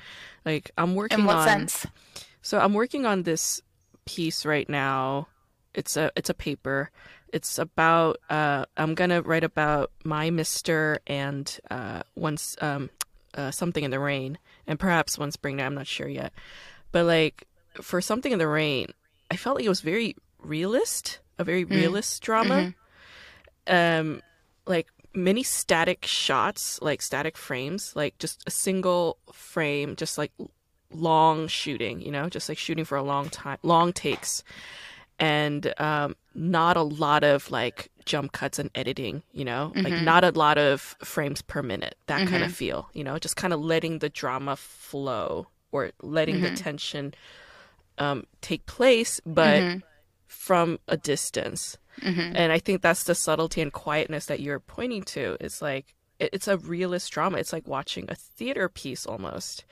Like 0.45 0.71
I'm 0.77 0.95
working 0.95 1.19
in 1.19 1.25
what 1.25 1.37
on, 1.37 1.47
sense? 1.47 1.85
So 2.41 2.59
I'm 2.59 2.73
working 2.73 3.05
on 3.05 3.23
this 3.23 3.61
piece 4.05 4.45
right 4.45 4.67
now. 4.67 5.27
It's 5.73 5.97
a 5.97 6.11
it's 6.15 6.29
a 6.29 6.33
paper. 6.33 6.89
It's 7.33 7.59
about 7.59 8.17
uh, 8.29 8.65
I'm 8.77 8.95
gonna 8.95 9.21
write 9.21 9.43
about 9.43 9.91
my 10.03 10.29
Mister 10.29 10.99
and 11.05 11.59
uh, 11.69 12.03
once 12.15 12.55
um, 12.61 12.89
uh, 13.33 13.51
something 13.51 13.83
in 13.83 13.91
the 13.91 13.99
rain 13.99 14.37
and 14.65 14.79
perhaps 14.79 15.17
one 15.17 15.31
spring 15.31 15.57
night. 15.57 15.65
I'm 15.65 15.75
not 15.75 15.87
sure 15.87 16.07
yet, 16.07 16.33
but 16.91 17.05
like 17.05 17.47
for 17.81 18.01
something 18.01 18.31
in 18.31 18.39
the 18.39 18.47
rain, 18.47 18.87
I 19.29 19.35
felt 19.35 19.57
like 19.57 19.65
it 19.65 19.69
was 19.69 19.81
very 19.81 20.15
realist, 20.39 21.19
a 21.37 21.43
very 21.43 21.65
mm. 21.65 21.71
realist 21.71 22.21
drama. 22.21 22.73
Mm-hmm. 23.67 24.09
Um, 24.09 24.21
like 24.65 24.87
many 25.13 25.43
static 25.43 26.05
shots, 26.05 26.81
like 26.81 27.01
static 27.01 27.37
frames, 27.37 27.93
like 27.95 28.17
just 28.19 28.43
a 28.47 28.51
single 28.51 29.17
frame, 29.33 29.95
just 29.95 30.17
like 30.17 30.31
long 30.91 31.47
shooting, 31.47 32.01
you 32.01 32.11
know, 32.11 32.29
just 32.29 32.47
like 32.49 32.57
shooting 32.57 32.85
for 32.85 32.97
a 32.97 33.03
long 33.03 33.29
time, 33.29 33.57
long 33.63 33.91
takes, 33.91 34.43
and 35.19 35.73
um, 35.79 36.15
not 36.33 36.77
a 36.77 36.81
lot 36.81 37.23
of 37.23 37.49
like 37.51 37.89
jump 38.07 38.31
cuts 38.31 38.57
and 38.57 38.71
editing, 38.73 39.21
you 39.31 39.45
know, 39.45 39.71
mm-hmm. 39.75 39.83
like 39.83 40.01
not 40.01 40.23
a 40.23 40.31
lot 40.31 40.57
of 40.57 40.95
frames 41.03 41.43
per 41.43 41.61
minute, 41.61 41.95
that 42.07 42.21
mm-hmm. 42.21 42.31
kind 42.31 42.43
of 42.43 42.51
feel, 42.51 42.89
you 42.93 43.03
know, 43.03 43.19
just 43.19 43.35
kind 43.35 43.53
of 43.53 43.59
letting 43.59 43.99
the 43.99 44.09
drama 44.09 44.55
flow 44.55 45.47
or 45.71 45.91
letting 46.01 46.37
mm-hmm. 46.37 46.55
the 46.55 46.59
tension 46.59 47.13
um, 47.99 48.25
take 48.41 48.65
place, 48.65 49.21
but 49.25 49.61
mm-hmm. 49.61 49.79
from 50.25 50.79
a 50.87 50.97
distance. 50.97 51.77
Mm-hmm. 52.01 52.35
And 52.35 52.51
I 52.51 52.59
think 52.59 52.81
that's 52.81 53.03
the 53.03 53.15
subtlety 53.15 53.61
and 53.61 53.73
quietness 53.73 54.27
that 54.27 54.39
you're 54.39 54.59
pointing 54.59 55.03
to. 55.03 55.37
It's 55.39 55.61
like, 55.61 55.93
it's 56.19 56.47
a 56.47 56.57
realist 56.57 57.11
drama. 57.11 57.37
It's 57.37 57.53
like 57.53 57.67
watching 57.67 58.05
a 58.07 58.15
theater 58.15 58.69
piece 58.69 59.05
almost. 59.05 59.65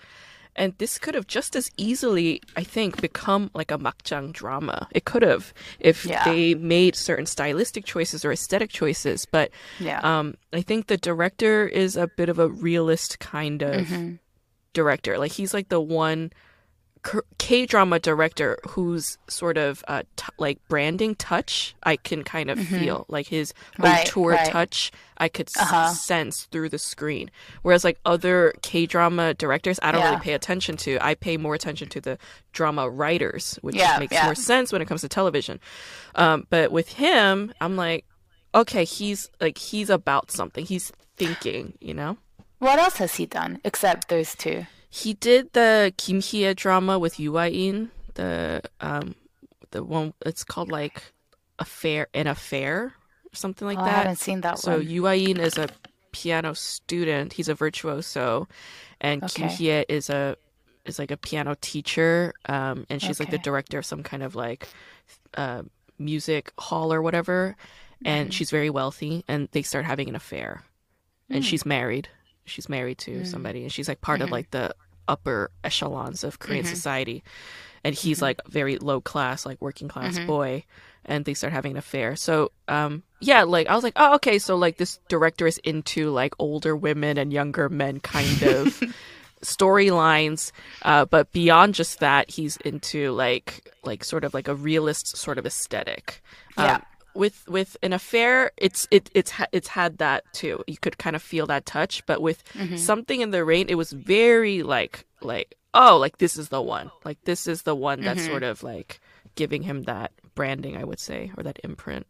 And 0.56 0.74
this 0.78 0.98
could 0.98 1.16
have 1.16 1.28
just 1.28 1.56
as 1.56 1.70
easily, 1.78 2.42
I 2.56 2.64
think, 2.64 3.02
become 3.02 3.52
like 3.54 3.72
a 3.72 3.78
makjang 3.78 4.32
drama. 4.32 4.88
It 4.92 5.06
could 5.06 5.22
have 5.22 5.54
if 5.80 6.06
yeah. 6.06 6.24
they 6.24 6.56
made 6.56 6.96
certain 6.96 7.26
stylistic 7.26 7.86
choices 7.86 8.24
or 8.24 8.32
aesthetic 8.32 8.70
choices. 8.70 9.26
But 9.30 9.52
yeah. 9.80 10.00
um, 10.02 10.36
I 10.54 10.62
think 10.62 10.88
the 10.88 10.98
director 10.98 11.68
is 11.68 11.98
a 11.98 12.08
bit 12.08 12.30
of 12.30 12.40
a 12.40 12.48
realist 12.48 13.20
kind 13.20 13.62
of 13.62 13.88
mm-hmm. 13.88 14.14
director. 14.74 15.18
Like 15.18 15.34
he's 15.34 15.54
like 15.54 15.70
the 15.70 15.82
one 15.82 16.32
K 17.38 17.66
drama 17.66 18.00
director 18.00 18.58
whose 18.68 19.18
sort 19.28 19.58
of 19.58 19.84
uh, 19.88 20.04
t- 20.16 20.26
like 20.38 20.60
branding 20.68 21.16
touch 21.16 21.76
I 21.84 21.98
can 21.98 22.24
kind 22.24 22.50
of 22.50 22.58
mm-hmm. 22.58 22.80
feel 22.80 23.06
like 23.08 23.28
his 23.28 23.54
right, 23.78 24.08
auteur 24.08 24.32
right. 24.32 24.52
touch 24.52 24.92
I 25.18 25.30
could 25.30 25.50
uh-huh. 25.58 25.90
s- 25.92 26.06
sense 26.06 26.46
through 26.46 26.70
the 26.70 26.80
screen. 26.80 27.30
Whereas 27.62 27.84
like 27.84 28.00
other 28.06 28.54
K 28.62 28.86
drama 28.86 29.34
directors, 29.34 29.80
I 29.82 29.92
don't 29.92 30.02
yeah. 30.02 30.10
really 30.12 30.22
pay 30.22 30.34
attention 30.34 30.78
to. 30.78 30.98
I 31.00 31.16
pay 31.16 31.38
more 31.38 31.56
attention 31.56 31.90
to 31.90 32.02
the 32.02 32.18
drama 32.52 32.90
writers, 32.90 33.58
which 33.62 33.76
yeah, 33.76 33.98
makes 34.00 34.14
yeah. 34.14 34.26
more 34.26 34.36
sense 34.36 34.72
when 34.72 34.82
it 34.82 34.88
comes 34.88 35.02
to 35.02 35.10
television. 35.10 35.60
Um, 36.16 36.48
but 36.50 36.72
with 36.72 36.90
him, 36.94 37.54
I'm 37.62 37.76
like, 37.76 38.06
okay, 38.54 38.84
he's 38.84 39.30
like 39.40 39.58
he's 39.58 39.90
about 39.90 40.32
something. 40.32 40.66
He's 40.66 40.92
thinking, 41.18 41.78
you 41.80 41.94
know. 41.94 42.18
What 42.60 42.80
else 42.80 42.98
has 42.98 43.16
he 43.16 43.26
done 43.26 43.60
except 43.64 44.10
those 44.10 44.36
two? 44.36 44.66
He 44.96 45.14
did 45.14 45.52
the 45.52 45.94
Kim 45.98 46.22
Hee-ae 46.22 46.54
drama 46.54 46.98
with 46.98 47.20
Yoo 47.20 47.36
Ah-in, 47.36 47.92
the 48.14 48.62
um, 48.80 49.16
the 49.72 49.84
one. 49.84 50.14
It's 50.26 50.46
called 50.46 50.72
like 50.72 51.12
affair 51.60 52.08
an 52.14 52.28
affair 52.28 52.94
or 53.32 53.36
something 53.36 53.68
like 53.68 53.78
oh, 53.78 53.84
that. 53.84 53.94
I 53.94 53.98
haven't 53.98 54.20
seen 54.20 54.40
that 54.42 54.58
so 54.58 54.78
one. 54.78 54.88
So 54.88 55.14
In 55.14 55.40
is 55.42 55.58
a 55.58 55.68
piano 56.14 56.56
student. 56.56 57.34
He's 57.34 57.50
a 57.50 57.54
virtuoso, 57.54 58.48
and 59.02 59.22
okay. 59.22 59.34
Kim 59.34 59.50
Hee-ae 59.50 59.86
is 59.90 60.10
a 60.10 60.38
is 60.86 60.98
like 60.98 61.12
a 61.12 61.18
piano 61.18 61.58
teacher, 61.60 62.34
um, 62.48 62.86
and 62.90 63.02
she's 63.02 63.20
okay. 63.20 63.26
like 63.26 63.32
the 63.32 63.44
director 63.50 63.80
of 63.80 63.86
some 63.86 64.02
kind 64.02 64.24
of 64.24 64.34
like 64.34 64.66
uh, 65.34 65.64
music 66.00 66.54
hall 66.58 66.94
or 66.94 67.02
whatever. 67.02 67.58
And 68.06 68.30
mm. 68.30 68.32
she's 68.32 68.50
very 68.50 68.70
wealthy, 68.70 69.26
and 69.28 69.50
they 69.52 69.62
start 69.62 69.84
having 69.84 70.08
an 70.08 70.16
affair, 70.16 70.64
mm. 71.30 71.36
and 71.36 71.46
she's 71.46 71.66
married. 71.66 72.08
She's 72.46 72.70
married 72.70 73.00
to 73.00 73.12
mm. 73.12 73.28
somebody, 73.28 73.64
and 73.64 73.72
she's 73.72 73.90
like 73.90 74.00
part 74.00 74.20
mm-hmm. 74.20 74.26
of 74.26 74.32
like 74.32 74.52
the 74.52 74.74
upper 75.08 75.52
echelons 75.64 76.24
of 76.24 76.40
Korean 76.40 76.66
mm-hmm. 76.66 76.74
society. 76.74 77.24
And 77.84 77.94
he's 77.94 78.18
mm-hmm. 78.18 78.26
like 78.26 78.42
very 78.48 78.78
low 78.78 79.02
class, 79.02 79.46
like 79.46 79.62
working 79.62 79.88
class 79.88 80.18
mm-hmm. 80.18 80.28
boy. 80.28 80.64
And 81.06 81.24
they 81.24 81.36
start 81.36 81.54
having 81.54 81.74
an 81.74 81.78
affair. 81.78 82.16
So, 82.16 82.52
um, 82.68 83.04
yeah, 83.20 83.44
like 83.44 83.68
I 83.68 83.76
was 83.76 83.84
like, 83.84 83.94
oh, 83.96 84.16
okay. 84.16 84.40
So 84.40 84.56
like 84.56 84.78
this 84.78 85.00
director 85.08 85.46
is 85.46 85.60
into 85.60 86.10
like 86.10 86.34
older 86.40 86.76
women 86.76 87.18
and 87.18 87.32
younger 87.32 87.70
men 87.70 88.00
kind 88.00 88.42
of 88.42 88.82
storylines. 89.44 90.52
Uh, 90.82 91.06
but 91.06 91.32
beyond 91.32 91.76
just 91.76 92.00
that, 92.00 92.32
he's 92.32 92.58
into 92.58 93.12
like 93.12 93.72
like 93.84 94.04
sort 94.04 94.24
of 94.24 94.34
like 94.34 94.48
a 94.48 94.56
realist 94.56 95.16
sort 95.16 95.38
of 95.38 95.46
aesthetic. 95.46 96.24
Yeah. 96.58 96.82
With 97.16 97.48
with 97.48 97.78
an 97.82 97.94
affair 97.94 98.52
it's 98.58 98.88
it 98.92 99.10
it's 99.14 99.32
it's 99.52 99.70
had 99.70 100.00
that 100.00 100.26
too. 100.34 100.64
You 100.68 100.78
could 100.78 100.98
kind 100.98 101.16
of 101.16 101.22
feel 101.22 101.46
that 101.48 101.66
touch 101.66 102.06
but 102.06 102.22
with 102.22 102.44
mm-hmm. 102.54 102.76
something 102.76 103.22
in 103.22 103.32
the 103.32 103.46
rain 103.46 103.68
it 103.70 103.76
was 103.76 103.94
very 103.94 104.64
like 104.64 105.06
like 105.22 105.56
oh 105.74 105.98
like 105.98 106.18
this 106.18 106.38
is 106.38 106.50
the 106.50 106.62
one. 106.62 106.92
Like 107.04 107.24
this 107.24 107.48
is 107.48 107.64
the 107.64 107.76
one 107.76 108.02
that's 108.02 108.22
mm-hmm. 108.22 108.32
sort 108.32 108.44
of 108.44 108.64
like 108.64 109.00
giving 109.36 109.64
him 109.64 109.84
that 109.84 110.12
branding 110.34 110.76
i 110.78 110.84
would 110.84 111.00
say 111.00 111.32
or 111.38 111.44
that 111.44 111.60
imprint. 111.64 112.06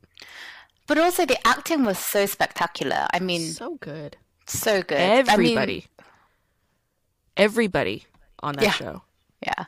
But 0.87 0.97
also 0.97 1.25
the 1.25 1.37
acting 1.47 1.83
was 1.85 1.97
so 1.97 2.25
spectacular. 2.25 3.07
I 3.13 3.19
mean 3.19 3.41
so 3.41 3.75
good. 3.75 4.17
so 4.47 4.81
good. 4.81 4.99
Everybody. 4.99 5.57
I 5.57 5.65
mean... 5.65 5.83
everybody 7.37 8.05
on 8.41 8.55
that 8.55 8.63
yeah. 8.63 8.71
show. 8.71 9.01
Yeah. 9.41 9.65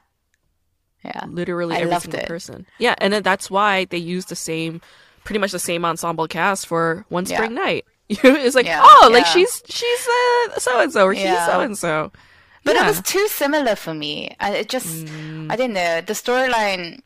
Yeah. 1.04 1.26
Literally 1.28 1.76
I 1.76 1.82
every 1.82 2.00
single 2.00 2.20
it. 2.22 2.28
person. 2.28 2.66
Yeah 2.80 2.96
and 2.98 3.14
then 3.14 3.24
that's 3.24 3.50
why 3.50 3.86
they 3.86 3.98
use 3.98 4.26
the 4.26 4.36
same 4.36 4.82
pretty 5.28 5.40
much 5.40 5.52
the 5.52 5.60
same 5.60 5.84
ensemble 5.84 6.26
cast 6.26 6.66
for 6.66 7.06
One 7.10 7.26
Spring 7.26 7.52
yeah. 7.52 7.64
Night. 7.64 7.86
it's 8.10 8.56
like, 8.56 8.66
yeah, 8.66 8.80
oh, 8.82 9.10
like 9.12 9.26
she's 9.26 9.62
she's 9.68 10.08
so 10.58 10.80
and 10.80 10.92
so, 10.92 11.06
or 11.06 11.14
he's 11.14 11.46
so 11.46 11.60
and 11.60 11.78
so. 11.78 12.14
But 12.64 12.78
it 12.78 12.86
was 12.86 13.02
too 13.02 13.28
similar 13.28 13.76
for 13.76 13.94
me. 13.94 14.36
I, 14.40 14.56
it 14.56 14.70
just, 14.70 15.06
mm. 15.06 15.52
I 15.52 15.56
didn't 15.58 15.74
know 15.74 16.02
the 16.02 16.14
storyline. 16.14 17.02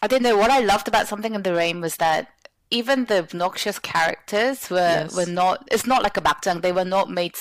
I 0.00 0.06
didn't 0.06 0.22
know 0.22 0.36
what 0.36 0.50
I 0.50 0.60
loved 0.60 0.86
about 0.86 1.08
Something 1.08 1.34
in 1.34 1.42
the 1.42 1.54
Rain 1.54 1.80
was 1.80 1.96
that 1.96 2.28
even 2.70 3.06
the 3.06 3.18
obnoxious 3.18 3.78
characters 3.78 4.68
were 4.70 4.76
Yes. 5.08 5.14
were 5.14 5.26
not. 5.26 5.66
It's 5.70 5.86
not 5.86 6.02
like 6.02 6.16
a 6.16 6.20
makjang. 6.20 6.60
They 6.62 6.72
were 6.72 6.84
not 6.84 7.08
made. 7.10 7.34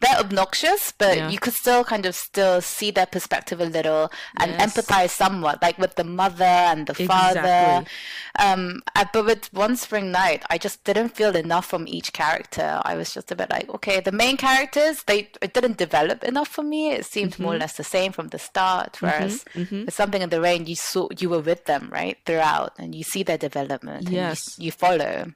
They're 0.00 0.18
obnoxious, 0.18 0.92
but 0.96 1.16
Yeah. 1.16 1.28
you 1.30 1.38
could 1.38 1.54
still 1.54 1.84
kind 1.84 2.04
of 2.06 2.14
still 2.14 2.60
see 2.60 2.90
their 2.90 3.06
perspective 3.06 3.60
a 3.60 3.64
little 3.66 4.10
and 4.38 4.50
Yes. 4.52 4.74
empathize 4.74 5.10
somewhat, 5.10 5.62
like 5.62 5.78
with 5.78 5.94
the 5.94 6.04
mother 6.04 6.44
and 6.44 6.86
the 6.86 6.94
father. 6.94 7.40
Exactly. 7.40 7.92
Um, 8.38 8.82
uh, 8.96 9.04
but 9.12 9.24
with 9.24 9.52
One 9.52 9.76
Spring 9.76 10.10
Night, 10.10 10.42
I 10.50 10.58
just 10.58 10.82
didn't 10.84 11.10
feel 11.10 11.36
enough 11.36 11.66
from 11.66 11.86
each 11.86 12.12
character. 12.12 12.80
I 12.84 12.96
was 12.96 13.12
just 13.14 13.30
a 13.30 13.36
bit 13.36 13.50
like, 13.50 13.68
okay, 13.70 14.00
the 14.00 14.12
main 14.12 14.36
characters, 14.36 15.04
they 15.04 15.30
it 15.40 15.52
didn't 15.54 15.76
develop 15.76 16.24
enough 16.24 16.48
for 16.48 16.62
me. 16.64 16.90
It 16.92 17.04
seemed 17.06 17.38
more 17.38 17.52
or 17.52 17.54
Mm-hmm. 17.54 17.60
less 17.60 17.74
the 17.76 17.84
same 17.84 18.10
from 18.12 18.28
the 18.28 18.38
start. 18.38 18.96
Whereas 19.00 19.44
with 19.54 19.92
Something 19.94 20.22
in 20.22 20.30
the 20.30 20.40
Rain, 20.40 20.66
you 20.66 20.74
saw 20.74 21.08
you 21.18 21.28
were 21.28 21.40
with 21.40 21.66
them 21.66 21.88
right 21.92 22.18
throughout, 22.26 22.72
and 22.78 22.94
you 22.94 23.04
see 23.04 23.22
their 23.22 23.38
development. 23.38 24.06
and 24.06 24.08
you- 24.10 24.16
Yes. 24.20 24.56
you, 24.58 24.71
follow. 24.72 25.32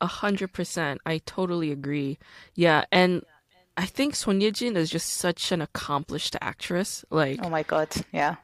A 0.00 0.06
hundred 0.06 0.52
percent. 0.52 1.00
I 1.04 1.18
totally 1.26 1.70
agree. 1.72 2.18
Yeah, 2.54 2.84
and 2.90 3.22
I 3.76 3.86
think 3.86 4.14
Son 4.14 4.40
Ye-jin 4.40 4.76
is 4.76 4.90
just 4.90 5.08
such 5.10 5.52
an 5.52 5.60
accomplished 5.60 6.36
actress. 6.40 7.04
Like, 7.10 7.40
Oh 7.42 7.50
my 7.50 7.62
god, 7.62 7.88
yeah, 8.12 8.36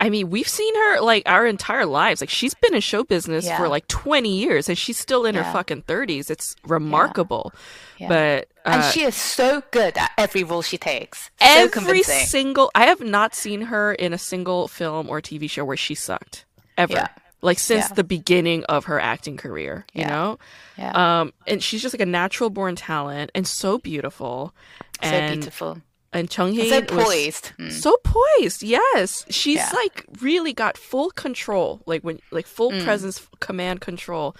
I 0.00 0.10
mean, 0.10 0.30
we've 0.30 0.46
seen 0.48 0.74
her 0.74 1.00
like 1.00 1.22
our 1.26 1.46
entire 1.46 1.86
lives. 1.86 2.20
Like, 2.20 2.30
she's 2.30 2.54
been 2.54 2.74
in 2.74 2.80
show 2.82 3.04
business 3.04 3.46
Yeah. 3.46 3.56
for 3.56 3.68
like 3.68 3.88
twenty 3.88 4.38
years, 4.38 4.68
and 4.68 4.76
she's 4.76 4.98
still 4.98 5.24
in 5.24 5.34
her 5.34 5.44
fucking 5.44 5.82
thirties. 5.82 6.30
It's 6.30 6.54
remarkable. 6.64 7.52
yeah. 7.98 8.08
But 8.08 8.48
and 8.66 8.82
uh, 8.82 8.90
she 8.90 9.02
is 9.04 9.14
so 9.14 9.62
good 9.70 9.96
at 9.96 10.10
every 10.18 10.44
role 10.44 10.60
she 10.62 10.76
takes. 10.76 11.24
So 11.40 11.46
every 11.46 11.70
convincing. 11.70 12.26
single, 12.26 12.70
I 12.74 12.84
have 12.84 13.00
not 13.00 13.34
seen 13.34 13.62
her 13.62 13.94
in 13.94 14.12
a 14.12 14.18
single 14.18 14.68
film 14.68 15.08
or 15.08 15.22
TV 15.22 15.48
show 15.50 15.64
where 15.64 15.76
she 15.76 15.94
sucked 15.94 16.44
ever. 16.76 17.08
Like 17.40 17.58
since 17.58 17.88
Yeah. 17.88 17.94
the 17.94 18.04
beginning 18.04 18.64
of 18.64 18.86
her 18.86 18.98
acting 19.00 19.36
career, 19.36 19.86
you 19.92 20.00
Yeah. 20.02 20.08
know. 20.08 20.38
yeah, 20.76 21.20
Um, 21.20 21.32
and 21.46 21.62
she's 21.62 21.80
just 21.82 21.94
like 21.94 22.00
a 22.00 22.06
natural 22.06 22.50
born 22.50 22.74
talent 22.76 23.30
and 23.34 23.46
so 23.46 23.78
beautiful. 23.78 24.54
so 25.00 25.08
and 25.08 25.40
beautiful, 25.40 25.80
and 26.12 26.28
Chung 26.28 26.56
so 26.56 26.62
Hae 26.62 26.80
was 26.80 27.04
poised. 27.04 27.52
Mm. 27.58 27.70
so 27.70 27.96
poised. 28.02 28.64
Yes, 28.64 29.24
she's 29.30 29.56
Yeah. 29.58 29.70
like 29.72 30.04
really 30.20 30.52
got 30.52 30.76
full 30.76 31.10
control, 31.10 31.80
like 31.86 32.02
when 32.02 32.18
like 32.32 32.46
full 32.48 32.72
Mm. 32.72 32.82
presence, 32.84 33.24
command 33.38 33.80
control. 33.80 34.34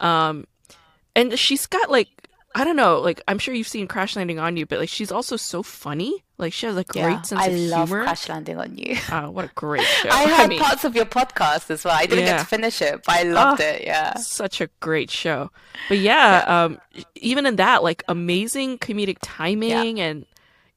Um, 0.00 0.46
and 1.14 1.38
she's 1.38 1.66
got 1.66 1.88
like 1.90 2.08
I 2.52 2.64
don't 2.64 2.74
know, 2.76 2.98
like 3.00 3.20
I'm 3.28 3.38
sure 3.38 3.54
you've 3.54 3.68
seen 3.68 3.86
Crash 3.86 4.16
Landing 4.16 4.40
on 4.40 4.56
You, 4.56 4.66
but 4.66 4.80
like 4.80 4.88
she's 4.88 5.12
also 5.12 5.36
so 5.36 5.62
funny. 5.62 6.24
Like 6.36 6.52
she 6.52 6.66
has 6.66 6.76
a 6.76 6.82
great 6.84 7.02
Yeah, 7.02 7.22
sense 7.22 7.40
I 7.40 7.46
of 7.46 7.58
love 7.58 7.88
humor. 7.88 8.02
Crash 8.04 8.28
Landing 8.28 8.58
on 8.58 8.76
You. 8.76 8.96
Oh, 9.12 9.30
what 9.30 9.44
a 9.44 9.50
great 9.54 9.84
show! 10.02 10.08
I 10.10 10.26
heard 10.26 10.48
mean, 10.48 10.58
parts 10.60 10.84
of 10.84 10.96
your 10.96 11.04
podcast 11.04 11.70
as 11.70 11.84
well. 11.84 11.94
I 11.96 12.06
didn't 12.06 12.24
Yeah. 12.24 12.32
get 12.32 12.40
to 12.40 12.46
finish 12.46 12.82
it, 12.82 13.02
but 13.06 13.14
I 13.14 13.22
loved 13.22 13.60
Ah. 13.60 13.64
it. 13.66 13.82
Yeah. 13.84 14.14
such 14.16 14.60
a 14.60 14.68
great 14.80 15.10
show. 15.12 15.50
But 15.88 15.98
yeah, 15.98 16.44
um, 16.48 16.80
even 17.14 17.46
in 17.46 17.54
that, 17.56 17.84
like 17.84 18.02
amazing 18.08 18.78
comedic 18.78 19.18
timing 19.22 20.00
and 20.00 20.26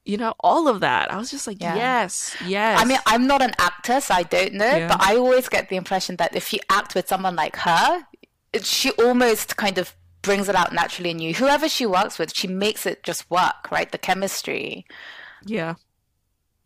you 0.04 0.16
know 0.16 0.34
all 0.40 0.68
of 0.68 0.78
that. 0.80 1.12
I 1.12 1.16
was 1.16 1.30
just 1.30 1.46
like, 1.48 1.60
Yeah. 1.60 1.74
yes, 1.74 2.36
yes. 2.46 2.80
I 2.80 2.84
mean, 2.84 2.98
I'm 3.06 3.26
not 3.26 3.42
an 3.42 3.52
actor, 3.58 4.00
so 4.00 4.14
I 4.14 4.22
don't 4.22 4.52
know, 4.54 4.76
Yeah. 4.76 4.88
but 4.88 5.00
I 5.02 5.16
always 5.16 5.48
get 5.48 5.70
the 5.70 5.76
impression 5.76 6.16
that 6.16 6.36
if 6.36 6.52
you 6.52 6.60
act 6.70 6.94
with 6.94 7.08
someone 7.08 7.34
like 7.34 7.56
her, 7.56 8.06
she 8.62 8.90
almost 8.92 9.56
kind 9.56 9.76
of 9.78 9.92
brings 10.24 10.48
it 10.48 10.56
out 10.56 10.72
naturally 10.72 11.10
in 11.10 11.18
you. 11.20 11.34
Whoever 11.34 11.68
she 11.68 11.86
works 11.86 12.18
with, 12.18 12.34
she 12.34 12.48
makes 12.48 12.86
it 12.86 13.02
just 13.04 13.30
work, 13.30 13.70
right? 13.70 13.90
The 13.90 13.98
chemistry. 13.98 14.84
Yeah. 15.44 15.74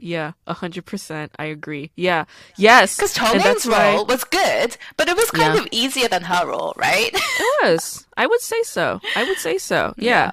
Yeah, 0.01 0.33
a 0.47 0.55
hundred 0.55 0.87
percent. 0.87 1.33
I 1.41 1.47
agree. 1.47 1.91
Yeah. 1.97 2.25
Yes. 2.57 2.95
Because 2.97 3.17
Chongmin's 3.17 3.43
that's 3.43 3.67
why- 3.67 3.95
role 3.95 4.07
was 4.07 4.23
good, 4.23 4.77
but 4.97 5.09
it 5.09 5.17
was 5.17 5.29
kind 5.33 5.55
Yeah. 5.57 5.61
of 5.63 5.69
easier 5.73 6.07
than 6.09 6.23
her 6.23 6.47
role, 6.47 6.73
right? 6.77 7.11
It 7.41 7.65
was. 7.65 8.07
I 8.17 8.27
would 8.29 8.41
say 8.41 8.63
so. 8.63 9.01
I 9.17 9.25
would 9.25 9.39
say 9.39 9.59
so. 9.59 9.95
Yeah. 9.99 10.31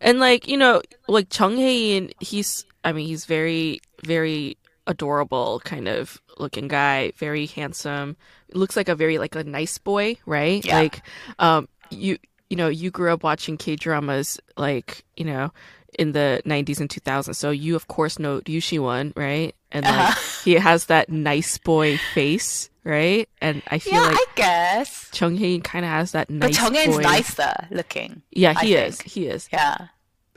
And 0.00 0.20
like, 0.20 0.46
you 0.46 0.56
know, 0.56 0.80
like 1.08 1.28
Chung 1.30 1.56
Hae-in, 1.56 2.12
he's 2.20 2.64
I 2.84 2.92
mean, 2.92 3.08
he's 3.08 3.24
very, 3.26 3.80
very 4.04 4.56
adorable 4.86 5.60
kind 5.64 5.88
of 5.88 6.20
looking 6.38 6.68
guy, 6.68 7.10
very 7.16 7.46
handsome. 7.46 8.16
Looks 8.54 8.76
like 8.76 8.88
a 8.88 8.94
very 8.94 9.18
like 9.18 9.34
a 9.34 9.42
nice 9.42 9.78
boy, 9.78 10.16
right? 10.26 10.64
Yeah. 10.64 10.78
Like 10.78 11.02
um 11.40 11.66
you 11.90 12.18
you 12.50 12.56
know, 12.56 12.68
you 12.68 12.90
grew 12.90 13.12
up 13.12 13.22
watching 13.22 13.56
K 13.56 13.76
dramas 13.76 14.40
like, 14.56 15.04
you 15.16 15.24
know, 15.24 15.52
in 15.98 16.12
the 16.12 16.42
90s 16.46 16.80
and 16.80 16.88
2000s. 16.88 17.34
So 17.36 17.50
you 17.50 17.74
of 17.76 17.88
course 17.88 18.18
know 18.18 18.40
Ryu 18.46 18.60
Shi-won, 18.60 19.12
right? 19.16 19.54
And 19.72 19.84
like 19.84 19.94
Uh-huh. 19.94 20.42
he 20.44 20.54
has 20.54 20.86
that 20.86 21.08
nice 21.10 21.58
boy 21.58 21.98
face, 22.14 22.70
right? 22.84 23.28
And 23.40 23.62
I 23.68 23.78
feel 23.78 23.94
yeah, 23.94 24.08
like 24.08 24.16
I 24.16 24.26
guess. 24.34 25.08
Chung 25.12 25.36
Hae 25.36 25.58
kind 25.60 25.84
of 25.84 25.90
has 25.90 26.12
that 26.12 26.28
But 26.28 26.34
nice 26.36 26.58
Chongmin's 26.58 26.96
boy. 26.96 27.02
nicer 27.02 27.52
looking. 27.70 28.22
Yeah, 28.30 28.58
he 28.60 28.74
is. 28.74 29.00
He 29.02 29.26
is. 29.26 29.48
Yeah. 29.52 29.88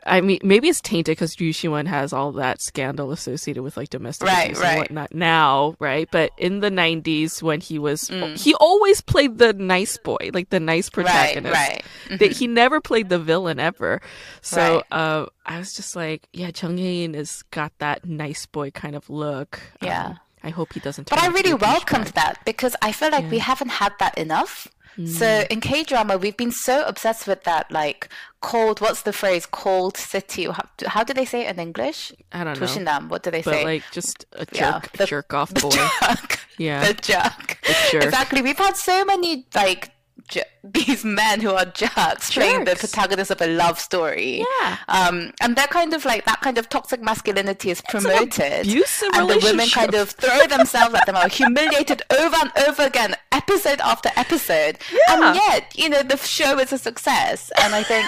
I 0.06 0.20
mean, 0.22 0.40
maybe 0.44 0.68
it's 0.68 0.82
tainted 0.82 1.12
because 1.16 1.40
Ryu 1.40 1.52
Shi-won 1.54 1.86
has 1.86 2.12
all 2.12 2.32
that 2.34 2.60
scandal 2.62 3.12
associated 3.12 3.62
with 3.62 3.78
like 3.78 3.90
domestic 3.90 4.28
Right, 4.28 4.46
abuse 4.48 4.60
right. 4.60 4.70
and 4.72 4.78
whatnot 4.80 5.14
now, 5.14 5.76
right? 5.80 6.08
But 6.12 6.32
in 6.38 6.60
the 6.60 6.70
'90s, 6.72 7.44
when 7.44 7.62
he 7.62 7.78
was, 7.78 8.10
Mm. 8.10 8.36
he 8.38 8.56
always 8.56 9.02
played 9.02 9.38
the 9.38 9.54
nice 9.54 9.98
boy, 9.98 10.32
like 10.34 10.50
the 10.50 10.60
nice 10.60 10.90
protagonist. 10.90 11.54
right. 11.54 11.84
Mm-hmm. 12.10 12.32
He 12.34 12.48
never 12.48 12.82
played 12.82 13.10
the 13.10 13.20
villain 13.20 13.60
ever. 13.60 14.02
So 14.42 14.76
Right. 14.92 14.98
uh, 15.00 15.26
I 15.46 15.60
was 15.60 15.74
just 15.74 15.96
like, 15.96 16.28
yeah, 16.34 16.50
Chung 16.52 16.78
Hae-in 16.78 17.14
has 17.14 17.44
got 17.52 17.72
that 17.80 18.04
nice 18.06 18.46
boy 18.48 18.72
kind 18.72 18.96
of 18.96 19.10
look. 19.10 19.60
Yeah. 19.82 20.06
Um, 20.08 20.20
I 20.44 20.50
hope 20.50 20.74
he 20.74 20.80
doesn't. 20.80 21.10
But 21.10 21.20
I 21.20 21.28
really 21.28 21.54
welcomed 21.54 22.08
that 22.08 22.40
because 22.46 22.76
I 22.82 22.92
feel 22.92 23.12
like 23.12 23.30
we 23.30 23.40
haven't 23.40 23.70
had 23.70 23.94
that 24.00 24.18
enough. 24.18 24.68
Mm. 24.98 25.08
So 25.08 25.46
in 25.50 25.62
K 25.62 25.84
drama, 25.84 26.18
we've 26.18 26.36
been 26.36 26.52
so 26.52 26.84
obsessed 26.86 27.26
with 27.26 27.44
that, 27.46 27.72
like 27.72 28.10
cold. 28.42 28.82
What's 28.82 29.04
the 29.04 29.14
phrase? 29.14 29.46
Cold 29.46 29.96
city. 29.96 30.46
How, 30.46 30.66
how 30.88 31.04
do 31.06 31.14
they 31.14 31.24
say 31.26 31.46
it 31.46 31.52
in 31.56 31.60
English? 31.60 32.12
I 32.34 32.44
don't 32.44 32.60
know, 32.60 32.66
Tushinam. 32.66 33.08
What 33.08 33.24
do 33.24 33.32
they 33.32 33.42
but 33.42 33.54
say? 33.54 33.64
like 33.64 33.84
just 33.92 34.26
a 34.34 34.46
jerk, 34.46 34.54
Yeah, 34.56 34.82
the- 34.98 35.06
jerk 35.06 35.34
off 35.34 35.50
the 35.54 35.62
boy. 35.62 35.70
jerk. 35.70 36.40
Yeah. 36.58 36.86
The 36.88 36.94
jerk. 36.96 37.60
The 37.64 37.76
jerk. 37.92 38.04
Exactly. 38.04 38.42
We've 38.42 38.58
had 38.58 38.76
so 38.76 39.06
many 39.06 39.46
like 39.56 39.92
j- 40.32 40.44
these 40.64 41.06
men 41.06 41.40
who 41.42 41.52
are 41.52 41.66
jerks, 41.66 42.32
playing 42.32 42.66
the 42.66 42.72
Jerks. 42.72 42.92
protagonist 42.92 43.30
of 43.32 43.42
a 43.42 43.48
love 43.48 43.80
story. 43.80 44.44
Yeah. 44.62 44.78
Um, 44.88 45.32
and 45.42 45.56
they're 45.56 45.68
kind 45.68 45.94
of 45.94 46.04
like 46.06 46.26
that 46.26 46.42
kind 46.42 46.58
of 46.58 46.68
toxic 46.70 47.02
masculinity 47.02 47.70
is 47.70 47.82
promoted. 47.90 48.62
abusive 48.62 49.10
and 49.14 49.30
the 49.30 49.36
women 49.36 49.52
relationship. 49.52 49.74
kind 49.74 49.94
of 49.96 50.10
throw 50.12 50.48
themselves 50.48 50.96
at 50.96 51.06
them, 51.06 51.16
are 51.16 51.28
humiliated 51.30 52.02
over 52.12 52.36
and 52.42 52.52
over 52.68 52.84
again, 52.84 53.16
episode 53.32 53.80
after 53.82 54.10
episode. 54.16 54.78
Yeah. 54.92 55.28
And 55.28 55.36
yet, 55.36 55.74
you 55.78 55.90
know, 55.90 56.02
the 56.04 56.18
show 56.18 56.58
is 56.60 56.74
a 56.74 56.78
success. 56.80 57.52
And 57.62 57.76
I 57.76 57.84
think 57.84 58.06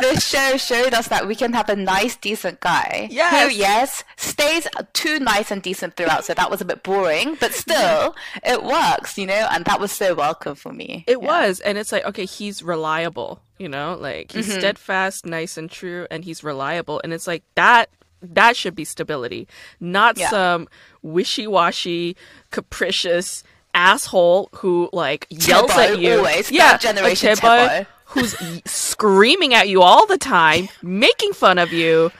this 0.00 0.26
show 0.26 0.56
showed 0.56 0.94
us 0.94 1.08
that 1.08 1.26
we 1.26 1.34
can 1.34 1.52
have 1.52 1.68
a 1.68 1.76
nice, 1.76 2.16
decent 2.16 2.60
guy 2.60 3.06
who, 3.10 3.14
Yes. 3.14 3.56
yes, 3.56 4.04
stays 4.16 4.66
too 4.92 5.18
nice 5.20 5.50
and 5.50 5.62
decent 5.62 5.96
throughout. 5.96 6.24
So 6.24 6.34
that 6.34 6.50
was 6.50 6.60
a 6.60 6.64
bit 6.64 6.82
boring, 6.82 7.36
but 7.40 7.52
still, 7.54 8.14
it 8.44 8.62
works, 8.64 9.16
you 9.18 9.26
know, 9.26 9.46
and 9.50 9.64
that 9.66 9.80
was 9.80 9.92
so 9.92 10.14
welcome 10.14 10.54
for 10.54 10.72
me. 10.72 11.04
It 11.06 11.18
Yeah. 11.20 11.26
was, 11.26 11.60
and 11.60 11.78
it's 11.78 11.92
like 11.92 12.04
okay, 12.04 12.24
he's 12.26 12.62
reliable, 12.62 13.42
you 13.58 13.68
know, 13.68 13.96
like 14.00 14.32
he's 14.32 14.48
Mm-hmm. 14.48 14.58
steadfast, 14.60 15.26
nice 15.26 15.56
and 15.56 15.70
true, 15.70 16.06
and 16.10 16.24
he's 16.24 16.42
reliable, 16.42 17.00
and 17.04 17.12
it's 17.12 17.26
like 17.26 17.42
that. 17.54 17.90
That 18.22 18.54
should 18.54 18.74
be 18.74 18.84
stability, 18.84 19.48
not 19.80 20.18
Yeah. 20.18 20.28
some 20.28 20.68
wishy-washy, 21.02 22.16
capricious 22.50 23.42
asshole 23.72 24.48
who 24.56 24.90
like 24.92 25.26
yells 25.30 25.70
at 25.70 25.98
you. 25.98 26.18
always. 26.18 26.50
yeah, 26.50 26.76
generation 26.76 27.36
chaebol. 27.36 27.86
Who's 28.10 28.34
screaming 28.66 29.54
at 29.54 29.68
you 29.68 29.82
all 29.82 30.06
the 30.06 30.18
time, 30.18 30.68
making 30.82 31.32
fun 31.32 31.58
of 31.58 31.72
you. 31.72 32.10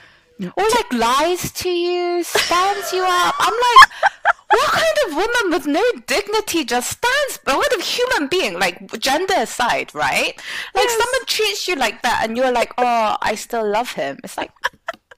Or 0.57 0.63
like 0.75 0.91
lies 0.93 1.51
to 1.51 1.69
you, 1.69 2.23
stands 2.23 2.91
you 2.91 3.03
up. 3.05 3.35
I'm 3.37 3.53
like, 3.53 3.89
what 4.49 4.71
kind 4.71 4.97
of 5.05 5.15
woman 5.15 5.51
with 5.51 5.67
no 5.67 5.83
dignity 6.07 6.65
just 6.65 6.89
stands? 6.97 7.39
But 7.45 7.57
what 7.57 7.71
a 7.77 7.81
human 7.83 8.27
being, 8.27 8.57
like 8.57 8.99
gender 8.99 9.35
aside, 9.37 9.93
right? 9.93 10.33
Like 10.73 10.85
Yes. 10.85 10.91
someone 10.97 11.25
treats 11.27 11.67
you 11.67 11.75
like 11.75 12.01
that, 12.01 12.21
and 12.23 12.35
you're 12.35 12.51
like, 12.51 12.73
oh, 12.79 13.17
I 13.21 13.35
still 13.35 13.69
love 13.69 13.91
him. 13.91 14.17
It's 14.23 14.35
like 14.35 14.51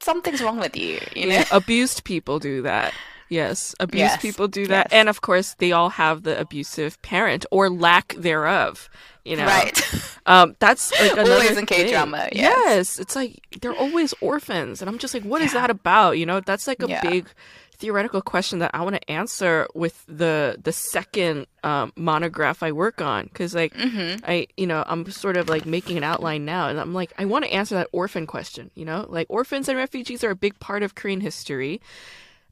something's 0.01 0.41
wrong 0.41 0.59
with 0.59 0.75
you, 0.75 0.99
you 1.15 1.27
know? 1.27 1.35
Yeah, 1.35 1.45
abused 1.51 2.03
people 2.03 2.39
do 2.39 2.61
that. 2.63 2.93
Yes, 3.29 3.73
abused 3.79 3.99
Yes, 3.99 4.21
people 4.21 4.47
do 4.49 4.67
that, 4.67 4.87
yes. 4.91 4.99
and 4.99 5.07
of 5.09 5.21
course, 5.21 5.55
they 5.57 5.71
all 5.71 5.89
have 5.91 6.23
the 6.23 6.37
abusive 6.37 7.01
parent 7.01 7.45
or 7.49 7.69
lack 7.69 8.13
thereof. 8.15 8.89
You 9.25 9.37
know, 9.37 9.45
Right. 9.45 9.79
Um, 10.25 10.55
that's 10.59 10.89
like 11.01 11.11
another 11.11 11.33
Always 11.33 11.57
in. 11.57 11.65
K-drama, 11.65 12.29
yes. 12.31 12.97
it's 12.97 13.13
like 13.13 13.45
they're 13.59 13.75
always 13.75 14.13
orphans, 14.21 14.81
and 14.81 14.87
I'm 14.89 14.97
just 14.97 15.13
like, 15.13 15.23
what 15.23 15.41
is 15.41 15.51
that 15.51 15.69
about? 15.69 16.11
You 16.17 16.25
know, 16.25 16.39
that's 16.39 16.65
like 16.65 16.81
a 16.81 16.87
Yeah. 16.87 17.01
big 17.01 17.27
theoretical 17.75 18.21
question 18.21 18.59
that 18.59 18.71
I 18.73 18.83
want 18.83 18.95
to 18.95 19.11
answer 19.11 19.67
with 19.75 20.05
the 20.07 20.57
the 20.63 20.71
second 20.71 21.47
um, 21.65 21.91
monograph 21.97 22.63
I 22.63 22.71
work 22.71 23.01
on 23.01 23.25
because 23.25 23.53
like 23.53 23.73
Mm-hmm. 23.73 24.23
I 24.25 24.47
you 24.55 24.65
know 24.65 24.85
I'm 24.87 25.09
sort 25.11 25.35
of 25.35 25.49
like 25.49 25.65
making 25.65 25.97
an 25.97 26.03
outline 26.05 26.45
now 26.45 26.69
and 26.69 26.79
I'm 26.79 26.93
like 26.93 27.11
I 27.17 27.25
want 27.25 27.43
to 27.43 27.51
answer 27.51 27.75
that 27.75 27.89
orphan 27.91 28.25
question 28.25 28.71
you 28.75 28.85
know 28.85 29.05
like 29.09 29.27
orphans 29.29 29.67
and 29.67 29.77
refugees 29.77 30.23
are 30.23 30.29
a 30.29 30.35
big 30.35 30.57
part 30.61 30.83
of 30.83 30.95
Korean 30.95 31.19
history 31.19 31.81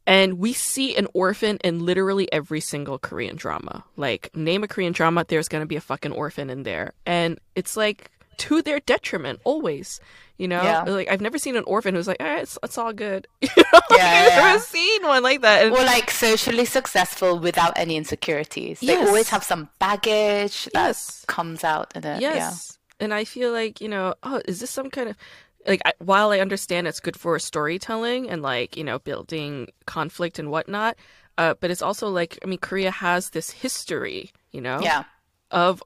And 0.07 0.39
we 0.39 0.53
see 0.53 0.95
an 0.95 1.07
orphan 1.13 1.57
in 1.63 1.85
literally 1.85 2.31
every 2.31 2.59
single 2.59 2.97
Korean 2.97 3.35
drama. 3.35 3.83
Like, 3.95 4.35
name 4.35 4.63
a 4.63 4.67
Korean 4.67 4.93
drama, 4.93 5.25
there's 5.27 5.47
going 5.47 5.61
to 5.61 5.67
be 5.67 5.75
a 5.75 5.81
fucking 5.81 6.11
orphan 6.11 6.49
in 6.49 6.63
there. 6.63 6.93
And 7.05 7.39
it's 7.55 7.77
like 7.77 8.09
to 8.37 8.61
their 8.61 8.79
detriment, 8.79 9.39
always. 9.43 9.99
You 10.37 10.47
know, 10.47 10.63
yeah. 10.63 10.81
like 10.83 11.07
I've 11.11 11.21
never 11.21 11.37
seen 11.37 11.55
an 11.55 11.63
orphan 11.65 11.93
who's 11.93 12.07
like, 12.07 12.17
eh, 12.19 12.39
it's, 12.39 12.57
it's 12.63 12.77
all 12.77 12.93
good. 12.93 13.27
You 13.41 13.63
know? 13.73 13.79
Yeah, 13.91 14.27
I've 14.31 14.43
never 14.43 14.59
seen 14.59 15.03
one 15.03 15.21
like 15.21 15.41
that. 15.41 15.65
And... 15.65 15.75
Or 15.75 15.83
like 15.83 16.09
socially 16.09 16.65
successful 16.65 17.37
without 17.37 17.73
any 17.75 17.95
insecurities. 17.95 18.81
Yes. 18.81 18.97
They 18.97 19.05
always 19.05 19.29
have 19.29 19.43
some 19.43 19.69
baggage 19.79 20.65
that 20.73 20.87
yes. 20.87 21.25
comes 21.27 21.63
out 21.63 21.95
in 21.95 22.03
it. 22.05 22.21
Yes. 22.21 22.77
Yeah. 22.99 23.05
And 23.05 23.13
I 23.13 23.23
feel 23.25 23.51
like, 23.51 23.81
you 23.81 23.89
know, 23.89 24.15
oh, 24.23 24.41
is 24.45 24.59
this 24.61 24.71
some 24.71 24.89
kind 24.89 25.09
of 25.09 25.17
like 25.67 25.81
I, 25.85 25.93
while 25.99 26.31
I 26.31 26.39
understand 26.39 26.87
it's 26.87 26.99
good 26.99 27.17
for 27.17 27.37
storytelling 27.39 28.29
and 28.29 28.41
like 28.41 28.77
you 28.77 28.83
know 28.83 28.99
building 28.99 29.69
conflict 29.85 30.39
and 30.39 30.49
whatnot, 30.49 30.97
uh, 31.37 31.55
but 31.59 31.71
it's 31.71 31.81
also 31.81 32.09
like 32.09 32.37
I 32.43 32.47
mean 32.47 32.59
Korea 32.59 32.91
has 32.91 33.31
this 33.31 33.51
history, 33.51 34.31
you 34.51 34.61
know, 34.61 34.79
yeah, 34.81 35.03
of 35.49 35.83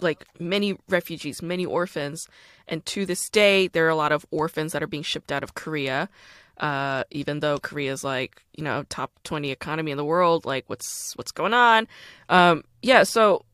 like 0.00 0.26
many 0.38 0.76
refugees, 0.88 1.42
many 1.42 1.66
orphans, 1.66 2.28
and 2.68 2.84
to 2.86 3.04
this 3.06 3.28
day 3.28 3.68
there 3.68 3.86
are 3.86 3.90
a 3.90 3.96
lot 3.96 4.12
of 4.12 4.26
orphans 4.30 4.72
that 4.72 4.82
are 4.82 4.88
being 4.88 5.02
shipped 5.02 5.32
out 5.32 5.42
of 5.42 5.54
Korea. 5.54 6.08
Uh, 6.58 7.04
even 7.10 7.40
though 7.40 7.56
Korea 7.58 7.90
is 7.90 8.04
like 8.04 8.42
you 8.54 8.62
know 8.62 8.84
top 8.88 9.10
twenty 9.24 9.50
economy 9.50 9.90
in 9.90 9.96
the 9.96 10.04
world, 10.04 10.44
like 10.44 10.64
what's 10.68 11.16
what's 11.16 11.32
going 11.32 11.54
on? 11.54 11.88
Um, 12.28 12.64
yeah, 12.82 13.02
so 13.02 13.44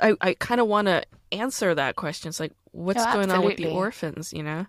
I 0.00 0.14
I 0.20 0.34
kind 0.34 0.60
of 0.60 0.66
want 0.66 0.86
to 0.88 1.04
answer 1.32 1.74
that 1.74 1.96
question. 1.96 2.30
It's 2.30 2.40
like 2.40 2.52
what's 2.72 3.02
oh, 3.02 3.12
going 3.12 3.30
on 3.30 3.44
with 3.44 3.56
the 3.56 3.70
orphans, 3.70 4.32
you 4.32 4.42
know? 4.42 4.66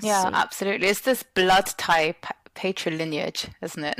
Yeah, 0.00 0.22
so... 0.22 0.30
absolutely. 0.32 0.88
It's 0.88 1.00
this 1.00 1.22
blood 1.22 1.66
type 1.76 2.26
patrilineage, 2.54 3.48
isn't 3.62 3.84
it? 3.84 3.98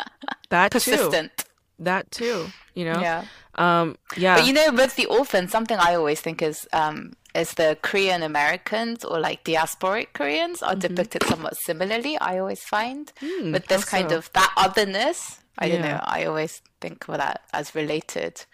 that 0.50 0.72
persistent. 0.72 1.36
Too. 1.36 1.44
That 1.80 2.10
too. 2.10 2.46
You 2.74 2.84
know. 2.86 3.00
Yeah. 3.00 3.24
Um. 3.56 3.96
Yeah. 4.16 4.36
But 4.36 4.46
you 4.46 4.52
know, 4.52 4.72
with 4.72 4.96
the 4.96 5.06
orphans, 5.06 5.50
something 5.50 5.76
I 5.78 5.94
always 5.94 6.20
think 6.20 6.42
is 6.42 6.68
um 6.72 7.14
is 7.34 7.54
the 7.54 7.76
Korean 7.82 8.22
Americans 8.22 9.04
or 9.04 9.18
like 9.18 9.44
diasporic 9.44 10.12
Koreans 10.12 10.62
are 10.62 10.70
mm-hmm. 10.70 10.80
depicted 10.80 11.24
somewhat 11.24 11.56
similarly. 11.56 12.18
I 12.18 12.38
always 12.38 12.62
find 12.62 13.12
mm, 13.20 13.52
with 13.52 13.66
this 13.66 13.84
kind 13.84 14.12
of 14.12 14.30
that 14.34 14.52
otherness. 14.56 15.40
I 15.58 15.66
yeah. 15.66 15.72
don't 15.72 15.82
know. 15.82 16.00
I 16.02 16.24
always 16.24 16.62
think 16.80 17.08
of 17.08 17.16
that 17.16 17.42
as 17.52 17.74
related. 17.74 18.44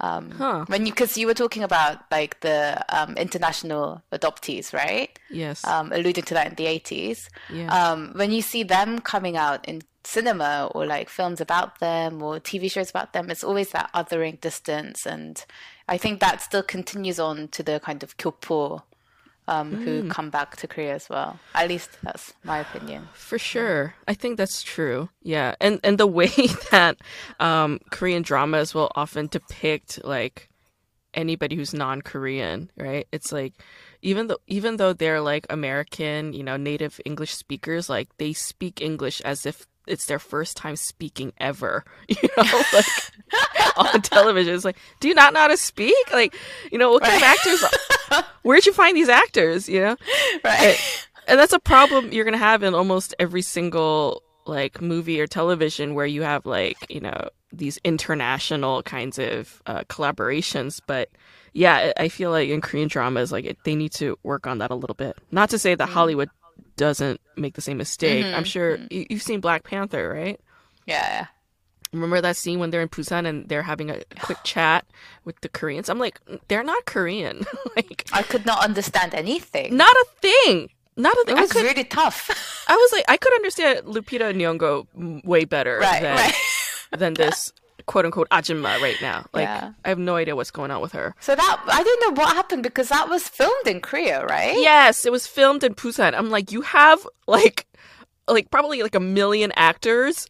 Um, 0.00 0.30
huh. 0.30 0.64
When 0.68 0.84
you, 0.84 0.92
because 0.92 1.16
you 1.16 1.26
were 1.26 1.34
talking 1.34 1.62
about 1.62 1.98
like 2.10 2.40
the 2.40 2.84
um, 2.90 3.16
international 3.16 4.02
adoptees, 4.12 4.72
right? 4.72 5.18
Yes. 5.30 5.64
Um, 5.64 5.92
alluding 5.92 6.24
to 6.24 6.34
that 6.34 6.48
in 6.48 6.54
the 6.54 6.66
eighties. 6.66 7.30
Yeah. 7.52 7.68
Um, 7.68 8.12
when 8.14 8.30
you 8.30 8.42
see 8.42 8.62
them 8.62 8.98
coming 8.98 9.36
out 9.36 9.66
in 9.66 9.82
cinema 10.04 10.70
or 10.74 10.86
like 10.86 11.08
films 11.08 11.40
about 11.40 11.80
them 11.80 12.22
or 12.22 12.38
TV 12.38 12.70
shows 12.70 12.90
about 12.90 13.12
them, 13.12 13.30
it's 13.30 13.42
always 13.42 13.70
that 13.70 13.90
othering 13.94 14.40
distance, 14.40 15.06
and 15.06 15.44
I 15.88 15.96
think 15.96 16.20
that 16.20 16.42
still 16.42 16.62
continues 16.62 17.18
on 17.18 17.48
to 17.48 17.62
the 17.62 17.80
kind 17.80 18.02
of 18.02 18.16
kyopo 18.16 18.82
um, 19.48 19.72
mm. 19.72 19.84
who 19.84 20.08
come 20.08 20.30
back 20.30 20.56
to 20.56 20.66
Korea 20.66 20.94
as 20.94 21.08
well. 21.08 21.38
At 21.54 21.68
least 21.68 21.98
that's 22.02 22.34
my 22.44 22.58
opinion. 22.58 23.08
For 23.12 23.38
sure, 23.38 23.94
I 24.08 24.14
think 24.14 24.36
that's 24.36 24.62
true. 24.62 25.08
Yeah, 25.22 25.54
and 25.60 25.80
and 25.84 25.98
the 25.98 26.06
way 26.06 26.32
that 26.70 26.98
um, 27.40 27.80
Korean 27.90 28.22
dramas 28.22 28.74
will 28.74 28.90
often 28.94 29.26
depict 29.28 30.04
like 30.04 30.48
anybody 31.14 31.56
who's 31.56 31.72
non-Korean, 31.72 32.70
right? 32.76 33.08
It's 33.10 33.32
like 33.32 33.54
even 34.02 34.26
though 34.28 34.38
even 34.46 34.76
though 34.76 34.92
they're 34.92 35.20
like 35.20 35.46
American, 35.50 36.32
you 36.32 36.42
know, 36.42 36.56
native 36.56 37.00
English 37.04 37.34
speakers, 37.34 37.88
like 37.88 38.08
they 38.18 38.32
speak 38.32 38.80
English 38.80 39.20
as 39.22 39.46
if 39.46 39.66
it's 39.86 40.06
their 40.06 40.18
first 40.18 40.56
time 40.56 40.76
speaking 40.76 41.32
ever. 41.38 41.84
You 42.08 42.28
know, 42.36 42.62
like 42.72 42.86
on 43.76 44.02
television. 44.02 44.54
It's 44.54 44.64
like, 44.64 44.76
do 45.00 45.08
you 45.08 45.14
not 45.14 45.32
know 45.32 45.40
how 45.40 45.48
to 45.48 45.56
speak? 45.56 45.94
Like, 46.12 46.34
you 46.70 46.78
know, 46.78 46.92
what 46.92 47.02
kind 47.02 47.20
right. 47.20 47.36
of 47.36 47.70
actors? 48.10 48.24
Where'd 48.42 48.66
you 48.66 48.72
find 48.72 48.96
these 48.96 49.08
actors? 49.08 49.68
You 49.68 49.80
know, 49.80 49.96
right? 50.44 50.60
And, 50.60 50.78
and 51.28 51.38
that's 51.38 51.52
a 51.52 51.58
problem 51.58 52.12
you're 52.12 52.24
gonna 52.24 52.38
have 52.38 52.62
in 52.62 52.74
almost 52.74 53.14
every 53.18 53.42
single 53.42 54.22
like 54.46 54.80
movie 54.80 55.20
or 55.20 55.26
television 55.26 55.94
where 55.94 56.06
you 56.06 56.22
have 56.22 56.46
like 56.46 56.76
you 56.88 57.00
know 57.00 57.28
these 57.52 57.78
international 57.84 58.82
kinds 58.82 59.18
of 59.18 59.62
uh, 59.66 59.82
collaborations, 59.84 60.80
but 60.86 61.08
yeah, 61.52 61.92
I 61.96 62.08
feel 62.08 62.30
like 62.30 62.50
in 62.50 62.60
Korean 62.60 62.88
dramas, 62.88 63.32
like 63.32 63.46
it, 63.46 63.58
they 63.64 63.74
need 63.74 63.92
to 63.94 64.18
work 64.22 64.46
on 64.46 64.58
that 64.58 64.70
a 64.70 64.74
little 64.74 64.94
bit. 64.94 65.16
Not 65.30 65.50
to 65.50 65.58
say 65.58 65.74
that 65.74 65.88
mm. 65.88 65.92
Hollywood 65.92 66.28
doesn't 66.76 67.20
make 67.36 67.54
the 67.54 67.60
same 67.60 67.78
mistake. 67.78 68.24
Mm-hmm. 68.24 68.36
I'm 68.36 68.44
sure 68.44 68.78
mm-hmm. 68.78 68.86
you, 68.90 69.06
have 69.10 69.22
seen 69.22 69.40
Black 69.40 69.64
Panther, 69.64 70.08
right? 70.08 70.40
Yeah. 70.86 71.26
Remember 71.92 72.20
that 72.20 72.36
scene 72.36 72.58
when 72.58 72.70
they're 72.70 72.82
in 72.82 72.88
Busan 72.88 73.26
and 73.26 73.48
they're 73.48 73.62
having 73.62 73.90
a 73.90 74.02
quick 74.20 74.38
chat 74.44 74.86
with 75.24 75.40
the 75.40 75.48
Koreans? 75.48 75.88
I'm 75.88 75.98
like, 75.98 76.20
they're 76.48 76.64
not 76.64 76.84
Korean. 76.84 77.44
like 77.76 78.06
I 78.12 78.22
could 78.22 78.46
not 78.46 78.62
understand 78.62 79.14
anything. 79.14 79.76
Not 79.76 79.94
a 79.94 80.06
thing. 80.20 80.70
Not 80.96 81.14
a 81.14 81.24
thing. 81.26 81.36
It 81.36 81.40
was 81.40 81.52
could, 81.52 81.62
really 81.64 81.84
tough. 81.84 82.64
I 82.68 82.74
was 82.74 82.92
like, 82.92 83.04
I 83.08 83.16
could 83.16 83.34
understand 83.34 83.80
Lupita 83.86 84.34
Nyong'o 84.34 85.24
way 85.24 85.44
better 85.44 85.78
right, 85.78 86.02
than 86.02 86.16
right. 86.16 86.34
than 86.96 87.14
this 87.14 87.52
quote 87.84 88.04
unquote 88.04 88.28
Ajima 88.30 88.80
right 88.80 89.00
now. 89.02 89.26
Like 89.32 89.44
yeah. 89.44 89.72
I 89.84 89.88
have 89.88 89.98
no 89.98 90.16
idea 90.16 90.34
what's 90.34 90.50
going 90.50 90.70
on 90.70 90.80
with 90.80 90.92
her. 90.92 91.14
So 91.20 91.34
that 91.34 91.62
I 91.66 91.82
don't 91.82 92.00
know 92.16 92.22
what 92.22 92.34
happened 92.34 92.62
because 92.62 92.88
that 92.88 93.08
was 93.08 93.28
filmed 93.28 93.66
in 93.66 93.80
Korea, 93.80 94.24
right? 94.24 94.56
Yes, 94.56 95.04
it 95.04 95.12
was 95.12 95.26
filmed 95.26 95.62
in 95.62 95.74
Busan. 95.74 96.14
I'm 96.14 96.30
like, 96.30 96.52
you 96.52 96.62
have 96.62 97.06
like 97.26 97.66
like 98.28 98.50
probably 98.50 98.82
like 98.82 98.94
a 98.94 99.00
million 99.00 99.52
actors 99.56 100.28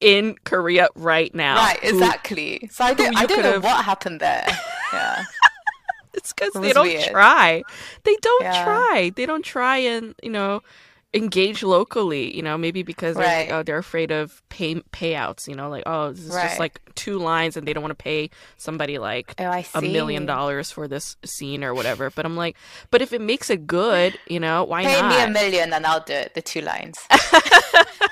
in 0.00 0.36
Korea 0.44 0.88
right 0.94 1.34
now. 1.34 1.56
Right, 1.56 1.78
who, 1.80 1.88
exactly. 1.88 2.68
So 2.70 2.84
I 2.84 2.94
don't, 2.94 3.16
I 3.16 3.26
don't 3.26 3.42
know 3.42 3.60
what 3.60 3.84
happened 3.84 4.20
there. 4.20 4.46
Yeah. 4.92 5.24
it's 6.14 6.32
because 6.32 6.52
they 6.54 6.72
don't 6.72 6.86
weird. 6.86 7.10
try. 7.10 7.62
They 8.04 8.16
don't 8.20 8.44
yeah. 8.44 8.64
try. 8.64 9.12
They 9.14 9.26
don't 9.26 9.44
try 9.44 9.78
and, 9.78 10.14
you 10.22 10.30
know, 10.30 10.60
engage 11.14 11.62
locally, 11.62 12.36
you 12.36 12.42
know, 12.42 12.58
maybe 12.58 12.82
because 12.82 13.16
they're, 13.16 13.24
right. 13.24 13.50
uh, 13.50 13.62
they're 13.62 13.78
afraid 13.78 14.10
of 14.10 14.42
pay 14.48 14.74
payouts, 14.74 15.46
you 15.46 15.54
know, 15.54 15.68
like 15.70 15.84
oh, 15.86 16.10
this 16.10 16.24
is 16.24 16.34
right. 16.34 16.48
just 16.48 16.58
like 16.58 16.80
two 16.96 17.18
lines 17.18 17.56
and 17.56 17.66
they 17.66 17.72
don't 17.72 17.82
want 17.82 17.96
to 17.96 18.02
pay 18.02 18.30
somebody 18.56 18.98
like 18.98 19.34
oh, 19.38 19.62
a 19.74 19.80
million 19.80 20.26
dollars 20.26 20.72
for 20.72 20.88
this 20.88 21.16
scene 21.24 21.62
or 21.62 21.72
whatever. 21.72 22.10
But 22.10 22.26
I'm 22.26 22.36
like, 22.36 22.56
but 22.90 23.00
if 23.00 23.12
it 23.12 23.20
makes 23.20 23.48
it 23.48 23.66
good, 23.66 24.18
you 24.26 24.40
know, 24.40 24.64
why 24.64 24.84
pay 24.84 25.00
not? 25.00 25.12
Pay 25.12 25.18
me 25.18 25.22
a 25.24 25.28
million 25.32 25.72
and 25.72 25.86
I'll 25.86 26.00
do 26.00 26.14
it, 26.14 26.34
the 26.34 26.42
two 26.42 26.60
lines. 26.60 26.98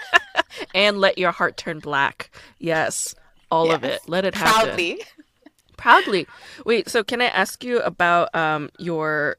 and 0.74 0.98
let 0.98 1.18
your 1.18 1.32
heart 1.32 1.56
turn 1.56 1.80
black. 1.80 2.30
Yes, 2.58 3.14
all 3.50 3.66
yes. 3.66 3.76
of 3.76 3.84
it. 3.84 4.00
Let 4.06 4.24
it 4.24 4.34
happen. 4.34 4.64
Proudly. 4.68 5.02
Proudly. 5.76 6.26
Wait, 6.64 6.88
so 6.88 7.02
can 7.02 7.20
I 7.20 7.26
ask 7.26 7.64
you 7.64 7.80
about 7.80 8.32
um 8.34 8.70
your 8.78 9.38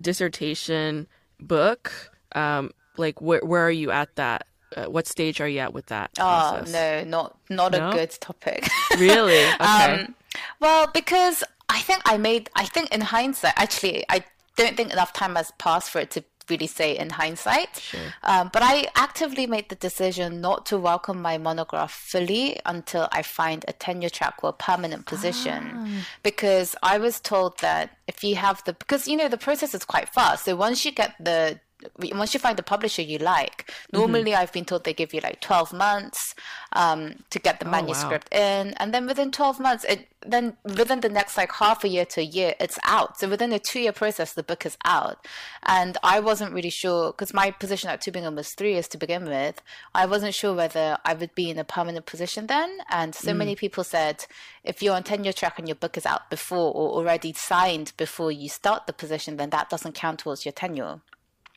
dissertation 0.00 1.06
book? 1.38 2.10
Um, 2.34 2.72
like 2.96 3.20
where 3.20 3.40
where 3.40 3.66
are 3.66 3.70
you 3.70 3.90
at 3.90 4.14
that 4.16 4.46
uh, 4.76 4.86
what 4.86 5.06
stage 5.06 5.40
are 5.40 5.48
you 5.48 5.60
at 5.60 5.72
with 5.72 5.86
that 5.86 6.10
oh 6.18 6.62
no 6.70 7.04
not 7.04 7.36
not 7.48 7.72
no? 7.72 7.90
a 7.90 7.92
good 7.92 8.10
topic 8.20 8.68
really 8.98 9.44
okay. 9.60 10.04
Um, 10.04 10.14
well 10.60 10.88
because 10.92 11.44
i 11.68 11.80
think 11.80 12.02
i 12.06 12.16
made 12.16 12.50
i 12.56 12.64
think 12.64 12.92
in 12.92 13.00
hindsight 13.00 13.54
actually 13.56 14.04
i 14.08 14.24
don't 14.56 14.76
think 14.76 14.92
enough 14.92 15.12
time 15.12 15.34
has 15.34 15.52
passed 15.58 15.90
for 15.90 16.00
it 16.00 16.10
to 16.12 16.24
really 16.48 16.66
say 16.66 16.96
in 16.96 17.10
hindsight. 17.10 17.76
Sure. 17.78 18.00
Um, 18.22 18.50
but 18.52 18.62
I 18.62 18.86
actively 18.94 19.46
made 19.46 19.68
the 19.68 19.74
decision 19.76 20.40
not 20.40 20.66
to 20.66 20.78
welcome 20.78 21.20
my 21.20 21.38
monograph 21.38 21.92
fully 21.92 22.58
until 22.66 23.08
I 23.12 23.22
find 23.22 23.64
a 23.68 23.72
tenure 23.72 24.10
track 24.10 24.36
or 24.42 24.52
permanent 24.52 25.06
position. 25.06 25.70
Ah. 25.74 26.06
Because 26.22 26.76
I 26.82 26.98
was 26.98 27.20
told 27.20 27.58
that 27.60 27.96
if 28.06 28.22
you 28.22 28.36
have 28.36 28.62
the, 28.64 28.74
because 28.74 29.08
you 29.08 29.16
know, 29.16 29.28
the 29.28 29.38
process 29.38 29.74
is 29.74 29.84
quite 29.84 30.08
fast. 30.08 30.44
So 30.44 30.56
once 30.56 30.84
you 30.84 30.92
get 30.92 31.14
the 31.18 31.60
once 31.98 32.34
you 32.34 32.40
find 32.40 32.56
the 32.56 32.62
publisher 32.62 33.02
you 33.02 33.18
like, 33.18 33.66
mm-hmm. 33.66 33.98
normally 33.98 34.30
mm-hmm. 34.32 34.42
I've 34.42 34.52
been 34.52 34.64
told 34.64 34.84
they 34.84 34.94
give 34.94 35.14
you 35.14 35.20
like 35.20 35.40
12 35.40 35.72
months 35.72 36.34
um, 36.72 37.22
to 37.30 37.38
get 37.38 37.60
the 37.60 37.66
oh, 37.66 37.70
manuscript 37.70 38.28
wow. 38.32 38.40
in. 38.40 38.74
And 38.74 38.92
then 38.92 39.06
within 39.06 39.30
12 39.30 39.60
months, 39.60 39.84
it 39.84 40.08
then 40.26 40.56
within 40.64 41.00
the 41.00 41.08
next 41.08 41.36
like 41.36 41.52
half 41.52 41.84
a 41.84 41.88
year 41.88 42.04
to 42.06 42.20
a 42.20 42.24
year, 42.24 42.54
it's 42.58 42.78
out. 42.84 43.18
So 43.18 43.28
within 43.28 43.52
a 43.52 43.58
two 43.58 43.80
year 43.80 43.92
process, 43.92 44.32
the 44.32 44.42
book 44.42 44.64
is 44.66 44.76
out. 44.84 45.26
And 45.62 45.96
I 46.02 46.20
wasn't 46.20 46.52
really 46.52 46.70
sure 46.70 47.12
because 47.12 47.34
my 47.34 47.50
position 47.50 47.90
at 47.90 48.00
Tübingen 48.00 48.34
was 48.34 48.52
three 48.52 48.72
years 48.72 48.88
to 48.88 48.98
begin 48.98 49.26
with. 49.26 49.62
I 49.94 50.06
wasn't 50.06 50.34
sure 50.34 50.54
whether 50.54 50.98
I 51.04 51.14
would 51.14 51.34
be 51.34 51.50
in 51.50 51.58
a 51.58 51.64
permanent 51.64 52.06
position 52.06 52.46
then. 52.46 52.78
And 52.90 53.14
so 53.14 53.32
mm. 53.32 53.36
many 53.36 53.56
people 53.56 53.84
said, 53.84 54.24
if 54.62 54.82
you're 54.82 54.94
on 54.94 55.02
tenure 55.02 55.32
track 55.32 55.58
and 55.58 55.68
your 55.68 55.76
book 55.76 55.96
is 55.96 56.06
out 56.06 56.30
before 56.30 56.72
or 56.72 56.90
already 56.90 57.32
signed 57.32 57.92
before 57.96 58.32
you 58.32 58.48
start 58.48 58.86
the 58.86 58.92
position, 58.92 59.36
then 59.36 59.50
that 59.50 59.70
doesn't 59.70 59.94
count 59.94 60.20
towards 60.20 60.44
your 60.44 60.52
tenure. 60.52 61.00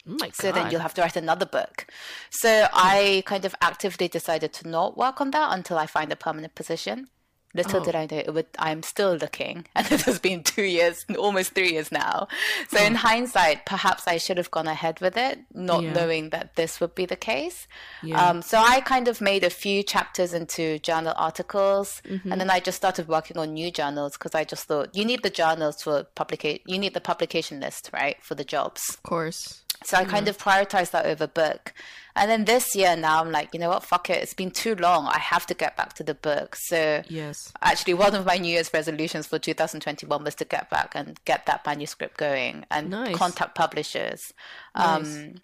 Oh 0.10 0.18
so 0.34 0.52
then 0.52 0.72
you'll 0.72 0.82
have 0.82 0.94
to 0.96 1.02
write 1.02 1.16
another 1.16 1.46
book. 1.46 1.88
So 2.30 2.68
I 2.74 3.24
kind 3.26 3.46
of 3.46 3.56
actively 3.62 4.08
decided 4.08 4.54
to 4.54 4.68
not 4.68 4.98
work 4.98 5.20
on 5.20 5.32
that 5.32 5.54
until 5.54 5.78
I 5.78 5.86
find 5.86 6.12
a 6.12 6.16
permanent 6.16 6.56
position. 6.56 7.10
Little 7.58 7.82
oh. 7.82 7.84
did 7.84 7.96
I 7.96 8.08
know 8.12 8.18
it 8.18 8.34
would. 8.34 8.46
I'm 8.60 8.84
still 8.84 9.16
looking, 9.16 9.66
and 9.76 9.92
it 9.92 10.02
has 10.02 10.20
been 10.20 10.44
two 10.44 10.64
years, 10.64 11.06
almost 11.18 11.54
three 11.54 11.72
years 11.72 11.92
now. 11.92 12.28
So 12.70 12.78
oh. 12.80 12.86
in 12.86 12.96
hindsight, 12.96 13.66
perhaps 13.66 14.08
I 14.08 14.18
should 14.18 14.38
have 14.38 14.52
gone 14.52 14.68
ahead 14.68 15.00
with 15.02 15.18
it, 15.18 15.40
not 15.54 15.82
yeah. 15.82 15.94
knowing 15.94 16.30
that 16.30 16.56
this 16.56 16.80
would 16.80 16.94
be 16.94 17.06
the 17.06 17.16
case. 17.16 17.68
Yeah. 18.04 18.22
Um, 18.22 18.42
so 18.42 18.60
I 18.60 18.82
kind 18.82 19.08
of 19.08 19.22
made 19.22 19.44
a 19.44 19.50
few 19.50 19.82
chapters 19.82 20.34
into 20.34 20.78
journal 20.80 21.14
articles, 21.18 22.02
mm-hmm. 22.08 22.32
and 22.32 22.40
then 22.40 22.50
I 22.50 22.60
just 22.60 22.78
started 22.78 23.08
working 23.08 23.38
on 23.38 23.54
new 23.54 23.72
journals 23.72 24.14
because 24.14 24.36
I 24.36 24.44
just 24.44 24.66
thought 24.66 24.96
you 24.96 25.04
need 25.04 25.24
the 25.24 25.30
journals 25.30 25.82
for 25.82 26.04
publication. 26.04 26.62
You 26.68 26.78
need 26.78 26.94
the 26.94 27.02
publication 27.02 27.60
list, 27.60 27.90
right, 27.94 28.22
for 28.22 28.36
the 28.36 28.46
jobs. 28.46 28.82
Of 28.90 29.04
course. 29.04 29.64
So 29.84 29.98
I 29.98 30.06
kind 30.06 30.26
mm-hmm. 30.26 30.30
of 30.30 30.38
prioritized 30.38 30.92
that 30.92 31.06
over 31.06 31.28
book. 31.28 31.74
And 32.16 32.32
then 32.32 32.46
this 32.46 32.76
year 32.76 32.96
now 32.96 33.22
I'm 33.22 33.32
like, 33.32 33.50
you 33.54 33.60
know 33.60 33.70
what, 33.70 33.84
fuck 33.84 34.10
it. 34.10 34.24
It's 34.24 34.34
been 34.34 34.50
too 34.50 34.76
long. 34.76 35.06
I 35.06 35.20
have 35.20 35.46
to 35.48 35.54
get 35.54 35.78
back 35.78 35.94
to 35.94 36.04
the 36.04 36.16
book. 36.16 36.56
So 36.56 37.04
yes. 37.08 37.54
Actually 37.62 37.94
one 37.94 38.16
of 38.16 38.26
my 38.26 38.38
New 38.38 38.52
Year's 38.52 38.74
resolutions 38.74 39.28
for 39.28 39.38
2021 39.38 40.24
was 40.24 40.36
to 40.36 40.46
get 40.46 40.70
back 40.70 40.94
and 40.96 41.20
get 41.26 41.46
that 41.46 41.66
manuscript 41.66 42.18
going 42.18 42.66
and 42.72 42.90
nice. 42.90 43.16
contact 43.16 43.56
publishers. 43.56 44.34
Nice. 44.76 45.16
Um 45.16 45.36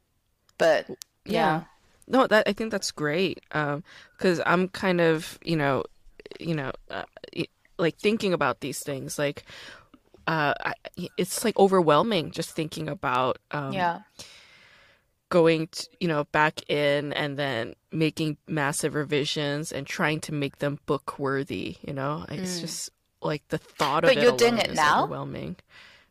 but 0.57 0.87
yeah. 0.89 0.95
yeah. 1.25 1.63
No, 2.07 2.27
that 2.27 2.47
I 2.47 2.53
think 2.53 2.71
that's 2.71 2.91
great. 2.91 3.41
Um 3.51 3.83
cuz 4.17 4.41
I'm 4.45 4.67
kind 4.69 4.99
of, 4.99 5.37
you 5.43 5.55
know, 5.55 5.83
you 6.39 6.55
know, 6.55 6.71
uh, 6.89 7.03
like 7.77 7.97
thinking 7.97 8.33
about 8.33 8.61
these 8.61 8.81
things 8.83 9.19
like 9.19 9.45
uh, 10.27 10.53
I, 10.63 10.73
it's 11.17 11.43
like 11.43 11.57
overwhelming 11.57 12.31
just 12.31 12.51
thinking 12.51 12.87
about 12.87 13.37
um, 13.51 13.73
yeah 13.73 13.99
going 15.33 15.65
to, 15.71 15.87
you 15.99 16.07
know 16.07 16.25
back 16.25 16.61
in 16.69 17.11
and 17.13 17.37
then 17.37 17.73
making 17.91 18.37
massive 18.47 18.93
revisions 18.93 19.71
and 19.71 19.87
trying 19.87 20.19
to 20.19 20.31
make 20.31 20.59
them 20.59 20.77
book 20.85 21.17
worthy 21.17 21.75
you 21.81 21.91
know 21.91 22.23
it's 22.29 22.59
mm. 22.59 22.61
just 22.61 22.91
like 23.19 23.41
the 23.47 23.57
thought 23.57 24.03
of 24.03 24.09
but 24.09 24.17
it 24.17 24.21
you're 24.21 24.37
doing 24.37 24.59
it 24.59 24.75
now 24.75 25.05
overwhelming 25.05 25.55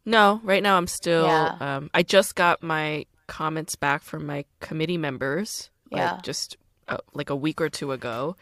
no 0.04 0.40
right 0.42 0.60
now 0.60 0.76
i'm 0.76 0.88
still 0.88 1.24
yeah. 1.24 1.56
um, 1.60 1.88
i 1.94 2.02
just 2.02 2.34
got 2.34 2.64
my 2.64 3.06
comments 3.28 3.76
back 3.76 4.02
from 4.02 4.26
my 4.26 4.44
committee 4.58 4.98
members 4.98 5.70
yeah. 5.92 6.14
like 6.14 6.22
just 6.24 6.56
uh, 6.88 6.96
like 7.14 7.30
a 7.30 7.36
week 7.36 7.60
or 7.60 7.68
two 7.68 7.92
ago 7.92 8.34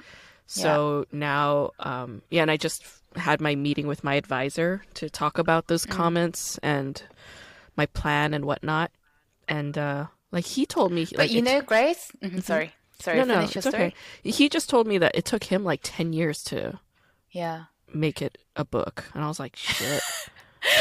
so 0.46 1.04
yeah. 1.12 1.18
now 1.18 1.70
um, 1.80 2.22
yeah 2.30 2.40
and 2.40 2.50
i 2.50 2.56
just 2.56 2.82
had 3.16 3.40
my 3.40 3.54
meeting 3.54 3.86
with 3.86 4.04
my 4.04 4.14
advisor 4.14 4.84
to 4.94 5.10
talk 5.10 5.38
about 5.38 5.66
those 5.66 5.86
mm. 5.86 5.90
comments 5.90 6.58
and 6.62 7.02
my 7.76 7.86
plan 7.86 8.34
and 8.34 8.44
whatnot. 8.44 8.90
And 9.48 9.76
uh, 9.76 10.06
like 10.30 10.44
he 10.44 10.66
told 10.66 10.92
me, 10.92 11.06
but 11.10 11.18
like, 11.18 11.32
you 11.32 11.42
know, 11.42 11.60
Grace. 11.60 12.12
Mm-hmm. 12.16 12.26
mm-hmm. 12.26 12.40
Sorry, 12.40 12.72
sorry. 13.00 13.18
No, 13.18 13.24
no, 13.24 13.40
it's 13.40 13.66
okay. 13.66 13.92
He 14.22 14.48
just 14.48 14.70
told 14.70 14.86
me 14.86 14.98
that 14.98 15.14
it 15.14 15.24
took 15.24 15.44
him 15.44 15.64
like 15.64 15.80
ten 15.82 16.12
years 16.12 16.42
to, 16.44 16.78
yeah, 17.30 17.64
make 17.92 18.22
it 18.22 18.38
a 18.56 18.64
book, 18.64 19.04
and 19.14 19.24
I 19.24 19.28
was 19.28 19.40
like, 19.40 19.56
shit. 19.56 20.02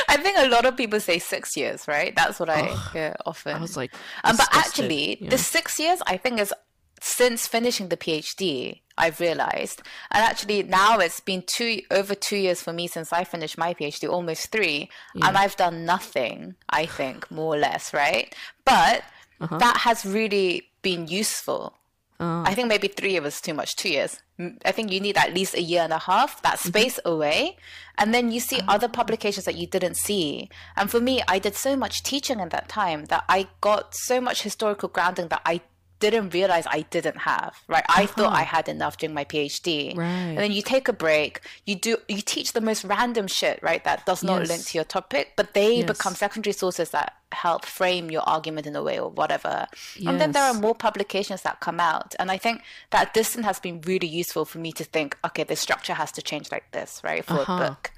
I 0.09 0.17
think 0.17 0.37
a 0.37 0.49
lot 0.49 0.65
of 0.65 0.75
people 0.75 0.99
say 0.99 1.19
six 1.19 1.55
years, 1.55 1.87
right? 1.87 2.13
That's 2.13 2.37
what 2.37 2.49
I 2.49 2.67
Ugh, 2.67 2.91
hear 2.91 3.15
often. 3.25 3.55
I 3.55 3.61
was 3.61 3.77
like, 3.77 3.93
um, 4.25 4.35
but 4.35 4.49
actually, 4.51 5.17
the 5.21 5.37
six 5.37 5.79
years 5.79 6.01
I 6.05 6.17
think 6.17 6.39
is 6.39 6.53
since 7.01 7.47
finishing 7.47 7.89
the 7.89 7.97
PhD. 7.97 8.81
I've 8.99 9.19
realized. 9.19 9.81
And 10.11 10.23
actually, 10.23 10.63
now 10.63 10.99
it's 10.99 11.19
been 11.19 11.41
two 11.41 11.81
over 11.89 12.13
two 12.13 12.37
years 12.37 12.61
for 12.61 12.73
me 12.73 12.87
since 12.87 13.11
I 13.11 13.23
finished 13.23 13.57
my 13.57 13.73
PhD, 13.73 14.09
almost 14.09 14.51
three, 14.51 14.89
yeah. 15.15 15.27
and 15.27 15.37
I've 15.37 15.55
done 15.55 15.85
nothing. 15.85 16.55
I 16.69 16.85
think 16.85 17.29
more 17.31 17.55
or 17.55 17.57
less, 17.57 17.93
right? 17.93 18.35
But 18.65 19.03
uh-huh. 19.41 19.57
that 19.57 19.77
has 19.77 20.05
really 20.05 20.69
been 20.81 21.07
useful. 21.07 21.73
Oh. 22.21 22.43
I 22.45 22.53
think 22.53 22.67
maybe 22.67 22.89
three 22.89 23.11
years 23.11 23.23
was 23.23 23.41
too 23.41 23.53
much. 23.53 23.77
Two 23.77 23.89
years. 23.89 24.21
I 24.65 24.71
think 24.71 24.91
you 24.91 24.99
need 24.99 25.17
at 25.17 25.33
least 25.33 25.53
a 25.53 25.61
year 25.61 25.81
and 25.81 25.93
a 25.93 25.99
half, 25.99 26.41
that 26.41 26.59
mm-hmm. 26.59 26.67
space 26.67 26.97
mm-hmm. 26.97 27.09
away. 27.09 27.57
And 27.97 28.13
then 28.13 28.31
you 28.31 28.39
see 28.39 28.59
oh. 28.61 28.65
other 28.67 28.89
publications 28.89 29.45
that 29.45 29.55
you 29.55 29.67
didn't 29.67 29.95
see. 29.95 30.49
And 30.75 30.91
for 30.91 30.99
me, 30.99 31.21
I 31.27 31.39
did 31.39 31.55
so 31.55 31.75
much 31.77 32.03
teaching 32.03 32.39
in 32.39 32.49
that 32.49 32.67
time 32.67 33.05
that 33.05 33.23
I 33.29 33.47
got 33.61 33.95
so 33.95 34.19
much 34.19 34.43
historical 34.43 34.89
grounding 34.89 35.29
that 35.29 35.41
I 35.45 35.61
didn't 35.99 36.33
realize 36.33 36.65
I 36.67 36.81
didn't 36.89 37.17
have, 37.17 37.61
right? 37.67 37.83
I 37.89 38.03
uh-huh. 38.03 38.13
thought 38.13 38.33
I 38.33 38.43
had 38.43 38.69
enough 38.69 38.97
during 38.97 39.13
my 39.13 39.25
PhD. 39.25 39.95
Right. 39.95 40.05
And 40.05 40.37
then 40.37 40.51
you 40.51 40.61
take 40.61 40.87
a 40.87 40.93
break, 40.93 41.41
you 41.65 41.75
do 41.75 41.97
you 42.07 42.21
teach 42.21 42.53
the 42.53 42.61
most 42.61 42.83
random 42.83 43.27
shit, 43.27 43.61
right? 43.61 43.83
That 43.83 44.05
does 44.05 44.23
not 44.23 44.39
yes. 44.39 44.49
link 44.49 44.65
to 44.67 44.77
your 44.77 44.85
topic, 44.85 45.33
but 45.35 45.53
they 45.53 45.77
yes. 45.77 45.87
become 45.87 46.15
secondary 46.15 46.53
sources 46.53 46.89
that 46.91 47.15
help 47.31 47.65
frame 47.65 48.09
your 48.09 48.21
argument 48.23 48.65
in 48.65 48.75
a 48.75 48.83
way 48.83 48.99
or 48.99 49.09
whatever. 49.09 49.67
Yes. 49.95 50.07
And 50.07 50.19
then 50.19 50.31
there 50.31 50.43
are 50.43 50.53
more 50.53 50.75
publications 50.75 51.41
that 51.43 51.59
come 51.59 51.79
out. 51.79 52.15
And 52.17 52.31
I 52.31 52.37
think 52.37 52.63
that 52.91 53.13
distance 53.13 53.45
has 53.45 53.59
been 53.59 53.81
really 53.81 54.07
useful 54.07 54.45
for 54.45 54.57
me 54.57 54.71
to 54.73 54.83
think, 54.83 55.17
okay, 55.25 55.43
the 55.43 55.55
structure 55.55 55.93
has 55.93 56.11
to 56.13 56.21
change 56.21 56.51
like 56.51 56.71
this, 56.71 57.01
right? 57.03 57.23
For 57.23 57.41
uh-huh. 57.41 57.53
a 57.53 57.67
book. 57.69 57.91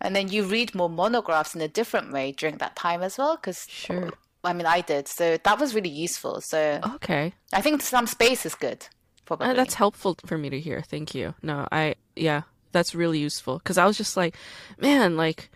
And 0.00 0.16
then 0.16 0.28
you 0.28 0.44
read 0.44 0.74
more 0.74 0.88
monographs 0.88 1.54
in 1.54 1.60
a 1.60 1.68
different 1.68 2.10
way 2.10 2.32
during 2.32 2.56
that 2.56 2.74
time 2.74 3.02
as 3.02 3.18
well, 3.18 3.36
because 3.36 3.66
sure 3.68 4.12
I 4.42 4.52
mean, 4.52 4.66
I 4.66 4.80
did. 4.80 5.08
So 5.08 5.36
that 5.42 5.58
was 5.58 5.74
really 5.74 5.90
useful. 5.90 6.40
So 6.40 6.80
okay, 6.94 7.34
I 7.52 7.60
think 7.60 7.82
some 7.82 8.06
space 8.06 8.46
is 8.46 8.54
good. 8.54 8.86
Probably 9.24 9.48
uh, 9.48 9.54
that's 9.54 9.74
helpful 9.74 10.16
for 10.26 10.38
me 10.38 10.50
to 10.50 10.58
hear. 10.58 10.82
Thank 10.82 11.14
you. 11.14 11.34
No, 11.42 11.66
I 11.70 11.96
yeah, 12.16 12.42
that's 12.72 12.94
really 12.94 13.18
useful 13.18 13.58
because 13.58 13.78
I 13.78 13.86
was 13.86 13.96
just 13.96 14.16
like, 14.16 14.36
man, 14.78 15.16
like, 15.16 15.50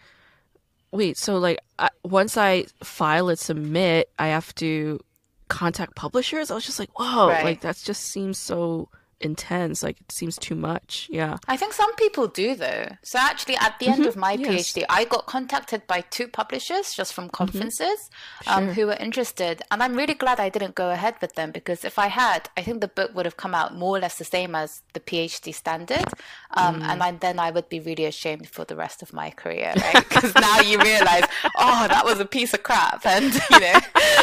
wait, 0.90 1.16
so 1.16 1.38
like 1.38 1.58
I, 1.78 1.88
once 2.04 2.36
I 2.36 2.66
file 2.82 3.28
and 3.28 3.38
submit, 3.38 4.10
I 4.18 4.28
have 4.28 4.54
to 4.56 5.00
contact 5.48 5.94
publishers. 5.96 6.50
I 6.50 6.54
was 6.54 6.66
just 6.66 6.78
like, 6.78 6.98
whoa, 6.98 7.28
right. 7.28 7.44
like 7.44 7.60
that 7.62 7.76
just 7.76 8.02
seems 8.02 8.38
so 8.38 8.88
intense. 9.20 9.82
Like 9.82 10.00
it 10.00 10.12
seems 10.12 10.38
too 10.38 10.54
much. 10.54 11.08
Yeah. 11.10 11.36
I 11.48 11.56
think 11.56 11.72
some 11.72 11.94
people 11.96 12.28
do 12.28 12.54
though. 12.54 12.88
So 13.02 13.18
actually, 13.18 13.56
at 13.56 13.78
the 13.78 13.86
mm-hmm. 13.86 14.02
end 14.02 14.06
of 14.06 14.16
my 14.16 14.32
yes. 14.32 14.72
PhD, 14.72 14.84
I 14.88 15.04
got 15.04 15.26
contacted 15.26 15.86
by 15.86 16.02
two 16.02 16.28
publishers 16.28 16.94
just 16.94 17.12
from 17.12 17.24
mm-hmm. 17.24 17.36
conferences 17.36 18.10
mm-hmm. 18.44 18.50
um, 18.50 18.68
who 18.68 18.86
were 18.86 18.96
interested, 19.00 19.62
and 19.70 19.82
I'm 19.82 19.94
really 19.94 20.14
glad 20.14 20.40
I 20.40 20.48
didn't 20.48 20.74
go 20.74 20.90
ahead 20.90 21.14
with 21.20 21.34
them 21.34 21.50
because 21.50 21.84
if 21.84 21.98
I 21.98 22.08
had, 22.08 22.48
I 22.56 22.62
think 22.62 22.80
the 22.80 22.88
book 22.88 23.14
would 23.14 23.26
have 23.26 23.36
come 23.36 23.54
out 23.54 23.74
more 23.74 23.96
or 23.96 24.00
less 24.00 24.18
the 24.18 24.24
same 24.24 24.54
as 24.54 24.82
the 24.92 25.00
PhD 25.00 25.54
standard, 25.54 26.04
um, 26.52 26.80
mm. 26.80 26.84
and 26.84 27.02
I, 27.02 27.12
then 27.12 27.38
I 27.38 27.50
would 27.50 27.68
be 27.68 27.80
really 27.80 28.04
ashamed 28.04 28.48
for 28.48 28.64
the 28.64 28.76
rest 28.76 29.02
of 29.02 29.12
my 29.12 29.30
career, 29.30 29.72
right? 29.76 30.08
Because 30.08 30.34
now 30.34 30.60
you 30.60 30.78
realize, 30.78 31.24
oh, 31.58 31.86
that 31.88 32.04
was 32.04 32.20
a 32.20 32.24
piece 32.24 32.54
of 32.54 32.62
crap, 32.62 33.04
and 33.14 33.32
you 33.32 33.60
know, 33.60 33.78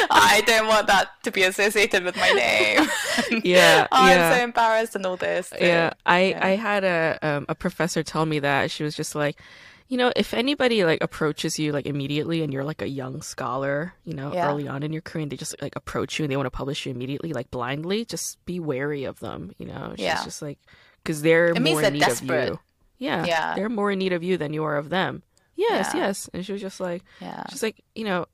I 0.10 0.44
don't 0.46 0.68
want 0.68 0.88
that 0.88 1.10
to 1.24 1.32
be 1.32 1.44
associated 1.44 2.04
with 2.04 2.16
my 2.18 2.30
name. 2.32 2.88
yeah. 3.44 3.88
oh, 3.92 4.08
yeah. 4.08 4.30
I'm 4.30 4.38
so 4.38 4.44
embarrassed 4.44 4.81
and 4.96 5.06
all 5.06 5.18
this. 5.18 5.52
Yeah, 5.60 5.94
I 6.06 6.20
yeah. 6.22 6.46
I 6.46 6.50
had 6.52 6.84
a 6.84 7.20
um, 7.22 7.46
a 7.50 7.56
professor 7.56 8.04
tell 8.04 8.26
me 8.26 8.40
that 8.40 8.72
she 8.72 8.84
was 8.84 8.96
just 8.96 9.16
like, 9.16 9.40
you 9.88 9.98
know, 9.98 10.12
if 10.16 10.34
anybody 10.34 10.86
like 10.86 11.04
approaches 11.04 11.60
you 11.60 11.74
like 11.74 11.86
immediately 11.86 12.44
and 12.44 12.54
you're 12.54 12.64
like 12.64 12.82
a 12.82 12.88
young 12.88 13.22
scholar, 13.22 13.94
you 14.06 14.14
know, 14.14 14.34
yeah. 14.34 14.50
early 14.50 14.68
on 14.68 14.84
in 14.84 14.94
your 14.94 15.02
career 15.02 15.24
and 15.24 15.32
they 15.32 15.36
just 15.36 15.62
like 15.62 15.76
approach 15.76 16.18
you 16.18 16.24
and 16.24 16.32
they 16.32 16.38
want 16.38 16.48
to 16.48 16.52
publish 16.52 16.86
you 16.86 16.92
immediately 16.92 17.34
like 17.34 17.52
blindly, 17.52 18.06
just 18.06 18.44
be 18.46 18.60
wary 18.60 19.04
of 19.04 19.20
them, 19.20 19.54
you 19.58 19.66
know. 19.66 19.94
She's 19.98 20.06
yeah. 20.06 20.24
just 20.24 20.42
like 20.42 20.60
because 21.04 21.22
they're 21.22 21.48
it 21.48 21.62
more 21.62 21.84
in 21.84 21.94
need 21.94 22.00
desperate. 22.00 22.44
of 22.44 22.54
you. 22.54 22.60
Yeah, 23.00 23.26
yeah, 23.26 23.56
they're 23.56 23.68
more 23.68 23.92
in 23.92 24.00
need 24.00 24.14
of 24.14 24.24
you 24.24 24.38
than 24.38 24.54
you 24.54 24.64
are 24.64 24.78
of 24.78 24.90
them. 24.90 25.24
Yes, 25.56 25.92
yeah. 25.94 26.08
yes. 26.08 26.30
And 26.34 26.46
she 26.46 26.54
was 26.54 26.62
just 26.62 26.80
like, 26.80 27.04
yeah, 27.20 27.44
she's 27.50 27.62
like, 27.62 27.84
you 27.94 28.06
know, 28.06 28.28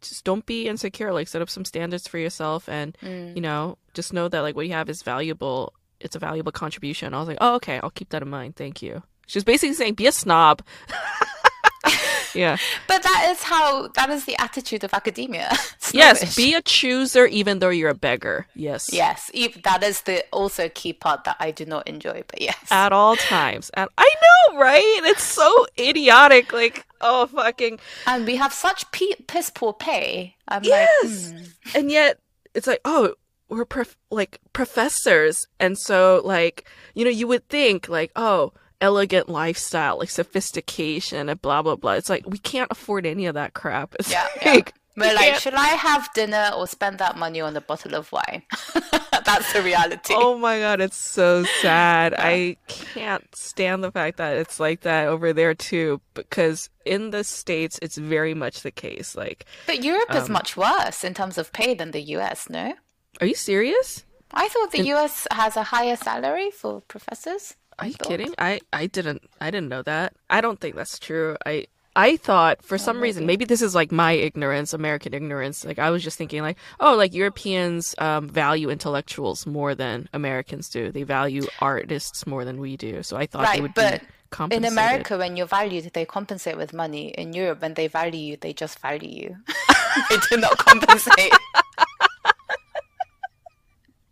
just 0.00 0.24
don't 0.24 0.44
be 0.44 0.68
insecure. 0.68 1.12
Like, 1.12 1.28
set 1.28 1.42
up 1.42 1.48
some 1.48 1.64
standards 1.64 2.06
for 2.06 2.18
yourself, 2.18 2.68
and 2.68 2.96
mm. 3.02 3.34
you 3.34 3.40
know, 3.40 3.78
just 3.94 4.12
know 4.12 4.28
that 4.28 4.40
like 4.40 4.54
what 4.54 4.66
you 4.66 4.72
have 4.74 4.90
is 4.90 5.02
valuable 5.02 5.72
it's 6.00 6.16
a 6.16 6.18
valuable 6.18 6.52
contribution. 6.52 7.14
I 7.14 7.18
was 7.18 7.28
like, 7.28 7.38
oh, 7.40 7.54
okay, 7.56 7.80
I'll 7.82 7.90
keep 7.90 8.10
that 8.10 8.22
in 8.22 8.28
mind. 8.28 8.56
Thank 8.56 8.82
you. 8.82 9.02
She 9.26 9.36
was 9.36 9.44
basically 9.44 9.74
saying, 9.74 9.94
be 9.94 10.06
a 10.06 10.12
snob. 10.12 10.62
yeah. 12.34 12.56
But 12.88 13.02
that 13.02 13.28
is 13.30 13.42
how, 13.42 13.88
that 13.88 14.10
is 14.10 14.24
the 14.24 14.40
attitude 14.40 14.82
of 14.82 14.92
academia. 14.92 15.52
yes, 15.92 16.34
be 16.34 16.54
a 16.54 16.62
chooser 16.62 17.26
even 17.26 17.60
though 17.60 17.68
you're 17.68 17.90
a 17.90 17.94
beggar. 17.94 18.46
Yes. 18.54 18.92
Yes. 18.92 19.30
That 19.62 19.82
is 19.84 20.02
the 20.02 20.24
also 20.32 20.68
key 20.68 20.92
part 20.92 21.24
that 21.24 21.36
I 21.38 21.50
do 21.52 21.64
not 21.64 21.86
enjoy, 21.86 22.24
but 22.26 22.40
yes. 22.40 22.58
At 22.70 22.92
all 22.92 23.16
times. 23.16 23.70
And 23.74 23.88
I 23.96 24.14
know, 24.22 24.58
right? 24.58 25.00
It's 25.04 25.22
so 25.22 25.66
idiotic. 25.78 26.52
Like, 26.52 26.86
oh, 27.00 27.26
fucking. 27.26 27.78
And 28.06 28.26
we 28.26 28.36
have 28.36 28.52
such 28.52 28.90
piss 28.90 29.50
poor 29.50 29.72
pay. 29.72 30.34
I'm 30.48 30.64
yes. 30.64 31.30
Like, 31.30 31.40
hmm. 31.40 31.78
And 31.78 31.90
yet, 31.90 32.18
it's 32.54 32.66
like, 32.66 32.80
oh, 32.84 33.14
we're 33.50 33.64
prof- 33.64 33.98
like 34.10 34.40
professors 34.52 35.46
and 35.58 35.76
so 35.76 36.22
like 36.24 36.64
you 36.94 37.04
know 37.04 37.10
you 37.10 37.26
would 37.26 37.46
think 37.48 37.88
like 37.88 38.10
oh 38.16 38.52
elegant 38.80 39.28
lifestyle 39.28 39.98
like 39.98 40.08
sophistication 40.08 41.28
and 41.28 41.42
blah 41.42 41.60
blah 41.60 41.76
blah 41.76 41.92
it's 41.92 42.08
like 42.08 42.24
we 42.26 42.38
can't 42.38 42.70
afford 42.70 43.04
any 43.04 43.26
of 43.26 43.34
that 43.34 43.52
crap 43.52 43.94
it's 43.98 44.10
yeah, 44.10 44.26
like, 44.44 44.72
yeah. 44.74 44.80
We're 44.96 45.14
like, 45.14 45.36
should 45.36 45.54
I 45.54 45.68
have 45.68 46.12
dinner 46.14 46.50
or 46.54 46.66
spend 46.66 46.98
that 46.98 47.16
money 47.16 47.40
on 47.40 47.56
a 47.56 47.60
bottle 47.60 47.94
of 47.94 48.10
wine? 48.12 48.42
That's 49.24 49.52
the 49.52 49.62
reality. 49.62 50.14
Oh 50.16 50.36
my 50.36 50.58
god, 50.58 50.80
it's 50.80 50.96
so 50.96 51.44
sad. 51.62 52.14
I 52.18 52.56
can't 52.66 53.24
stand 53.34 53.84
the 53.84 53.92
fact 53.92 54.18
that 54.18 54.36
it's 54.36 54.58
like 54.58 54.80
that 54.82 55.06
over 55.06 55.32
there 55.32 55.54
too, 55.54 56.00
because 56.14 56.68
in 56.84 57.10
the 57.10 57.24
states 57.24 57.78
it's 57.80 57.96
very 57.96 58.34
much 58.34 58.62
the 58.62 58.70
case. 58.70 59.16
Like, 59.16 59.46
but 59.66 59.82
Europe 59.84 60.10
um, 60.10 60.16
is 60.16 60.28
much 60.28 60.56
worse 60.56 61.04
in 61.04 61.14
terms 61.14 61.38
of 61.38 61.52
pay 61.52 61.72
than 61.74 61.92
the 61.92 62.02
US. 62.16 62.50
No. 62.50 62.74
Are 63.20 63.26
you 63.26 63.34
serious? 63.34 64.04
I 64.32 64.48
thought 64.48 64.72
the 64.72 64.80
In- 64.80 64.86
US 64.86 65.26
has 65.30 65.56
a 65.56 65.62
higher 65.62 65.96
salary 65.96 66.50
for 66.50 66.80
professors. 66.82 67.56
Are 67.78 67.86
you 67.86 67.94
kidding? 67.94 68.34
I 68.38 68.60
I 68.72 68.86
didn't 68.86 69.22
I 69.40 69.50
didn't 69.50 69.68
know 69.68 69.82
that. 69.82 70.14
I 70.28 70.40
don't 70.40 70.60
think 70.60 70.76
that's 70.76 70.98
true. 70.98 71.36
I 71.46 71.66
I 71.96 72.16
thought 72.16 72.62
for 72.62 72.74
oh, 72.74 72.78
some 72.78 72.96
maybe. 72.96 73.08
reason 73.08 73.26
maybe 73.26 73.44
this 73.44 73.62
is 73.62 73.74
like 73.74 73.90
my 73.90 74.12
ignorance, 74.12 74.72
American 74.72 75.14
ignorance. 75.14 75.64
Like 75.64 75.78
I 75.78 75.90
was 75.90 76.04
just 76.04 76.18
thinking 76.18 76.42
like, 76.42 76.58
oh, 76.78 76.94
like 76.94 77.14
Europeans 77.14 77.94
um, 77.98 78.28
value 78.28 78.70
intellectuals 78.70 79.46
more 79.46 79.74
than 79.74 80.08
Americans 80.12 80.68
do. 80.68 80.92
They 80.92 81.02
value 81.02 81.46
artists 81.60 82.26
more 82.26 82.44
than 82.44 82.60
we 82.60 82.76
do. 82.76 83.02
So 83.02 83.16
I 83.16 83.26
thought 83.26 83.44
right, 83.44 83.56
they 83.56 83.62
would 83.62 83.74
but... 83.74 84.00
be 84.00 84.06
in 84.52 84.64
America, 84.64 85.18
when 85.18 85.36
you're 85.36 85.46
valued, 85.46 85.90
they 85.92 86.04
compensate 86.04 86.56
with 86.56 86.72
money. 86.72 87.08
In 87.08 87.32
Europe, 87.32 87.62
when 87.62 87.74
they 87.74 87.88
value 87.88 88.20
you, 88.20 88.36
they 88.36 88.52
just 88.52 88.78
value 88.78 89.08
you. 89.08 89.36
they 90.08 90.16
do 90.30 90.36
not 90.36 90.56
compensate. 90.56 91.32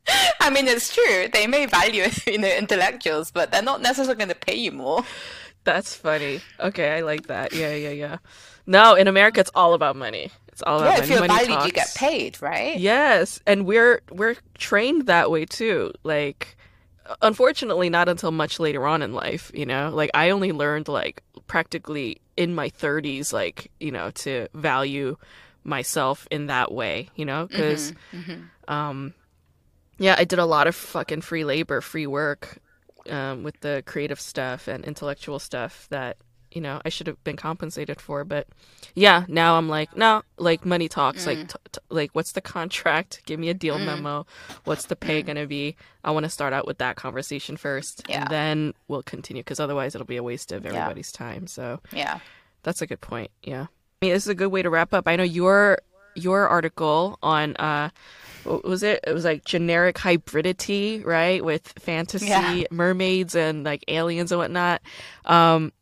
I 0.40 0.50
mean, 0.50 0.66
it's 0.66 0.94
true. 0.94 1.28
They 1.32 1.46
may 1.46 1.66
value 1.66 2.06
you 2.26 2.38
know 2.38 2.48
intellectuals, 2.48 3.30
but 3.30 3.50
they're 3.50 3.62
not 3.62 3.82
necessarily 3.82 4.16
going 4.16 4.28
to 4.28 4.34
pay 4.34 4.56
you 4.56 4.72
more. 4.72 5.04
That's 5.64 5.94
funny. 5.94 6.40
Okay, 6.60 6.90
I 6.90 7.00
like 7.00 7.26
that. 7.26 7.52
Yeah, 7.52 7.74
yeah, 7.74 7.90
yeah. 7.90 8.16
No, 8.66 8.94
in 8.94 9.08
America, 9.08 9.40
it's 9.40 9.50
all 9.54 9.74
about 9.74 9.96
money. 9.96 10.30
It's 10.48 10.62
all 10.62 10.78
about 10.78 10.86
yeah, 10.86 10.94
money. 10.94 11.02
if 11.02 11.10
you're 11.10 11.20
money 11.20 11.34
valued, 11.34 11.50
talks. 11.50 11.66
you 11.66 11.72
get 11.72 11.94
paid, 11.94 12.42
right? 12.42 12.78
Yes, 12.78 13.40
and 13.46 13.66
we're 13.66 14.00
we're 14.10 14.36
trained 14.56 15.06
that 15.06 15.30
way 15.30 15.44
too. 15.44 15.92
Like, 16.04 16.56
unfortunately, 17.22 17.90
not 17.90 18.08
until 18.08 18.30
much 18.30 18.58
later 18.58 18.86
on 18.86 19.02
in 19.02 19.12
life. 19.12 19.50
You 19.54 19.66
know, 19.66 19.90
like 19.92 20.10
I 20.14 20.30
only 20.30 20.52
learned 20.52 20.88
like 20.88 21.22
practically 21.46 22.20
in 22.36 22.54
my 22.54 22.70
30s, 22.70 23.32
like 23.32 23.70
you 23.80 23.90
know, 23.90 24.10
to 24.12 24.48
value 24.54 25.16
myself 25.64 26.26
in 26.30 26.46
that 26.46 26.72
way. 26.72 27.08
You 27.14 27.24
know, 27.24 27.46
because 27.46 27.92
mm-hmm, 28.12 28.30
mm-hmm. 28.32 28.72
um 28.72 29.14
yeah, 29.98 30.14
I 30.18 30.24
did 30.24 30.38
a 30.38 30.46
lot 30.46 30.66
of 30.66 30.74
fucking 30.74 31.22
free 31.22 31.44
labor, 31.44 31.80
free 31.80 32.06
work 32.06 32.58
um, 33.10 33.42
with 33.42 33.58
the 33.60 33.82
creative 33.86 34.20
stuff 34.20 34.68
and 34.68 34.84
intellectual 34.84 35.38
stuff 35.38 35.86
that 35.90 36.16
you 36.50 36.60
know 36.60 36.80
I 36.84 36.88
should 36.88 37.06
have 37.06 37.22
been 37.24 37.36
compensated 37.36 38.00
for. 38.00 38.24
But 38.24 38.46
yeah, 38.94 39.24
now 39.28 39.58
I'm 39.58 39.68
like, 39.68 39.96
no, 39.96 40.22
like 40.36 40.64
money 40.64 40.88
talks. 40.88 41.24
Mm. 41.24 41.26
Like, 41.26 41.48
t- 41.48 41.58
t- 41.72 41.80
like 41.90 42.10
what's 42.12 42.32
the 42.32 42.40
contract? 42.40 43.22
Give 43.26 43.38
me 43.38 43.48
a 43.48 43.54
deal 43.54 43.78
mm. 43.78 43.86
memo. 43.86 44.26
What's 44.64 44.86
the 44.86 44.96
pay 44.96 45.22
mm. 45.22 45.26
gonna 45.26 45.46
be? 45.46 45.76
I 46.04 46.10
want 46.10 46.24
to 46.24 46.30
start 46.30 46.52
out 46.52 46.66
with 46.66 46.78
that 46.78 46.96
conversation 46.96 47.56
first, 47.56 48.04
yeah. 48.08 48.20
and 48.20 48.30
then 48.30 48.74
we'll 48.88 49.02
continue 49.02 49.42
because 49.42 49.60
otherwise 49.60 49.94
it'll 49.94 50.06
be 50.06 50.16
a 50.16 50.22
waste 50.22 50.52
of 50.52 50.64
everybody's 50.64 51.12
yeah. 51.14 51.26
time. 51.26 51.46
So 51.46 51.80
yeah, 51.92 52.20
that's 52.62 52.82
a 52.82 52.86
good 52.86 53.00
point. 53.00 53.30
Yeah, 53.42 53.66
I 54.00 54.06
mean, 54.06 54.12
this 54.12 54.24
is 54.24 54.30
a 54.30 54.34
good 54.34 54.52
way 54.52 54.62
to 54.62 54.70
wrap 54.70 54.94
up. 54.94 55.08
I 55.08 55.16
know 55.16 55.24
your 55.24 55.78
your 56.18 56.48
article 56.48 57.18
on 57.22 57.56
uh 57.56 57.90
what 58.44 58.64
was 58.64 58.82
it? 58.82 59.00
It 59.06 59.12
was 59.12 59.24
like 59.24 59.44
generic 59.44 59.96
hybridity, 59.96 61.04
right? 61.04 61.44
With 61.44 61.66
fantasy 61.78 62.26
yeah. 62.26 62.64
mermaids 62.70 63.34
and 63.34 63.64
like 63.64 63.84
aliens 63.88 64.32
and 64.32 64.38
whatnot. 64.38 64.80
Um, 65.24 65.72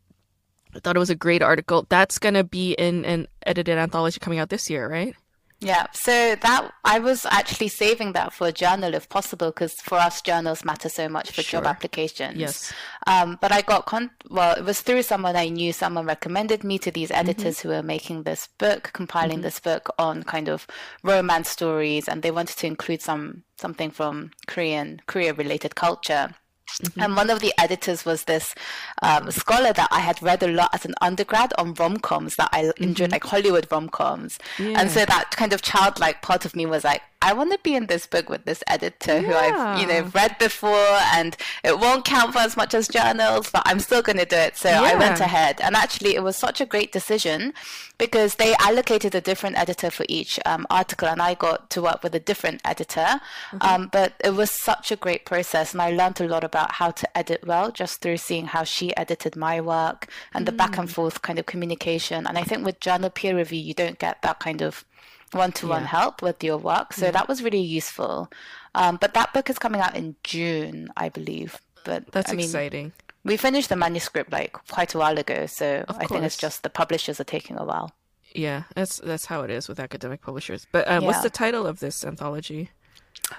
I 0.74 0.80
thought 0.80 0.96
it 0.96 1.00
was 1.00 1.10
a 1.10 1.14
great 1.14 1.42
article. 1.42 1.86
That's 1.88 2.18
gonna 2.18 2.44
be 2.44 2.72
in 2.72 3.04
an 3.04 3.28
edited 3.44 3.78
anthology 3.78 4.20
coming 4.20 4.38
out 4.38 4.48
this 4.48 4.68
year, 4.68 4.88
right? 4.88 5.14
Yeah, 5.60 5.86
so 5.92 6.36
that 6.36 6.70
I 6.84 6.98
was 6.98 7.24
actually 7.24 7.68
saving 7.68 8.12
that 8.12 8.32
for 8.34 8.48
a 8.48 8.52
journal 8.52 8.92
if 8.92 9.08
possible, 9.08 9.48
because 9.48 9.74
for 9.74 9.96
us 9.96 10.20
journals 10.20 10.64
matter 10.64 10.90
so 10.90 11.08
much 11.08 11.32
for 11.32 11.42
sure. 11.42 11.60
job 11.60 11.66
applications. 11.66 12.36
Yes. 12.36 12.72
Um, 13.06 13.38
but 13.40 13.52
I 13.52 13.62
got 13.62 13.86
con- 13.86 14.10
well, 14.28 14.54
it 14.54 14.64
was 14.64 14.82
through 14.82 15.02
someone 15.02 15.34
I 15.34 15.48
knew. 15.48 15.72
Someone 15.72 16.04
recommended 16.04 16.62
me 16.62 16.78
to 16.80 16.90
these 16.90 17.08
mm-hmm. 17.08 17.20
editors 17.20 17.58
mm-hmm. 17.58 17.68
who 17.68 17.74
were 17.74 17.82
making 17.82 18.24
this 18.24 18.48
book, 18.58 18.90
compiling 18.92 19.36
mm-hmm. 19.36 19.42
this 19.42 19.60
book 19.60 19.88
on 19.98 20.24
kind 20.24 20.48
of 20.48 20.66
romance 21.02 21.48
stories, 21.48 22.06
and 22.06 22.22
they 22.22 22.30
wanted 22.30 22.58
to 22.58 22.66
include 22.66 23.00
some 23.00 23.44
something 23.56 23.90
from 23.90 24.32
Korean 24.46 25.00
Korea 25.06 25.32
related 25.32 25.74
culture. 25.74 26.34
Mm-hmm. 26.82 27.00
And 27.00 27.16
one 27.16 27.30
of 27.30 27.40
the 27.40 27.54
editors 27.58 28.04
was 28.04 28.24
this 28.24 28.54
um, 29.02 29.30
scholar 29.30 29.72
that 29.72 29.88
I 29.90 30.00
had 30.00 30.22
read 30.22 30.42
a 30.42 30.48
lot 30.48 30.70
as 30.74 30.84
an 30.84 30.94
undergrad 31.00 31.52
on 31.56 31.74
rom 31.74 31.96
coms 31.98 32.36
that 32.36 32.50
I 32.52 32.72
enjoyed, 32.78 33.06
mm-hmm. 33.06 33.12
like 33.12 33.24
Hollywood 33.24 33.66
rom 33.70 33.88
coms. 33.88 34.38
Yeah. 34.58 34.80
And 34.80 34.90
so 34.90 35.04
that 35.06 35.30
kind 35.30 35.52
of 35.52 35.62
childlike 35.62 36.20
part 36.20 36.44
of 36.44 36.54
me 36.54 36.66
was 36.66 36.84
like, 36.84 37.02
I 37.22 37.32
want 37.32 37.52
to 37.52 37.58
be 37.62 37.74
in 37.74 37.86
this 37.86 38.06
book 38.06 38.28
with 38.28 38.44
this 38.44 38.62
editor 38.66 39.20
yeah. 39.20 39.20
who 39.20 39.34
I've, 39.34 39.80
you 39.80 39.86
know, 39.86 40.10
read 40.14 40.38
before 40.38 40.98
and 41.14 41.36
it 41.64 41.78
won't 41.78 42.04
count 42.04 42.32
for 42.32 42.40
as 42.40 42.56
much 42.56 42.74
as 42.74 42.88
journals, 42.88 43.50
but 43.50 43.62
I'm 43.64 43.80
still 43.80 44.02
going 44.02 44.18
to 44.18 44.24
do 44.24 44.36
it. 44.36 44.56
So 44.56 44.68
yeah. 44.68 44.82
I 44.82 44.94
went 44.94 45.20
ahead. 45.20 45.60
And 45.60 45.74
actually, 45.74 46.14
it 46.14 46.22
was 46.22 46.36
such 46.36 46.60
a 46.60 46.66
great 46.66 46.92
decision 46.92 47.54
because 47.98 48.34
they 48.34 48.54
allocated 48.56 49.14
a 49.14 49.20
different 49.20 49.56
editor 49.56 49.90
for 49.90 50.04
each 50.08 50.38
um, 50.44 50.66
article 50.68 51.08
and 51.08 51.22
I 51.22 51.34
got 51.34 51.70
to 51.70 51.82
work 51.82 52.02
with 52.02 52.14
a 52.14 52.20
different 52.20 52.60
editor. 52.64 53.00
Mm-hmm. 53.00 53.58
Um, 53.60 53.88
but 53.90 54.14
it 54.22 54.34
was 54.34 54.50
such 54.50 54.92
a 54.92 54.96
great 54.96 55.24
process 55.24 55.72
and 55.72 55.80
I 55.80 55.90
learned 55.90 56.20
a 56.20 56.28
lot 56.28 56.44
about 56.44 56.72
how 56.72 56.90
to 56.90 57.16
edit 57.16 57.46
well 57.46 57.70
just 57.70 58.02
through 58.02 58.18
seeing 58.18 58.46
how 58.46 58.64
she 58.64 58.94
edited 58.96 59.36
my 59.36 59.60
work 59.60 60.08
and 60.34 60.42
mm. 60.42 60.46
the 60.46 60.52
back 60.52 60.76
and 60.76 60.88
mm. 60.88 60.92
forth 60.92 61.22
kind 61.22 61.38
of 61.38 61.46
communication. 61.46 62.26
And 62.26 62.36
I 62.36 62.42
think 62.42 62.64
with 62.64 62.80
journal 62.80 63.10
peer 63.10 63.36
review, 63.36 63.60
you 63.60 63.74
don't 63.74 63.98
get 63.98 64.20
that 64.22 64.38
kind 64.38 64.62
of 64.62 64.84
one-to-one 65.32 65.82
yeah. 65.82 65.88
help 65.88 66.22
with 66.22 66.42
your 66.42 66.58
work. 66.58 66.92
So 66.92 67.06
yeah. 67.06 67.10
that 67.12 67.28
was 67.28 67.42
really 67.42 67.60
useful. 67.60 68.30
Um, 68.74 68.98
but 69.00 69.14
that 69.14 69.32
book 69.32 69.50
is 69.50 69.58
coming 69.58 69.80
out 69.80 69.96
in 69.96 70.16
June, 70.22 70.90
I 70.96 71.08
believe. 71.08 71.60
But 71.84 72.10
that's 72.12 72.30
I 72.30 72.34
mean, 72.34 72.44
exciting. 72.46 72.92
We 73.24 73.36
finished 73.36 73.68
the 73.68 73.76
manuscript 73.76 74.32
like 74.32 74.52
quite 74.70 74.94
a 74.94 74.98
while 74.98 75.18
ago, 75.18 75.46
so 75.46 75.84
of 75.88 75.96
I 75.96 76.00
course. 76.00 76.10
think 76.10 76.24
it's 76.24 76.36
just 76.36 76.62
the 76.62 76.70
publishers 76.70 77.20
are 77.20 77.24
taking 77.24 77.58
a 77.58 77.64
while. 77.64 77.92
Yeah, 78.32 78.64
that's 78.74 78.98
that's 78.98 79.26
how 79.26 79.42
it 79.42 79.50
is 79.50 79.68
with 79.68 79.80
academic 79.80 80.20
publishers. 80.20 80.66
But 80.70 80.86
um, 80.88 81.02
yeah. 81.02 81.06
what's 81.06 81.22
the 81.22 81.30
title 81.30 81.66
of 81.66 81.80
this 81.80 82.04
anthology? 82.04 82.70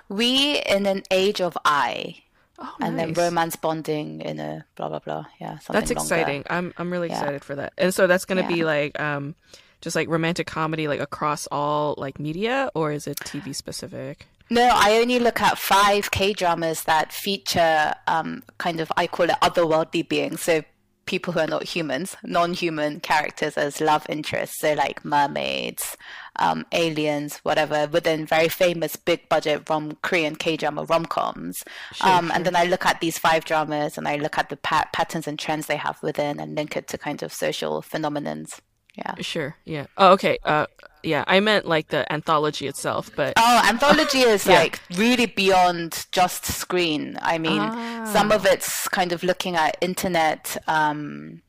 We 0.09 0.59
in 0.59 0.85
an 0.85 1.03
age 1.11 1.39
of 1.39 1.57
I. 1.63 2.23
Oh, 2.59 2.75
and 2.81 2.97
nice. 2.97 3.05
then 3.05 3.25
romance 3.25 3.55
bonding 3.55 4.21
in 4.21 4.39
a 4.39 4.65
blah 4.75 4.89
blah 4.89 4.99
blah. 4.99 5.25
Yeah, 5.39 5.59
that's 5.69 5.91
exciting. 5.91 6.43
Longer. 6.49 6.51
I'm 6.51 6.73
I'm 6.77 6.91
really 6.91 7.07
excited 7.09 7.33
yeah. 7.33 7.39
for 7.39 7.55
that. 7.55 7.73
And 7.77 7.93
so 7.93 8.07
that's 8.07 8.25
gonna 8.25 8.41
yeah. 8.41 8.47
be 8.47 8.63
like 8.63 8.99
um 8.99 9.35
just 9.81 9.95
like 9.95 10.07
romantic 10.07 10.47
comedy 10.47 10.87
like 10.87 10.99
across 10.99 11.47
all 11.51 11.95
like 11.97 12.19
media 12.19 12.69
or 12.73 12.91
is 12.91 13.07
it 13.07 13.17
TV 13.19 13.53
specific? 13.55 14.27
No, 14.49 14.69
I 14.73 14.97
only 14.97 15.19
look 15.19 15.41
at 15.41 15.57
five 15.57 16.11
K 16.11 16.33
dramas 16.33 16.83
that 16.83 17.11
feature 17.11 17.93
um, 18.07 18.43
kind 18.57 18.79
of 18.79 18.91
I 18.95 19.07
call 19.07 19.29
it 19.29 19.35
otherworldly 19.41 20.07
beings. 20.07 20.41
So 20.41 20.63
people 21.05 21.33
who 21.33 21.39
are 21.39 21.47
not 21.47 21.63
humans, 21.63 22.15
non-human 22.23 22.99
characters 22.99 23.57
as 23.57 23.81
love 23.81 24.05
interests. 24.09 24.59
So 24.59 24.73
like 24.73 25.03
mermaids, 25.03 25.97
um, 26.37 26.65
aliens, 26.71 27.37
whatever, 27.39 27.87
within 27.87 28.25
very 28.25 28.49
famous 28.49 28.95
big 28.95 29.27
budget 29.27 29.69
rom 29.69 29.97
Korean 30.01 30.35
K 30.35 30.55
drama 30.55 30.83
rom 30.85 31.05
coms. 31.05 31.63
Sure, 31.93 32.07
um, 32.07 32.27
sure. 32.27 32.35
And 32.35 32.45
then 32.45 32.55
I 32.55 32.65
look 32.65 32.85
at 32.85 33.01
these 33.01 33.17
five 33.17 33.43
dramas 33.45 33.97
and 33.97 34.07
I 34.07 34.17
look 34.17 34.37
at 34.37 34.49
the 34.49 34.57
pat- 34.57 34.93
patterns 34.93 35.27
and 35.27 35.39
trends 35.39 35.65
they 35.67 35.77
have 35.77 36.01
within 36.03 36.39
and 36.39 36.55
link 36.55 36.77
it 36.77 36.87
to 36.89 36.97
kind 36.97 37.23
of 37.23 37.33
social 37.33 37.81
phenomenons. 37.81 38.59
Yeah. 38.97 39.15
Sure. 39.21 39.55
Yeah. 39.65 39.85
Oh, 39.97 40.13
okay. 40.13 40.39
Uh, 40.43 40.65
yeah. 41.03 41.23
I 41.27 41.39
meant 41.39 41.67
like 41.67 41.89
the 41.89 42.11
anthology 42.11 42.67
itself, 42.67 43.11
but 43.15 43.33
oh, 43.37 43.61
anthology 43.67 44.19
is 44.19 44.45
yeah. 44.47 44.59
like 44.59 44.81
really 44.95 45.27
beyond 45.27 46.07
just 46.11 46.45
screen. 46.45 47.17
I 47.21 47.37
mean, 47.37 47.61
ah. 47.61 48.09
some 48.11 48.31
of 48.31 48.45
it's 48.45 48.87
kind 48.87 49.11
of 49.11 49.23
looking 49.23 49.55
at 49.55 49.77
internet. 49.81 50.57
Um, 50.67 51.41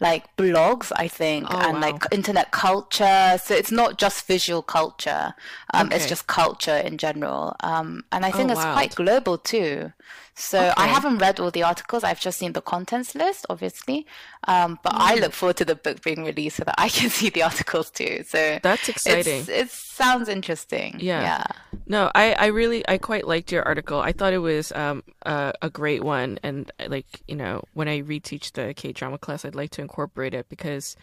like 0.00 0.36
blogs, 0.36 0.90
I 0.96 1.06
think, 1.06 1.46
oh, 1.48 1.56
and 1.56 1.74
wow. 1.74 1.80
like 1.80 2.02
internet 2.10 2.50
culture. 2.50 3.38
So 3.42 3.54
it's 3.54 3.70
not 3.70 3.98
just 3.98 4.26
visual 4.26 4.60
culture; 4.60 5.32
um, 5.72 5.86
okay. 5.86 5.96
it's 5.96 6.08
just 6.08 6.26
culture 6.26 6.76
in 6.76 6.98
general. 6.98 7.54
Um, 7.60 8.02
and 8.10 8.26
I 8.26 8.32
think 8.32 8.50
oh, 8.50 8.52
it's 8.52 8.64
wild. 8.64 8.74
quite 8.74 8.94
global 8.96 9.38
too. 9.38 9.92
So 10.34 10.58
okay. 10.58 10.72
I 10.76 10.86
haven't 10.86 11.18
read 11.18 11.38
all 11.40 11.50
the 11.50 11.62
articles. 11.62 12.04
I've 12.04 12.20
just 12.20 12.38
seen 12.38 12.52
the 12.52 12.62
contents 12.62 13.14
list, 13.14 13.44
obviously. 13.50 14.06
Um, 14.48 14.78
but 14.82 14.92
mm. 14.92 14.98
I 14.98 15.14
look 15.16 15.32
forward 15.32 15.56
to 15.58 15.64
the 15.64 15.74
book 15.74 16.02
being 16.02 16.24
released 16.24 16.56
so 16.56 16.64
that 16.64 16.74
I 16.78 16.88
can 16.88 17.10
see 17.10 17.28
the 17.28 17.42
articles 17.42 17.90
too. 17.90 18.24
So 18.26 18.58
that's 18.62 18.88
exciting. 18.88 19.44
It 19.48 19.70
sounds 19.70 20.28
interesting. 20.28 20.96
Yeah. 21.00 21.22
yeah. 21.22 21.44
No, 21.86 22.10
I, 22.14 22.32
I 22.32 22.46
really, 22.46 22.86
I 22.88 22.96
quite 22.96 23.26
liked 23.26 23.52
your 23.52 23.62
article. 23.64 24.00
I 24.00 24.12
thought 24.12 24.32
it 24.32 24.38
was 24.38 24.72
um, 24.72 25.02
a, 25.26 25.52
a 25.60 25.68
great 25.68 26.02
one. 26.02 26.38
And 26.42 26.70
like, 26.88 27.06
you 27.28 27.36
know, 27.36 27.62
when 27.74 27.88
I 27.88 28.00
reteach 28.00 28.52
the 28.52 28.72
K 28.74 28.92
drama 28.92 29.18
class, 29.18 29.44
I'd 29.44 29.54
like 29.54 29.70
to 29.72 29.82
incorporate 29.82 30.32
it 30.32 30.48
because, 30.48 30.96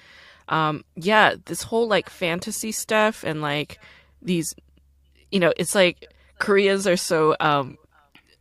um, 0.48 0.84
yeah, 0.96 1.36
this 1.46 1.64
whole 1.64 1.88
like 1.88 2.10
fantasy 2.10 2.72
stuff 2.72 3.24
and 3.24 3.44
like 3.44 3.80
these, 4.24 4.56
you 5.32 5.40
know, 5.40 5.54
it's 5.56 5.76
like 5.76 6.12
Koreans 6.40 6.88
are 6.88 6.98
so 6.98 7.36
um, 7.40 7.78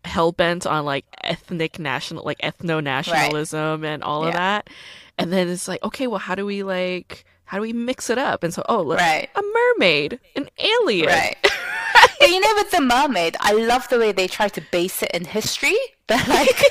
hell 0.09 0.33
bent 0.33 0.67
on 0.67 0.85
like 0.85 1.05
ethnic 1.23 1.79
national, 1.79 2.25
like 2.25 2.39
ethno 2.39 2.83
nationalism 2.83 3.83
right. 3.83 3.89
and 3.89 4.03
all 4.03 4.23
yeah. 4.23 4.29
of 4.29 4.35
that. 4.35 4.71
And 5.19 5.33
then 5.33 5.49
it's 5.49 5.69
like, 5.69 5.83
okay, 5.83 6.07
well, 6.07 6.19
how 6.19 6.35
do 6.35 6.47
we 6.47 6.63
like, 6.63 7.25
how 7.45 7.59
do 7.59 7.63
we 7.63 7.73
mix 7.73 8.09
it 8.09 8.19
up? 8.19 8.43
And 8.43 8.55
so, 8.55 8.63
oh, 8.69 8.83
look, 8.83 8.99
right. 8.99 9.29
a 9.35 9.43
mermaid, 9.43 10.21
an 10.37 10.49
alien. 10.59 11.09
Right. 11.09 11.37
but 12.21 12.29
you 12.29 12.41
know, 12.41 12.55
with 12.57 12.71
the 12.71 12.81
mermaid, 12.81 13.37
I 13.41 13.53
love 13.53 13.89
the 13.89 13.99
way 13.99 14.13
they 14.13 14.29
try 14.29 14.49
to 14.49 14.63
base 14.71 15.03
it 15.03 15.11
in 15.13 15.25
history. 15.25 15.77
But 16.09 16.27
like 16.27 16.63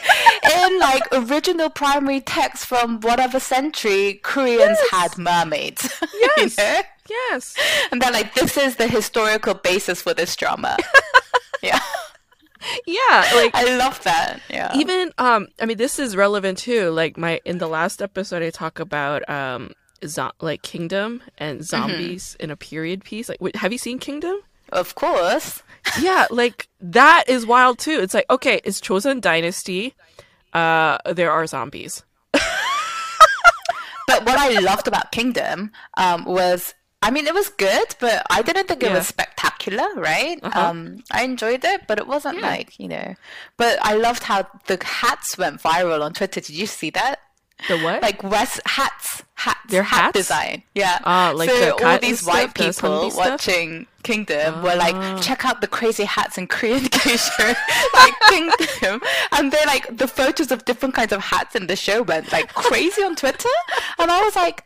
in 0.56 0.80
like 0.80 1.04
original 1.12 1.70
primary 1.70 2.22
text 2.22 2.66
from 2.66 3.00
whatever 3.02 3.40
century, 3.40 4.20
Koreans 4.24 4.80
yes. 4.82 4.90
had 4.90 5.18
mermaids. 5.20 5.88
Yes. 6.38 6.58
you 6.58 6.64
know? 6.64 6.82
Yes. 7.08 7.56
And 7.92 8.02
they're 8.02 8.12
like, 8.12 8.34
this 8.34 8.58
is 8.58 8.78
the 8.78 8.88
historical 8.88 9.54
basis 9.54 10.02
for 10.02 10.16
this 10.16 10.36
drama. 10.36 10.76
yeah. 11.62 11.80
yeah, 12.88 13.30
like 13.36 13.54
I 13.56 13.78
love 13.78 14.02
that. 14.04 14.42
Yeah. 14.50 14.76
Even 14.76 15.12
um 15.18 15.48
I 15.60 15.66
mean 15.66 15.78
this 15.78 16.00
is 16.00 16.16
relevant 16.16 16.58
too. 16.58 16.90
Like 16.90 17.18
my 17.18 17.42
in 17.46 17.58
the 17.58 17.68
last 17.68 18.02
episode 18.02 18.44
I 18.44 18.50
talk 18.50 18.80
about 18.80 19.28
um 19.30 19.72
zo- 20.06 20.32
like 20.42 20.62
kingdom 20.62 21.22
and 21.38 21.64
zombies 21.64 22.34
mm-hmm. 22.34 22.44
in 22.44 22.52
a 22.52 22.56
period 22.58 23.04
piece. 23.04 23.30
Like 23.30 23.42
wait, 23.42 23.56
have 23.58 23.72
you 23.72 23.78
seen 23.78 24.00
Kingdom? 24.00 24.38
Of 24.70 24.96
course. 24.96 25.64
yeah, 26.02 26.28
like 26.30 26.68
that 26.82 27.26
is 27.28 27.46
wild 27.46 27.80
too. 27.80 28.00
It's 28.02 28.14
like 28.14 28.26
okay, 28.30 28.62
it's 28.64 28.82
Joseon 28.82 29.22
Dynasty. 29.22 29.94
Uh 30.54 30.98
there 31.14 31.32
are 31.32 31.48
zombies. 31.48 32.04
but 32.32 34.26
what 34.26 34.38
I 34.38 34.60
loved 34.60 34.88
about 34.88 35.12
Kingdom 35.12 35.72
um, 35.98 36.26
was 36.26 36.74
I 37.02 37.12
mean, 37.12 37.28
it 37.28 37.34
was 37.34 37.50
good, 37.50 37.96
but 38.00 38.26
I 38.30 38.42
didn't 38.42 38.68
think 38.68 38.84
it 38.84 38.92
was 38.92 39.08
spectacular, 39.08 39.88
right? 39.96 40.40
Uh-huh. 40.42 40.60
Um, 40.60 41.04
I 41.12 41.24
enjoyed 41.24 41.64
it, 41.64 41.82
but 41.88 42.00
it 42.00 42.08
wasn't 42.08 42.40
yeah. 42.40 42.48
like, 42.48 42.80
you 42.80 42.88
know. 42.88 43.16
But 43.56 43.78
I 43.82 43.94
loved 43.94 44.24
how 44.24 44.48
the 44.66 44.80
hats 44.84 45.38
went 45.38 45.62
viral 45.62 46.02
on 46.02 46.14
Twitter. 46.14 46.42
Did 46.42 46.56
you 46.56 46.66
see 46.66 46.90
that? 46.92 47.20
The 47.68 47.78
what? 47.80 48.02
Like 48.02 48.24
West 48.24 48.62
hats, 48.66 49.24
hats, 49.34 49.60
their 49.70 49.84
hat 49.84 50.14
design. 50.14 50.64
Yeah. 50.76 51.00
Ah, 51.04 51.34
like 51.36 51.50
so 51.50 51.58
the 51.58 51.86
all 51.88 52.00
these 52.00 52.24
white 52.24 52.52
stuff, 52.52 52.76
people 52.76 53.12
watching 53.16 53.88
Kingdom 54.04 54.62
were 54.62 54.76
like, 54.76 54.94
ah. 54.96 55.20
check 55.20 55.44
out 55.44 55.62
the 55.62 55.68
crazy 55.68 56.04
hats 56.04 56.38
in 56.38 56.48
Korean 56.48 56.84
Geisha, 56.92 57.56
like 57.96 58.14
Kingdom, 58.30 59.02
and 59.32 59.52
they're 59.52 59.66
like 59.66 59.98
the 59.98 60.08
photos 60.08 60.52
of 60.52 60.66
different 60.66 60.94
kinds 60.94 61.12
of 61.12 61.22
hats 61.22 61.56
in 61.56 61.66
the 61.66 61.76
show 61.76 62.04
went 62.04 62.32
like 62.32 62.54
crazy 62.54 63.04
on 63.04 63.16
Twitter, 63.16 63.50
and 64.00 64.12
I 64.12 64.24
was 64.24 64.36
like. 64.36 64.64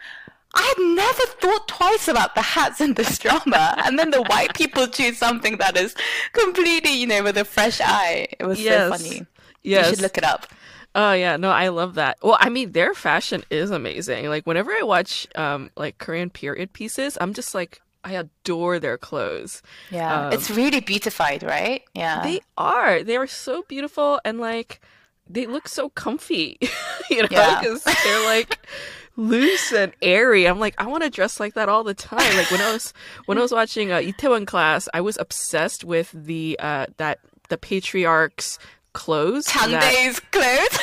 I 0.53 0.61
had 0.61 0.95
never 0.95 1.26
thought 1.40 1.68
twice 1.68 2.07
about 2.07 2.36
the 2.36 2.41
hats 2.41 2.82
in 2.82 2.95
this 2.95 3.18
drama. 3.18 3.76
And 3.86 3.98
then 3.98 4.11
the 4.11 4.23
white 4.23 4.53
people 4.53 4.88
choose 4.88 5.18
something 5.18 5.57
that 5.57 5.78
is 5.78 5.95
completely, 6.34 6.94
you 6.94 7.07
know, 7.07 7.23
with 7.23 7.38
a 7.38 7.45
fresh 7.45 7.80
eye. 7.82 8.28
It 8.40 8.45
was 8.45 8.61
yes. 8.61 8.91
so 8.91 8.98
funny. 8.98 9.26
Yes. 9.64 9.86
You 9.86 9.95
should 9.95 10.02
look 10.02 10.18
it 10.18 10.23
up. 10.23 10.48
Oh 10.94 11.14
yeah, 11.14 11.38
no, 11.38 11.52
I 11.52 11.69
love 11.69 11.95
that. 11.95 12.18
Well, 12.22 12.38
I 12.40 12.49
mean, 12.49 12.73
their 12.73 12.94
fashion 12.94 13.44
is 13.49 13.72
amazing. 13.72 14.28
Like 14.28 14.45
whenever 14.45 14.72
I 14.72 14.84
watch 14.84 15.26
um 15.36 15.69
like 15.78 15.98
Korean 15.99 16.30
period 16.30 16.73
pieces, 16.73 17.18
I'm 17.22 17.34
just 17.34 17.56
like 17.56 17.82
I 18.03 18.14
adore 18.14 18.80
their 18.80 18.98
clothes. 18.98 19.61
Yeah. 19.90 20.28
Um, 20.28 20.34
it's 20.34 20.49
really 20.49 20.82
beautified, 20.82 21.44
right? 21.44 21.84
Yeah. 21.94 22.23
They 22.23 22.41
are. 22.57 23.03
They 23.03 23.15
are 23.15 23.28
so 23.28 23.64
beautiful 23.68 24.19
and 24.26 24.40
like 24.40 24.82
they 25.30 25.45
look 25.45 25.68
so 25.69 25.90
comfy. 25.90 26.57
you 27.10 27.22
know, 27.22 27.28
because 27.28 27.84
yeah. 27.86 27.95
they're 28.03 28.26
like 28.26 28.57
loose 29.15 29.71
and 29.71 29.93
airy. 30.01 30.47
I'm 30.47 30.59
like, 30.59 30.75
I 30.77 30.88
want 30.88 31.03
to 31.03 31.09
dress 31.09 31.39
like 31.39 31.53
that 31.55 31.69
all 31.69 31.83
the 31.83 31.93
time. 31.93 32.35
Like 32.35 32.51
when 32.51 32.61
I 32.61 32.71
was 32.73 32.93
when 33.25 33.38
I 33.38 33.41
was 33.41 33.51
watching 33.51 33.91
uh, 33.91 33.97
Itaewon 33.97 34.47
class, 34.47 34.88
I 34.93 35.01
was 35.01 35.17
obsessed 35.17 35.83
with 35.83 36.11
the 36.13 36.57
uh 36.59 36.88
that 36.97 37.19
the 37.49 37.57
patriarch's 37.57 38.59
clothes. 38.93 39.45
Chande's 39.45 40.19
clothes. 40.19 40.79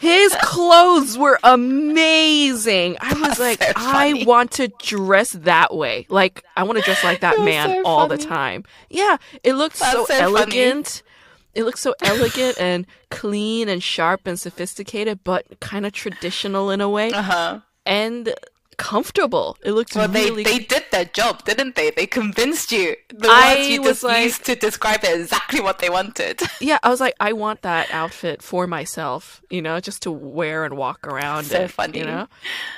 His 0.00 0.36
clothes 0.42 1.16
were 1.16 1.38
amazing. 1.42 2.96
I 3.00 3.14
was 3.18 3.38
like, 3.38 3.62
so 3.62 3.72
I 3.76 4.24
want 4.26 4.50
to 4.52 4.68
dress 4.68 5.32
that 5.32 5.74
way. 5.74 6.06
Like, 6.10 6.44
I 6.54 6.64
want 6.64 6.78
to 6.78 6.84
dress 6.84 7.02
like 7.02 7.20
that 7.20 7.40
man 7.40 7.70
so 7.70 7.82
all 7.86 8.06
the 8.06 8.18
time. 8.18 8.64
Yeah, 8.90 9.16
it 9.42 9.54
looked 9.54 9.76
so, 9.76 10.04
so, 10.04 10.14
elegant. 10.14 10.86
Funny. 10.86 11.02
It 11.54 11.64
looks 11.64 11.80
so 11.80 11.94
elegant 12.02 12.60
and 12.60 12.86
clean 13.10 13.70
and 13.70 13.82
sharp 13.82 14.26
and 14.26 14.38
sophisticated, 14.38 15.20
but 15.24 15.58
kind 15.60 15.86
of 15.86 15.94
traditional 15.94 16.70
in 16.70 16.82
a 16.82 16.90
way. 16.90 17.10
Uh-huh. 17.12 17.60
And 17.86 18.34
comfortable. 18.76 19.56
It 19.62 19.72
looked 19.72 19.94
well, 19.94 20.08
really. 20.08 20.42
They, 20.42 20.58
they 20.58 20.64
did 20.64 20.84
their 20.90 21.04
job, 21.04 21.44
didn't 21.44 21.76
they? 21.76 21.90
They 21.90 22.06
convinced 22.06 22.72
you. 22.72 22.96
The 23.08 23.28
I 23.28 23.54
words 23.56 23.68
you 23.68 23.82
just 23.82 24.02
like, 24.02 24.24
used 24.24 24.44
to 24.46 24.54
describe 24.54 25.04
it 25.04 25.20
exactly 25.20 25.60
what 25.60 25.78
they 25.78 25.90
wanted. 25.90 26.40
Yeah, 26.58 26.78
I 26.82 26.88
was 26.88 27.00
like, 27.00 27.14
I 27.20 27.32
want 27.32 27.62
that 27.62 27.90
outfit 27.92 28.42
for 28.42 28.66
myself. 28.66 29.42
You 29.50 29.62
know, 29.62 29.78
just 29.78 30.02
to 30.02 30.10
wear 30.10 30.64
and 30.64 30.76
walk 30.76 31.06
around. 31.06 31.44
So 31.44 31.60
and, 31.60 31.70
funny. 31.70 31.98
You 31.98 32.06
know, 32.06 32.28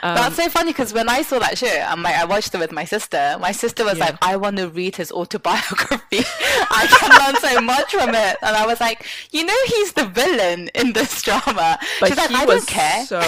um, 0.03 0.15
that's 0.15 0.37
so 0.37 0.49
funny 0.49 0.73
because 0.73 0.93
when 0.93 1.09
I 1.09 1.23
saw 1.23 1.39
that 1.39 1.57
show, 1.57 1.67
I'm 1.87 2.03
like, 2.03 2.17
I 2.17 2.25
watched 2.25 2.55
it 2.55 2.59
with 2.59 2.73
my 2.73 2.85
sister. 2.85 3.37
My 3.41 3.53
sister 3.53 3.85
was 3.85 3.99
yeah. 3.99 4.07
like, 4.07 4.17
I 4.21 4.37
want 4.37 4.57
to 4.57 4.69
read 4.69 4.97
his 4.97 5.13
autobiography. 5.13 6.19
I 6.71 6.87
can 6.99 7.11
learn 7.19 7.41
so 7.41 7.61
much 7.61 7.93
from 7.93 8.11
it, 8.11 8.37
and 8.43 8.57
I 8.57 8.67
was 8.67 8.81
like, 8.81 9.07
you 9.31 9.45
know, 9.45 9.57
he's 9.67 9.93
the 9.93 10.07
villain 10.07 10.69
in 10.75 10.93
this 10.93 11.23
drama. 11.27 11.79
But 12.01 12.09
She's 12.09 12.19
like, 12.19 12.33
I 12.33 12.45
don't 12.45 12.67
care. 12.67 13.07
So 13.07 13.23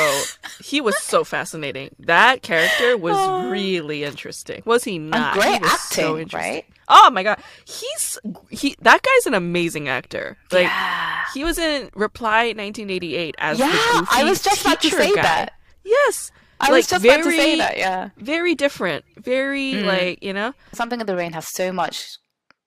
he 0.62 0.80
was 0.80 0.98
so 0.98 1.24
fascinating. 1.24 1.94
That 2.00 2.42
character 2.42 2.59
character 2.68 2.96
was 2.96 3.16
oh. 3.16 3.50
really 3.50 4.04
interesting. 4.04 4.62
Was 4.64 4.84
he 4.84 4.98
not? 4.98 5.36
And 5.36 5.40
great 5.40 5.62
acting, 5.62 6.28
so 6.28 6.36
right? 6.36 6.64
Oh 6.88 7.10
my 7.12 7.22
god, 7.22 7.40
he's 7.64 8.18
he. 8.50 8.76
That 8.80 9.02
guy's 9.02 9.26
an 9.26 9.34
amazing 9.34 9.88
actor. 9.88 10.36
Like 10.50 10.64
yeah. 10.64 11.24
he 11.34 11.44
was 11.44 11.58
in 11.58 11.90
Reply 11.94 12.46
1988 12.48 13.34
as 13.38 13.58
yeah. 13.58 13.68
I 14.10 14.24
was 14.24 14.42
just 14.42 14.62
about 14.62 14.80
to 14.82 14.90
say 14.90 15.14
guy. 15.14 15.22
that. 15.22 15.52
Yes. 15.84 16.32
I 16.60 16.66
like, 16.66 16.72
was 16.72 16.88
just 16.88 17.02
very, 17.02 17.20
about 17.20 17.30
to 17.30 17.36
say 17.36 17.58
that. 17.58 17.78
Yeah. 17.78 18.10
Very 18.18 18.54
different. 18.54 19.04
Very 19.16 19.72
mm. 19.72 19.84
like 19.84 20.22
you 20.22 20.32
know. 20.32 20.52
Something 20.72 21.00
in 21.00 21.06
the 21.06 21.16
Rain 21.16 21.32
has 21.32 21.48
so 21.48 21.72
much 21.72 22.18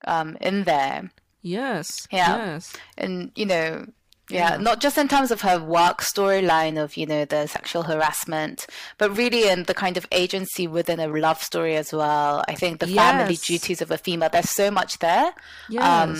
um, 0.05 0.37
in 0.41 0.63
there. 0.63 1.11
Yes. 1.41 2.07
Yeah. 2.11 2.37
Yes. 2.37 2.73
And 2.97 3.31
you 3.35 3.45
know, 3.45 3.85
yeah, 4.33 4.57
not 4.57 4.81
just 4.81 4.97
in 4.97 5.07
terms 5.07 5.31
of 5.31 5.41
her 5.41 5.59
work 5.59 6.01
storyline 6.01 6.81
of, 6.81 6.97
you 6.97 7.05
know, 7.05 7.25
the 7.25 7.47
sexual 7.47 7.83
harassment, 7.83 8.67
but 8.97 9.15
really 9.15 9.47
in 9.47 9.63
the 9.63 9.73
kind 9.73 9.95
of 9.95 10.07
agency 10.11 10.67
within 10.67 10.99
a 10.99 11.07
love 11.07 11.41
story 11.41 11.75
as 11.75 11.93
well. 11.93 12.43
I 12.47 12.55
think 12.55 12.79
the 12.79 12.89
yes. 12.89 12.97
family 12.97 13.35
duties 13.35 13.81
of 13.81 13.91
a 13.91 13.97
female, 13.97 14.29
there's 14.29 14.49
so 14.49 14.71
much 14.71 14.99
there 14.99 15.27
um, 15.27 15.33
yes. 15.69 15.87
um, 15.87 16.17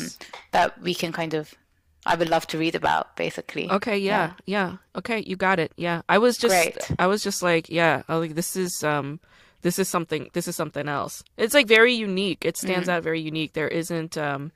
that 0.51 0.81
we 0.81 0.93
can 0.93 1.11
kind 1.11 1.33
of, 1.33 1.53
I 2.05 2.15
would 2.15 2.29
love 2.29 2.45
to 2.47 2.57
read 2.57 2.75
about, 2.75 3.15
basically. 3.15 3.69
Okay, 3.69 3.97
yeah, 3.97 4.33
yeah, 4.45 4.69
yeah. 4.69 4.77
Okay, 4.97 5.23
you 5.25 5.35
got 5.35 5.59
it. 5.59 5.71
Yeah, 5.77 6.01
I 6.07 6.17
was 6.17 6.37
just, 6.37 6.53
Great. 6.53 6.77
I 6.99 7.07
was 7.07 7.23
just 7.23 7.41
like, 7.41 7.69
yeah, 7.69 8.03
like 8.07 8.35
this 8.35 8.55
is, 8.55 8.83
um, 8.83 9.19
this 9.61 9.79
is 9.79 9.87
something, 9.87 10.29
this 10.33 10.47
is 10.47 10.55
something 10.55 10.89
else. 10.89 11.23
It's 11.37 11.53
like 11.53 11.67
very 11.67 11.93
unique. 11.93 12.43
It 12.43 12.57
stands 12.57 12.89
mm. 12.89 12.91
out 12.91 13.03
very 13.03 13.21
unique. 13.21 13.53
There 13.53 13.69
isn't, 13.69 14.17
um, 14.17 14.51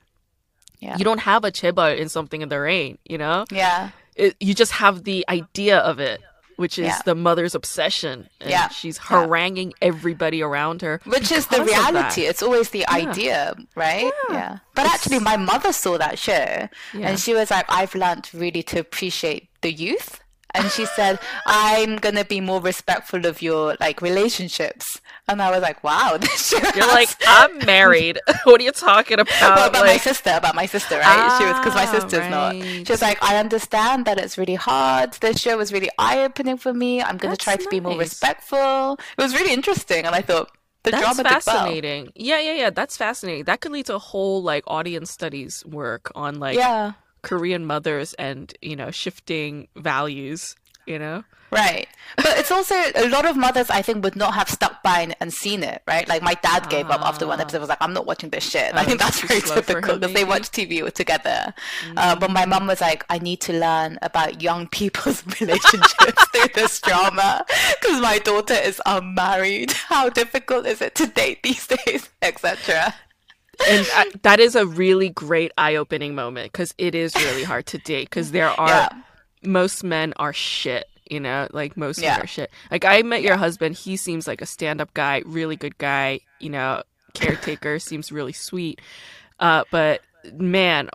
yeah. 0.80 0.96
You 0.96 1.04
don't 1.04 1.20
have 1.20 1.44
a 1.44 1.50
chaebol 1.50 1.96
in 1.96 2.08
something 2.08 2.42
in 2.42 2.48
the 2.48 2.60
rain, 2.60 2.98
you 3.04 3.18
know? 3.18 3.44
Yeah. 3.50 3.90
It, 4.14 4.36
you 4.40 4.54
just 4.54 4.72
have 4.72 5.04
the 5.04 5.24
idea 5.28 5.78
of 5.78 6.00
it, 6.00 6.20
which 6.56 6.78
is 6.78 6.86
yeah. 6.86 7.00
the 7.04 7.14
mother's 7.14 7.54
obsession. 7.54 8.28
yeah. 8.44 8.68
She's 8.68 8.98
haranguing 8.98 9.70
yeah. 9.70 9.88
everybody 9.88 10.42
around 10.42 10.82
her. 10.82 11.00
Which 11.04 11.30
is 11.30 11.46
the 11.46 11.64
reality. 11.64 12.22
It's 12.22 12.42
always 12.42 12.70
the 12.70 12.88
idea, 12.88 13.54
right? 13.74 14.10
Yeah. 14.30 14.58
But 14.74 14.86
it's... 14.86 14.94
actually, 14.94 15.20
my 15.20 15.36
mother 15.36 15.72
saw 15.72 15.98
that 15.98 16.18
show 16.18 16.68
and 16.94 17.18
she 17.18 17.34
was 17.34 17.50
like, 17.50 17.66
I've 17.68 17.94
learned 17.94 18.30
really 18.32 18.62
to 18.64 18.80
appreciate 18.80 19.48
the 19.60 19.72
youth 19.72 20.20
and 20.54 20.70
she 20.70 20.86
said 20.86 21.18
i'm 21.46 21.96
gonna 21.96 22.24
be 22.24 22.40
more 22.40 22.60
respectful 22.60 23.26
of 23.26 23.42
your 23.42 23.76
like 23.80 24.00
relationships 24.00 25.00
and 25.28 25.42
i 25.42 25.50
was 25.50 25.60
like 25.60 25.82
wow 25.84 26.16
this 26.20 26.52
you're 26.52 26.86
like 26.88 27.08
i'm 27.26 27.58
married 27.66 28.18
what 28.44 28.60
are 28.60 28.64
you 28.64 28.72
talking 28.72 29.18
about 29.20 29.40
well, 29.40 29.68
about 29.68 29.82
like... 29.82 29.92
my 29.92 29.96
sister 29.96 30.30
about 30.34 30.54
my 30.54 30.66
sister 30.66 30.96
right 30.96 31.04
ah, 31.06 31.36
she 31.38 31.44
was 31.44 31.58
because 31.58 31.74
my 31.74 31.86
sister's 31.86 32.20
right. 32.20 32.30
not 32.30 32.86
she 32.86 32.92
was 32.92 33.02
like 33.02 33.22
i 33.22 33.36
understand 33.36 34.04
that 34.04 34.18
it's 34.18 34.38
really 34.38 34.54
hard 34.54 35.12
this 35.14 35.40
show 35.40 35.56
was 35.56 35.72
really 35.72 35.90
eye-opening 35.98 36.56
for 36.56 36.72
me 36.72 37.02
i'm 37.02 37.16
gonna 37.16 37.32
That's 37.32 37.44
try 37.44 37.56
to 37.56 37.62
nice. 37.62 37.70
be 37.70 37.80
more 37.80 37.98
respectful 37.98 38.98
it 39.16 39.22
was 39.22 39.34
really 39.34 39.52
interesting 39.52 40.04
and 40.04 40.14
i 40.14 40.22
thought 40.22 40.50
the 40.84 40.90
that's 40.92 41.20
fascinating. 41.20 42.04
Well. 42.04 42.12
Yeah, 42.14 42.40
yeah, 42.40 42.52
yeah. 42.52 42.70
That's 42.70 42.96
fascinating. 42.96 43.44
That 43.44 43.60
could 43.60 43.72
lead 43.72 43.86
to 43.86 43.96
a 43.96 43.98
whole 43.98 44.42
like 44.42 44.64
audience 44.66 45.10
studies 45.10 45.64
work 45.66 46.10
on 46.14 46.38
like 46.38 46.56
yeah 46.56 46.92
Korean 47.22 47.64
mothers 47.64 48.14
and, 48.14 48.52
you 48.62 48.76
know, 48.76 48.90
shifting 48.90 49.68
values, 49.76 50.56
you 50.86 50.98
know? 50.98 51.24
Right. 51.50 51.88
But 52.16 52.38
it's 52.38 52.50
also 52.50 52.74
a 52.74 53.08
lot 53.08 53.24
of 53.26 53.36
mothers 53.36 53.70
I 53.70 53.82
think 53.82 54.04
would 54.04 54.16
not 54.16 54.34
have 54.34 54.48
stuck 54.48 54.82
by 54.82 55.14
and 55.20 55.32
seen 55.32 55.62
it, 55.62 55.82
right? 55.86 56.06
Like 56.08 56.22
my 56.22 56.34
dad 56.34 56.68
gave 56.68 56.90
up 56.90 57.00
after 57.02 57.26
one 57.26 57.40
episode 57.40 57.60
was 57.60 57.68
like, 57.68 57.80
I'm 57.80 57.92
not 57.92 58.06
watching 58.06 58.30
this 58.30 58.48
shit. 58.48 58.74
I 58.74 58.84
think 58.84 58.98
that's 58.98 59.20
very 59.20 59.40
typical 59.40 59.98
because 59.98 60.12
they 60.12 60.24
watch 60.24 60.50
TV 60.50 60.92
together. 60.92 61.54
Mm-hmm. 61.86 61.94
Uh, 61.96 62.16
but 62.16 62.30
my 62.30 62.44
mom 62.44 62.66
was 62.66 62.80
like, 62.80 63.04
I 63.08 63.18
need 63.18 63.40
to 63.42 63.52
learn 63.52 63.98
about 64.02 64.42
young 64.42 64.66
people's 64.70 65.24
relationships 65.40 66.26
through 66.28 66.48
this 66.54 66.80
drama 66.80 67.44
because 67.80 68.00
my 68.00 68.18
daughter 68.18 68.54
is 68.54 68.80
unmarried. 68.84 69.72
How 69.88 70.08
difficult 70.10 70.66
is 70.66 70.82
it 70.82 70.94
to 70.96 71.06
date 71.06 71.42
these 71.42 71.66
days, 71.66 72.10
etc 72.20 72.94
and 73.66 73.86
I, 73.94 74.10
that 74.22 74.40
is 74.40 74.54
a 74.54 74.66
really 74.66 75.08
great 75.08 75.52
eye-opening 75.58 76.14
moment 76.14 76.52
because 76.52 76.74
it 76.78 76.94
is 76.94 77.14
really 77.14 77.44
hard 77.44 77.66
to 77.66 77.78
date 77.78 78.08
because 78.08 78.30
there 78.30 78.48
are 78.48 78.68
yeah. 78.68 78.88
most 79.42 79.84
men 79.84 80.12
are 80.16 80.32
shit 80.32 80.86
you 81.10 81.20
know? 81.20 81.48
Like 81.52 81.74
most 81.76 82.00
yeah. 82.00 82.12
men 82.12 82.24
are 82.24 82.26
shit. 82.26 82.50
Like 82.70 82.84
i 82.84 83.00
met 83.02 83.22
your 83.22 83.36
husband. 83.36 83.76
He 83.76 83.96
seems 83.96 84.26
like 84.26 84.42
a 84.42 84.46
stand-up 84.46 84.92
guy 84.94 85.22
really 85.24 85.56
good 85.56 85.78
guy 85.78 86.20
you 86.38 86.50
know? 86.50 86.82
Caretaker 87.14 87.78
seems 87.78 88.12
really 88.12 88.32
sweet. 88.32 88.80
Uh, 89.40 89.64
but 89.70 90.02
man 90.34 90.90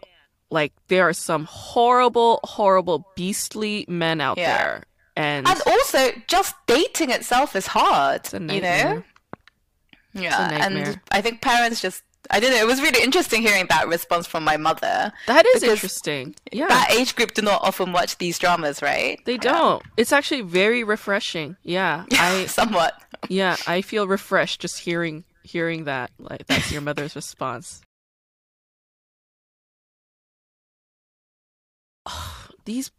like 0.50 0.74
there 0.88 1.08
are 1.08 1.14
some 1.14 1.46
horrible 1.46 2.40
horrible 2.44 3.08
beastly 3.16 3.86
men 3.88 4.22
out 4.22 4.38
yeah. 4.38 4.58
there. 4.58 4.84
And 5.16 5.48
and 5.48 5.62
also 5.66 6.12
just 6.28 6.56
dating 6.68 7.10
itself 7.10 7.56
is 7.56 7.68
hard 7.68 8.32
you 8.34 8.40
know? 8.40 9.04
yeah 10.14 10.66
and 10.66 11.00
i 11.12 11.22
think 11.22 11.42
parents 11.42 11.82
just 11.82 12.04
I 12.30 12.40
don't 12.40 12.52
know. 12.52 12.58
It 12.58 12.68
was 12.68 12.82
really 12.82 13.04
interesting 13.04 13.42
hearing 13.42 13.66
that 13.70 13.88
response 13.88 14.26
from 14.28 14.44
my 14.44 14.58
mother. 14.58 15.12
That 15.28 15.46
is 15.56 15.64
interesting. 15.64 16.36
Yeah. 16.52 16.68
That 16.68 16.92
age 16.92 17.16
group 17.16 17.34
do 17.34 17.42
not 17.42 17.62
often 17.62 17.92
watch 17.92 18.18
these 18.18 18.40
dramas, 18.40 18.82
right? 18.82 19.20
They 19.26 19.38
don't. 19.38 19.84
Yeah. 19.84 19.92
It's 19.98 20.12
actually 20.12 20.42
very 20.42 20.84
refreshing. 20.84 21.58
Yeah. 21.64 22.06
I 22.14 22.46
somewhat. 22.46 22.94
Yeah, 23.30 23.58
I 23.68 23.82
feel 23.82 24.08
refreshed 24.08 24.62
just 24.62 24.80
hearing 24.80 25.24
hearing 25.44 25.84
that. 25.86 26.12
Like 26.18 26.48
that's 26.48 26.72
your 26.72 26.82
mother's 26.82 27.16
response. 27.16 27.82
Oh, 32.06 32.48
these 32.66 32.92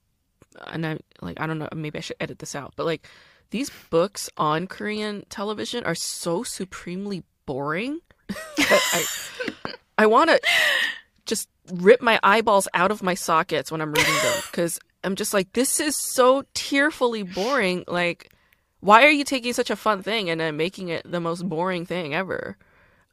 and 0.66 0.86
I 0.86 0.98
like 1.20 1.40
I 1.40 1.46
don't 1.46 1.58
know, 1.58 1.68
maybe 1.74 1.98
I 1.98 2.02
should 2.02 2.16
edit 2.20 2.38
this 2.38 2.54
out, 2.54 2.74
but 2.76 2.86
like 2.86 3.08
these 3.50 3.70
books 3.90 4.28
on 4.36 4.66
Korean 4.66 5.24
television 5.28 5.84
are 5.84 5.94
so 5.94 6.42
supremely 6.42 7.22
boring 7.46 8.00
I 8.58 9.04
I 9.98 10.06
want 10.06 10.30
to 10.30 10.40
just 11.26 11.48
rip 11.72 12.02
my 12.02 12.20
eyeballs 12.22 12.68
out 12.74 12.90
of 12.90 13.02
my 13.02 13.14
sockets 13.14 13.70
when 13.70 13.80
I'm 13.80 13.92
reading 13.92 14.14
them 14.14 14.42
because 14.50 14.78
I'm 15.02 15.16
just 15.16 15.34
like, 15.34 15.52
this 15.52 15.80
is 15.80 15.96
so 15.96 16.44
tearfully 16.54 17.22
boring. 17.22 17.84
Like, 17.86 18.30
why 18.80 19.04
are 19.04 19.10
you 19.10 19.24
taking 19.24 19.52
such 19.52 19.70
a 19.70 19.76
fun 19.76 20.02
thing 20.02 20.30
and 20.30 20.40
then 20.40 20.56
making 20.56 20.88
it 20.88 21.10
the 21.10 21.20
most 21.20 21.48
boring 21.48 21.86
thing 21.86 22.14
ever? 22.14 22.56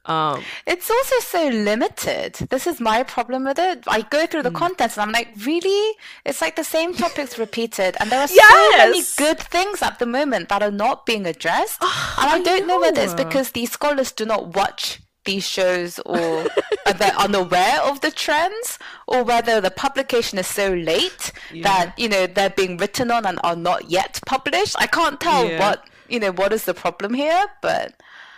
Um, 0.04 0.42
it's 0.66 0.90
also 0.90 1.20
so 1.20 1.48
limited. 1.48 2.34
This 2.50 2.66
is 2.66 2.80
my 2.80 3.04
problem 3.04 3.44
with 3.44 3.58
it. 3.58 3.84
I 3.86 4.02
go 4.02 4.26
through 4.26 4.42
the 4.42 4.50
mm. 4.50 4.56
contents 4.56 4.96
and 4.96 5.02
I'm 5.02 5.12
like, 5.12 5.28
really? 5.46 5.96
It's 6.26 6.40
like 6.40 6.56
the 6.56 6.64
same 6.64 6.92
topics 6.92 7.38
repeated, 7.38 7.96
and 8.00 8.10
there 8.10 8.18
are 8.18 8.28
yes! 8.28 8.50
so 8.50 8.78
many 8.78 9.02
good 9.16 9.38
things 9.38 9.80
at 9.80 10.00
the 10.00 10.06
moment 10.06 10.48
that 10.48 10.60
are 10.60 10.72
not 10.72 11.06
being 11.06 11.24
addressed. 11.24 11.78
Oh, 11.80 12.16
and 12.18 12.30
I, 12.30 12.34
I 12.34 12.42
don't 12.42 12.66
know. 12.66 12.74
know 12.74 12.80
whether 12.80 13.00
it's 13.00 13.14
because 13.14 13.52
these 13.52 13.70
scholars 13.70 14.10
do 14.10 14.24
not 14.24 14.56
watch 14.56 15.00
these 15.24 15.46
shows 15.46 15.98
or 16.00 16.46
are 16.86 16.92
they 16.92 17.10
unaware 17.18 17.80
of 17.82 18.00
the 18.00 18.10
trends 18.10 18.78
or 19.06 19.22
whether 19.24 19.60
the 19.60 19.70
publication 19.70 20.38
is 20.38 20.46
so 20.46 20.72
late 20.72 21.32
yeah. 21.52 21.62
that 21.62 21.98
you 21.98 22.08
know 22.08 22.26
they're 22.26 22.50
being 22.50 22.76
written 22.76 23.10
on 23.10 23.26
and 23.26 23.38
are 23.44 23.56
not 23.56 23.90
yet 23.90 24.20
published 24.26 24.76
i 24.78 24.86
can't 24.86 25.20
tell 25.20 25.48
yeah. 25.48 25.58
what 25.58 25.88
you 26.08 26.18
know 26.18 26.32
what 26.32 26.52
is 26.52 26.64
the 26.64 26.74
problem 26.74 27.14
here 27.14 27.46
but 27.60 27.94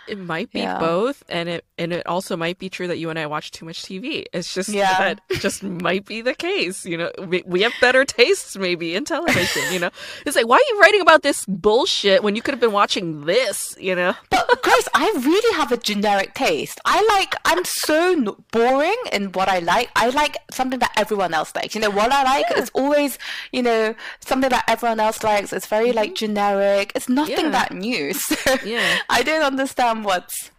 it 0.07 0.19
might 0.19 0.51
be 0.51 0.59
yeah. 0.59 0.79
both, 0.79 1.23
and 1.29 1.49
it 1.49 1.65
and 1.77 1.91
it 1.91 2.05
also 2.07 2.37
might 2.37 2.57
be 2.57 2.69
true 2.69 2.87
that 2.87 2.97
you 2.97 3.09
and 3.09 3.19
I 3.19 3.25
watch 3.25 3.51
too 3.51 3.65
much 3.65 3.83
TV. 3.83 4.25
It's 4.33 4.53
just 4.53 4.69
yeah. 4.69 4.97
that 4.97 5.21
just 5.39 5.63
might 5.63 6.05
be 6.05 6.21
the 6.21 6.33
case. 6.33 6.85
You 6.85 6.97
know, 6.97 7.11
we, 7.27 7.43
we 7.45 7.61
have 7.61 7.73
better 7.81 8.05
tastes 8.05 8.55
maybe 8.57 8.95
in 8.95 9.05
television. 9.05 9.63
You 9.71 9.79
know, 9.79 9.89
it's 10.25 10.35
like 10.35 10.47
why 10.47 10.57
are 10.57 10.73
you 10.73 10.79
writing 10.81 11.01
about 11.01 11.23
this 11.23 11.45
bullshit 11.45 12.23
when 12.23 12.35
you 12.35 12.41
could 12.41 12.53
have 12.53 12.61
been 12.61 12.71
watching 12.71 13.25
this? 13.25 13.75
You 13.79 13.95
know, 13.95 14.13
but 14.29 14.61
Grace, 14.61 14.87
I 14.93 15.11
really 15.17 15.57
have 15.57 15.71
a 15.71 15.77
generic 15.77 16.33
taste. 16.33 16.79
I 16.85 17.03
like 17.17 17.35
I'm 17.45 17.65
so 17.65 18.37
boring 18.51 18.97
in 19.11 19.31
what 19.31 19.49
I 19.49 19.59
like. 19.59 19.89
I 19.95 20.09
like 20.09 20.37
something 20.51 20.79
that 20.79 20.91
everyone 20.95 21.33
else 21.33 21.55
likes. 21.55 21.75
You 21.75 21.81
know, 21.81 21.89
what 21.89 22.11
I 22.11 22.23
like 22.23 22.45
yeah. 22.51 22.59
is 22.59 22.69
always 22.73 23.17
you 23.51 23.63
know 23.63 23.95
something 24.19 24.49
that 24.49 24.63
everyone 24.67 24.99
else 24.99 25.23
likes. 25.23 25.53
It's 25.53 25.67
very 25.67 25.87
mm-hmm. 25.87 25.97
like 25.97 26.15
generic. 26.15 26.91
It's 26.95 27.09
nothing 27.09 27.51
that 27.51 27.73
new. 27.73 28.13
So 28.25 28.55
yeah. 28.65 28.99
I 29.09 29.23
don't 29.23 29.43
understand 29.43 29.94
what's 30.03 30.51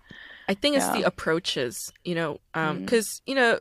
I 0.49 0.55
think 0.55 0.77
it's 0.77 0.89
the 0.89 1.03
approaches, 1.03 1.93
you 2.05 2.15
know, 2.15 2.41
because 2.53 2.73
um, 2.73 2.87
mm. 2.87 3.21
you 3.27 3.35
know, 3.35 3.59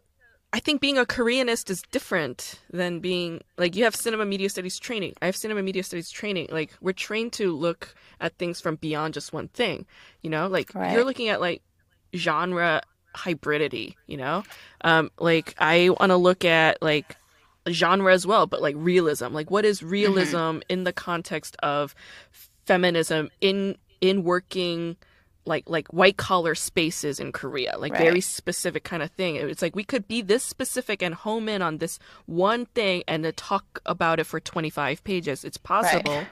I 0.53 0.59
think 0.59 0.81
being 0.81 0.97
a 0.97 1.05
Koreanist 1.05 1.69
is 1.69 1.81
different 1.91 2.59
than 2.71 2.99
being 2.99 3.41
like 3.57 3.75
you 3.75 3.83
have 3.83 3.95
cinema 3.95 4.25
media 4.25 4.49
studies 4.49 4.79
training. 4.79 5.13
I 5.21 5.25
have 5.25 5.35
cinema 5.35 5.63
media 5.63 5.83
studies 5.83 6.09
training. 6.09 6.47
Like 6.51 6.71
we're 6.79 6.93
trained 6.93 7.33
to 7.33 7.55
look 7.55 7.93
at 8.21 8.37
things 8.37 8.61
from 8.61 8.75
beyond 8.75 9.15
just 9.15 9.33
one 9.33 9.47
thing, 9.49 9.85
you 10.21 10.29
know. 10.29 10.47
Like 10.47 10.73
right. 10.75 10.93
you're 10.93 11.03
looking 11.03 11.29
at 11.29 11.41
like 11.41 11.61
genre 12.15 12.81
hybridity, 13.15 13.95
you 14.05 14.17
know. 14.17 14.43
Um, 14.81 15.11
like 15.19 15.55
I 15.57 15.89
want 15.89 16.11
to 16.11 16.17
look 16.17 16.45
at 16.45 16.81
like 16.81 17.17
genre 17.69 18.13
as 18.13 18.27
well, 18.27 18.45
but 18.45 18.61
like 18.61 18.75
realism. 18.77 19.33
Like 19.33 19.49
what 19.49 19.65
is 19.65 19.81
realism 19.81 20.37
mm-hmm. 20.37 20.59
in 20.69 20.83
the 20.83 20.93
context 20.93 21.55
of 21.63 21.95
feminism 22.65 23.29
in 23.41 23.75
in 24.01 24.23
working 24.23 24.97
like 25.45 25.69
like 25.69 25.87
white 25.89 26.17
collar 26.17 26.55
spaces 26.55 27.19
in 27.19 27.31
Korea, 27.31 27.77
like 27.77 27.93
right. 27.93 28.01
very 28.01 28.21
specific 28.21 28.83
kind 28.83 29.03
of 29.03 29.11
thing. 29.11 29.35
It's 29.35 29.61
like 29.61 29.75
we 29.75 29.83
could 29.83 30.07
be 30.07 30.21
this 30.21 30.43
specific 30.43 31.01
and 31.01 31.13
home 31.15 31.47
in 31.47 31.61
on 31.61 31.77
this 31.77 31.99
one 32.25 32.65
thing 32.67 33.03
and 33.07 33.23
to 33.23 33.31
talk 33.31 33.81
about 33.85 34.19
it 34.19 34.25
for 34.25 34.39
25 34.39 35.03
pages. 35.03 35.43
It's 35.43 35.57
possible. 35.57 36.17
Right. 36.17 36.27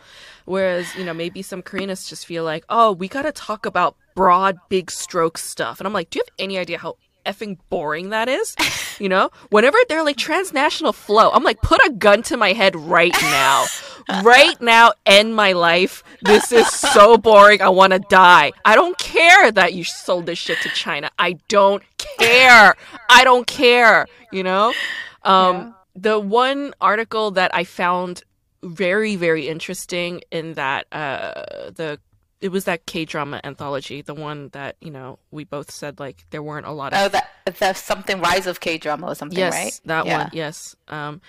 Whereas, 0.45 0.93
you 0.95 1.05
know, 1.05 1.13
maybe 1.13 1.41
some 1.41 1.61
Koreanists 1.61 2.09
just 2.09 2.25
feel 2.25 2.43
like, 2.43 2.65
"Oh, 2.69 2.91
we 2.91 3.07
got 3.07 3.23
to 3.23 3.31
talk 3.31 3.65
about 3.65 3.95
broad 4.15 4.57
big 4.69 4.91
stroke 4.91 5.37
stuff." 5.37 5.79
And 5.79 5.87
I'm 5.87 5.93
like, 5.93 6.09
"Do 6.09 6.19
you 6.19 6.23
have 6.27 6.33
any 6.39 6.57
idea 6.57 6.77
how 6.77 6.97
effing 7.25 7.57
boring 7.69 8.09
that 8.09 8.29
is. 8.29 8.55
You 8.99 9.09
know, 9.09 9.31
whenever 9.49 9.77
they're 9.89 10.03
like 10.03 10.17
transnational 10.17 10.93
flow, 10.93 11.31
I'm 11.31 11.43
like, 11.43 11.61
put 11.61 11.79
a 11.85 11.91
gun 11.91 12.21
to 12.23 12.37
my 12.37 12.53
head 12.53 12.75
right 12.75 13.15
now. 13.21 13.65
right 14.23 14.59
now, 14.61 14.93
end 15.05 15.35
my 15.35 15.53
life. 15.53 16.03
This 16.21 16.51
is 16.51 16.67
so 16.67 17.17
boring. 17.17 17.61
I 17.61 17.69
want 17.69 17.93
to 17.93 17.99
die. 17.99 18.51
I 18.65 18.75
don't 18.75 18.97
care 18.97 19.51
that 19.51 19.73
you 19.73 19.83
sold 19.83 20.25
this 20.25 20.37
shit 20.37 20.59
to 20.61 20.69
China. 20.69 21.09
I 21.17 21.37
don't 21.47 21.83
care. 21.97 22.75
I 23.09 23.23
don't 23.23 23.47
care. 23.47 24.05
You 24.31 24.43
know? 24.43 24.73
Um, 25.23 25.55
yeah. 25.55 25.71
The 25.95 26.19
one 26.19 26.73
article 26.81 27.31
that 27.31 27.53
I 27.53 27.63
found 27.63 28.23
very, 28.63 29.15
very 29.15 29.47
interesting 29.47 30.21
in 30.31 30.53
that 30.53 30.87
uh, 30.91 31.71
the 31.71 31.99
it 32.43 32.51
was 32.51 32.65
that 32.65 32.85
K 32.85 33.05
drama 33.05 33.39
anthology, 33.45 34.01
the 34.01 34.13
one 34.13 34.49
that 34.49 34.75
you 34.81 34.91
know 34.91 35.17
we 35.31 35.45
both 35.45 35.71
said 35.71 35.97
like 35.97 36.25
there 36.31 36.43
weren't 36.43 36.65
a 36.65 36.71
lot 36.71 36.93
of. 36.93 36.99
Oh, 36.99 37.07
that 37.07 37.29
there's 37.57 37.77
something 37.77 38.19
Rise 38.19 38.47
of 38.47 38.59
K 38.59 38.77
drama 38.77 39.07
or 39.07 39.15
something, 39.15 39.39
yes, 39.39 39.53
right? 39.53 39.79
that 39.85 40.05
yeah. 40.05 40.17
one. 40.17 40.29
Yes. 40.33 40.75
Um, 40.89 41.21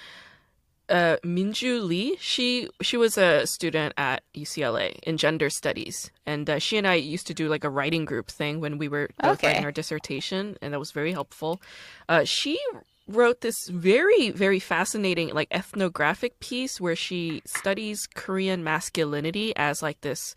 uh, 0.88 1.16
Minju 1.24 1.86
Lee, 1.86 2.16
she 2.18 2.68
she 2.82 2.96
was 2.96 3.16
a 3.16 3.46
student 3.46 3.94
at 3.96 4.24
UCLA 4.34 4.98
in 5.04 5.16
gender 5.16 5.50
studies, 5.50 6.10
and 6.26 6.50
uh, 6.50 6.58
she 6.58 6.76
and 6.76 6.86
I 6.86 6.94
used 6.94 7.28
to 7.28 7.34
do 7.34 7.48
like 7.48 7.62
a 7.62 7.70
writing 7.70 8.04
group 8.04 8.28
thing 8.28 8.58
when 8.58 8.76
we 8.76 8.88
were 8.88 9.08
both 9.22 9.38
okay. 9.38 9.46
writing 9.46 9.64
our 9.64 9.72
dissertation, 9.72 10.58
and 10.60 10.74
that 10.74 10.80
was 10.80 10.90
very 10.90 11.12
helpful. 11.12 11.62
Uh, 12.08 12.24
she 12.24 12.58
wrote 13.06 13.40
this 13.42 13.68
very 13.68 14.30
very 14.30 14.58
fascinating 14.58 15.28
like 15.28 15.48
ethnographic 15.50 16.40
piece 16.40 16.80
where 16.80 16.96
she 16.96 17.42
studies 17.44 18.08
Korean 18.14 18.64
masculinity 18.64 19.54
as 19.56 19.82
like 19.82 20.00
this 20.00 20.34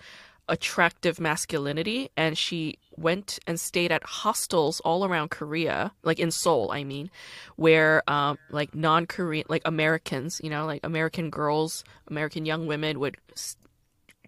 attractive 0.50 1.20
masculinity 1.20 2.10
and 2.16 2.38
she 2.38 2.78
went 2.96 3.40
and 3.46 3.60
stayed 3.60 3.92
at 3.92 4.04
hostels 4.04 4.80
all 4.82 5.06
around 5.06 5.30
Korea, 5.30 5.92
like 6.04 6.20
in 6.20 6.32
Seoul, 6.32 6.72
I 6.72 6.84
mean, 6.84 7.10
where 7.56 8.04
um, 8.10 8.38
like 8.50 8.74
non-Korean, 8.74 9.46
like 9.50 9.62
Americans, 9.66 10.42
you 10.44 10.50
know, 10.50 10.66
like 10.66 10.82
American 10.84 11.30
girls, 11.30 11.84
American 12.08 12.46
young 12.46 12.66
women 12.66 13.00
would 13.00 13.18
s- 13.34 13.58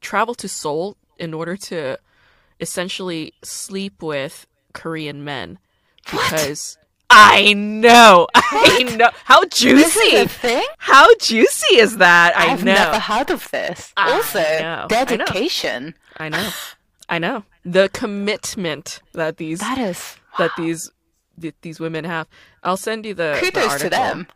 travel 0.01 0.35
to 0.35 0.47
Seoul 0.47 0.97
in 1.17 1.33
order 1.33 1.57
to 1.57 1.97
essentially 2.59 3.33
sleep 3.43 4.01
with 4.01 4.45
Korean 4.73 5.23
men 5.23 5.57
because 6.05 6.77
I 7.09 7.53
know. 7.53 8.27
I 8.35 8.95
know. 8.97 9.09
How 9.25 9.43
juicy. 9.45 10.25
thing? 10.25 10.65
How 10.77 11.07
juicy 11.15 11.77
is 11.77 11.97
that? 11.97 12.37
I 12.37 12.51
I've 12.51 12.63
know. 12.63 12.73
never 12.73 12.99
heard 12.99 13.31
of 13.31 13.49
this. 13.51 13.93
I 13.97 14.11
also, 14.11 14.39
know. 14.39 14.85
dedication. 14.87 15.95
I 16.17 16.29
know. 16.29 16.37
I 16.37 16.41
know. 16.41 16.51
I 17.09 17.19
know. 17.19 17.43
The 17.65 17.89
commitment 17.89 19.01
that 19.13 19.37
these 19.37 19.59
that 19.59 19.77
is 19.77 20.15
that 20.37 20.51
these 20.57 20.91
th- 21.41 21.55
these 21.61 21.79
women 21.79 22.05
have. 22.05 22.27
I'll 22.63 22.77
send 22.77 23.05
you 23.05 23.13
the 23.13 23.37
kudos 23.39 23.73
the 23.73 23.79
to 23.79 23.89
them. 23.89 24.27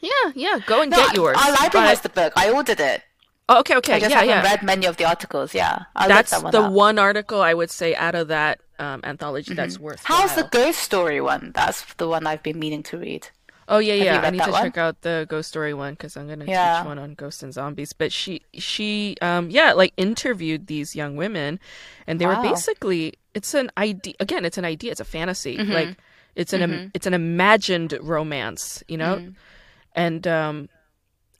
Yeah, 0.00 0.32
yeah. 0.34 0.58
Go 0.66 0.82
and 0.82 0.90
no, 0.90 0.96
get 0.96 1.14
yours. 1.14 1.36
Our 1.36 1.50
library 1.50 1.70
but... 1.72 1.88
has 1.88 2.00
the 2.00 2.08
book. 2.08 2.32
I 2.36 2.50
ordered 2.50 2.80
it. 2.80 3.02
Oh, 3.48 3.60
okay, 3.60 3.76
okay. 3.76 3.94
I 3.94 4.00
just 4.00 4.10
yeah, 4.10 4.20
haven't 4.20 4.44
yeah. 4.44 4.50
read 4.50 4.62
many 4.62 4.86
of 4.86 4.96
the 4.96 5.04
articles. 5.04 5.54
Yeah, 5.54 5.84
I'll 5.94 6.08
that's 6.08 6.30
that 6.30 6.42
one 6.42 6.52
the 6.52 6.62
up. 6.62 6.72
one 6.72 6.98
article 6.98 7.40
I 7.42 7.54
would 7.54 7.70
say 7.70 7.94
out 7.94 8.14
of 8.14 8.28
that 8.28 8.60
um, 8.78 9.00
anthology 9.04 9.50
mm-hmm. 9.50 9.56
that's 9.56 9.78
worth. 9.78 10.02
How's 10.04 10.34
the 10.34 10.48
ghost 10.50 10.80
story 10.80 11.20
one? 11.20 11.52
That's 11.54 11.84
the 11.94 12.08
one 12.08 12.26
I've 12.26 12.42
been 12.42 12.58
meaning 12.58 12.82
to 12.84 12.98
read. 12.98 13.28
Oh 13.66 13.78
yeah, 13.78 13.94
yeah. 13.94 14.20
I 14.20 14.30
need 14.30 14.42
to 14.42 14.50
one? 14.50 14.62
check 14.62 14.76
out 14.76 15.00
the 15.00 15.26
ghost 15.28 15.48
story 15.48 15.72
one 15.72 15.94
because 15.94 16.16
I'm 16.16 16.28
gonna 16.28 16.44
yeah. 16.44 16.78
teach 16.78 16.86
one 16.86 16.98
on 16.98 17.14
ghosts 17.14 17.42
and 17.42 17.52
zombies. 17.52 17.92
But 17.92 18.12
she, 18.12 18.42
she, 18.54 19.16
um, 19.22 19.48
yeah, 19.50 19.72
like 19.72 19.94
interviewed 19.96 20.66
these 20.66 20.94
young 20.94 21.16
women, 21.16 21.58
and 22.06 22.20
they 22.20 22.26
wow. 22.26 22.42
were 22.42 22.48
basically. 22.50 23.14
It's 23.32 23.54
an 23.54 23.70
idea. 23.76 24.14
Again, 24.20 24.44
it's 24.44 24.58
an 24.58 24.64
idea. 24.64 24.92
It's 24.92 25.00
a 25.00 25.04
fantasy. 25.04 25.56
Mm-hmm. 25.56 25.72
Like 25.72 25.98
it's 26.34 26.52
an 26.52 26.60
mm-hmm. 26.60 26.88
it's 26.94 27.06
an 27.06 27.14
imagined 27.14 27.98
romance. 28.02 28.84
You 28.86 28.98
know, 28.98 29.16
mm. 29.16 29.34
and 29.94 30.26
um, 30.26 30.68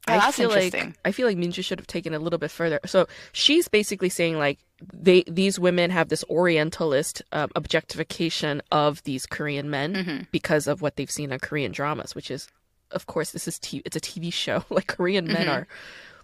Oh, 0.07 0.19
I 0.19 0.33
feel 0.33 0.51
like 0.51 0.75
I 1.05 1.13
feel 1.13 1.27
like 1.27 1.39
Minju 1.39 1.65
should 1.65 1.79
have 1.79 1.87
taken 1.87 2.13
a 2.13 2.19
little 2.19 2.39
bit 2.39 2.51
further. 2.51 2.79
So 2.85 3.07
she's 3.33 3.69
basically 3.69 4.11
saying 4.11 4.39
like 4.39 4.59
they 4.93 5.25
these 5.27 5.59
women 5.59 5.91
have 5.91 6.09
this 6.09 6.25
Orientalist 6.29 7.23
uh, 7.33 7.49
objectification 7.55 8.63
of 8.73 9.03
these 9.05 9.27
Korean 9.27 9.71
men 9.71 9.95
mm-hmm. 9.95 10.23
because 10.31 10.67
of 10.67 10.83
what 10.83 10.97
they've 10.97 11.11
seen 11.11 11.33
on 11.33 11.39
Korean 11.39 11.73
dramas, 11.73 12.15
which 12.15 12.31
is, 12.31 12.49
of 12.91 13.07
course, 13.07 13.33
this 13.33 13.47
is 13.49 13.59
t- 13.59 13.83
it's 13.85 13.97
a 13.97 14.01
TV 14.01 14.33
show. 14.33 14.65
Like 14.71 14.87
Korean 14.89 15.27
men 15.27 15.37
mm-hmm. 15.37 15.51
are 15.51 15.67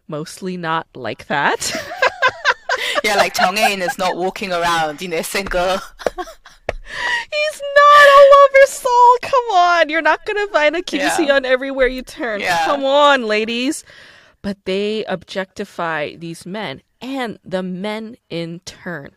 mostly 0.09 0.57
not 0.57 0.87
like 0.95 1.27
that. 1.28 1.73
yeah, 3.05 3.16
like 3.16 3.35
Chung 3.35 3.57
Hae-in 3.57 3.82
is 3.82 3.97
not 3.99 4.16
walking 4.16 4.53
around, 4.53 5.01
you 5.01 5.09
know, 5.09 5.23
single. 5.23 5.78
He's 7.31 7.62
not 7.77 8.09
all 8.16 8.31
over 8.45 8.66
Seoul. 8.66 9.16
Come 9.23 9.45
on. 9.53 9.89
You're 9.89 10.03
not 10.03 10.24
going 10.27 10.45
to 10.47 10.53
find 10.53 10.74
a 10.77 10.82
Kim 10.82 11.01
Yeah. 11.01 11.37
on 11.37 11.45
everywhere 11.45 11.87
you 11.87 12.03
turn. 12.03 12.41
Yeah. 12.41 12.65
Come 12.65 12.85
on, 12.85 13.24
ladies. 13.27 13.85
But 14.43 14.65
they 14.65 15.05
objectify 15.05 16.16
these 16.16 16.47
men, 16.47 16.82
and 17.01 17.39
the 17.44 17.62
men 17.62 18.16
in 18.28 18.60
turn, 18.60 19.10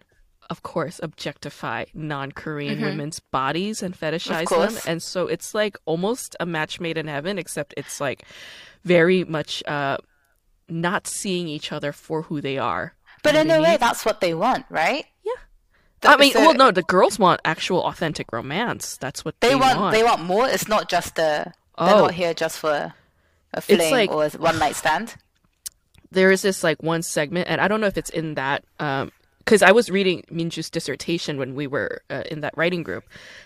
of 0.50 0.62
course, 0.64 1.00
objectify 1.04 1.86
non 1.94 2.32
Korean 2.32 2.82
women's 2.82 3.20
bodies 3.20 3.82
and 3.84 3.98
fetishize 3.98 4.50
them. 4.50 4.82
And 4.88 5.02
so 5.02 5.28
it's 5.28 5.54
like 5.54 5.78
almost 5.86 6.36
a 6.40 6.46
match 6.46 6.80
made 6.80 6.98
in 6.98 7.08
heaven, 7.08 7.38
except 7.38 7.74
it's 7.78 8.00
like 8.02 8.24
very 8.84 9.24
much 9.24 9.64
uh, 9.68 9.98
not 10.70 11.08
seeing 11.08 11.48
each 11.48 11.72
other 11.72 11.92
for 11.92 12.24
who 12.24 12.42
they 12.42 12.58
are. 12.58 12.94
But 13.24 13.36
in 13.36 13.50
a 13.50 13.62
way, 13.62 13.78
that's 13.80 14.04
what 14.06 14.20
they 14.20 14.34
want, 14.34 14.66
right? 14.70 15.06
Yeah. 15.24 15.32
I 16.06 16.18
mean, 16.18 16.34
so 16.34 16.42
well, 16.42 16.54
no, 16.54 16.72
the 16.72 16.84
girls 16.84 17.18
want 17.18 17.40
actual, 17.46 17.82
authentic 17.86 18.34
romance. 18.34 18.98
That's 18.98 19.24
what 19.24 19.40
they, 19.40 19.50
they 19.50 19.56
want, 19.56 19.94
they 19.94 20.04
want 20.04 20.22
more. 20.24 20.48
It's 20.50 20.68
not 20.68 20.90
just 20.90 21.18
a. 21.18 21.54
They're 21.80 21.96
Oh. 21.96 22.02
not 22.04 22.14
here 22.14 22.34
just 22.34 22.60
for 22.60 22.94
a 23.54 23.62
fling 23.62 23.92
like- 23.92 24.12
or 24.12 24.26
a 24.26 24.30
one 24.32 24.60
night 24.60 24.76
stand. 24.76 25.16
There 26.14 26.32
is 26.32 26.42
this 26.42 26.64
like 26.64 26.82
one 26.84 27.02
segment, 27.02 27.50
and 27.50 27.60
I 27.60 27.68
don't 27.68 27.82
know 27.82 27.88
if 27.88 27.98
it's 27.98 28.10
in 28.10 28.36
that, 28.36 28.64
because 28.78 29.62
I 29.62 29.72
was 29.72 29.90
reading 29.90 30.24
Minju's 30.32 30.70
dissertation 30.70 31.38
when 31.38 31.56
we 31.56 31.68
were 31.68 32.02
uh, 32.10 32.24
in 32.32 32.42
that 32.42 32.56
writing 32.56 32.84
group, 32.84 33.04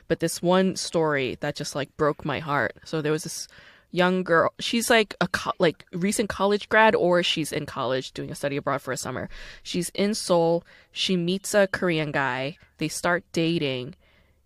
but 0.07 0.19
this 0.19 0.41
one 0.41 0.76
story 0.76 1.38
that 1.39 1.56
just 1.56 1.76
like 1.76 1.95
broke 1.98 2.26
my 2.26 2.39
heart. 2.39 2.76
So 2.84 3.02
there 3.02 3.11
was 3.11 3.23
this 3.23 3.48
young 3.91 4.22
girl. 4.23 4.52
She's 4.60 4.89
like 4.89 5.15
a 5.22 5.27
co- 5.30 5.57
like 5.60 5.85
recent 5.94 6.30
college 6.30 6.68
grad, 6.68 6.94
or 6.94 7.23
she's 7.23 7.52
in 7.53 7.65
college 7.65 8.11
doing 8.11 8.30
a 8.31 8.35
study 8.35 8.57
abroad 8.57 8.81
for 8.81 8.91
a 8.91 8.98
summer. 8.98 9.30
She's 9.64 9.89
in 9.95 10.14
Seoul. 10.14 10.64
She 10.91 11.15
meets 11.15 11.53
a 11.53 11.68
Korean 11.68 12.11
guy. 12.11 12.57
They 12.80 12.89
start 12.89 13.23
dating. 13.31 13.95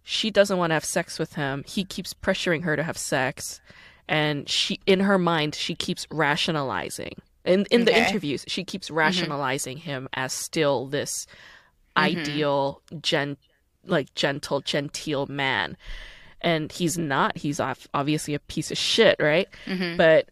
she 0.04 0.32
doesn't 0.32 0.58
want 0.58 0.72
to 0.72 0.76
have 0.76 0.86
sex 0.86 1.20
with 1.20 1.34
him. 1.36 1.64
He 1.68 1.84
keeps 1.84 2.14
pressuring 2.14 2.64
her 2.64 2.76
to 2.76 2.84
have 2.84 2.98
sex, 2.98 3.62
and 4.08 4.50
she, 4.50 4.80
in 4.86 5.02
her 5.02 5.18
mind, 5.18 5.56
she 5.56 5.76
keeps 5.76 6.08
rationalizing. 6.12 7.16
In 7.44 7.66
in 7.72 7.86
the 7.86 7.98
interviews, 7.98 8.46
she 8.48 8.64
keeps 8.64 8.88
mm-hmm. 8.88 8.98
rationalizing 8.98 9.78
him 9.78 10.08
as 10.14 10.34
still 10.34 10.88
this 10.88 11.26
mm-hmm. 11.96 12.20
ideal, 12.20 12.82
gen, 13.02 13.38
like 13.86 14.14
gentle, 14.14 14.62
genteel 14.62 15.26
man, 15.28 15.78
and 16.42 16.72
he's 16.72 16.98
not. 16.98 17.38
He's 17.38 17.60
off, 17.60 17.88
obviously 17.94 18.34
a 18.34 18.40
piece 18.40 18.72
of 18.72 18.78
shit, 18.78 19.16
right? 19.20 19.48
Mm-hmm. 19.66 19.98
But 19.98 20.30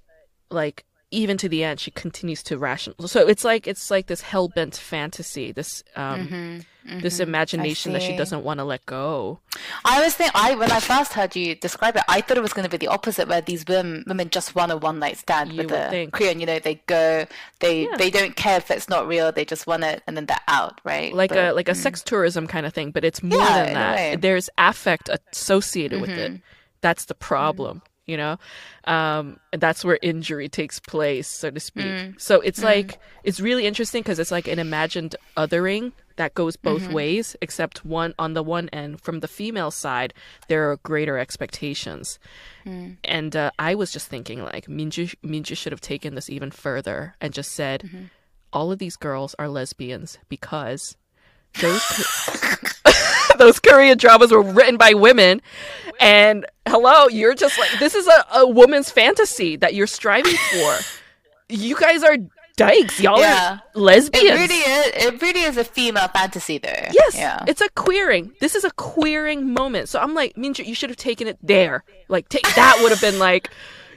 like 0.51 0.85
even 1.11 1.37
to 1.37 1.49
the 1.49 1.63
end, 1.63 1.79
she 1.79 1.91
continues 1.91 2.43
to 2.43 2.57
rational. 2.57 3.07
So 3.07 3.27
it's 3.27 3.43
like 3.43 3.67
it's 3.67 3.89
like 3.89 4.07
this 4.07 4.21
hell 4.21 4.47
bent 4.47 4.75
fantasy, 4.75 5.51
this 5.51 5.83
um, 5.95 6.61
this 7.01 7.15
mm-hmm. 7.15 7.23
imagination 7.23 7.93
that 7.93 8.01
she 8.01 8.15
doesn't 8.15 8.43
want 8.43 8.59
to 8.59 8.63
let 8.63 8.85
go. 8.85 9.39
I 9.85 10.03
was 10.03 10.15
think 10.15 10.31
I 10.33 10.55
when 10.55 10.71
I 10.71 10.79
first 10.79 11.13
heard 11.13 11.35
you 11.35 11.55
describe 11.55 11.95
it, 11.95 12.03
I 12.07 12.21
thought 12.21 12.37
it 12.37 12.41
was 12.41 12.53
going 12.53 12.65
to 12.65 12.69
be 12.69 12.77
the 12.77 12.87
opposite, 12.87 13.27
where 13.27 13.41
these 13.41 13.63
women 13.67 14.03
women 14.07 14.29
just 14.29 14.55
want 14.55 14.71
a 14.71 14.77
one 14.77 14.99
night 14.99 15.17
stand 15.17 15.51
You 15.51 15.63
with 15.63 15.71
a 15.71 15.89
think. 15.89 16.13
Korean. 16.13 16.39
You 16.39 16.45
know, 16.45 16.59
they 16.59 16.75
go, 16.87 17.25
they 17.59 17.83
Yeah. 17.83 17.97
they 17.97 18.09
don't 18.09 18.35
care 18.35 18.57
if 18.57 18.71
it's 18.71 18.89
not 18.89 19.07
real, 19.07 19.31
they 19.31 19.45
just 19.45 19.67
want 19.67 19.83
it, 19.83 20.01
and 20.07 20.17
then 20.17 20.25
they're 20.25 20.37
out, 20.47 20.81
right? 20.83 21.13
like 21.13 21.29
But- 21.29 21.37
a 21.37 21.53
like 21.53 21.69
a 21.69 21.73
mm. 21.73 21.77
sex 21.77 22.01
tourism 22.01 22.47
kind 22.47 22.65
of 22.65 22.73
thing, 22.73 22.91
but 22.91 23.03
it's 23.03 23.21
more 23.23 23.39
Yeah, 23.39 23.63
than 23.63 23.69
in 23.69 23.77
a 23.77 23.79
way. 23.79 23.85
Mm-hmm. 23.85 24.11
that. 24.11 24.21
There's 24.21 24.49
affect 24.57 25.09
associated 25.31 26.01
with 26.01 26.09
it. 26.11 26.31
Mm-hmm. 26.31 26.41
That's 26.81 27.05
the 27.05 27.15
problem, 27.15 27.77
mm-hmm. 27.77 27.88
You 28.09 28.17
know. 28.17 28.37
Um, 28.85 29.39
that's 29.53 29.85
where 29.85 29.99
injury 30.01 30.49
takes 30.49 30.79
place, 30.79 31.27
so 31.27 31.51
to 31.51 31.59
speak. 31.59 31.85
Mm. 31.85 32.19
So 32.19 32.41
it's 32.41 32.63
like 32.63 32.99
it's 33.23 33.39
really 33.39 33.65
interesting 33.65 34.01
because 34.01 34.19
it's 34.19 34.31
like 34.31 34.47
an 34.47 34.59
imagined 34.59 35.15
othering 35.37 35.91
that 36.15 36.33
goes 36.33 36.55
both 36.57 36.83
Mm-hmm. 36.83 36.93
ways. 36.99 37.35
Except 37.41 37.85
one 37.85 38.13
on 38.17 38.33
the 38.33 38.43
one 38.43 38.67
end, 38.69 38.99
from 39.01 39.19
the 39.21 39.27
female 39.27 39.71
side, 39.71 40.13
there 40.49 40.69
are 40.71 40.77
greater 40.83 41.17
expectations. 41.17 42.19
Mm. 42.65 42.97
And 43.03 43.35
uh, 43.35 43.51
I 43.59 43.75
was 43.75 43.91
just 43.91 44.07
thinking, 44.07 44.43
like 44.43 44.65
Minju, 44.67 45.15
Minju 45.23 45.55
should 45.55 45.71
have 45.71 45.81
taken 45.81 46.15
this 46.15 46.29
even 46.29 46.51
further 46.51 47.15
and 47.21 47.33
just 47.33 47.51
said, 47.53 47.83
Mm-hmm. 47.85 48.05
all 48.51 48.71
of 48.71 48.79
these 48.79 48.97
girls 48.97 49.35
are 49.37 49.47
lesbians 49.47 50.17
because 50.27 50.97
those 51.61 51.81
those 53.37 53.59
Korean 53.59 53.97
dramas 53.97 54.31
were 54.31 54.41
written 54.41 54.77
by 54.77 54.93
women. 54.93 55.41
And 55.99 56.45
hello, 56.67 57.07
you're 57.07 57.35
just 57.35 57.57
like 57.59 57.69
this 57.79 57.95
is 57.95 58.07
a, 58.07 58.25
a 58.39 58.47
woman's 58.47 58.89
fantasy 58.91 59.55
that 59.57 59.73
you're 59.73 59.87
striving 59.87 60.35
for. 60.51 60.77
You 61.49 61.75
guys 61.75 62.03
are 62.03 62.17
dykes. 62.55 62.99
Y'all 62.99 63.19
Yeah. 63.19 63.53
are 63.53 63.61
lesbians. 63.73 64.25
It 64.29 64.33
really 64.33 64.55
is. 64.55 65.05
It 65.05 65.21
really 65.21 65.41
is 65.41 65.57
a 65.57 65.63
female 65.63 66.07
fantasy, 66.09 66.57
there. 66.57 66.89
Yes, 66.93 67.15
Yeah. 67.15 67.43
it's 67.47 67.61
a 67.61 67.69
queering. 67.69 68.31
This 68.41 68.53
is 68.55 68.63
a 68.63 68.71
queering 68.71 69.53
moment. 69.53 69.89
So 69.89 69.99
I'm 69.99 70.13
like, 70.13 70.35
Minju, 70.35 70.65
you 70.65 70.75
should 70.75 70.89
have 70.89 70.97
taken 70.97 71.27
it 71.27 71.37
there. 71.41 71.83
Like, 72.09 72.29
take 72.29 72.43
that 72.55 72.79
would 72.81 72.91
have 72.91 73.01
been 73.01 73.17
like, 73.19 73.49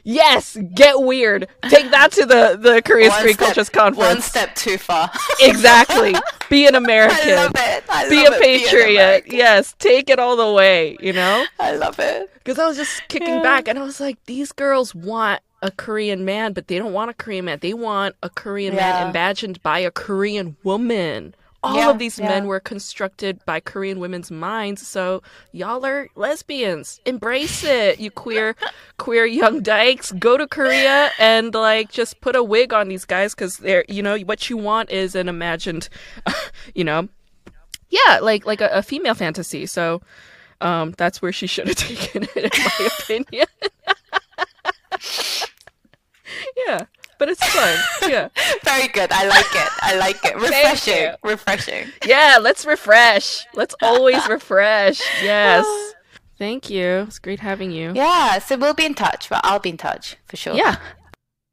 yes, 0.04 0.56
get 0.74 1.00
weird. 1.00 1.48
Take 1.68 1.90
that 1.90 2.12
to 2.12 2.26
the 2.26 2.58
the 2.60 2.82
Korean 2.82 3.10
One 3.10 3.18
Street 3.20 3.34
step- 3.34 3.46
Cultures 3.46 3.68
Conference. 3.68 4.08
One 4.14 4.20
step 4.22 4.54
too 4.54 4.78
far. 4.78 5.10
exactly. 5.40 6.14
Be 6.48 6.66
an 6.66 6.74
American. 6.74 7.16
I 7.30 7.34
love 7.34 7.52
it. 7.54 7.84
I 7.88 8.08
Be 8.08 8.24
a 8.24 8.30
it. 8.32 8.40
Patriot. 8.40 8.94
American. 9.00 9.34
yes, 9.36 9.74
take 9.78 10.10
it 10.10 10.18
all 10.18 10.36
the 10.36 10.52
way. 10.52 10.96
You 11.00 11.12
know. 11.12 11.44
I 11.58 11.74
love 11.76 11.98
it. 11.98 12.30
Because 12.34 12.58
I 12.58 12.66
was 12.66 12.76
just 12.76 13.06
kicking 13.08 13.28
Yeah. 13.28 13.42
back 13.42 13.68
and 13.68 13.78
I 13.78 13.82
was 13.82 14.00
like, 14.00 14.18
these 14.26 14.52
girls 14.52 14.94
want 14.94 15.40
a 15.62 15.70
Korean 15.70 16.24
man, 16.24 16.52
but 16.54 16.66
they 16.66 16.76
don't 16.76 16.92
want 16.92 17.10
a 17.10 17.14
Korean 17.14 17.44
man. 17.44 17.58
They 17.62 17.72
want 17.72 18.16
a 18.22 18.28
Korean 18.28 18.74
man 18.74 19.08
imagined 19.10 19.62
by 19.62 19.78
a 19.78 19.92
Korean 19.92 20.56
woman. 20.64 21.34
All 21.62 21.76
Yeah, 21.76 21.90
of 21.90 21.98
these 21.98 22.18
men 22.18 22.46
were 22.46 22.58
constructed 22.60 23.44
by 23.46 23.60
Korean 23.60 24.00
women's 24.00 24.30
minds. 24.30 24.86
So 24.86 25.22
y'all 25.52 25.84
are 25.86 26.08
lesbians. 26.16 27.00
Embrace 27.06 27.62
it, 27.64 28.00
you 28.00 28.10
queer, 28.10 28.56
queer 28.98 29.26
young 29.26 29.62
dykes. 29.62 30.10
Go 30.12 30.36
to 30.36 30.46
Korea 30.48 31.10
and 31.20 31.54
like 31.54 31.90
just 31.92 32.20
put 32.20 32.34
a 32.34 32.42
wig 32.42 32.72
on 32.72 32.88
these 32.88 33.04
guys 33.04 33.34
because 33.34 33.58
they're, 33.58 33.84
you 33.88 34.02
know, 34.02 34.18
what 34.20 34.50
you 34.50 34.56
want 34.56 34.90
is 34.90 35.14
an 35.14 35.28
imagined, 35.28 35.88
you 36.74 36.84
know, 36.84 37.08
yeah, 37.90 38.18
like 38.20 38.44
like 38.46 38.60
a, 38.60 38.68
a 38.68 38.82
female 38.82 39.14
fantasy. 39.14 39.66
So 39.66 40.02
um, 40.60 40.94
that's 40.98 41.22
where 41.22 41.32
she 41.32 41.46
should 41.46 41.68
have 41.68 41.76
taken 41.88 42.24
it, 42.34 42.54
in 42.54 42.64
my 42.64 42.88
opinion. 42.98 43.46
yeah, 46.66 46.86
but 47.22 47.28
it's 47.28 47.46
fun. 47.54 47.78
Yeah, 48.10 48.30
Very 48.64 48.88
good. 48.88 49.12
I 49.12 49.28
like 49.28 49.46
it. 49.54 49.70
I 49.80 49.96
like 49.96 50.24
it. 50.24 50.34
Refreshing. 50.40 51.14
Refreshing. 51.22 51.86
yeah. 52.04 52.38
Let's 52.40 52.66
refresh. 52.66 53.46
Let's 53.54 53.76
always 53.80 54.28
refresh. 54.28 55.00
Yes. 55.22 55.64
Thank 56.36 56.68
you. 56.68 57.04
It's 57.06 57.20
great 57.20 57.38
having 57.38 57.70
you. 57.70 57.92
Yeah. 57.94 58.40
So 58.40 58.56
we'll 58.56 58.74
be 58.74 58.84
in 58.86 58.94
touch. 58.94 59.28
But 59.28 59.42
I'll 59.44 59.60
be 59.60 59.70
in 59.70 59.76
touch 59.76 60.16
for 60.24 60.36
sure. 60.36 60.54
Yeah. 60.54 60.78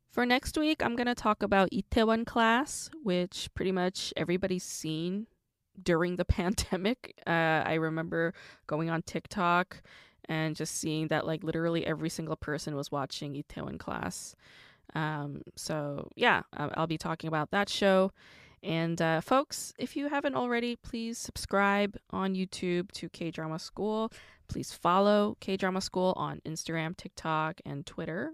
For 0.09 0.25
next 0.25 0.57
week, 0.57 0.81
I'm 0.83 0.95
going 0.95 1.05
to 1.05 1.13
talk 1.13 1.43
about 1.43 1.69
Itaewon 1.69 2.25
class, 2.25 2.89
which 3.03 3.47
pretty 3.53 3.71
much 3.71 4.11
everybody's 4.17 4.63
seen 4.63 5.27
during 5.83 6.15
the 6.15 6.25
pandemic. 6.25 7.13
Uh, 7.27 7.61
I 7.63 7.75
remember 7.75 8.33
going 8.65 8.89
on 8.89 9.03
TikTok 9.03 9.83
and 10.27 10.55
just 10.55 10.77
seeing 10.77 11.09
that 11.09 11.27
like 11.27 11.43
literally 11.43 11.85
every 11.85 12.09
single 12.09 12.35
person 12.35 12.75
was 12.75 12.91
watching 12.91 13.35
Itaewon 13.35 13.77
class. 13.77 14.35
Um, 14.95 15.41
so 15.55 16.09
yeah, 16.15 16.43
I'll 16.53 16.87
be 16.87 16.97
talking 16.97 17.27
about 17.27 17.51
that 17.51 17.69
show. 17.69 18.11
And 18.61 19.01
uh, 19.01 19.21
folks, 19.21 19.73
if 19.79 19.95
you 19.95 20.09
haven't 20.09 20.35
already, 20.35 20.75
please 20.75 21.17
subscribe 21.17 21.95
on 22.11 22.35
YouTube 22.35 22.91
to 22.93 23.07
K 23.09 23.31
Drama 23.31 23.57
School. 23.59 24.11
Please 24.49 24.73
follow 24.73 25.37
K 25.39 25.55
Drama 25.55 25.79
School 25.81 26.13
on 26.17 26.41
Instagram, 26.45 26.97
TikTok, 26.97 27.61
and 27.65 27.85
Twitter 27.85 28.33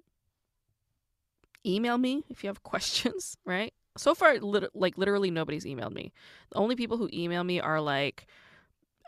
email 1.66 1.98
me 1.98 2.24
if 2.30 2.44
you 2.44 2.48
have 2.48 2.64
questions, 2.64 3.38
right? 3.46 3.74
So 3.98 4.14
far, 4.14 4.38
lit- 4.40 4.76
like 4.76 4.98
literally 4.98 5.32
nobody's 5.32 5.66
emailed 5.66 5.94
me. 5.94 6.12
The 6.52 6.58
only 6.58 6.76
people 6.76 6.98
who 6.98 7.10
email 7.14 7.44
me 7.44 7.60
are 7.60 7.82
like, 7.82 8.28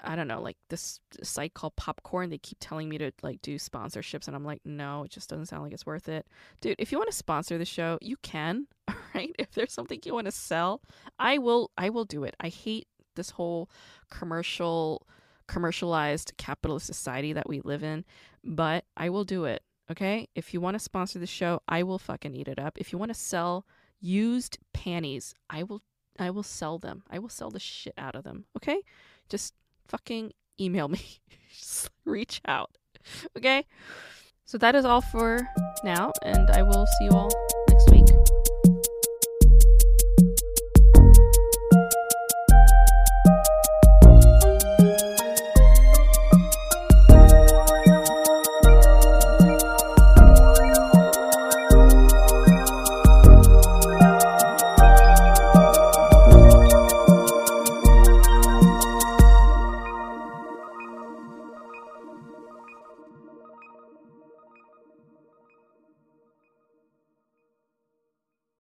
I 0.03 0.15
don't 0.15 0.27
know, 0.27 0.41
like 0.41 0.57
this 0.69 0.99
site 1.23 1.53
called 1.53 1.75
Popcorn. 1.75 2.29
They 2.29 2.37
keep 2.37 2.57
telling 2.59 2.89
me 2.89 2.97
to 2.97 3.11
like 3.21 3.41
do 3.41 3.55
sponsorships, 3.55 4.27
and 4.27 4.35
I'm 4.35 4.45
like, 4.45 4.61
no, 4.63 5.03
it 5.03 5.11
just 5.11 5.29
doesn't 5.29 5.47
sound 5.47 5.63
like 5.63 5.73
it's 5.73 5.85
worth 5.85 6.07
it, 6.09 6.25
dude. 6.61 6.75
If 6.79 6.91
you 6.91 6.97
want 6.97 7.09
to 7.09 7.15
sponsor 7.15 7.57
the 7.57 7.65
show, 7.65 7.97
you 8.01 8.17
can, 8.17 8.67
all 8.87 8.95
right. 9.15 9.35
If 9.39 9.51
there's 9.51 9.73
something 9.73 9.99
you 10.03 10.13
want 10.13 10.25
to 10.25 10.31
sell, 10.31 10.81
I 11.19 11.37
will. 11.37 11.71
I 11.77 11.89
will 11.89 12.05
do 12.05 12.23
it. 12.23 12.35
I 12.39 12.49
hate 12.49 12.87
this 13.15 13.31
whole 13.31 13.69
commercial, 14.09 15.07
commercialized 15.47 16.33
capitalist 16.37 16.85
society 16.85 17.33
that 17.33 17.49
we 17.49 17.61
live 17.61 17.83
in, 17.83 18.05
but 18.43 18.85
I 18.95 19.09
will 19.09 19.25
do 19.25 19.45
it. 19.45 19.63
Okay? 19.89 20.27
If 20.35 20.53
you 20.53 20.61
want 20.61 20.75
to 20.75 20.79
sponsor 20.79 21.19
the 21.19 21.25
show, 21.27 21.61
I 21.67 21.83
will 21.83 21.99
fucking 21.99 22.35
eat 22.35 22.47
it 22.47 22.59
up. 22.59 22.77
If 22.77 22.91
you 22.91 22.97
want 22.97 23.09
to 23.09 23.15
sell 23.19 23.65
used 23.99 24.59
panties, 24.73 25.33
I 25.49 25.63
will 25.63 25.81
I 26.19 26.31
will 26.31 26.43
sell 26.43 26.79
them. 26.79 27.03
I 27.09 27.19
will 27.19 27.29
sell 27.29 27.51
the 27.51 27.59
shit 27.59 27.93
out 27.97 28.15
of 28.15 28.23
them. 28.23 28.45
Okay? 28.57 28.81
Just 29.29 29.53
fucking 29.87 30.33
email 30.59 30.87
me. 30.87 31.01
Just 31.51 31.89
reach 32.05 32.41
out. 32.47 32.71
Okay? 33.37 33.65
So 34.45 34.57
that 34.57 34.75
is 34.75 34.85
all 34.85 35.01
for 35.01 35.39
now, 35.83 36.13
and 36.23 36.49
I 36.51 36.61
will 36.63 36.85
see 36.97 37.05
you 37.05 37.11
all 37.11 37.29
next 37.69 37.91
week. 37.91 38.05